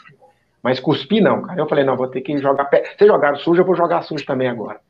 Mas 0.62 0.80
cuspir 0.80 1.22
não, 1.22 1.42
cara. 1.42 1.60
Eu 1.60 1.68
falei, 1.68 1.84
não, 1.84 1.96
vou 1.96 2.08
ter 2.08 2.20
que 2.20 2.36
jogar 2.38 2.66
pé. 2.66 2.84
Vocês 2.96 3.10
jogaram 3.10 3.36
sujo, 3.36 3.60
eu 3.60 3.66
vou 3.66 3.74
jogar 3.74 4.02
sujo 4.02 4.24
também 4.26 4.48
agora. 4.48 4.80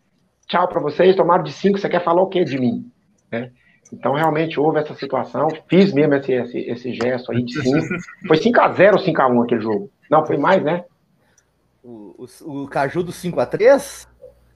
Tchau 0.46 0.66
para 0.66 0.80
vocês, 0.80 1.14
tomaram 1.14 1.44
de 1.44 1.52
cinco, 1.52 1.78
você 1.78 1.88
quer 1.88 2.02
falar 2.02 2.22
o 2.22 2.28
que 2.28 2.42
de 2.42 2.58
mim? 2.58 2.90
Né? 3.30 3.50
Então, 3.92 4.14
realmente 4.14 4.58
houve 4.58 4.78
essa 4.78 4.94
situação. 4.94 5.48
Fiz 5.68 5.92
mesmo 5.92 6.14
esse, 6.14 6.32
esse, 6.32 6.58
esse 6.58 6.92
gesto 6.92 7.32
aí 7.32 7.42
de 7.42 7.60
5. 7.60 7.78
Foi 8.26 8.36
5x0 8.36 8.92
ou 8.92 8.98
5x1 8.98 9.44
aquele 9.44 9.60
jogo? 9.60 9.90
Não, 10.10 10.26
foi 10.26 10.36
mais, 10.36 10.62
né? 10.62 10.84
O, 11.82 12.26
o, 12.44 12.62
o 12.64 12.68
Caju 12.68 13.02
do 13.02 13.12
5x3? 13.12 14.06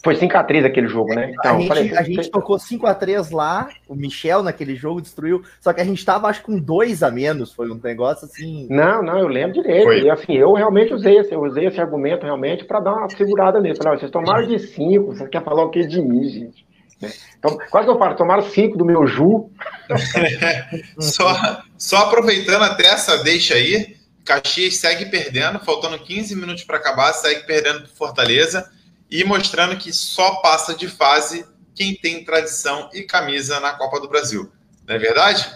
Foi 0.02 0.16
5x3 0.16 0.66
aquele 0.66 0.88
jogo, 0.88 1.14
né? 1.14 1.32
Então, 1.32 1.56
a 1.56 1.58
gente, 1.60 1.68
falei, 1.68 1.96
a 1.96 2.02
gente 2.02 2.28
tocou 2.28 2.56
5x3 2.56 3.30
lá, 3.32 3.68
o 3.88 3.94
Michel 3.94 4.42
naquele 4.42 4.74
jogo 4.74 5.00
destruiu, 5.00 5.42
só 5.60 5.72
que 5.72 5.80
a 5.80 5.84
gente 5.84 6.04
tava, 6.04 6.26
acho 6.26 6.42
com 6.42 6.58
dois 6.58 7.04
a 7.04 7.10
menos, 7.10 7.52
foi 7.52 7.70
um 7.70 7.80
negócio 7.82 8.26
assim. 8.26 8.66
Não, 8.68 9.00
não, 9.00 9.18
eu 9.18 9.28
lembro 9.28 9.62
direito. 9.62 9.84
Foi. 9.84 10.00
E 10.00 10.10
assim, 10.10 10.32
eu 10.32 10.52
realmente 10.54 10.92
usei 10.92 11.18
esse, 11.18 11.32
eu 11.32 11.40
usei 11.40 11.66
esse 11.66 11.80
argumento 11.80 12.24
realmente 12.24 12.64
para 12.64 12.80
dar 12.80 12.94
uma 12.94 13.08
segurada 13.10 13.60
nisso. 13.60 13.80
Falei, 13.80 14.00
vocês 14.00 14.10
tomaram 14.10 14.44
de 14.44 14.58
5, 14.58 15.06
você 15.06 15.28
quer 15.28 15.44
falar 15.44 15.64
o 15.64 15.70
que 15.70 15.86
de 15.86 16.02
mim, 16.02 16.24
gente? 16.28 16.66
Né? 17.00 17.08
Então, 17.38 17.56
quase 17.70 17.86
que 17.86 17.92
eu 17.92 17.98
falo, 17.98 18.16
tomaram 18.16 18.42
cinco 18.42 18.76
do 18.76 18.84
meu 18.84 19.06
Ju. 19.06 19.50
só, 20.98 21.62
só 21.78 21.96
aproveitando 21.98 22.62
até 22.62 22.86
essa 22.86 23.22
deixa 23.22 23.54
aí, 23.54 23.96
Caxias 24.24 24.76
segue 24.76 25.06
perdendo, 25.06 25.60
faltando 25.60 25.98
15 25.98 26.34
minutos 26.34 26.64
para 26.64 26.78
acabar, 26.78 27.12
segue 27.12 27.46
perdendo 27.46 27.82
para 27.82 27.88
Fortaleza 27.88 28.68
e 29.12 29.22
mostrando 29.24 29.76
que 29.76 29.92
só 29.92 30.36
passa 30.36 30.74
de 30.74 30.88
fase 30.88 31.44
quem 31.74 31.94
tem 31.94 32.24
tradição 32.24 32.88
e 32.94 33.02
camisa 33.02 33.60
na 33.60 33.74
Copa 33.74 34.00
do 34.00 34.08
Brasil. 34.08 34.50
Não 34.88 34.94
é 34.94 34.98
verdade? 34.98 35.46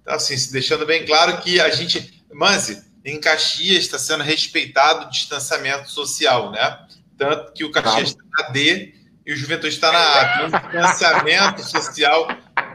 Então, 0.00 0.14
assim, 0.14 0.34
deixando 0.50 0.86
bem 0.86 1.04
claro 1.04 1.36
que 1.42 1.60
a 1.60 1.68
gente. 1.68 2.24
Manzi, 2.32 2.82
em 3.04 3.20
Caxias 3.20 3.84
está 3.84 3.98
sendo 3.98 4.24
respeitado 4.24 5.06
o 5.06 5.10
distanciamento 5.10 5.90
social, 5.90 6.50
né? 6.50 6.78
Tanto 7.18 7.52
que 7.52 7.64
o 7.64 7.70
Caxias 7.70 8.08
está 8.08 8.24
na 8.38 8.48
D 8.48 8.94
e 9.26 9.32
o 9.34 9.36
Juventude 9.36 9.74
está 9.74 9.92
na 9.92 9.98
A. 9.98 10.38
Tem 10.38 10.46
um 10.46 10.50
distanciamento 10.50 11.62
social 11.62 12.28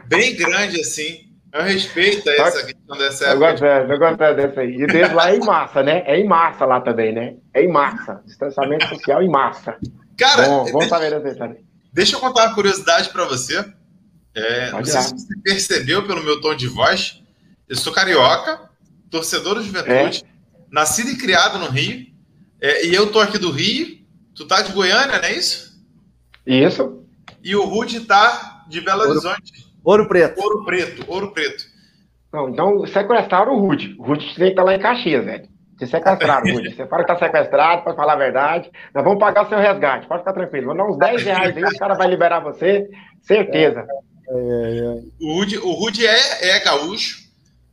bem 0.06 0.36
grande 0.36 0.80
assim. 0.80 1.26
Eu 1.52 1.62
respeito 1.62 2.28
essa 2.30 2.64
questão 2.64 2.96
dessa 2.96 3.24
época. 3.26 3.46
Eu 3.46 3.50
gosto, 3.50 3.64
eu 3.64 3.98
gosto 3.98 4.36
dessa 4.36 4.60
aí. 4.60 4.74
E 4.74 4.86
desde 4.86 5.14
lá 5.14 5.30
é 5.30 5.36
em 5.36 5.40
massa, 5.40 5.82
né? 5.82 6.04
É 6.06 6.16
em 6.16 6.26
massa 6.26 6.64
lá 6.64 6.80
também, 6.80 7.12
né? 7.12 7.34
É 7.52 7.64
em 7.64 7.68
massa. 7.68 8.22
Distanciamento 8.24 8.86
social 8.88 9.20
em 9.20 9.28
massa. 9.28 9.76
Cara, 10.18 10.46
Bom, 10.46 10.64
vamos 10.64 10.72
deixa, 10.72 10.88
saber 10.88 11.20
dessa 11.20 11.56
Deixa 11.92 12.16
eu 12.16 12.20
contar 12.20 12.46
uma 12.46 12.54
curiosidade 12.54 13.08
para 13.10 13.24
você. 13.24 13.64
É, 14.34 14.72
não 14.72 14.84
sei 14.84 15.00
se 15.00 15.14
você 15.14 15.34
percebeu 15.42 16.06
pelo 16.06 16.22
meu 16.22 16.40
tom 16.40 16.54
de 16.54 16.66
voz. 16.66 17.22
Eu 17.68 17.76
sou 17.76 17.92
carioca, 17.92 18.68
torcedor 19.10 19.54
do 19.54 19.62
Juventude, 19.62 20.24
é. 20.24 20.28
nascido 20.70 21.10
e 21.10 21.16
criado 21.16 21.58
no 21.58 21.66
Rio. 21.66 22.06
É, 22.60 22.86
e 22.86 22.94
eu 22.94 23.12
tô 23.12 23.20
aqui 23.20 23.38
do 23.38 23.50
Rio. 23.50 23.98
Tu 24.34 24.46
tá 24.46 24.62
de 24.62 24.72
Goiânia, 24.72 25.18
não 25.18 25.24
é 25.24 25.32
isso? 25.32 25.80
Isso. 26.46 27.04
E 27.42 27.54
o 27.54 27.64
Rude 27.64 28.00
tá 28.00 28.64
de 28.68 28.80
Belo 28.80 29.00
Ouro, 29.00 29.12
Horizonte. 29.12 29.52
Ouro 29.84 30.08
Preto. 30.08 30.40
Ouro 30.40 30.64
Preto, 30.64 31.04
Ouro 31.08 31.32
Preto. 31.32 31.64
Não, 32.32 32.48
então 32.48 32.86
sequestraram 32.86 33.54
o 33.54 33.60
Rude. 33.60 33.94
O 33.98 34.04
Rude 34.04 34.26
tem 34.34 34.46
que 34.46 34.50
estar 34.50 34.64
lá 34.64 34.74
em 34.74 34.80
Caxias, 34.80 35.24
velho. 35.24 35.48
Você 35.78 35.86
sequestraram, 35.86 36.52
Rude. 36.52 36.74
Você 36.74 36.86
fala 36.86 37.04
que 37.04 37.08
tá 37.08 37.18
sequestrado, 37.18 37.84
pode 37.84 37.96
falar 37.96 38.14
a 38.14 38.16
verdade. 38.16 38.70
Nós 38.92 39.04
vamos 39.04 39.20
pagar 39.20 39.48
seu 39.48 39.58
resgate, 39.58 40.08
pode 40.08 40.22
ficar 40.22 40.32
tranquilo. 40.32 40.74
Vamos 40.74 40.98
dar 40.98 41.12
uns 41.12 41.22
10 41.22 41.22
reais 41.22 41.56
aí, 41.56 41.62
o 41.62 41.78
cara 41.78 41.94
vai 41.94 42.08
liberar 42.08 42.40
você, 42.40 42.88
certeza. 43.22 43.86
É, 44.28 44.32
é, 44.32 44.78
é. 44.78 45.02
O 45.20 45.34
Rude, 45.34 45.58
o 45.58 45.72
Rude 45.72 46.04
é, 46.04 46.56
é 46.56 46.60
gaúcho, 46.60 47.20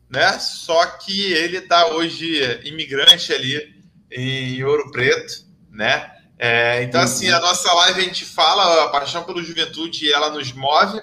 né? 0.09 0.33
Só 0.39 0.85
que 0.85 1.33
ele 1.33 1.61
tá 1.61 1.87
hoje 1.87 2.61
imigrante 2.63 3.33
ali 3.33 3.75
em 4.11 4.63
Ouro 4.63 4.91
Preto, 4.91 5.33
né? 5.71 6.11
É, 6.37 6.83
então, 6.83 6.99
uhum. 6.99 7.05
assim, 7.05 7.31
a 7.31 7.39
nossa 7.39 7.73
live 7.73 8.01
a 8.01 8.03
gente 8.03 8.25
fala, 8.25 8.83
a 8.83 8.89
paixão 8.89 9.23
pelo 9.23 9.43
juventude, 9.43 10.11
ela 10.11 10.29
nos 10.29 10.51
move, 10.53 11.01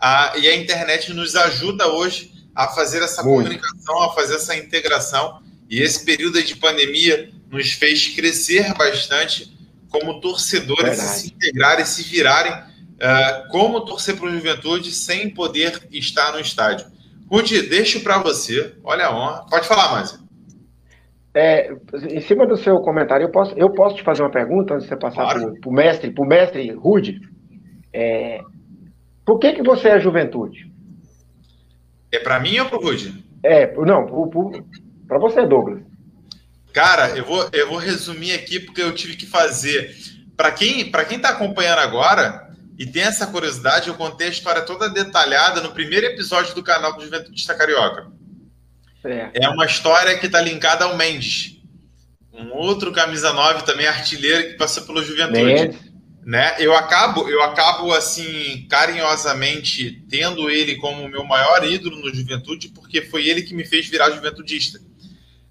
a, 0.00 0.32
e 0.36 0.48
a 0.48 0.56
internet 0.56 1.12
nos 1.12 1.36
ajuda 1.36 1.86
hoje 1.88 2.32
a 2.54 2.68
fazer 2.68 3.02
essa 3.02 3.22
Muito. 3.22 3.44
comunicação, 3.44 4.02
a 4.02 4.12
fazer 4.12 4.36
essa 4.36 4.56
integração. 4.56 5.40
E 5.72 5.80
esse 5.80 6.04
período 6.04 6.42
de 6.42 6.54
pandemia 6.54 7.30
nos 7.50 7.72
fez 7.72 8.08
crescer 8.08 8.74
bastante 8.74 9.50
como 9.88 10.20
torcedores, 10.20 10.98
Verdade. 10.98 11.18
se 11.18 11.28
integrarem, 11.28 11.84
se 11.86 12.02
virarem, 12.02 12.52
uh, 12.52 13.48
como 13.48 13.80
torcer 13.80 14.14
para 14.18 14.26
o 14.26 14.30
juventude 14.30 14.92
sem 14.92 15.30
poder 15.30 15.88
estar 15.90 16.32
no 16.32 16.40
estádio. 16.40 16.86
Rudy, 17.26 17.62
deixo 17.62 18.02
para 18.02 18.18
você. 18.18 18.74
Olha 18.84 19.06
a 19.06 19.16
honra. 19.16 19.46
Pode 19.48 19.66
falar, 19.66 19.90
Márcia. 19.92 20.18
É, 21.34 21.72
em 22.10 22.20
cima 22.20 22.46
do 22.46 22.58
seu 22.58 22.78
comentário, 22.80 23.24
eu 23.24 23.30
posso, 23.30 23.54
eu 23.56 23.70
posso 23.70 23.96
te 23.96 24.02
fazer 24.02 24.20
uma 24.20 24.30
pergunta 24.30 24.74
antes 24.74 24.84
de 24.84 24.90
você 24.90 24.96
passar 24.98 25.22
claro. 25.22 25.58
para 25.58 25.70
o 25.70 25.72
mestre, 25.72 26.10
para 26.10 26.22
o 26.22 26.28
mestre 26.28 26.70
Rude. 26.72 27.18
É, 27.94 28.42
por 29.24 29.38
que, 29.38 29.54
que 29.54 29.62
você 29.62 29.88
é 29.88 29.98
juventude? 29.98 30.70
É 32.12 32.18
para 32.18 32.38
mim 32.38 32.58
ou 32.58 32.66
para 32.66 32.78
o 32.78 32.82
Rude? 32.82 33.24
É, 33.42 33.74
não, 33.74 34.30
para 35.12 35.18
você, 35.18 35.46
Douglas. 35.46 35.82
Cara, 36.72 37.10
eu 37.10 37.24
vou, 37.24 37.46
eu 37.52 37.68
vou 37.68 37.76
resumir 37.76 38.32
aqui 38.32 38.58
porque 38.58 38.80
eu 38.80 38.94
tive 38.94 39.14
que 39.14 39.26
fazer. 39.26 39.94
Para 40.34 40.50
quem 40.50 40.90
para 40.90 41.04
quem 41.04 41.18
está 41.18 41.28
acompanhando 41.28 41.80
agora 41.80 42.50
e 42.78 42.86
tem 42.86 43.02
essa 43.02 43.26
curiosidade, 43.26 43.88
eu 43.88 43.94
contei 43.94 44.28
a 44.28 44.30
história 44.30 44.62
toda 44.62 44.88
detalhada 44.88 45.60
no 45.60 45.72
primeiro 45.72 46.06
episódio 46.06 46.54
do 46.54 46.62
canal 46.62 46.96
do 46.96 47.04
Juventude 47.04 47.46
Carioca. 47.46 48.10
É. 49.04 49.30
é 49.44 49.48
uma 49.48 49.66
história 49.66 50.16
que 50.18 50.26
está 50.26 50.40
linkada 50.40 50.86
ao 50.86 50.96
Mendes. 50.96 51.60
Um 52.32 52.50
outro 52.54 52.92
camisa 52.92 53.32
9 53.32 53.64
também 53.64 53.86
artilheiro 53.86 54.50
que 54.50 54.56
passou 54.56 54.84
pelo 54.84 55.04
Juventude. 55.04 55.44
Mendes. 55.44 55.92
Né? 56.24 56.54
Eu 56.58 56.74
acabo, 56.74 57.28
eu 57.28 57.42
acabo 57.42 57.92
assim 57.92 58.66
carinhosamente 58.70 60.04
tendo 60.08 60.48
ele 60.48 60.76
como 60.76 61.08
meu 61.08 61.24
maior 61.24 61.66
ídolo 61.68 61.98
no 61.98 62.14
Juventude, 62.14 62.68
porque 62.68 63.02
foi 63.02 63.26
ele 63.26 63.42
que 63.42 63.52
me 63.52 63.66
fez 63.66 63.88
virar 63.88 64.10
juventudista. 64.10 64.80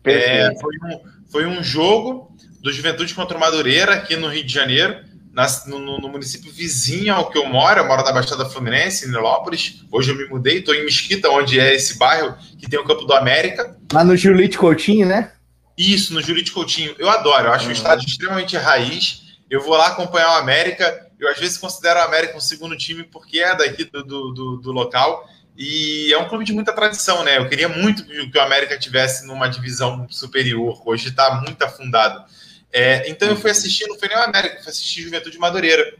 É, 0.03 0.53
foi, 0.59 0.75
um, 0.83 0.99
foi 1.31 1.45
um 1.45 1.63
jogo 1.63 2.35
do 2.61 2.71
Juventude 2.71 3.13
contra 3.13 3.37
o 3.37 3.39
Madureira 3.39 3.95
aqui 3.95 4.15
no 4.15 4.27
Rio 4.27 4.43
de 4.43 4.53
Janeiro 4.53 5.11
na, 5.33 5.47
no, 5.67 5.99
no, 5.99 6.09
município 6.09 6.51
vizinho 6.51 7.13
ao 7.13 7.29
que 7.29 7.37
eu 7.37 7.45
moro, 7.45 7.79
eu 7.79 7.87
moro 7.87 8.03
na 8.03 8.11
Baixada 8.11 8.45
Fluminense, 8.45 9.07
em 9.07 9.11
Nilópolis. 9.11 9.81
Hoje 9.91 10.11
eu 10.11 10.15
me 10.15 10.25
mudei, 10.25 10.59
estou 10.59 10.75
em 10.75 10.83
Mesquita, 10.83 11.29
onde 11.29 11.59
é 11.59 11.73
esse 11.73 11.97
bairro 11.97 12.35
que 12.59 12.69
tem 12.69 12.79
o 12.79 12.83
Campo 12.83 13.05
do 13.05 13.13
América. 13.13 13.77
Lá 13.91 14.03
no 14.03 14.15
Julite 14.15 14.57
Coutinho, 14.57 15.07
né? 15.07 15.31
Isso, 15.77 16.13
no 16.13 16.21
Julite 16.21 16.51
Coutinho. 16.51 16.93
Eu 16.99 17.09
adoro, 17.09 17.47
eu 17.47 17.53
acho 17.53 17.65
uhum. 17.65 17.69
um 17.69 17.73
estádio 17.73 18.07
extremamente 18.07 18.57
raiz. 18.57 19.21
Eu 19.49 19.61
vou 19.61 19.75
lá 19.75 19.87
acompanhar 19.87 20.33
o 20.33 20.39
América. 20.41 21.07
Eu 21.17 21.29
às 21.29 21.39
vezes 21.39 21.57
considero 21.57 21.99
o 21.99 22.03
América 22.03 22.37
um 22.37 22.41
segundo 22.41 22.75
time 22.77 23.03
porque 23.03 23.39
é 23.39 23.55
daqui 23.55 23.85
do, 23.85 24.03
do, 24.03 24.33
do, 24.33 24.57
do 24.57 24.71
local. 24.71 25.27
E 25.63 26.11
é 26.11 26.17
um 26.17 26.27
clube 26.27 26.43
de 26.43 26.53
muita 26.53 26.73
tradição, 26.73 27.23
né? 27.23 27.37
Eu 27.37 27.47
queria 27.47 27.69
muito 27.69 28.03
que 28.03 28.35
o 28.35 28.41
América 28.41 28.79
tivesse 28.79 29.27
numa 29.27 29.47
divisão 29.47 30.07
superior. 30.09 30.81
Hoje 30.83 31.09
está 31.09 31.39
muito 31.45 31.61
afundado. 31.61 32.25
É, 32.73 33.07
então 33.07 33.29
eu 33.29 33.35
fui 33.35 33.51
assistir, 33.51 33.85
não 33.87 33.95
foi 33.95 34.07
nem 34.07 34.17
o 34.17 34.23
América, 34.23 34.59
fui 34.63 34.71
assistir 34.71 35.03
Juventude 35.03 35.37
Madureira. 35.37 35.93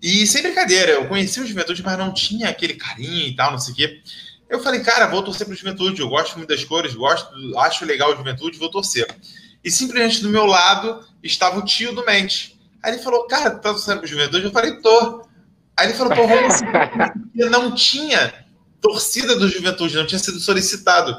E 0.00 0.26
sem 0.26 0.40
brincadeira, 0.40 0.92
eu 0.92 1.06
conheci 1.08 1.38
o 1.42 1.46
Juventude, 1.46 1.82
mas 1.82 1.98
não 1.98 2.14
tinha 2.14 2.48
aquele 2.48 2.72
carinho 2.72 3.26
e 3.26 3.36
tal, 3.36 3.50
não 3.50 3.58
sei 3.58 3.74
o 3.74 3.76
quê. 3.76 4.00
Eu 4.48 4.60
falei, 4.60 4.80
cara, 4.80 5.08
vou 5.08 5.22
torcer 5.22 5.46
pro 5.46 5.54
Juventude, 5.54 6.00
eu 6.00 6.08
gosto 6.08 6.38
muito 6.38 6.48
das 6.48 6.64
cores, 6.64 6.94
gosto, 6.94 7.58
acho 7.58 7.84
legal 7.84 8.10
o 8.10 8.16
Juventude, 8.16 8.58
vou 8.58 8.70
torcer. 8.70 9.06
E 9.62 9.70
simplesmente 9.70 10.22
do 10.22 10.30
meu 10.30 10.46
lado 10.46 11.06
estava 11.22 11.58
o 11.58 11.64
tio 11.66 11.94
do 11.94 12.06
Mente. 12.06 12.58
Aí 12.82 12.94
ele 12.94 13.02
falou, 13.02 13.26
cara, 13.26 13.50
tá 13.50 13.72
torcendo 13.74 13.98
pro 13.98 14.08
Juventude? 14.08 14.46
Eu 14.46 14.50
falei, 14.50 14.80
tô. 14.80 15.28
Aí 15.76 15.88
ele 15.88 15.94
falou, 15.98 16.14
pô, 16.16 16.22
não 17.50 17.74
tinha 17.74 18.48
torcida 18.80 19.36
do 19.36 19.48
Juventude, 19.48 19.96
não 19.96 20.06
tinha 20.06 20.18
sido 20.18 20.40
solicitado. 20.40 21.16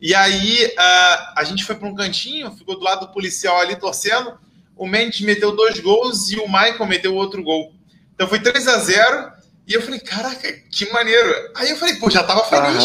E 0.00 0.14
aí 0.14 0.66
uh, 0.66 1.32
a 1.36 1.44
gente 1.44 1.64
foi 1.64 1.74
para 1.76 1.88
um 1.88 1.94
cantinho, 1.94 2.50
ficou 2.52 2.78
do 2.78 2.84
lado 2.84 3.06
do 3.06 3.12
policial 3.12 3.58
ali 3.58 3.76
torcendo. 3.76 4.34
O 4.76 4.86
Mendes 4.86 5.20
meteu 5.20 5.54
dois 5.54 5.78
gols 5.80 6.30
e 6.30 6.36
o 6.36 6.46
Michael 6.46 6.86
meteu 6.86 7.14
outro 7.14 7.42
gol. 7.42 7.72
Então 8.14 8.28
foi 8.28 8.40
3 8.40 8.66
a 8.68 8.78
0 8.78 9.32
E 9.66 9.74
eu 9.74 9.82
falei, 9.82 10.00
caraca, 10.00 10.52
que 10.70 10.90
maneiro. 10.92 11.32
Aí 11.56 11.70
eu 11.70 11.76
falei, 11.76 11.96
pô, 11.96 12.10
já 12.10 12.22
tava 12.22 12.44
feliz. 12.44 12.84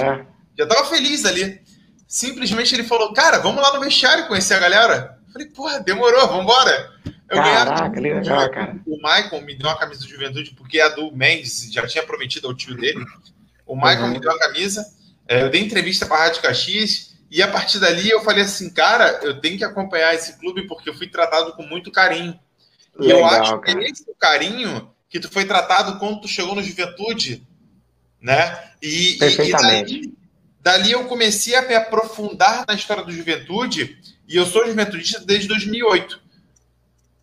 Já 0.58 0.68
tava 0.68 0.86
feliz 0.86 1.26
ali. 1.26 1.62
Simplesmente 2.08 2.74
ele 2.74 2.84
falou, 2.84 3.14
cara, 3.14 3.40
vamos 3.40 3.62
lá 3.62 3.74
no 3.74 3.80
vestiário 3.80 4.28
conhecer 4.28 4.56
a 4.56 4.60
galera. 4.60 5.20
Eu 5.28 5.34
falei, 5.34 5.48
porra, 5.48 5.80
demorou, 5.80 6.28
vambora. 6.28 6.92
Eu 7.30 7.38
Caraca, 7.38 8.00
legal, 8.00 8.50
cara. 8.50 8.76
O 8.88 8.98
Michael 8.98 9.42
me 9.44 9.56
deu 9.56 9.68
uma 9.68 9.78
camisa 9.78 10.02
do 10.02 10.10
Juventude, 10.10 10.56
porque 10.56 10.82
a 10.82 10.90
do 10.90 11.12
Mendes 11.12 11.72
já 11.72 11.86
tinha 11.86 12.04
prometido 12.04 12.48
ao 12.48 12.56
tio 12.56 12.76
dele. 12.76 13.06
O 13.70 13.76
Michael 13.76 14.06
uhum. 14.06 14.10
me 14.10 14.20
deu 14.20 14.32
a 14.32 14.40
camisa. 14.40 14.84
É, 15.28 15.44
eu 15.44 15.50
dei 15.52 15.62
entrevista 15.62 16.08
para 16.08 16.18
a 16.18 16.20
Rádio 16.26 16.42
Caxias. 16.42 17.14
E 17.30 17.44
a 17.44 17.48
partir 17.48 17.78
dali 17.80 18.10
eu 18.10 18.24
falei 18.24 18.44
assim, 18.44 18.72
cara, 18.72 19.20
eu 19.22 19.40
tenho 19.40 19.60
que 19.60 19.64
acompanhar 19.64 20.16
esse 20.16 20.40
clube 20.40 20.66
porque 20.66 20.90
eu 20.90 20.96
fui 20.96 21.08
tratado 21.08 21.54
com 21.54 21.62
muito 21.62 21.92
carinho. 21.92 22.38
E 23.00 23.04
Legal, 23.04 23.20
eu 23.20 23.26
acho 23.26 23.62
que 23.62 23.72
esse 23.72 24.06
carinho 24.20 24.90
que 25.08 25.20
tu 25.20 25.30
foi 25.30 25.46
tratado 25.46 26.00
quando 26.00 26.22
tu 26.22 26.28
chegou 26.28 26.56
no 26.56 26.64
Juventude, 26.64 27.48
né? 28.20 28.72
E, 28.82 29.18
Perfeitamente. 29.20 29.94
E, 29.94 30.02
dali, 30.02 30.14
dali, 30.60 30.92
eu 30.92 31.06
comecei 31.06 31.54
a 31.54 31.62
me 31.62 31.76
aprofundar 31.76 32.66
na 32.68 32.74
história 32.74 33.04
do 33.04 33.12
Juventude 33.12 34.00
e 34.28 34.36
eu 34.36 34.48
sou 34.48 34.66
juventudista 34.66 35.20
desde 35.20 35.48
2008. 35.48 36.20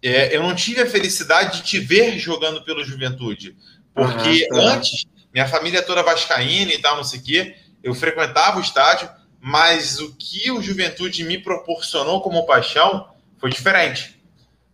É, 0.00 0.36
eu 0.36 0.44
não 0.44 0.54
tive 0.54 0.82
a 0.82 0.86
felicidade 0.86 1.58
de 1.58 1.64
te 1.64 1.80
ver 1.80 2.16
jogando 2.20 2.62
pelo 2.62 2.84
Juventude, 2.84 3.56
porque 3.92 4.46
uhum, 4.52 4.60
antes 4.60 5.06
minha 5.36 5.46
família 5.46 5.82
toda 5.82 6.02
vascaína 6.02 6.72
e 6.72 6.78
tal, 6.78 6.96
não 6.96 7.04
sei 7.04 7.20
o 7.20 7.22
quê, 7.22 7.56
eu 7.82 7.94
frequentava 7.94 8.56
o 8.56 8.62
estádio, 8.62 9.06
mas 9.38 10.00
o 10.00 10.16
que 10.16 10.50
o 10.50 10.62
Juventude 10.62 11.22
me 11.24 11.36
proporcionou 11.36 12.22
como 12.22 12.46
paixão 12.46 13.06
foi 13.38 13.50
diferente. 13.50 14.18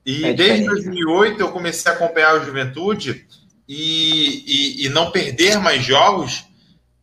E 0.07 0.25
é 0.25 0.33
desde 0.33 0.65
2008 0.67 1.41
eu 1.41 1.51
comecei 1.51 1.91
a 1.91 1.97
acompanhar 1.97 2.41
o 2.41 2.45
Juventude 2.45 3.27
e, 3.69 4.45
e, 4.47 4.87
e 4.87 4.89
não 4.89 5.11
perder 5.11 5.59
mais 5.59 5.85
jogos 5.85 6.45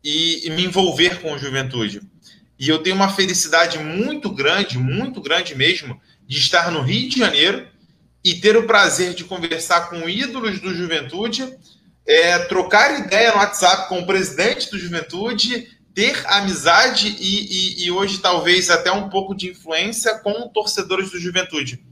e, 0.02 0.46
e, 0.46 0.50
me 0.52 0.64
envolver 0.64 1.20
com 1.20 1.34
o 1.34 1.38
Juventude. 1.38 2.00
E 2.58 2.66
eu 2.66 2.78
tenho 2.78 2.96
uma 2.96 3.10
felicidade 3.10 3.78
muito 3.78 4.30
grande, 4.30 4.78
muito 4.78 5.20
grande 5.20 5.54
mesmo, 5.54 6.00
de 6.26 6.38
estar 6.38 6.70
no 6.70 6.80
Rio 6.80 7.10
de 7.10 7.18
Janeiro 7.18 7.68
e 8.24 8.36
ter 8.36 8.56
o 8.56 8.66
prazer 8.66 9.12
de 9.12 9.24
conversar 9.24 9.90
com 9.90 10.08
ídolos 10.08 10.60
do 10.60 10.74
Juventude, 10.74 11.58
é, 12.06 12.38
trocar 12.40 12.98
ideia 12.98 13.32
no 13.32 13.38
WhatsApp 13.38 13.88
com 13.88 14.00
o 14.00 14.06
presidente 14.06 14.70
do 14.70 14.78
Juventude 14.78 15.68
ter 15.94 16.22
amizade 16.26 17.08
e, 17.18 17.82
e, 17.82 17.84
e, 17.84 17.90
hoje 17.90 18.18
talvez 18.18 18.70
até 18.70 18.92
um 18.92 19.08
pouco 19.08 19.34
de 19.34 19.50
influência 19.50 20.18
com 20.18 20.48
torcedores 20.48 21.10
do 21.10 21.18
Juventude. 21.18 21.84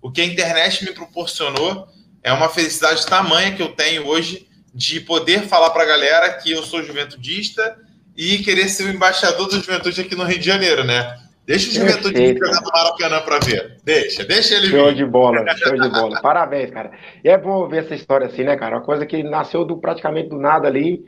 O 0.00 0.10
que 0.10 0.20
a 0.20 0.24
internet 0.24 0.84
me 0.84 0.92
proporcionou 0.92 1.88
é 2.22 2.32
uma 2.32 2.48
felicidade 2.48 3.04
tamanha 3.06 3.54
que 3.54 3.62
eu 3.62 3.74
tenho 3.74 4.06
hoje 4.06 4.48
de 4.74 5.00
poder 5.00 5.42
falar 5.48 5.70
para 5.70 5.82
a 5.82 5.86
galera 5.86 6.32
que 6.34 6.50
eu 6.50 6.62
sou 6.62 6.82
juventudista 6.82 7.76
e 8.16 8.38
querer 8.38 8.68
ser 8.68 8.84
o 8.84 8.90
embaixador 8.90 9.48
do 9.48 9.60
Juventude 9.60 10.00
aqui 10.00 10.14
no 10.14 10.24
Rio 10.24 10.38
de 10.38 10.46
Janeiro, 10.46 10.84
né? 10.84 11.18
Deixa 11.46 11.70
o 11.70 11.74
Juventude 11.74 12.14
vir 12.14 12.38
jogar 12.38 12.60
no 12.60 12.70
Maracanã 12.72 13.20
para 13.22 13.38
ver. 13.40 13.76
Deixa, 13.84 14.24
deixa 14.24 14.54
ele 14.54 14.68
vir. 14.68 14.78
Show 14.78 14.92
de 14.92 15.04
bola, 15.04 15.44
show 15.58 15.76
de 15.76 15.88
bola. 15.88 16.20
Parabéns, 16.20 16.70
cara. 16.70 16.92
E 17.24 17.28
é 17.28 17.36
bom 17.36 17.68
ver 17.68 17.84
essa 17.84 17.94
história 17.94 18.26
assim, 18.26 18.44
né, 18.44 18.56
cara? 18.56 18.76
Uma 18.76 18.84
coisa 18.84 19.04
que 19.04 19.22
nasceu 19.22 19.64
do 19.64 19.76
praticamente 19.78 20.28
do 20.28 20.38
nada 20.38 20.68
ali 20.68 21.04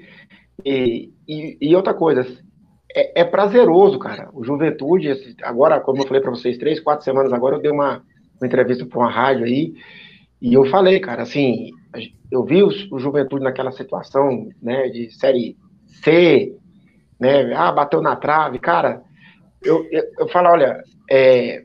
e, 0.65 1.13
e, 1.27 1.57
e 1.61 1.77
outra 1.77 1.95
coisa, 1.95 2.27
é, 2.95 3.23
é, 3.23 3.25
prazeroso, 3.25 3.99
cara. 3.99 4.29
O 4.33 4.45
Juventude, 4.45 5.37
agora, 5.43 5.81
como 5.81 6.03
eu 6.03 6.07
falei 6.07 6.23
para 6.23 6.31
vocês, 6.31 6.57
três, 6.59 6.79
quatro 6.79 7.05
semanas 7.05 7.33
agora, 7.33 7.57
eu 7.57 7.61
dei 7.61 7.71
uma, 7.71 8.03
uma 8.41 8.47
entrevista 8.47 8.87
para 8.87 8.99
uma 8.99 9.11
rádio 9.11 9.45
aí, 9.45 9.75
e 10.41 10.55
eu 10.55 10.65
falei, 10.67 11.01
cara, 11.01 11.23
assim, 11.23 11.71
eu 12.31 12.45
vi 12.45 12.63
o, 12.63 12.69
o, 12.93 12.99
Juventude 12.99 13.43
naquela 13.43 13.73
situação, 13.73 14.49
né, 14.63 14.89
de 14.89 15.11
série 15.11 15.57
C, 15.87 16.55
né, 17.19 17.53
ah, 17.55 17.73
bateu 17.73 18.01
na 18.01 18.15
trave, 18.15 18.59
cara, 18.59 19.03
eu, 19.65 19.87
eu, 20.19 20.29
falo, 20.29 20.51
olha, 20.51 20.83
é, 21.11 21.65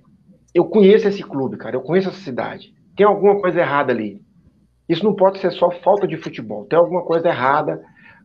eu 0.53 0.65
conheço 0.65 1.07
esse 1.07 1.23
clube, 1.23 1.57
cara, 1.57 1.75
eu 1.75 1.81
conheço 1.81 2.09
essa 2.09 2.19
cidade, 2.19 2.73
tem 2.95 3.05
alguma 3.05 3.39
coisa 3.39 3.59
errada 3.59 3.91
ali. 3.91 4.21
Isso 4.87 5.03
não 5.03 5.15
pode 5.15 5.39
ser 5.39 5.51
só 5.51 5.69
falta 5.69 6.07
de 6.07 6.17
futebol, 6.17 6.65
tem 6.65 6.77
alguma 6.77 7.03
coisa 7.03 7.27
errada 7.27 7.79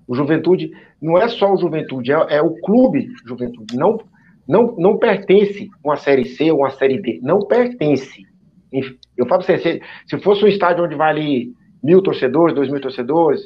o 0.07 0.15
Juventude 0.15 0.71
não 1.01 1.19
é 1.19 1.29
só 1.29 1.53
o 1.53 1.57
Juventude, 1.57 2.13
é, 2.13 2.37
é, 2.37 2.43
o 2.43 2.55
clube 2.61 3.09
Juventude. 3.27 3.77
Não, 3.77 3.99
não, 4.47 4.75
não 4.77 4.99
pertence 4.99 5.71
uma 5.83 5.97
Série 5.97 6.25
C 6.25 6.51
ou 6.51 6.59
uma 6.59 6.71
Série 6.71 7.01
D. 7.01 7.21
Não 7.23 7.41
pertence. 7.41 8.23
Eu 9.17 9.27
falo 9.27 9.45
para 9.45 9.57
você, 9.57 9.59
se, 9.59 9.83
se 10.07 10.19
fosse 10.19 10.45
um 10.45 10.49
estádio 10.49 10.85
onde 10.85 10.97
vai 10.97 11.11
ali 11.11 11.53
mil 11.83 12.03
torcedores, 12.03 12.55
dois 12.55 12.69
mil 12.71 12.81
torcedores, 12.81 13.43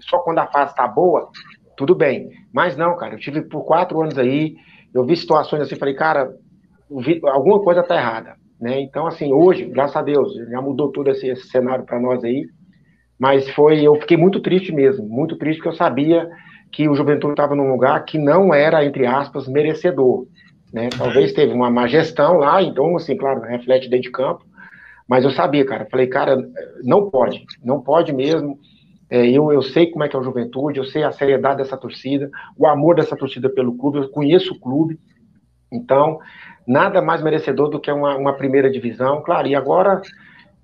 só 0.00 0.18
quando 0.18 0.38
a 0.38 0.46
fase 0.46 0.70
está 0.70 0.88
boa, 0.88 1.28
tudo 1.76 1.94
bem. 1.94 2.30
Mas 2.52 2.76
não, 2.76 2.96
cara, 2.96 3.14
eu 3.14 3.18
tive 3.18 3.42
por 3.42 3.64
quatro 3.64 4.00
anos 4.00 4.18
aí, 4.18 4.56
eu 4.94 5.04
vi 5.04 5.16
situações 5.16 5.62
assim, 5.62 5.76
falei, 5.76 5.94
cara, 5.94 6.34
vi, 6.90 7.20
alguma 7.24 7.60
coisa 7.60 7.80
está 7.80 7.96
errada. 7.96 8.36
Né? 8.60 8.80
Então, 8.80 9.06
assim, 9.06 9.32
hoje, 9.32 9.64
graças 9.64 9.96
a 9.96 10.02
Deus, 10.02 10.34
já 10.34 10.60
mudou 10.60 10.92
todo 10.92 11.08
esse, 11.10 11.26
esse 11.28 11.48
cenário 11.48 11.84
para 11.84 12.00
nós 12.00 12.22
aí. 12.22 12.46
Mas 13.18 13.48
foi, 13.50 13.82
eu 13.82 13.94
fiquei 13.96 14.16
muito 14.16 14.40
triste 14.40 14.72
mesmo, 14.72 15.06
muito 15.06 15.36
triste 15.36 15.58
porque 15.58 15.68
eu 15.68 15.76
sabia 15.76 16.28
que 16.72 16.88
o 16.88 16.94
Juventude 16.94 17.32
estava 17.32 17.54
num 17.54 17.70
lugar 17.70 18.04
que 18.04 18.18
não 18.18 18.54
era, 18.54 18.84
entre 18.84 19.06
aspas, 19.06 19.48
merecedor. 19.48 20.26
Né? 20.72 20.88
Talvez 20.96 21.32
teve 21.32 21.52
uma 21.52 21.70
má 21.70 21.86
gestão 21.86 22.38
lá, 22.38 22.62
então, 22.62 22.96
assim, 22.96 23.16
claro, 23.16 23.40
reflete 23.40 23.88
dentro 23.88 24.04
de 24.04 24.10
campo. 24.10 24.44
Mas 25.08 25.24
eu 25.24 25.30
sabia, 25.30 25.64
cara. 25.64 25.88
Falei, 25.90 26.06
cara, 26.06 26.38
não 26.84 27.10
pode, 27.10 27.44
não 27.64 27.80
pode 27.80 28.12
mesmo. 28.12 28.58
É, 29.10 29.28
eu, 29.28 29.52
eu 29.52 29.60
sei 29.60 29.88
como 29.88 30.04
é 30.04 30.08
que 30.08 30.14
é 30.14 30.18
o 30.18 30.22
Juventude, 30.22 30.78
eu 30.78 30.84
sei 30.84 31.02
a 31.02 31.10
seriedade 31.10 31.58
dessa 31.58 31.76
torcida, 31.76 32.30
o 32.56 32.66
amor 32.66 32.94
dessa 32.94 33.16
torcida 33.16 33.50
pelo 33.50 33.76
clube, 33.76 33.98
eu 33.98 34.08
conheço 34.08 34.54
o 34.54 34.60
clube. 34.60 34.98
Então, 35.72 36.20
nada 36.66 37.02
mais 37.02 37.22
merecedor 37.22 37.68
do 37.68 37.80
que 37.80 37.90
uma, 37.90 38.16
uma 38.16 38.34
primeira 38.34 38.70
divisão. 38.70 39.20
Claro, 39.22 39.48
e 39.48 39.54
agora 39.56 40.00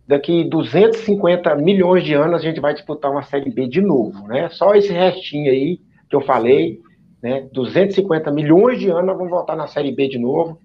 daqui 0.06 0.44
250 0.44 1.56
milhões 1.56 2.04
de 2.04 2.14
anos 2.14 2.40
a 2.40 2.44
gente 2.44 2.60
vai 2.60 2.72
disputar 2.72 3.10
uma 3.10 3.22
Série 3.22 3.50
B 3.50 3.66
de 3.66 3.80
novo, 3.80 4.28
né? 4.28 4.48
Só 4.50 4.74
esse 4.74 4.92
restinho 4.92 5.50
aí 5.50 5.80
que 6.08 6.14
eu 6.14 6.20
falei, 6.20 6.80
né? 7.20 7.48
250 7.52 8.30
milhões 8.30 8.78
de 8.78 8.88
anos 8.88 9.06
nós 9.06 9.16
vamos 9.16 9.30
voltar 9.30 9.56
na 9.56 9.66
Série 9.66 9.90
B 9.90 10.08
de 10.08 10.18
novo. 10.18 10.60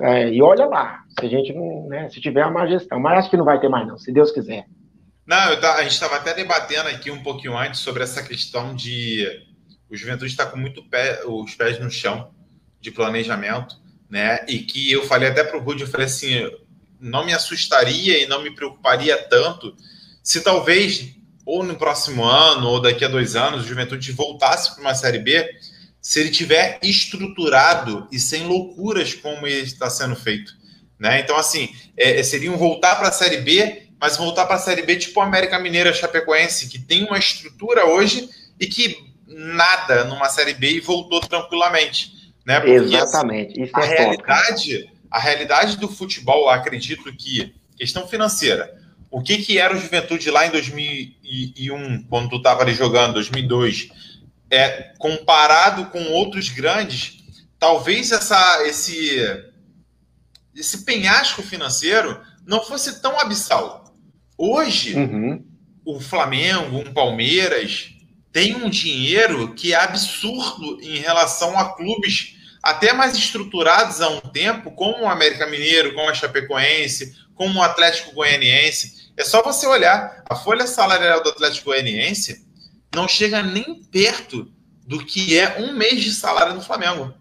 É, 0.00 0.32
e 0.32 0.40
olha 0.40 0.64
lá, 0.64 1.00
se 1.08 1.26
a 1.26 1.28
gente 1.28 1.52
não, 1.52 1.86
né, 1.86 2.08
se 2.08 2.22
tiver 2.22 2.40
a 2.40 2.50
má 2.50 2.66
gestão, 2.66 2.98
mas 2.98 3.18
acho 3.18 3.30
que 3.30 3.36
não 3.36 3.44
vai 3.44 3.60
ter 3.60 3.68
mais 3.68 3.86
não, 3.86 3.98
se 3.98 4.10
Deus 4.10 4.32
quiser. 4.32 4.64
Não, 5.30 5.36
a 5.38 5.82
gente 5.84 5.92
estava 5.92 6.16
até 6.16 6.34
debatendo 6.34 6.88
aqui 6.88 7.08
um 7.08 7.22
pouquinho 7.22 7.56
antes 7.56 7.78
sobre 7.82 8.02
essa 8.02 8.20
questão 8.20 8.74
de 8.74 9.24
o 9.88 9.96
Juventude 9.96 10.32
está 10.32 10.44
com 10.44 10.56
muito 10.56 10.82
pé, 10.82 11.22
os 11.24 11.54
pés 11.54 11.78
no 11.78 11.88
chão 11.88 12.34
de 12.80 12.90
planejamento, 12.90 13.76
né? 14.10 14.44
E 14.48 14.58
que 14.58 14.90
eu 14.90 15.06
falei 15.06 15.28
até 15.28 15.44
para 15.44 15.56
o 15.56 15.62
Rudy, 15.62 15.82
eu 15.82 15.88
falei 15.88 16.06
assim, 16.06 16.50
não 16.98 17.24
me 17.24 17.32
assustaria 17.32 18.20
e 18.20 18.26
não 18.26 18.42
me 18.42 18.52
preocuparia 18.52 19.16
tanto 19.28 19.76
se 20.20 20.40
talvez, 20.40 21.14
ou 21.46 21.62
no 21.62 21.76
próximo 21.76 22.24
ano, 22.24 22.66
ou 22.66 22.82
daqui 22.82 23.04
a 23.04 23.08
dois 23.08 23.36
anos, 23.36 23.64
o 23.64 23.68
Juventude 23.68 24.10
voltasse 24.10 24.74
para 24.74 24.80
uma 24.80 24.96
Série 24.96 25.20
B, 25.20 25.48
se 26.02 26.18
ele 26.18 26.30
tiver 26.30 26.80
estruturado 26.82 28.08
e 28.10 28.18
sem 28.18 28.48
loucuras 28.48 29.14
como 29.14 29.46
está 29.46 29.88
sendo 29.88 30.16
feito. 30.16 30.52
Né? 30.98 31.20
Então, 31.20 31.36
assim, 31.36 31.68
é 31.96 32.20
seria 32.24 32.50
um 32.50 32.58
voltar 32.58 32.96
para 32.96 33.10
a 33.10 33.12
Série 33.12 33.42
B, 33.42 33.89
mas 34.00 34.16
voltar 34.16 34.46
para 34.46 34.56
a 34.56 34.60
Série 34.60 34.82
B 34.82 34.96
tipo 34.96 35.20
América 35.20 35.58
Mineira 35.58 35.92
Chapecoense, 35.92 36.68
que 36.68 36.78
tem 36.78 37.04
uma 37.04 37.18
estrutura 37.18 37.86
hoje 37.86 38.28
e 38.58 38.66
que 38.66 38.96
nada 39.26 40.04
numa 40.04 40.28
Série 40.28 40.54
B 40.54 40.70
e 40.72 40.80
voltou 40.80 41.20
tranquilamente. 41.20 42.32
Né? 42.46 42.58
Porque, 42.58 42.72
Exatamente. 42.72 43.62
Isso 43.62 43.76
a 43.76 43.84
é 43.84 43.88
realidade... 43.88 44.78
Top 44.78 45.00
a 45.10 45.18
realidade 45.18 45.76
do 45.76 45.88
futebol, 45.88 46.48
acredito 46.48 47.12
que, 47.12 47.52
questão 47.76 48.06
financeira, 48.06 48.78
o 49.10 49.20
que, 49.20 49.38
que 49.38 49.58
era 49.58 49.74
o 49.74 49.80
Juventude 49.80 50.30
lá 50.30 50.46
em 50.46 50.50
2001, 50.50 52.04
quando 52.08 52.30
tu 52.30 52.36
estava 52.36 52.62
ali 52.62 52.72
jogando, 52.74 53.14
2002, 53.14 53.90
é, 54.48 54.92
comparado 54.98 55.86
com 55.86 56.00
outros 56.12 56.48
grandes, 56.48 57.18
talvez 57.58 58.12
essa, 58.12 58.62
esse, 58.68 59.20
esse 60.54 60.84
penhasco 60.84 61.42
financeiro 61.42 62.20
não 62.46 62.62
fosse 62.62 63.02
tão 63.02 63.18
abissal. 63.18 63.79
Hoje, 64.42 64.94
uhum. 64.94 65.44
o 65.84 66.00
Flamengo, 66.00 66.78
um 66.78 66.94
Palmeiras, 66.94 67.90
tem 68.32 68.56
um 68.56 68.70
dinheiro 68.70 69.52
que 69.52 69.74
é 69.74 69.76
absurdo 69.76 70.80
em 70.80 70.96
relação 70.96 71.58
a 71.58 71.74
clubes 71.74 72.36
até 72.62 72.94
mais 72.94 73.14
estruturados 73.14 74.00
há 74.00 74.08
um 74.08 74.20
tempo, 74.20 74.70
como 74.70 75.04
o 75.04 75.08
América 75.08 75.46
Mineiro, 75.46 75.94
como 75.94 76.08
a 76.08 76.14
Chapecoense, 76.14 77.14
como 77.34 77.58
o 77.58 77.62
Atlético 77.62 78.14
Goianiense. 78.14 79.12
É 79.14 79.24
só 79.24 79.42
você 79.42 79.66
olhar 79.66 80.24
a 80.26 80.34
folha 80.34 80.66
salarial 80.66 81.22
do 81.22 81.28
Atlético 81.28 81.66
Goianiense 81.66 82.46
não 82.94 83.06
chega 83.06 83.42
nem 83.42 83.74
perto 83.74 84.50
do 84.86 85.04
que 85.04 85.38
é 85.38 85.58
um 85.60 85.74
mês 85.74 86.02
de 86.02 86.14
salário 86.14 86.54
no 86.54 86.62
Flamengo. 86.62 87.12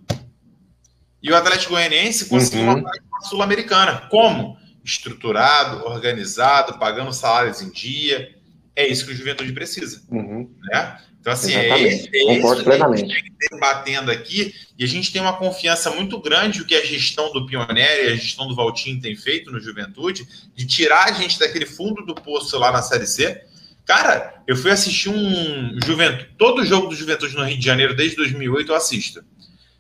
E 1.21 1.29
o 1.29 1.35
Atlético 1.35 1.73
Goianiense 1.73 2.27
conseguiu 2.27 2.65
uhum. 2.65 2.79
uma 2.79 3.21
sul-americana. 3.23 4.07
Como? 4.09 4.57
Estruturado, 4.84 5.85
organizado, 5.85 6.80
pagando 6.80 7.14
salários 7.14 7.61
em 7.61 7.69
dia. 7.69 8.35
É 8.76 8.88
isso 8.88 9.06
que 9.06 9.11
o 9.11 9.15
Juventude 9.15 9.51
precisa. 9.51 10.01
Uhum. 10.10 10.49
Né? 10.72 10.99
Então, 11.19 11.34
assim, 11.34 11.53
é 11.53 11.65
Exatamente. 11.65 12.10
é, 12.14 12.22
é 12.22 12.35
Concordo 12.35 12.64
plenamente. 12.64 13.06
que 13.06 13.11
a 13.11 13.15
gente 13.18 13.35
tem 13.38 13.60
batendo 13.60 14.10
aqui, 14.10 14.53
e 14.77 14.84
a 14.84 14.88
gente 14.88 15.11
tem 15.11 15.22
uma 15.22 15.35
confiança 15.35 15.91
muito 15.91 16.19
grande 16.22 16.61
o 16.61 16.65
que 16.65 16.76
a 16.76 16.85
gestão 16.85 17.31
do 17.34 17.45
Pioneiro 17.45 18.06
e 18.06 18.14
a 18.14 18.15
gestão 18.15 18.47
do 18.47 18.56
Valtinho 18.56 19.01
tem 19.01 19.15
feito 19.15 19.51
no 19.51 19.60
Juventude, 19.60 20.26
de 20.56 20.65
tirar 20.65 21.10
a 21.10 21.11
gente 21.11 21.38
daquele 21.38 21.65
fundo 21.65 22.06
do 22.06 22.15
poço 22.15 22.57
lá 22.57 22.72
na 22.72 22.81
Série 22.81 23.06
C. 23.06 23.43
Cara, 23.85 24.41
eu 24.47 24.56
fui 24.56 24.72
assistir 24.72 25.10
um 25.10 25.77
Juventude, 25.84 26.30
todo 26.38 26.65
jogo 26.65 26.88
do 26.88 26.95
Juventude 26.95 27.35
no 27.35 27.43
Rio 27.43 27.57
de 27.57 27.65
Janeiro 27.65 27.95
desde 27.95 28.15
2008 28.15 28.72
eu 28.72 28.76
assisto. 28.76 29.23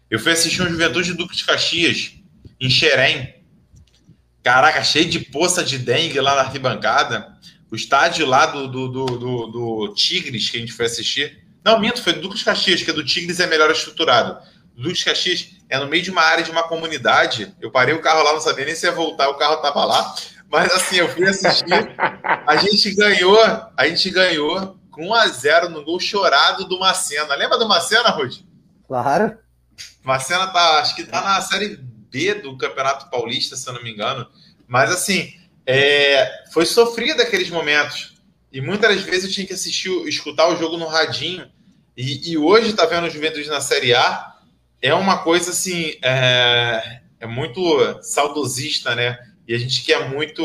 Eu 0.09 0.19
fui 0.19 0.31
assistir 0.31 0.61
um 0.61 0.69
Juventude 0.69 1.13
Duque 1.13 1.37
de 1.37 1.45
Caxias, 1.45 2.13
em 2.59 2.69
Xerém. 2.69 3.35
Caraca, 4.43 4.83
cheio 4.83 5.09
de 5.09 5.19
poça 5.19 5.63
de 5.63 5.77
dengue 5.77 6.19
lá 6.19 6.35
na 6.35 6.41
arquibancada. 6.41 7.33
O 7.71 7.75
estádio 7.75 8.25
lá 8.25 8.45
do, 8.45 8.67
do, 8.67 8.87
do, 8.87 9.05
do, 9.05 9.47
do 9.47 9.93
Tigres 9.93 10.49
que 10.49 10.57
a 10.57 10.59
gente 10.59 10.73
foi 10.73 10.85
assistir. 10.85 11.43
Não, 11.63 11.79
minto, 11.79 12.01
foi 12.01 12.13
do 12.13 12.21
Duques 12.21 12.41
Caxias, 12.41 12.81
que 12.81 12.89
é 12.89 12.93
do 12.93 13.05
Tigres 13.05 13.39
é 13.39 13.47
melhor 13.47 13.69
estruturado. 13.69 14.39
Do 14.75 14.83
Duques 14.83 15.03
Caxias 15.03 15.49
é 15.69 15.77
no 15.77 15.87
meio 15.87 16.01
de 16.01 16.09
uma 16.09 16.21
área 16.21 16.43
de 16.43 16.49
uma 16.49 16.63
comunidade. 16.63 17.53
Eu 17.61 17.69
parei 17.69 17.93
o 17.93 18.01
carro 18.01 18.23
lá, 18.23 18.33
não 18.33 18.41
sabia 18.41 18.65
nem 18.65 18.75
se 18.75 18.85
ia 18.85 18.91
voltar, 18.91 19.29
o 19.29 19.35
carro 19.35 19.57
tava 19.57 19.85
lá. 19.85 20.15
Mas 20.49 20.71
assim, 20.73 20.95
eu 20.95 21.09
fui 21.09 21.27
assistir. 21.27 21.95
A 22.47 22.55
gente 22.55 22.95
ganhou, 22.95 23.37
a 23.77 23.87
gente 23.87 24.09
ganhou 24.09 24.79
com 24.89 25.09
1 25.09 25.13
a 25.13 25.27
0 25.27 25.69
no 25.69 25.83
gol 25.83 25.99
chorado 25.99 26.65
do 26.65 26.79
Macena. 26.79 27.35
Lembra 27.35 27.59
do 27.59 27.67
Macena, 27.67 28.09
Ruth? 28.09 28.39
Claro. 28.87 29.37
Macena 30.03 30.47
tá, 30.47 30.79
acho 30.79 30.95
que 30.95 31.03
tá 31.03 31.21
na 31.21 31.41
série 31.41 31.79
B 32.11 32.35
do 32.35 32.57
Campeonato 32.57 33.09
Paulista, 33.09 33.55
se 33.55 33.67
eu 33.67 33.73
não 33.73 33.83
me 33.83 33.91
engano. 33.91 34.27
Mas 34.67 34.91
assim, 34.91 35.33
é, 35.65 36.43
foi 36.51 36.65
sofrido 36.65 37.21
aqueles 37.21 37.49
momentos. 37.49 38.15
E 38.51 38.61
muitas 38.61 38.95
das 38.95 39.05
vezes 39.05 39.25
eu 39.25 39.31
tinha 39.31 39.47
que 39.47 39.53
assistir, 39.53 39.89
escutar 40.07 40.47
o 40.47 40.55
jogo 40.55 40.77
no 40.77 40.87
radinho. 40.87 41.49
E, 41.95 42.31
e 42.31 42.37
hoje 42.37 42.73
tá 42.73 42.85
vendo 42.85 43.07
o 43.07 43.09
Juventude 43.09 43.47
na 43.49 43.61
Série 43.61 43.93
A 43.93 44.35
é 44.81 44.93
uma 44.93 45.19
coisa 45.19 45.51
assim, 45.51 45.95
é, 46.01 47.01
é 47.19 47.27
muito 47.27 48.01
saudosista, 48.01 48.95
né? 48.95 49.19
E 49.47 49.53
a 49.53 49.57
gente 49.57 49.83
quer 49.83 50.09
muito 50.09 50.43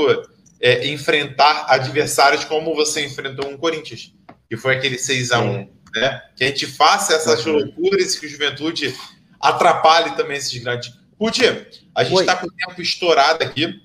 é, 0.61 0.89
enfrentar 0.89 1.67
adversários 1.69 2.45
como 2.45 2.75
você 2.75 3.05
enfrentou 3.05 3.49
um 3.49 3.57
Corinthians, 3.57 4.13
que 4.49 4.57
foi 4.57 4.77
aquele 4.77 4.99
6 4.99 5.31
a 5.31 5.41
1 5.41 5.75
né? 5.95 6.23
Que 6.37 6.45
a 6.45 6.49
gente 6.49 6.67
faça 6.67 7.15
essas 7.15 7.47
uhum. 7.47 7.53
loucuras 7.53 8.15
e 8.15 8.21
que 8.21 8.27
o 8.27 8.29
Juventude 8.29 8.95
atrapalhe 9.41 10.17
também 10.17 10.37
esses 10.37 10.57
grandes. 10.61 10.93
Puti, 11.19 11.45
a 11.95 12.05
gente 12.05 12.21
está 12.21 12.37
com 12.37 12.47
o 12.47 12.53
tempo 12.53 12.81
estourado 12.81 13.43
aqui 13.43 13.83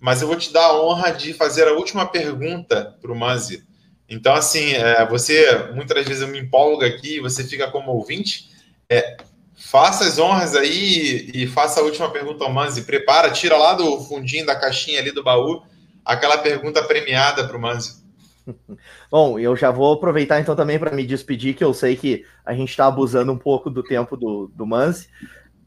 mas 0.00 0.22
eu 0.22 0.28
vou 0.28 0.36
te 0.36 0.50
dar 0.50 0.64
a 0.64 0.82
honra 0.82 1.10
de 1.10 1.34
fazer 1.34 1.68
a 1.68 1.74
última 1.74 2.06
pergunta 2.06 2.96
para 3.02 3.12
o 3.12 3.14
Manzi. 3.14 3.62
Então, 4.08 4.34
assim, 4.34 4.72
é, 4.72 5.06
você, 5.06 5.70
muitas 5.74 6.06
vezes 6.06 6.22
eu 6.22 6.28
me 6.28 6.40
empolgo 6.40 6.82
aqui, 6.82 7.20
você 7.20 7.44
fica 7.44 7.70
como 7.70 7.92
ouvinte. 7.92 8.48
É, 8.88 9.18
faça 9.54 10.04
as 10.04 10.18
honras 10.18 10.56
aí 10.56 11.30
e, 11.34 11.46
faça 11.46 11.80
a 11.80 11.84
última 11.84 12.10
pergunta 12.10 12.42
ao 12.42 12.52
Manzi. 12.52 12.82
Prepara, 12.82 13.30
tira 13.30 13.58
lá 13.58 13.74
do 13.74 14.00
fundinho 14.00 14.46
da 14.46 14.56
caixinha 14.56 14.98
ali 14.98 15.12
do 15.12 15.22
baú 15.22 15.62
aquela 16.02 16.38
pergunta 16.38 16.82
premiada 16.82 17.46
para 17.46 17.56
o 17.56 17.60
Manzi. 17.60 18.02
Bom, 19.10 19.38
eu 19.38 19.54
já 19.54 19.70
vou 19.70 19.92
aproveitar 19.92 20.40
então 20.40 20.56
também 20.56 20.78
para 20.78 20.96
me 20.96 21.06
despedir, 21.06 21.54
que 21.54 21.62
eu 21.62 21.74
sei 21.74 21.94
que 21.94 22.24
a 22.44 22.54
gente 22.54 22.70
está 22.70 22.86
abusando 22.86 23.30
um 23.30 23.38
pouco 23.38 23.68
do 23.68 23.82
tempo 23.82 24.16
do, 24.16 24.50
do 24.56 24.66
Manzi, 24.66 25.08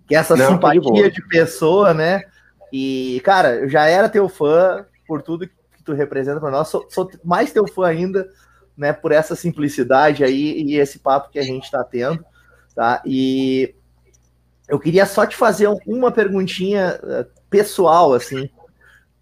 que 0.08 0.16
essa 0.16 0.36
Não, 0.36 0.54
simpatia 0.54 1.10
de, 1.10 1.16
de 1.16 1.28
pessoa, 1.28 1.94
né? 1.94 2.24
E, 2.72 3.22
cara, 3.24 3.56
eu 3.56 3.70
já 3.70 3.86
era 3.86 4.10
teu 4.10 4.28
fã 4.28 4.86
por 5.08 5.22
tudo 5.22 5.48
que 5.48 5.84
tu 5.86 5.94
representa 5.94 6.40
para 6.40 6.52
nós. 6.52 6.68
Sou, 6.68 6.86
sou, 6.90 7.10
mais 7.24 7.52
teu 7.52 7.68
fã 7.68 7.88
ainda, 7.88 8.28
né, 8.76 8.92
por 8.92 9.12
essa 9.12 9.36
simplicidade 9.36 10.24
aí 10.24 10.62
e 10.64 10.76
esse 10.76 11.00
papo 11.00 11.30
que 11.30 11.40
a 11.40 11.44
gente 11.44 11.66
está 11.66 11.84
tendo, 11.84 12.26
tá? 12.76 13.02
E 13.06 13.76
eu 14.68 14.80
queria 14.80 15.06
só 15.06 15.26
te 15.26 15.36
fazer 15.36 15.70
uma 15.86 16.12
perguntinha 16.12 17.00
uh, 17.04 17.42
pessoal, 17.50 18.14
assim. 18.14 18.50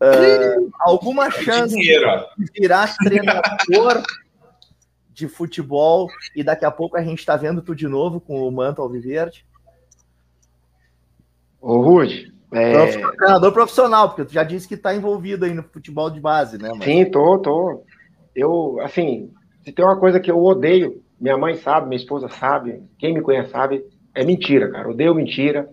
Uh, 0.02 0.72
alguma 0.80 1.30
chance 1.30 1.76
de 1.76 2.52
virar 2.58 2.96
treinador 2.98 4.02
de 5.12 5.28
futebol 5.28 6.08
e 6.36 6.44
daqui 6.44 6.66
a 6.66 6.72
pouco 6.72 6.98
a 6.98 7.04
gente 7.04 7.20
está 7.20 7.36
vendo 7.36 7.62
tu 7.62 7.76
de 7.76 7.88
novo 7.88 8.20
com 8.20 8.48
o 8.48 8.52
Manto 8.52 8.82
Alviverde? 8.82 9.46
Ô, 11.62 11.80
Rude, 11.82 12.34
é... 12.52 12.98
Treinador 13.16 13.54
profissional, 13.54 14.10
porque 14.10 14.26
tu 14.26 14.34
já 14.34 14.44
disse 14.44 14.68
que 14.68 14.74
está 14.74 14.94
envolvido 14.94 15.46
aí 15.46 15.54
no 15.54 15.64
futebol 15.64 16.10
de 16.10 16.20
base, 16.20 16.58
né? 16.58 16.70
Mas... 16.76 16.84
Sim, 16.84 17.06
tô, 17.06 17.38
tô. 17.40 17.84
Eu, 18.36 18.80
assim, 18.82 19.32
se 19.64 19.72
tem 19.72 19.86
uma 19.86 19.98
coisa 19.98 20.20
que 20.20 20.30
eu 20.30 20.44
odeio, 20.44 21.02
minha 21.20 21.38
mãe 21.38 21.56
sabe, 21.56 21.88
minha 21.88 22.02
esposa 22.02 22.28
sabe, 22.28 22.82
quem 22.98 23.14
me 23.14 23.22
conhece 23.22 23.52
sabe, 23.52 23.84
é 24.14 24.26
mentira, 24.26 24.70
cara. 24.70 24.90
Odeio 24.90 25.16
mentira. 25.16 25.70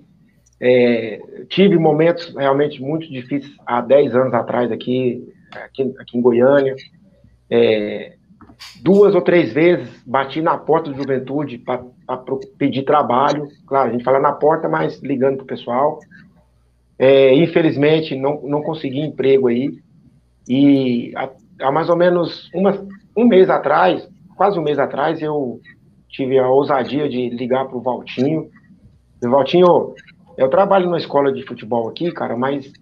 É, 0.60 1.20
tive 1.48 1.78
momentos 1.78 2.35
realmente 2.35 2.82
muito 2.82 3.09
difíceis 3.09 3.55
há 3.65 3.81
10 3.81 4.15
anos 4.15 4.35
atrás 4.35 4.70
aqui, 4.70 5.24
aqui, 5.52 5.94
aqui 5.98 6.19
em 6.19 6.20
Goiânia. 6.20 6.74
É, 7.51 8.16
duas 8.82 9.15
ou 9.15 9.23
três 9.23 9.52
vezes 9.52 9.89
bati 10.05 10.43
na 10.43 10.59
porta 10.59 10.90
do 10.90 10.97
Juventude 10.97 11.59
para 11.59 11.82
pedir 12.59 12.85
trabalho. 12.85 13.48
Claro, 13.66 13.90
a 13.90 13.93
gente 13.93 14.05
fala 14.05 14.18
na 14.18 14.32
porta, 14.32 14.68
mas 14.68 15.01
ligando 15.01 15.36
para 15.36 15.44
o 15.44 15.47
pessoal. 15.48 15.98
É, 16.98 17.35
infelizmente, 17.35 18.16
não, 18.16 18.40
não 18.43 18.62
consegui 18.62 19.01
emprego 19.01 19.48
aí. 19.48 19.78
E 20.48 21.12
há, 21.14 21.30
há 21.62 21.72
mais 21.72 21.89
ou 21.89 21.97
menos 21.97 22.51
uma, 22.55 22.86
um 23.16 23.26
mês 23.26 23.51
atrás, 23.51 24.09
quase 24.36 24.59
um 24.59 24.62
mês 24.62 24.78
atrás, 24.78 25.20
eu 25.20 25.60
tive 26.09 26.39
a 26.39 26.48
ousadia 26.48 27.09
de 27.09 27.28
ligar 27.28 27.66
para 27.66 27.76
o 27.76 27.82
Valtinho. 27.82 28.48
Valtinho, 29.22 29.94
eu 30.36 30.48
trabalho 30.48 30.86
numa 30.86 30.98
escola 30.98 31.32
de 31.32 31.43
futebol 31.44 31.89
aqui, 31.89 32.10
cara, 32.12 32.36
mas 32.36 32.72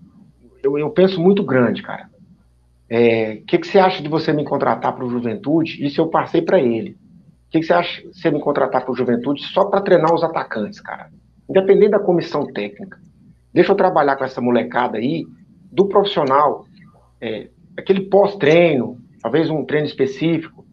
eu, 0.62 0.78
eu 0.78 0.90
penso 0.90 1.20
muito 1.20 1.42
grande, 1.42 1.82
cara. 1.82 2.04
O 2.04 2.94
é, 2.94 3.36
que, 3.46 3.58
que 3.58 3.66
você 3.66 3.78
acha 3.78 4.02
de 4.02 4.08
você 4.08 4.32
me 4.32 4.44
contratar 4.44 4.94
para 4.94 5.04
o 5.04 5.10
Juventude? 5.10 5.84
Isso 5.84 6.00
eu 6.00 6.06
passei 6.06 6.40
para 6.40 6.60
ele. 6.60 6.96
O 7.46 7.50
que, 7.50 7.60
que 7.60 7.66
você 7.66 7.72
acha 7.72 8.02
de 8.02 8.30
me 8.30 8.40
contratar 8.40 8.82
para 8.82 8.92
o 8.92 8.96
Juventude 8.96 9.42
só 9.42 9.66
para 9.66 9.80
treinar 9.80 10.12
os 10.12 10.22
atacantes, 10.22 10.80
cara? 10.80 11.10
Independente 11.48 11.92
da 11.92 11.98
comissão 11.98 12.46
técnica. 12.46 12.98
Deixa 13.52 13.72
eu 13.72 13.76
trabalhar 13.76 14.16
com 14.16 14.24
essa 14.24 14.40
molecada 14.40 14.98
aí, 14.98 15.24
do 15.70 15.86
profissional, 15.88 16.64
é, 17.20 17.48
aquele 17.76 18.02
pós-treino, 18.08 18.98
talvez 19.22 19.48
um 19.48 19.64
treino 19.64 19.86
específico, 19.86 20.64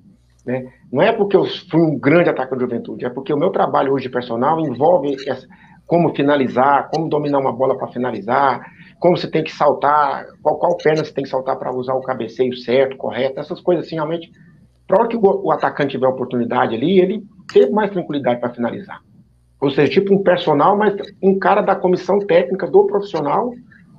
né? 0.45 0.71
Não 0.91 1.01
é 1.01 1.11
porque 1.11 1.35
eu 1.35 1.45
fui 1.45 1.81
um 1.81 1.97
grande 1.97 2.29
atacante 2.29 2.63
de 2.63 2.69
juventude, 2.69 3.05
é 3.05 3.09
porque 3.09 3.33
o 3.33 3.37
meu 3.37 3.49
trabalho 3.49 3.93
hoje 3.93 4.07
de 4.07 4.11
personal 4.11 4.59
envolve 4.59 5.15
essa, 5.27 5.47
como 5.85 6.13
finalizar, 6.15 6.89
como 6.89 7.09
dominar 7.09 7.39
uma 7.39 7.51
bola 7.51 7.77
para 7.77 7.87
finalizar, 7.87 8.65
como 8.99 9.17
você 9.17 9.29
tem 9.29 9.43
que 9.43 9.51
saltar, 9.51 10.25
qual, 10.41 10.57
qual 10.57 10.77
perna 10.77 11.03
você 11.03 11.13
tem 11.13 11.23
que 11.23 11.29
saltar 11.29 11.57
para 11.57 11.73
usar 11.73 11.93
o 11.93 12.01
cabeceio 12.01 12.55
certo, 12.55 12.97
correto, 12.97 13.39
essas 13.39 13.59
coisas 13.61 13.85
assim, 13.85 13.95
realmente, 13.95 14.31
para 14.87 14.99
hora 14.99 15.07
que 15.07 15.17
o, 15.17 15.21
o 15.21 15.51
atacante 15.51 15.91
tiver 15.91 16.07
oportunidade 16.07 16.75
ali, 16.75 16.99
ele 16.99 17.23
ter 17.51 17.69
mais 17.69 17.91
tranquilidade 17.91 18.39
para 18.39 18.53
finalizar. 18.53 19.01
Ou 19.59 19.71
seja, 19.71 19.91
tipo 19.91 20.13
um 20.13 20.21
personal, 20.21 20.77
mas 20.77 20.93
um 21.21 21.39
cara 21.39 21.61
da 21.61 21.75
comissão 21.75 22.19
técnica 22.19 22.67
do 22.67 22.85
profissional, 22.85 23.53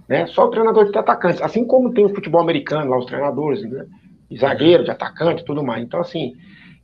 né? 0.08 0.26
Só 0.26 0.44
o 0.44 0.50
treinador 0.50 0.90
de 0.90 0.98
atacantes. 0.98 1.40
Assim 1.40 1.66
como 1.66 1.92
tem 1.92 2.04
o 2.04 2.14
futebol 2.14 2.40
americano, 2.40 2.90
lá 2.90 2.98
os 2.98 3.06
treinadores, 3.06 3.62
né? 3.62 3.86
De 4.30 4.38
zagueiro, 4.38 4.84
de 4.84 4.90
atacante, 4.90 5.44
tudo 5.44 5.62
mais. 5.62 5.82
Então, 5.82 6.00
assim, 6.00 6.34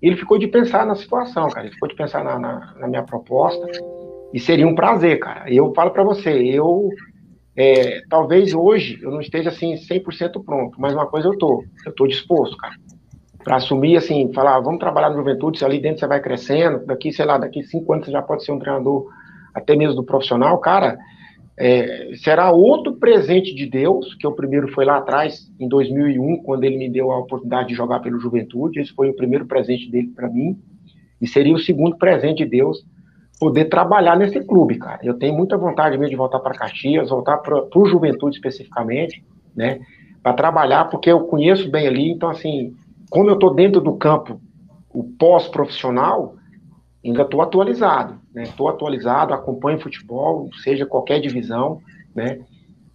ele 0.01 0.17
ficou 0.17 0.39
de 0.39 0.47
pensar 0.47 0.87
na 0.87 0.95
situação, 0.95 1.49
cara. 1.49 1.67
Ele 1.67 1.75
ficou 1.75 1.89
de 1.89 1.95
pensar 1.95 2.25
na, 2.25 2.39
na, 2.39 2.75
na 2.79 2.89
minha 2.89 3.03
proposta. 3.03 3.67
E 4.33 4.41
seria 4.41 4.67
um 4.67 4.75
prazer, 4.75 5.19
cara. 5.19 5.53
Eu 5.53 5.75
falo 5.75 5.91
para 5.91 6.05
você, 6.05 6.31
eu 6.31 6.89
é, 7.55 8.01
talvez 8.09 8.55
hoje 8.55 8.99
eu 9.03 9.11
não 9.11 9.21
esteja 9.21 9.51
assim 9.51 9.75
100% 9.75 10.43
pronto, 10.43 10.81
mas 10.81 10.95
uma 10.95 11.07
coisa 11.07 11.29
eu 11.29 11.37
tô, 11.37 11.63
eu 11.85 11.93
tô 11.93 12.07
disposto, 12.07 12.57
cara 12.57 12.75
para 13.51 13.57
assumir, 13.57 13.97
assim, 13.97 14.33
falar, 14.33 14.55
ah, 14.55 14.61
vamos 14.61 14.79
trabalhar 14.79 15.11
no 15.11 15.17
juventude, 15.17 15.59
se 15.59 15.65
ali 15.65 15.81
dentro 15.81 15.99
você 15.99 16.07
vai 16.07 16.21
crescendo, 16.21 16.87
daqui, 16.87 17.13
sei 17.13 17.25
lá, 17.25 17.37
daqui 17.37 17.65
cinco 17.65 17.93
anos 17.93 18.07
você 18.07 18.13
já 18.13 18.23
pode 18.23 18.45
ser 18.45 18.53
um 18.53 18.61
treinador 18.61 19.09
até 19.53 19.75
mesmo 19.75 19.97
do 19.97 20.05
profissional, 20.05 20.57
cara, 20.59 20.97
é, 21.59 22.13
será 22.23 22.53
outro 22.53 22.93
presente 22.93 23.53
de 23.53 23.67
Deus, 23.67 24.15
que 24.15 24.25
o 24.25 24.31
primeiro 24.31 24.69
foi 24.69 24.85
lá 24.85 24.99
atrás, 24.99 25.51
em 25.59 25.67
2001, 25.67 26.45
quando 26.45 26.63
ele 26.63 26.77
me 26.77 26.89
deu 26.89 27.11
a 27.11 27.19
oportunidade 27.19 27.71
de 27.71 27.75
jogar 27.75 27.99
pelo 27.99 28.21
Juventude, 28.21 28.79
esse 28.79 28.95
foi 28.95 29.11
o 29.11 29.17
primeiro 29.17 29.45
presente 29.47 29.91
dele 29.91 30.13
para 30.15 30.29
mim, 30.29 30.57
e 31.21 31.27
seria 31.27 31.53
o 31.53 31.59
segundo 31.59 31.99
presente 31.99 32.45
de 32.45 32.51
Deus, 32.51 32.87
poder 33.41 33.65
trabalhar 33.65 34.17
nesse 34.17 34.39
clube, 34.45 34.79
cara. 34.79 35.01
Eu 35.03 35.15
tenho 35.15 35.35
muita 35.35 35.57
vontade 35.59 35.99
mesmo 35.99 36.11
de 36.11 36.17
voltar 36.17 36.39
para 36.39 36.55
Caxias, 36.55 37.11
voltar 37.11 37.39
para 37.39 37.67
o 37.75 37.85
Juventude 37.85 38.37
especificamente, 38.37 39.25
né, 39.57 39.81
para 40.23 40.35
trabalhar, 40.35 40.85
porque 40.85 41.11
eu 41.11 41.23
conheço 41.23 41.69
bem 41.69 41.89
ali, 41.89 42.13
então, 42.13 42.31
assim, 42.31 42.77
como 43.11 43.28
eu 43.28 43.35
estou 43.35 43.53
dentro 43.53 43.81
do 43.81 43.97
campo 43.97 44.41
o 44.93 45.05
pós-profissional, 45.05 46.37
ainda 47.05 47.23
estou 47.23 47.43
atualizado, 47.43 48.19
né? 48.35 48.45
Estou 48.45 48.69
atualizado, 48.69 49.35
acompanho 49.35 49.81
futebol, 49.81 50.49
seja 50.62 50.87
qualquer 50.87 51.20
divisão, 51.20 51.81
né? 52.15 52.41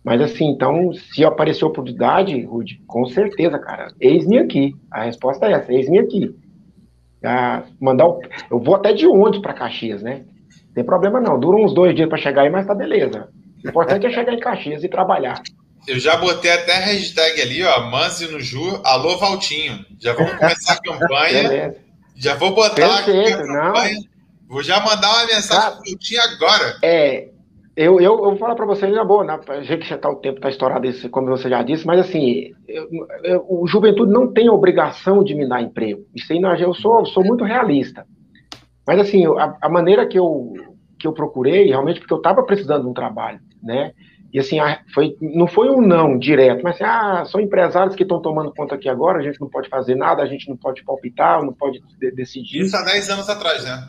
Mas 0.04 0.22
assim, 0.22 0.46
então, 0.50 0.94
se 0.94 1.26
aparecer 1.26 1.66
oportunidade, 1.66 2.40
Rude, 2.44 2.82
com 2.86 3.06
certeza, 3.08 3.58
cara, 3.58 3.88
eis-me 4.00 4.38
aqui. 4.38 4.76
A 4.92 5.04
resposta 5.04 5.48
é 5.48 5.54
essa, 5.54 5.74
eis-me 5.74 6.00
aqui. 6.00 6.36
Ah, 7.24 7.64
mandar 7.82 8.08
o... 8.08 8.22
Eu 8.52 8.60
vou 8.60 8.76
até 8.76 8.94
de 8.94 9.08
ônibus 9.08 9.40
para 9.40 9.54
Caxias, 9.54 10.04
né? 10.04 10.26
Não 10.68 10.74
tem 10.76 10.84
problema 10.84 11.20
não, 11.20 11.40
dura 11.40 11.58
uns 11.58 11.74
dois 11.74 11.96
dias 11.96 12.08
para 12.08 12.20
chegar 12.20 12.44
aí, 12.44 12.50
mas 12.50 12.68
tá 12.68 12.76
beleza. 12.76 13.30
O 13.64 13.70
importante 13.70 14.06
é 14.06 14.12
chegar 14.12 14.34
em 14.34 14.40
Caxias 14.40 14.84
e 14.84 14.90
trabalhar. 14.90 15.42
Eu 15.88 16.00
já 16.00 16.18
botei 16.18 16.52
até 16.52 16.78
a 16.78 16.80
hashtag 16.80 17.42
ali, 17.42 17.64
ó, 17.64 17.90
Manzi 17.90 18.32
no 18.32 18.40
Ju, 18.40 18.82
alô 18.84 19.18
Valtinho. 19.18 19.86
Já 20.00 20.14
vamos 20.14 20.34
começar 20.34 20.74
a 20.74 20.82
campanha. 20.82 21.76
já 22.16 22.36
vou 22.36 22.56
botar 22.56 23.04
Perfeito, 23.04 23.40
a 23.40 23.48
campanha. 23.48 23.96
Não. 23.96 24.04
Vou 24.48 24.64
já 24.64 24.80
mandar 24.80 25.10
uma 25.10 25.26
mensagem 25.26 25.72
pro 25.72 25.92
Valtinho 25.92 26.22
agora. 26.22 26.78
É, 26.82 27.30
eu, 27.76 28.00
eu, 28.00 28.14
eu 28.14 28.18
vou 28.18 28.38
falar 28.38 28.56
para 28.56 28.66
vocês 28.66 28.94
na 28.94 29.04
boa, 29.04 29.24
né? 29.24 29.38
A 29.48 29.62
gente 29.62 29.88
já 29.88 29.98
tá, 29.98 30.10
o 30.10 30.16
tempo 30.16 30.38
está 30.38 30.50
estourado, 30.50 30.88
como 31.12 31.28
você 31.28 31.50
já 31.50 31.62
disse, 31.62 31.86
mas 31.86 32.00
assim, 32.00 32.54
eu, 32.68 32.88
eu, 33.24 33.46
o 33.50 33.68
juventude 33.68 34.12
não 34.12 34.32
tem 34.32 34.50
obrigação 34.50 35.24
de 35.24 35.36
me 35.36 35.48
dar 35.48 35.62
emprego. 35.62 36.06
Isso 36.16 36.32
aí, 36.32 36.42
eu 36.62 36.74
sou, 36.74 37.06
sou 37.06 37.24
muito 37.24 37.44
realista. 37.44 38.08
Mas 38.88 39.00
assim, 39.00 39.26
a, 39.26 39.58
a 39.62 39.70
maneira 39.70 40.08
que 40.08 40.18
eu, 40.18 40.54
que 40.98 41.06
eu 41.06 41.12
procurei, 41.12 41.68
realmente, 41.68 42.00
porque 42.00 42.14
eu 42.14 42.20
estava 42.20 42.44
precisando 42.44 42.84
de 42.84 42.90
um 42.90 42.94
trabalho, 42.94 43.42
né? 43.62 43.92
E 44.36 44.40
assim, 44.40 44.58
foi, 44.94 45.16
não 45.22 45.48
foi 45.48 45.70
um 45.70 45.80
não 45.80 46.20
direto, 46.20 46.62
mas 46.62 46.76
assim, 46.76 46.84
ah, 46.84 47.24
são 47.24 47.40
empresários 47.40 47.96
que 47.96 48.04
estão 48.04 48.22
tomando 48.22 48.54
conta 48.54 48.76
aqui 48.76 48.90
agora, 48.90 49.20
a 49.20 49.22
gente 49.22 49.40
não 49.40 49.48
pode 49.48 49.70
fazer 49.70 49.96
nada, 49.96 50.22
a 50.22 50.26
gente 50.26 50.50
não 50.50 50.58
pode 50.58 50.84
palpitar, 50.84 51.42
não 51.42 51.54
pode 51.54 51.82
decidir. 52.14 52.64
Isso 52.64 52.76
há 52.76 52.84
10 52.84 53.10
anos 53.12 53.30
atrás, 53.30 53.64
né? 53.64 53.88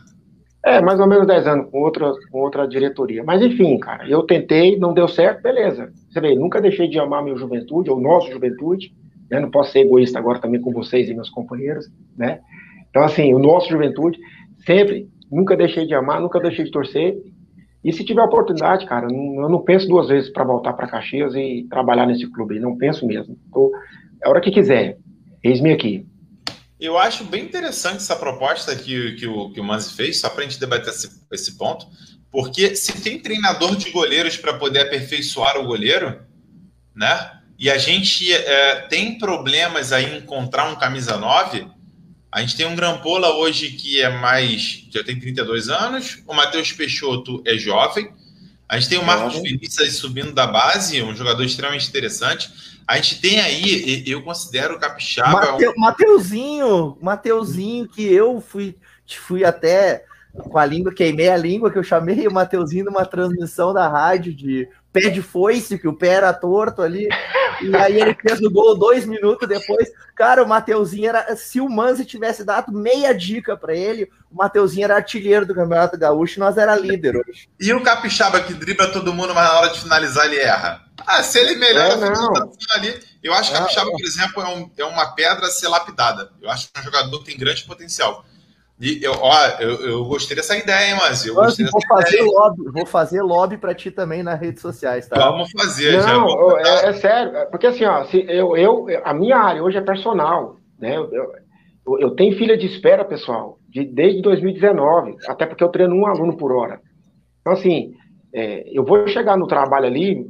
É, 0.64 0.80
mais 0.80 1.00
ou 1.00 1.08
menos 1.08 1.26
10 1.26 1.48
anos, 1.48 1.68
com 1.68 1.80
outra, 1.80 2.12
com 2.30 2.38
outra 2.38 2.64
diretoria. 2.64 3.24
Mas 3.24 3.42
enfim, 3.42 3.76
cara, 3.80 4.08
eu 4.08 4.22
tentei, 4.22 4.78
não 4.78 4.94
deu 4.94 5.08
certo, 5.08 5.42
beleza. 5.42 5.92
Você 6.08 6.20
vê, 6.20 6.36
nunca 6.36 6.60
deixei 6.60 6.88
de 6.88 7.00
amar 7.00 7.24
minha 7.24 7.36
juventude, 7.36 7.90
ou 7.90 8.00
nossa 8.00 8.30
juventude, 8.30 8.94
né? 9.28 9.40
Não 9.40 9.50
posso 9.50 9.72
ser 9.72 9.80
egoísta 9.80 10.20
agora 10.20 10.38
também 10.38 10.60
com 10.60 10.70
vocês 10.70 11.08
e 11.08 11.14
meus 11.14 11.28
companheiros, 11.28 11.88
né? 12.16 12.38
Então, 12.88 13.02
assim, 13.02 13.34
o 13.34 13.40
nosso 13.40 13.68
juventude, 13.68 14.16
sempre, 14.64 15.08
nunca 15.28 15.56
deixei 15.56 15.88
de 15.88 15.94
amar, 15.96 16.20
nunca 16.20 16.38
deixei 16.38 16.66
de 16.66 16.70
torcer. 16.70 17.16
E 17.84 17.92
se 17.92 18.04
tiver 18.04 18.22
oportunidade, 18.22 18.86
cara, 18.86 19.06
eu 19.06 19.48
não 19.48 19.62
penso 19.62 19.88
duas 19.88 20.08
vezes 20.08 20.30
para 20.30 20.44
voltar 20.44 20.72
para 20.72 20.88
Caxias 20.88 21.34
e 21.34 21.66
trabalhar 21.70 22.06
nesse 22.06 22.26
clube, 22.30 22.58
não 22.58 22.76
penso 22.76 23.06
mesmo. 23.06 23.38
É 24.22 24.26
a 24.26 24.30
hora 24.30 24.40
que 24.40 24.50
quiser, 24.50 24.98
eis-me 25.42 25.72
aqui. 25.72 26.06
Eu 26.78 26.98
acho 26.98 27.24
bem 27.24 27.44
interessante 27.44 27.96
essa 27.96 28.16
proposta 28.16 28.74
que, 28.76 29.12
que, 29.12 29.26
o, 29.26 29.50
que 29.50 29.60
o 29.60 29.64
Manzi 29.64 29.94
fez, 29.94 30.20
só 30.20 30.28
para 30.28 30.40
a 30.40 30.42
gente 30.44 30.60
debater 30.60 30.88
esse, 30.88 31.08
esse 31.32 31.56
ponto, 31.56 31.86
porque 32.30 32.76
se 32.76 33.00
tem 33.02 33.18
treinador 33.18 33.76
de 33.76 33.90
goleiros 33.90 34.36
para 34.36 34.54
poder 34.54 34.80
aperfeiçoar 34.80 35.58
o 35.58 35.64
goleiro, 35.64 36.20
né? 36.94 37.32
E 37.58 37.70
a 37.70 37.78
gente 37.78 38.30
é, 38.30 38.82
tem 38.88 39.16
problemas 39.16 39.92
aí 39.92 40.04
em 40.04 40.18
encontrar 40.18 40.70
um 40.70 40.76
camisa 40.76 41.16
9. 41.16 41.66
A 42.36 42.40
gente 42.40 42.54
tem 42.54 42.66
um 42.66 42.76
Grampola 42.76 43.34
hoje 43.34 43.70
que 43.70 44.02
é 44.02 44.10
mais. 44.10 44.86
já 44.90 45.02
tem 45.02 45.18
32 45.18 45.70
anos, 45.70 46.22
o 46.26 46.34
Matheus 46.34 46.70
Peixoto 46.70 47.42
é 47.46 47.56
jovem. 47.56 48.12
A 48.68 48.78
gente 48.78 48.90
tem 48.90 48.98
o 48.98 49.04
Marcos 49.06 49.40
Vinícius 49.40 49.96
subindo 49.96 50.34
da 50.34 50.46
base, 50.46 51.00
um 51.00 51.16
jogador 51.16 51.42
extremamente 51.42 51.88
interessante. 51.88 52.52
A 52.86 52.96
gente 52.96 53.22
tem 53.22 53.40
aí, 53.40 54.04
eu 54.06 54.22
considero 54.22 54.74
o 54.74 54.78
Capixaba. 54.78 55.52
Mateu, 55.52 55.70
um... 55.70 55.80
Mateuzinho, 55.80 56.98
Mateuzinho, 57.00 57.88
que 57.88 58.04
eu 58.04 58.38
fui, 58.38 58.76
fui 59.06 59.42
até 59.42 60.04
com 60.34 60.58
a 60.58 60.66
língua, 60.66 60.92
queimei 60.92 61.30
a 61.30 61.38
língua, 61.38 61.70
que 61.70 61.78
eu 61.78 61.82
chamei 61.82 62.28
o 62.28 62.32
Mateuzinho 62.32 62.84
numa 62.84 63.06
transmissão 63.06 63.72
da 63.72 63.88
rádio 63.88 64.34
de 64.34 64.68
pé 65.00 65.10
de 65.10 65.22
foice, 65.22 65.78
que 65.78 65.88
o 65.88 65.92
pé 65.92 66.08
era 66.08 66.32
torto 66.32 66.82
ali. 66.82 67.08
E 67.60 67.74
aí 67.76 68.00
ele 68.00 68.14
fez 68.14 68.40
o 68.40 68.50
gol 68.50 68.78
dois 68.78 69.06
minutos 69.06 69.48
depois. 69.48 69.88
Cara, 70.14 70.42
o 70.42 70.48
Mateuzinho 70.48 71.08
era. 71.08 71.36
Se 71.36 71.60
o 71.60 71.68
Manzi 71.68 72.04
tivesse 72.04 72.44
dado 72.44 72.72
meia 72.72 73.14
dica 73.14 73.56
para 73.56 73.74
ele, 73.74 74.10
o 74.30 74.36
Mateuzinho 74.36 74.84
era 74.84 74.96
artilheiro 74.96 75.46
do 75.46 75.54
Campeonato 75.54 75.98
Gaúcho 75.98 76.38
e 76.38 76.40
nós 76.40 76.56
era 76.56 76.76
líder 76.76 77.16
hoje. 77.16 77.48
E 77.58 77.72
o 77.72 77.82
Capixaba 77.82 78.40
que 78.40 78.54
dribla 78.54 78.88
todo 78.88 79.12
mundo, 79.12 79.34
mas 79.34 79.44
na 79.44 79.58
hora 79.58 79.72
de 79.72 79.80
finalizar 79.80 80.26
ele 80.26 80.38
erra. 80.38 80.84
Ah, 81.06 81.22
se 81.22 81.38
ele 81.38 81.56
melhora 81.56 81.94
é, 81.94 82.10
não. 82.10 82.52
ali. 82.70 82.98
Eu 83.22 83.34
acho 83.34 83.50
que 83.50 83.56
o 83.56 83.60
Capixaba, 83.60 83.90
por 83.90 84.04
exemplo, 84.04 84.42
é, 84.42 84.48
um, 84.48 84.70
é 84.78 84.84
uma 84.84 85.14
pedra 85.14 85.46
a 85.46 85.50
ser 85.50 85.68
lapidada. 85.68 86.30
Eu 86.40 86.50
acho 86.50 86.66
que 86.66 86.78
é 86.78 86.80
um 86.80 86.84
jogador 86.84 87.18
que 87.20 87.26
tem 87.26 87.38
grande 87.38 87.64
potencial. 87.64 88.24
E 88.78 89.02
eu, 89.02 89.12
ó, 89.12 89.34
eu, 89.58 89.86
eu 89.86 90.04
gostei 90.04 90.36
dessa 90.36 90.56
ideia, 90.56 90.90
hein, 90.90 90.98
mas 91.00 91.24
eu 91.24 91.34
gostei 91.34 91.64
vou 91.66 91.80
fazer 91.88 92.16
ideia. 92.16 92.30
lobby, 92.30 92.62
vou 92.70 92.86
fazer 92.86 93.22
lobby 93.22 93.56
para 93.56 93.74
ti 93.74 93.90
também 93.90 94.22
nas 94.22 94.38
redes 94.38 94.60
sociais, 94.60 95.08
tá? 95.08 95.30
Vamos 95.30 95.50
fazer, 95.50 95.96
Não, 96.02 96.28
já 96.62 96.82
é, 96.82 96.88
é, 96.88 96.92
sério, 96.92 97.36
é, 97.36 97.46
porque 97.46 97.66
assim, 97.68 97.86
ó, 97.86 98.04
se 98.04 98.18
eu, 98.28 98.54
eu, 98.54 98.86
a 99.02 99.14
minha 99.14 99.38
área 99.38 99.62
hoje 99.62 99.78
é 99.78 99.80
personal, 99.80 100.56
né? 100.78 100.94
Eu, 100.94 101.10
eu, 101.10 101.98
eu 102.00 102.10
tenho 102.10 102.36
filha 102.36 102.54
de 102.54 102.66
espera, 102.66 103.02
pessoal, 103.02 103.58
de, 103.66 103.82
desde 103.82 104.20
2019, 104.20 105.16
até 105.26 105.46
porque 105.46 105.64
eu 105.64 105.70
treino 105.70 105.94
um 105.94 106.06
aluno 106.06 106.36
por 106.36 106.52
hora. 106.52 106.78
Então, 107.40 107.54
assim, 107.54 107.94
é, 108.34 108.62
eu 108.76 108.84
vou 108.84 109.08
chegar 109.08 109.38
no 109.38 109.46
trabalho 109.46 109.86
ali, 109.86 110.26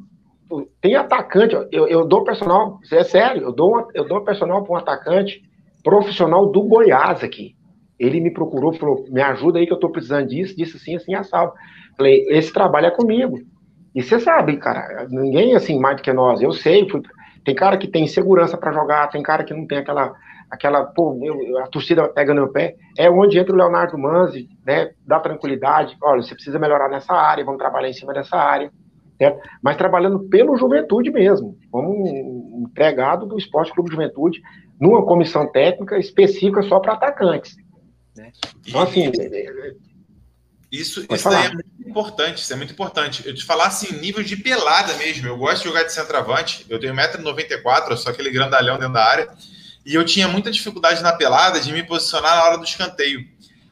tem 0.80 0.94
atacante, 0.94 1.56
eu, 1.72 1.88
eu 1.88 2.06
dou 2.06 2.22
personal, 2.22 2.78
é 2.92 3.02
sério, 3.02 3.42
eu 3.42 3.52
dou, 3.52 3.88
eu 3.92 4.06
dou 4.06 4.22
personal 4.22 4.62
para 4.62 4.72
um 4.72 4.78
atacante 4.78 5.42
profissional 5.82 6.46
do 6.46 6.62
Goiás 6.62 7.24
aqui. 7.24 7.55
Ele 7.98 8.20
me 8.20 8.30
procurou, 8.30 8.72
falou, 8.74 9.04
me 9.08 9.22
ajuda 9.22 9.58
aí 9.58 9.66
que 9.66 9.72
eu 9.72 9.76
estou 9.76 9.90
precisando 9.90 10.28
disso, 10.28 10.56
disso 10.56 10.76
assim, 10.76 10.96
assim, 10.96 11.14
assado. 11.14 11.52
Falei, 11.96 12.26
esse 12.28 12.52
trabalho 12.52 12.86
é 12.86 12.90
comigo. 12.90 13.38
E 13.94 14.02
você 14.02 14.20
sabe, 14.20 14.58
cara, 14.58 15.06
ninguém 15.08 15.54
assim 15.54 15.80
mais 15.80 15.96
do 15.96 16.02
que 16.02 16.12
nós. 16.12 16.42
Eu 16.42 16.52
sei, 16.52 16.86
fui, 16.88 17.00
tem 17.44 17.54
cara 17.54 17.78
que 17.78 17.88
tem 17.88 18.06
segurança 18.06 18.58
para 18.58 18.72
jogar, 18.72 19.08
tem 19.08 19.22
cara 19.22 19.42
que 19.42 19.54
não 19.54 19.66
tem 19.66 19.78
aquela, 19.78 20.12
aquela, 20.50 20.84
pô, 20.84 21.18
a 21.62 21.68
torcida 21.68 22.06
pega 22.08 22.34
no 22.34 22.42
meu 22.42 22.52
pé. 22.52 22.74
É 22.98 23.08
onde 23.08 23.38
entra 23.38 23.54
o 23.54 23.56
Leonardo 23.56 23.96
Manzi, 23.96 24.48
né, 24.66 24.90
dá 25.06 25.18
tranquilidade. 25.18 25.96
Olha, 26.02 26.22
você 26.22 26.34
precisa 26.34 26.58
melhorar 26.58 26.90
nessa 26.90 27.14
área, 27.14 27.44
vamos 27.44 27.58
trabalhar 27.58 27.88
em 27.88 27.94
cima 27.94 28.12
dessa 28.12 28.36
área. 28.36 28.70
Certo? 29.16 29.40
Mas 29.62 29.78
trabalhando 29.78 30.28
pelo 30.28 30.58
Juventude 30.58 31.10
mesmo, 31.10 31.56
como 31.70 31.88
um 31.88 32.66
empregado 32.68 33.24
do 33.24 33.38
Esporte 33.38 33.72
Clube 33.72 33.90
Juventude, 33.90 34.42
numa 34.78 35.06
comissão 35.06 35.50
técnica 35.50 35.98
específica 35.98 36.62
só 36.62 36.80
para 36.80 36.92
atacantes. 36.92 37.56
Né? 38.16 38.32
Então, 38.66 38.82
assim. 38.82 39.12
Isso, 40.70 41.06
isso 41.08 41.28
é 41.28 41.52
muito 41.52 41.88
importante, 41.88 42.42
isso 42.42 42.52
é 42.52 42.56
muito 42.56 42.72
importante. 42.72 43.22
Eu 43.24 43.34
te 43.34 43.44
falar 43.44 43.66
assim, 43.66 43.92
nível 43.98 44.22
de 44.22 44.36
pelada 44.36 44.94
mesmo. 44.94 45.28
Eu 45.28 45.36
gosto 45.36 45.62
de 45.62 45.68
jogar 45.68 45.84
de 45.84 45.92
centroavante. 45.92 46.66
Eu 46.68 46.80
tenho 46.80 46.92
1,94m, 46.94 47.90
eu 47.90 47.96
sou 47.96 48.10
aquele 48.10 48.30
grandalhão 48.30 48.76
dentro 48.76 48.94
da 48.94 49.04
área. 49.04 49.28
E 49.84 49.94
eu 49.94 50.04
tinha 50.04 50.26
muita 50.26 50.50
dificuldade 50.50 51.02
na 51.02 51.12
pelada 51.12 51.60
de 51.60 51.72
me 51.72 51.84
posicionar 51.84 52.36
na 52.36 52.44
hora 52.44 52.58
do 52.58 52.64
escanteio. 52.64 53.24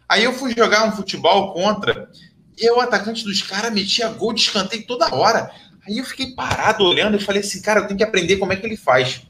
Aí 0.08 0.22
eu 0.22 0.32
fui 0.32 0.54
jogar 0.54 0.86
um 0.86 0.92
futebol 0.92 1.52
contra, 1.52 2.08
e 2.56 2.70
o 2.70 2.80
atacante 2.80 3.24
dos 3.24 3.42
caras 3.42 3.72
metia 3.72 4.08
gol 4.10 4.32
de 4.32 4.40
escanteio 4.42 4.86
toda 4.86 5.12
hora. 5.12 5.50
Aí 5.86 5.98
eu 5.98 6.04
fiquei 6.04 6.34
parado 6.34 6.84
olhando 6.84 7.16
e 7.16 7.20
falei 7.20 7.40
assim, 7.40 7.60
cara, 7.60 7.80
eu 7.80 7.86
tenho 7.86 7.98
que 7.98 8.04
aprender 8.04 8.36
como 8.36 8.52
é 8.52 8.56
que 8.56 8.64
ele 8.64 8.76
faz. 8.76 9.22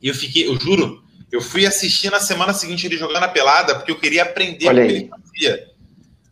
E 0.00 0.08
eu 0.08 0.14
fiquei, 0.14 0.46
eu 0.46 0.58
juro, 0.58 1.03
eu 1.34 1.40
fui 1.40 1.66
assistir 1.66 2.12
na 2.12 2.20
semana 2.20 2.54
seguinte 2.54 2.86
ele 2.86 2.96
jogando 2.96 3.24
a 3.24 3.28
pelada, 3.28 3.74
porque 3.74 3.90
eu 3.90 3.98
queria 3.98 4.22
aprender 4.22 4.68
Olha 4.68 4.84
o 4.84 4.86
que 4.86 4.92
ele 4.92 5.10
fazia. 5.10 5.68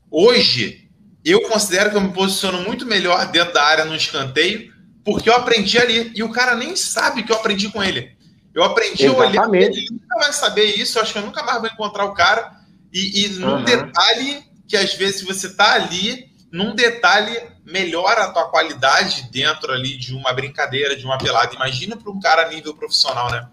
Hoje, 0.08 0.88
eu 1.24 1.40
considero 1.48 1.90
que 1.90 1.96
eu 1.96 2.00
me 2.00 2.12
posiciono 2.12 2.60
muito 2.60 2.86
melhor 2.86 3.26
dentro 3.32 3.52
da 3.52 3.64
área 3.64 3.84
no 3.84 3.96
escanteio, 3.96 4.72
porque 5.04 5.28
eu 5.28 5.34
aprendi 5.34 5.76
ali. 5.76 6.12
E 6.14 6.22
o 6.22 6.30
cara 6.30 6.54
nem 6.54 6.76
sabe 6.76 7.24
que 7.24 7.32
eu 7.32 7.36
aprendi 7.36 7.68
com 7.68 7.82
ele. 7.82 8.16
Eu 8.54 8.62
aprendi 8.62 9.08
olhando. 9.08 9.52
Ele 9.56 9.88
nunca 9.90 10.20
vai 10.20 10.32
saber 10.32 10.66
isso. 10.66 10.96
Eu 10.98 11.02
acho 11.02 11.12
que 11.12 11.18
eu 11.18 11.26
nunca 11.26 11.42
mais 11.42 11.58
vou 11.58 11.68
encontrar 11.68 12.04
o 12.04 12.14
cara. 12.14 12.52
E, 12.92 13.24
e 13.24 13.28
num 13.30 13.56
uhum. 13.56 13.64
detalhe 13.64 14.44
que 14.68 14.76
às 14.76 14.94
vezes 14.94 15.22
você 15.22 15.48
está 15.48 15.72
ali, 15.72 16.30
num 16.52 16.76
detalhe 16.76 17.36
melhora 17.66 18.22
a 18.22 18.30
tua 18.30 18.48
qualidade 18.50 19.28
dentro 19.32 19.72
ali 19.72 19.96
de 19.96 20.14
uma 20.14 20.32
brincadeira, 20.32 20.94
de 20.94 21.04
uma 21.04 21.18
pelada. 21.18 21.56
Imagina 21.56 21.96
para 21.96 22.12
um 22.12 22.20
cara 22.20 22.46
a 22.46 22.48
nível 22.50 22.72
profissional, 22.72 23.28
né? 23.32 23.48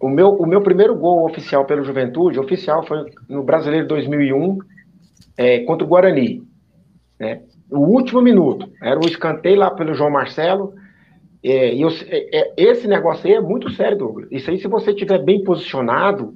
O 0.00 0.08
meu, 0.08 0.30
o 0.30 0.46
meu 0.46 0.60
primeiro 0.60 0.94
gol 0.94 1.24
oficial 1.24 1.64
pelo 1.64 1.84
Juventude, 1.84 2.38
oficial, 2.38 2.84
foi 2.86 3.10
no 3.28 3.42
Brasileiro 3.42 3.86
2001, 3.88 4.58
é, 5.36 5.60
contra 5.60 5.84
o 5.84 5.88
Guarani. 5.88 6.42
Né? 7.18 7.42
O 7.70 7.80
último 7.80 8.22
minuto. 8.22 8.70
Era 8.82 8.98
o 8.98 9.06
escanteio 9.06 9.58
lá 9.58 9.70
pelo 9.70 9.94
João 9.94 10.10
Marcelo. 10.10 10.74
É, 11.42 11.74
eu, 11.74 11.88
é, 12.06 12.40
é, 12.40 12.54
esse 12.56 12.86
negócio 12.86 13.26
aí 13.26 13.34
é 13.34 13.40
muito 13.40 13.70
sério, 13.70 13.98
Douglas. 13.98 14.28
Isso 14.30 14.50
aí, 14.50 14.58
se 14.58 14.68
você 14.68 14.90
estiver 14.90 15.22
bem 15.22 15.42
posicionado, 15.42 16.34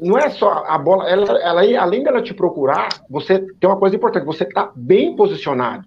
não 0.00 0.18
é 0.18 0.28
só 0.30 0.64
a 0.66 0.76
bola, 0.76 1.08
ela, 1.08 1.38
ela, 1.40 1.80
além 1.80 2.02
dela 2.02 2.22
te 2.22 2.34
procurar, 2.34 2.88
você 3.08 3.38
tem 3.38 3.70
uma 3.70 3.78
coisa 3.78 3.96
importante, 3.96 4.26
você 4.26 4.44
está 4.44 4.72
bem 4.74 5.14
posicionado. 5.14 5.86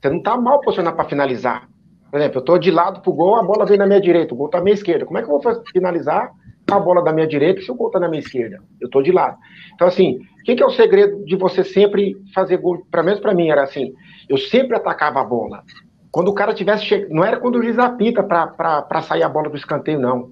Você 0.00 0.10
não 0.10 0.18
está 0.18 0.36
mal 0.36 0.60
posicionado 0.60 0.96
para 0.96 1.08
finalizar. 1.08 1.68
Por 2.14 2.20
exemplo, 2.20 2.36
eu 2.36 2.40
estou 2.42 2.58
de 2.60 2.70
lado 2.70 3.00
pro 3.00 3.12
gol, 3.12 3.34
a 3.34 3.42
bola 3.42 3.66
vem 3.66 3.76
na 3.76 3.88
minha 3.88 4.00
direita, 4.00 4.32
o 4.32 4.36
gol 4.36 4.46
está 4.46 4.58
à 4.58 4.60
minha 4.60 4.74
esquerda. 4.74 5.04
Como 5.04 5.18
é 5.18 5.20
que 5.20 5.28
eu 5.28 5.36
vou 5.36 5.64
finalizar 5.72 6.30
a 6.70 6.78
bola 6.78 7.02
da 7.02 7.12
minha 7.12 7.26
direita 7.26 7.60
se 7.60 7.72
o 7.72 7.74
gol 7.74 7.90
tá 7.90 7.98
na 7.98 8.08
minha 8.08 8.20
esquerda. 8.20 8.60
Eu 8.80 8.88
tô 8.88 9.02
de 9.02 9.10
lado. 9.10 9.36
Então, 9.74 9.88
assim, 9.88 10.18
o 10.18 10.44
que, 10.44 10.54
que, 10.54 10.62
é 10.62 10.66
o 10.66 10.70
segredo 10.70 11.24
de 11.24 11.34
você 11.34 11.64
sempre 11.64 12.14
fazer 12.32 12.58
gol? 12.58 12.86
Pelo 12.88 13.04
menos 13.04 13.18
para 13.18 13.34
mim 13.34 13.48
era 13.48 13.64
assim, 13.64 13.92
eu 14.28 14.38
sempre 14.38 14.76
atacava 14.76 15.20
a 15.20 15.24
bola. 15.24 15.64
Quando 16.12 16.28
o 16.28 16.34
cara 16.34 16.54
tivesse 16.54 16.84
chegado, 16.84 17.12
não 17.12 17.24
era 17.24 17.40
quando 17.40 17.56
o 17.56 17.62
juiz 17.64 17.80
apita 17.80 18.22
para 18.22 19.02
sair 19.02 19.24
a 19.24 19.28
bola 19.28 19.50
do 19.50 19.56
escanteio, 19.56 19.98
não. 19.98 20.30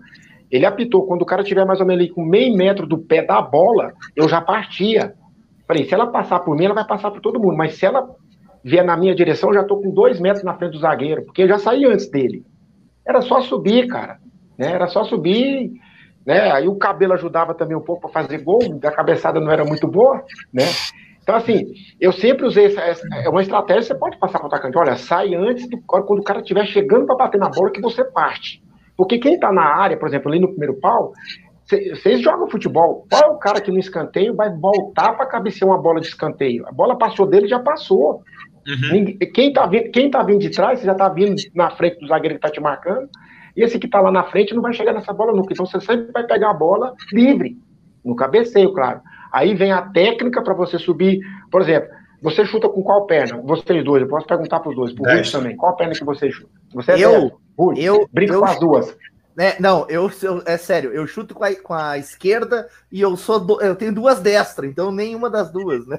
Ele 0.52 0.64
apitou, 0.64 1.04
quando 1.04 1.22
o 1.22 1.26
cara 1.26 1.42
tiver 1.42 1.64
mais 1.64 1.80
ou 1.80 1.86
menos 1.86 2.04
ali 2.04 2.12
com 2.12 2.24
meio 2.24 2.56
metro 2.56 2.86
do 2.86 2.98
pé 2.98 3.22
da 3.22 3.42
bola, 3.42 3.92
eu 4.14 4.28
já 4.28 4.40
partia. 4.40 5.14
Falei, 5.66 5.84
se 5.84 5.92
ela 5.92 6.06
passar 6.06 6.38
por 6.44 6.56
mim, 6.56 6.66
ela 6.66 6.74
vai 6.74 6.86
passar 6.86 7.10
por 7.10 7.20
todo 7.20 7.40
mundo, 7.40 7.56
mas 7.56 7.74
se 7.74 7.84
ela 7.84 8.08
vier 8.64 8.84
na 8.84 8.96
minha 8.96 9.14
direção, 9.14 9.50
eu 9.50 9.54
já 9.54 9.64
tô 9.64 9.78
com 9.78 9.90
dois 9.90 10.20
metros 10.20 10.44
na 10.44 10.54
frente 10.54 10.72
do 10.72 10.78
zagueiro, 10.78 11.24
porque 11.24 11.42
eu 11.42 11.48
já 11.48 11.58
saí 11.58 11.84
antes 11.84 12.10
dele. 12.10 12.44
Era 13.06 13.20
só 13.22 13.40
subir, 13.40 13.86
cara. 13.88 14.18
Né? 14.56 14.72
Era 14.72 14.86
só 14.86 15.04
subir 15.04 15.72
né? 16.26 16.52
Aí 16.52 16.68
o 16.68 16.76
cabelo 16.76 17.12
ajudava 17.12 17.54
também 17.54 17.76
um 17.76 17.80
pouco 17.80 18.02
para 18.02 18.22
fazer 18.22 18.38
gol, 18.38 18.60
a 18.82 18.90
cabeçada 18.90 19.40
não 19.40 19.50
era 19.50 19.64
muito 19.64 19.86
boa, 19.86 20.22
né? 20.52 20.64
Então, 21.22 21.36
assim, 21.36 21.72
eu 22.00 22.12
sempre 22.12 22.46
usei 22.46 22.66
essa, 22.66 22.80
essa 22.80 23.06
é 23.14 23.28
uma 23.28 23.42
estratégia, 23.42 23.82
você 23.82 23.94
pode 23.94 24.18
passar 24.18 24.38
para 24.38 24.46
o 24.46 24.48
atacante, 24.48 24.76
olha, 24.76 24.96
sai 24.96 25.34
antes, 25.34 25.68
do, 25.68 25.80
quando 25.86 26.18
o 26.18 26.24
cara 26.24 26.40
estiver 26.40 26.66
chegando 26.66 27.06
para 27.06 27.16
bater 27.16 27.38
na 27.38 27.48
bola, 27.48 27.70
que 27.70 27.80
você 27.80 28.04
parte. 28.04 28.62
Porque 28.96 29.18
quem 29.18 29.34
está 29.34 29.52
na 29.52 29.62
área, 29.62 29.96
por 29.96 30.08
exemplo, 30.08 30.30
ali 30.30 30.40
no 30.40 30.48
primeiro 30.48 30.74
pau, 30.80 31.12
vocês 31.68 32.20
jogam 32.20 32.50
futebol, 32.50 33.06
qual 33.08 33.22
é 33.22 33.26
o 33.26 33.38
cara 33.38 33.60
que 33.60 33.70
no 33.70 33.78
escanteio 33.78 34.34
vai 34.34 34.50
voltar 34.50 35.12
para 35.12 35.26
cabecear 35.26 35.70
uma 35.70 35.80
bola 35.80 36.00
de 36.00 36.08
escanteio? 36.08 36.66
A 36.66 36.72
bola 36.72 36.98
passou 36.98 37.24
dele, 37.24 37.46
já 37.46 37.60
passou. 37.60 38.22
Uhum. 38.66 39.16
Quem 39.32 39.48
está 39.48 39.66
vindo, 39.66 39.90
quem 39.90 40.10
tá 40.10 40.22
vindo 40.22 40.40
de 40.40 40.50
trás, 40.50 40.78
você 40.78 40.86
já 40.86 40.92
está 40.92 41.08
vindo 41.08 41.34
na 41.54 41.70
frente 41.70 41.98
do 42.00 42.06
zagueiro 42.06 42.34
que 42.34 42.46
está 42.46 42.50
te 42.50 42.60
marcando, 42.60 43.08
e 43.56 43.62
esse 43.62 43.78
que 43.78 43.86
está 43.86 44.00
lá 44.00 44.10
na 44.10 44.24
frente 44.24 44.54
não 44.54 44.62
vai 44.62 44.72
chegar 44.72 44.92
nessa 44.92 45.12
bola 45.12 45.32
nunca. 45.32 45.52
Então 45.52 45.66
você 45.66 45.80
sempre 45.80 46.12
vai 46.12 46.24
pegar 46.24 46.50
a 46.50 46.54
bola 46.54 46.94
livre, 47.12 47.56
no 48.04 48.14
cabeceio, 48.16 48.72
claro. 48.72 49.00
Aí 49.32 49.54
vem 49.54 49.72
a 49.72 49.82
técnica 49.82 50.42
para 50.42 50.54
você 50.54 50.78
subir. 50.78 51.20
Por 51.50 51.60
exemplo, 51.62 51.88
você 52.22 52.44
chuta 52.44 52.68
com 52.68 52.82
qual 52.82 53.06
perna? 53.06 53.40
Vocês 53.42 53.84
dois, 53.84 54.02
eu 54.02 54.08
posso 54.08 54.26
perguntar 54.26 54.60
para 54.60 54.70
os 54.70 54.76
dois, 54.76 54.92
para 54.92 55.12
o 55.12 55.16
Ruth 55.16 55.30
também. 55.30 55.56
Qual 55.56 55.76
perna 55.76 55.94
que 55.94 56.04
você 56.04 56.30
chuta? 56.30 56.50
Você 56.74 56.92
é 56.92 57.00
eu, 57.00 57.40
Ruth, 57.58 57.78
eu 57.78 58.08
brinca 58.12 58.34
eu, 58.34 58.40
com 58.40 58.46
as 58.46 58.60
duas. 58.60 58.96
É, 59.38 59.60
não, 59.60 59.86
eu, 59.88 60.10
eu, 60.22 60.42
é 60.44 60.58
sério, 60.58 60.92
eu 60.92 61.06
chuto 61.06 61.34
com 61.34 61.42
a, 61.42 61.54
com 61.54 61.72
a 61.72 61.96
esquerda 61.96 62.68
e 62.90 63.00
eu 63.00 63.16
sou 63.16 63.40
do, 63.40 63.62
eu 63.62 63.74
tenho 63.74 63.94
duas 63.94 64.20
destras, 64.20 64.70
então 64.70 64.92
nenhuma 64.92 65.30
das 65.30 65.50
duas, 65.50 65.86
né? 65.86 65.98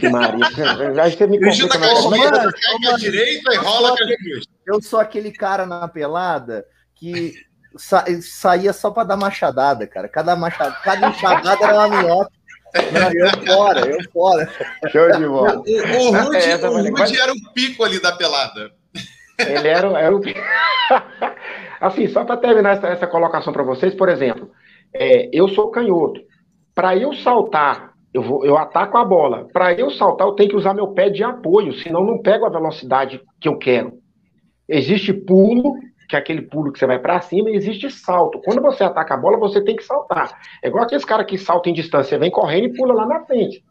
Que 0.00 0.08
Maria. 0.08 0.46
Já 0.94 1.10
você 1.10 1.26
me 1.26 1.40
complica 1.40 1.78
com 1.78 2.88
a 2.88 2.96
direita 2.96 3.54
e 3.54 3.56
rola 3.56 3.96
com 3.96 4.74
Eu 4.74 4.82
sou 4.82 5.00
aquele 5.00 5.32
cara 5.32 5.66
na 5.66 5.88
pelada 5.88 6.64
que 6.94 7.34
sa 7.76 8.04
saía 8.20 8.72
só 8.72 8.90
para 8.90 9.08
dar 9.08 9.16
machadada, 9.16 9.86
cara. 9.86 10.08
Cada 10.08 10.36
machadada, 10.36 10.76
cada 10.82 11.08
enxadada 11.08 11.64
era 11.64 11.74
uma 11.74 11.88
minhoca. 11.88 12.30
Não, 12.92 13.12
eu 13.12 13.46
fora, 13.46 13.86
eu 13.86 14.10
fora. 14.10 14.50
Show 14.90 15.10
de 15.12 15.26
bola. 15.26 15.56
O, 15.56 15.62
o, 15.62 16.08
o 16.08 16.24
Rude, 16.24 16.36
é, 16.36 16.56
o 16.56 16.90
Rude 16.90 17.18
era 17.18 17.32
o 17.32 17.52
pico 17.54 17.84
ali 17.84 18.00
da 18.00 18.12
pelada. 18.12 18.72
Ele 19.38 19.68
era, 19.68 19.86
era 19.98 20.14
o 20.14 20.20
Assim, 21.80 22.08
só 22.08 22.24
para 22.24 22.38
terminar 22.38 22.76
essa, 22.76 22.88
essa 22.88 23.06
colocação 23.06 23.52
para 23.52 23.62
vocês, 23.62 23.94
por 23.94 24.08
exemplo, 24.08 24.50
é, 24.94 25.28
eu 25.32 25.48
sou 25.48 25.70
canhoto. 25.70 26.20
Para 26.74 26.96
eu 26.96 27.14
saltar 27.14 27.95
eu, 28.16 28.22
vou, 28.22 28.46
eu 28.46 28.56
ataco 28.56 28.96
a 28.96 29.04
bola. 29.04 29.46
Para 29.52 29.74
eu 29.74 29.90
saltar, 29.90 30.26
eu 30.26 30.32
tenho 30.32 30.48
que 30.48 30.56
usar 30.56 30.72
meu 30.72 30.88
pé 30.88 31.10
de 31.10 31.22
apoio, 31.22 31.74
senão 31.74 32.02
não 32.02 32.22
pego 32.22 32.46
a 32.46 32.48
velocidade 32.48 33.20
que 33.38 33.46
eu 33.46 33.58
quero. 33.58 33.92
Existe 34.66 35.12
pulo, 35.12 35.74
que 36.08 36.16
é 36.16 36.18
aquele 36.18 36.40
pulo 36.40 36.72
que 36.72 36.78
você 36.78 36.86
vai 36.86 36.98
para 36.98 37.20
cima, 37.20 37.50
e 37.50 37.54
existe 37.54 37.90
salto. 37.90 38.40
Quando 38.42 38.62
você 38.62 38.82
ataca 38.82 39.12
a 39.12 39.16
bola, 39.18 39.36
você 39.36 39.62
tem 39.62 39.76
que 39.76 39.84
saltar. 39.84 40.32
É 40.64 40.68
igual 40.68 40.84
aqueles 40.84 41.04
caras 41.04 41.26
que 41.26 41.36
saltam 41.36 41.70
em 41.70 41.74
distância, 41.74 42.18
vem 42.18 42.30
correndo 42.30 42.68
e 42.68 42.72
pula 42.72 42.94
lá 42.94 43.04
na 43.04 43.20
frente. 43.26 43.62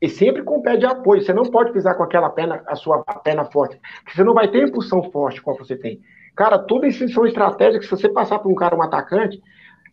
E 0.00 0.08
sempre 0.08 0.44
com 0.44 0.58
o 0.58 0.62
pé 0.62 0.76
de 0.76 0.86
apoio. 0.86 1.22
Você 1.22 1.32
não 1.32 1.42
pode 1.42 1.72
pisar 1.72 1.96
com 1.96 2.04
aquela 2.04 2.30
perna, 2.30 2.62
a 2.68 2.76
sua 2.76 3.02
a 3.04 3.14
perna 3.14 3.46
forte, 3.46 3.80
porque 4.04 4.16
você 4.16 4.22
não 4.22 4.34
vai 4.34 4.46
ter 4.46 4.62
impulsão 4.62 5.02
forte 5.10 5.42
como 5.42 5.58
você 5.58 5.74
tem. 5.74 5.98
Cara, 6.36 6.56
tudo 6.56 6.86
isso 6.86 7.08
são 7.08 7.26
estratégias 7.26 7.80
que 7.80 7.84
se 7.86 7.90
você 7.90 8.08
passar 8.08 8.38
para 8.38 8.48
um 8.48 8.54
cara, 8.54 8.76
um 8.76 8.82
atacante, 8.82 9.42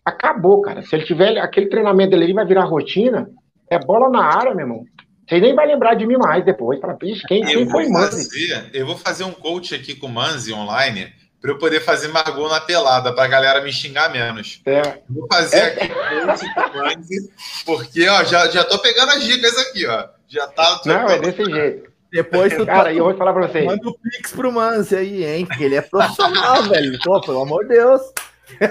acabou, 0.06 0.62
cara. 0.62 0.84
Se 0.84 0.96
ele 0.96 1.06
tiver 1.06 1.40
aquele 1.40 1.70
treinamento 1.70 2.12
dele, 2.12 2.26
ele 2.26 2.34
vai 2.36 2.46
virar 2.46 2.66
rotina, 2.66 3.32
é 3.74 3.80
bola 3.80 4.10
na 4.10 4.24
área, 4.24 4.54
meu 4.54 4.66
irmão. 4.66 4.86
Você 5.28 5.40
nem 5.40 5.56
vai 5.56 5.66
lembrar 5.66 5.96
de 5.96 6.06
mim 6.06 6.18
mais 6.18 6.44
depois. 6.44 6.80
Para 6.80 6.96
quem, 6.96 7.44
quem 7.46 7.70
foi 7.70 7.88
Manzi? 7.88 8.30
Eu 8.74 8.86
vou 8.86 8.98
fazer 8.98 9.24
um 9.24 9.32
coach 9.32 9.74
aqui 9.74 9.96
com 9.96 10.08
o 10.08 10.10
Manzi 10.10 10.54
online 10.54 11.14
para 11.42 11.52
eu 11.52 11.58
poder 11.58 11.82
fazer 11.82 12.08
Margot 12.08 12.48
na 12.48 12.62
pelada, 12.62 13.14
para 13.14 13.26
a 13.26 13.28
galera 13.28 13.62
me 13.62 13.72
xingar 13.72 14.10
menos. 14.10 14.62
É. 14.66 15.00
Vou 15.10 15.28
fazer 15.28 15.58
é. 15.58 15.66
aqui 15.66 15.92
um 15.92 16.28
coach 16.28 16.54
com 16.54 16.62
o 16.62 16.84
Manzi, 16.84 17.32
porque 17.66 18.08
ó, 18.08 18.24
já, 18.24 18.50
já 18.50 18.64
tô 18.64 18.80
pegando 18.80 19.12
as 19.12 19.24
dicas 19.24 19.58
aqui, 19.58 19.86
ó. 19.86 20.08
Já 20.28 20.48
tá. 20.48 20.82
Não, 20.86 21.10
é 21.10 21.20
desse 21.20 21.44
jeito. 21.44 21.92
Depois 22.12 22.56
tu 22.56 22.66
Cara, 22.66 22.86
tá... 22.86 22.94
eu 22.94 23.06
vou 23.06 23.18
falar 23.18 23.34
para 23.34 23.48
vocês. 23.48 23.66
Manda 23.66 23.90
o 23.90 23.94
Pix 23.98 24.32
pro 24.32 24.52
Manzi 24.52 24.96
aí, 24.96 25.26
hein? 25.26 25.46
Porque 25.46 25.64
ele 25.64 25.76
é 25.76 25.82
profissional, 25.82 26.64
velho. 26.70 26.98
Pô, 27.04 27.20
pelo 27.20 27.42
amor 27.42 27.64
de 27.64 27.70
Deus. 27.70 28.02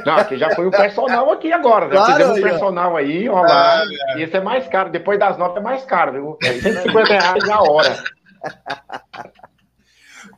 Não, 0.05 0.17
aqui 0.17 0.37
já 0.37 0.55
foi 0.55 0.67
o 0.67 0.71
personal 0.71 1.31
aqui 1.33 1.53
agora. 1.53 1.87
Né? 1.87 1.93
Claro, 1.93 2.13
Fizemos 2.13 2.39
um 2.39 2.43
personal 2.43 2.97
aí, 2.97 3.29
ó 3.29 3.41
lá. 3.41 3.83
Ah, 3.83 3.85
e 4.17 4.23
esse 4.23 4.37
é 4.37 4.41
mais 4.41 4.67
caro. 4.69 4.91
Depois 4.91 5.19
das 5.19 5.37
notas 5.39 5.59
é 5.59 5.61
mais 5.61 5.85
caro, 5.85 6.13
viu? 6.13 6.39
É 6.43 6.53
150 6.61 7.05
reais 7.09 7.49
a 7.49 7.63
hora. 7.63 8.05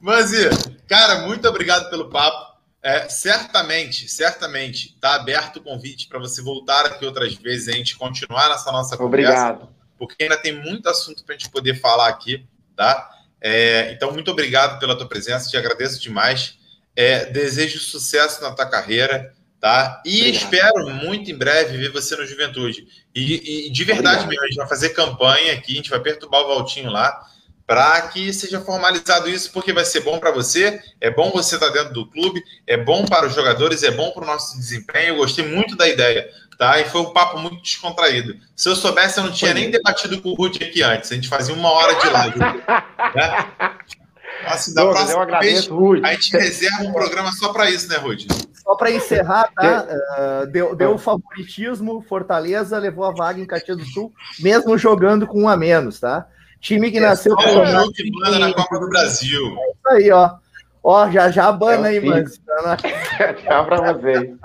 Manzi, 0.01 0.51
cara, 0.89 1.21
muito 1.21 1.49
obrigado 1.49 1.89
pelo 1.91 2.11
papo. 2.11 2.55
É, 2.83 3.09
certamente, 3.09 4.07
certamente, 4.09 4.89
está 4.95 5.15
aberto 5.15 5.57
o 5.57 5.63
convite 5.63 6.07
para 6.07 6.19
você 6.19 6.43
voltar 6.43 6.85
aqui 6.85 7.07
outras 7.07 7.35
vezes 7.35 7.69
e 7.69 7.71
a 7.71 7.75
gente 7.75 7.97
continuar 7.97 8.51
nessa 8.51 8.71
nossa 8.71 8.97
conversa. 8.97 9.33
Obrigado. 9.33 9.69
Porque 9.99 10.23
ainda 10.23 10.37
tem 10.37 10.53
muito 10.53 10.87
assunto 10.89 11.25
para 11.25 11.35
a 11.35 11.39
gente 11.39 11.51
poder 11.51 11.81
falar 11.81 12.09
aqui, 12.09 12.47
tá? 12.77 13.11
É, 13.41 13.91
então, 13.93 14.13
muito 14.13 14.31
obrigado 14.31 14.79
pela 14.79 14.97
tua 14.97 15.09
presença, 15.09 15.49
te 15.49 15.57
agradeço 15.57 15.99
demais. 16.01 16.59
É, 16.97 17.27
desejo 17.27 17.81
sucesso 17.81 18.43
na 18.43 18.53
tua 18.53 18.67
carreira, 18.67 19.35
tá? 19.61 20.03
E 20.05 20.21
Obrigado. 20.21 20.43
espero 20.43 20.91
muito 20.91 21.31
em 21.31 21.35
breve 21.35 21.79
ver 21.79 21.91
você 21.91 22.15
no 22.17 22.27
Juventude. 22.27 22.87
E, 23.15 23.67
e 23.67 23.71
de 23.71 23.85
verdade 23.85 24.25
Obrigado. 24.25 24.29
mesmo, 24.29 24.45
a 24.45 24.47
gente 24.47 24.57
vai 24.57 24.69
fazer 24.69 24.91
campanha 24.91 25.55
aqui, 25.55 25.73
a 25.73 25.77
gente 25.77 25.91
vai 25.91 26.01
perturbar 26.01 26.43
o 26.43 26.55
Valtinho 26.55 26.91
lá, 26.91 27.21
para 27.67 28.03
que 28.09 28.33
seja 28.33 28.61
formalizado 28.61 29.29
isso, 29.29 29.51
porque 29.53 29.73
vai 29.73 29.85
ser 29.85 30.01
bom 30.01 30.19
para 30.19 30.31
você, 30.31 30.81
é 31.01 31.11
bom 31.11 31.31
você 31.31 31.55
estar 31.55 31.69
tá 31.69 31.73
dentro 31.73 31.95
do 31.95 32.07
clube, 32.07 32.43
é 32.67 32.77
bom 32.77 33.07
para 33.07 33.27
os 33.27 33.35
jogadores, 33.35 33.83
é 33.83 33.91
bom 33.91 34.11
para 34.11 34.25
o 34.25 34.27
nosso 34.27 34.59
desempenho. 34.59 35.15
Eu 35.15 35.17
gostei 35.17 35.47
muito 35.47 35.75
da 35.75 35.89
ideia, 35.89 36.29
tá? 36.59 36.79
E 36.79 36.85
foi 36.85 37.01
um 37.01 37.13
papo 37.13 37.39
muito 37.39 37.63
descontraído. 37.63 38.37
Se 38.55 38.69
eu 38.69 38.77
soubesse, 38.77 39.19
eu 39.19 39.25
não 39.25 39.33
tinha 39.33 39.55
nem 39.55 39.71
debatido 39.71 40.21
com 40.21 40.31
o 40.31 40.35
Ruth 40.35 40.57
aqui 40.57 40.83
antes. 40.83 41.11
A 41.11 41.15
gente 41.15 41.29
fazia 41.29 41.55
uma 41.55 41.71
hora 41.71 41.95
de 41.95 42.11
live. 42.11 42.39
né? 43.17 43.77
Assim, 44.47 44.75
da 44.75 44.83
Douglas, 44.83 45.05
próxima 45.05 45.19
eu 45.19 45.23
agradeço, 45.23 45.91
vez, 45.91 46.05
a 46.05 46.13
gente 46.13 46.37
reserva 46.37 46.85
um 46.85 46.93
programa 46.93 47.33
só 47.33 47.53
para 47.53 47.71
isso, 47.71 47.89
né, 47.89 47.97
Rudy? 47.97 48.27
Só 48.55 48.75
para 48.77 48.91
encerrar, 48.91 49.51
tá? 49.55 49.87
Uh, 49.87 50.47
deu, 50.47 50.75
deu 50.75 50.97
favoritismo, 50.99 52.05
Fortaleza 52.09 52.79
levou 52.79 53.05
a 53.05 53.13
vaga 53.13 53.41
em 53.41 53.47
Caxias 53.47 53.77
do 53.77 53.85
Sul, 53.85 54.13
mesmo 54.41 54.79
jogando 54.79 55.27
com 55.27 55.43
um 55.43 55.49
a 55.49 55.57
menos, 55.57 56.01
tá? 56.01 56.27
Time 56.61 56.91
que 56.91 56.97
é 56.97 57.01
nasceu 57.01 57.37
com 57.37 57.43
o 57.43 57.67
jogo 57.67 57.93
que 57.93 58.11
manda 58.11 58.39
na 58.39 58.55
Copa 58.55 58.79
do 58.79 58.89
Brasil. 58.89 59.55
É 59.59 59.71
isso 59.71 59.89
aí, 59.91 60.11
ó. 60.11 60.31
Ó, 60.83 61.11
já 61.11 61.31
já 61.31 61.51
bana 61.51 61.89
é 61.89 61.93
aí, 61.93 62.01
mano. 62.01 62.25
Tchau 63.43 63.65
para 63.67 63.93
vocês. 63.93 64.37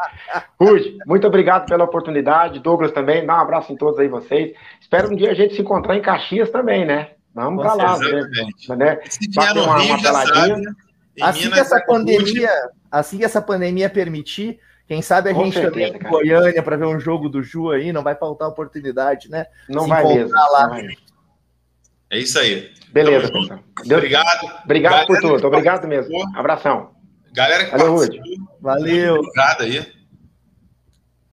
Rude, 0.59 0.97
muito 1.05 1.27
obrigado 1.27 1.65
pela 1.65 1.83
oportunidade. 1.83 2.59
Douglas 2.59 2.93
também, 2.93 3.25
dá 3.25 3.35
um 3.35 3.41
abraço 3.41 3.73
em 3.73 3.75
todos 3.75 3.99
aí 3.99 4.07
vocês. 4.07 4.53
Espero 4.79 5.11
um 5.11 5.15
dia 5.15 5.31
a 5.31 5.33
gente 5.33 5.55
se 5.55 5.61
encontrar 5.61 5.97
em 5.97 6.01
Caxias 6.01 6.49
também, 6.49 6.85
né? 6.85 7.11
Vamos 7.43 7.63
para 7.63 7.73
lá, 7.73 7.97
né? 7.97 8.75
né? 8.75 8.99
Se 9.09 9.29
vier 9.29 9.55
no 9.55 9.63
uma, 9.63 9.79
Rio, 9.79 9.93
uma 9.93 10.01
peladinha. 10.01 10.75
Assim 11.21 11.49
que 11.49 11.59
essa 11.59 11.77
é 11.77 11.85
pandemia, 11.85 12.51
assim 12.91 13.17
que 13.17 13.25
essa 13.25 13.41
pandemia 13.41 13.89
permitir, 13.89 14.59
quem 14.87 15.01
sabe 15.01 15.29
a 15.29 15.33
Com 15.33 15.45
gente 15.45 15.55
certeza, 15.55 15.93
também 15.93 16.07
em 16.07 16.09
Goiânia 16.09 16.63
para 16.63 16.77
ver 16.77 16.85
um 16.85 16.99
jogo 16.99 17.29
do 17.29 17.43
Ju 17.43 17.71
aí, 17.71 17.91
não 17.91 18.03
vai 18.03 18.15
faltar 18.15 18.47
oportunidade, 18.47 19.29
né? 19.29 19.45
Não 19.67 19.83
Se 19.83 19.89
vai 19.89 20.03
mesmo. 20.05 20.31
Lá. 20.31 20.67
Não 20.67 20.69
vai. 20.69 20.87
É 22.09 22.17
isso 22.17 22.39
aí. 22.39 22.71
Beleza, 22.91 23.31
pessoal. 23.31 23.59
Obrigado. 23.85 24.51
Obrigado 24.63 24.91
Galera 24.91 25.07
por 25.07 25.19
tudo. 25.19 25.47
Obrigado 25.47 25.87
mesmo. 25.87 26.17
Abração. 26.35 26.91
Galera 27.33 27.65
que 27.65 27.71
Valeu, 27.71 27.95
participou. 27.97 28.57
Valeu. 28.61 29.15
Obrigado 29.15 29.61
aí. 29.61 29.98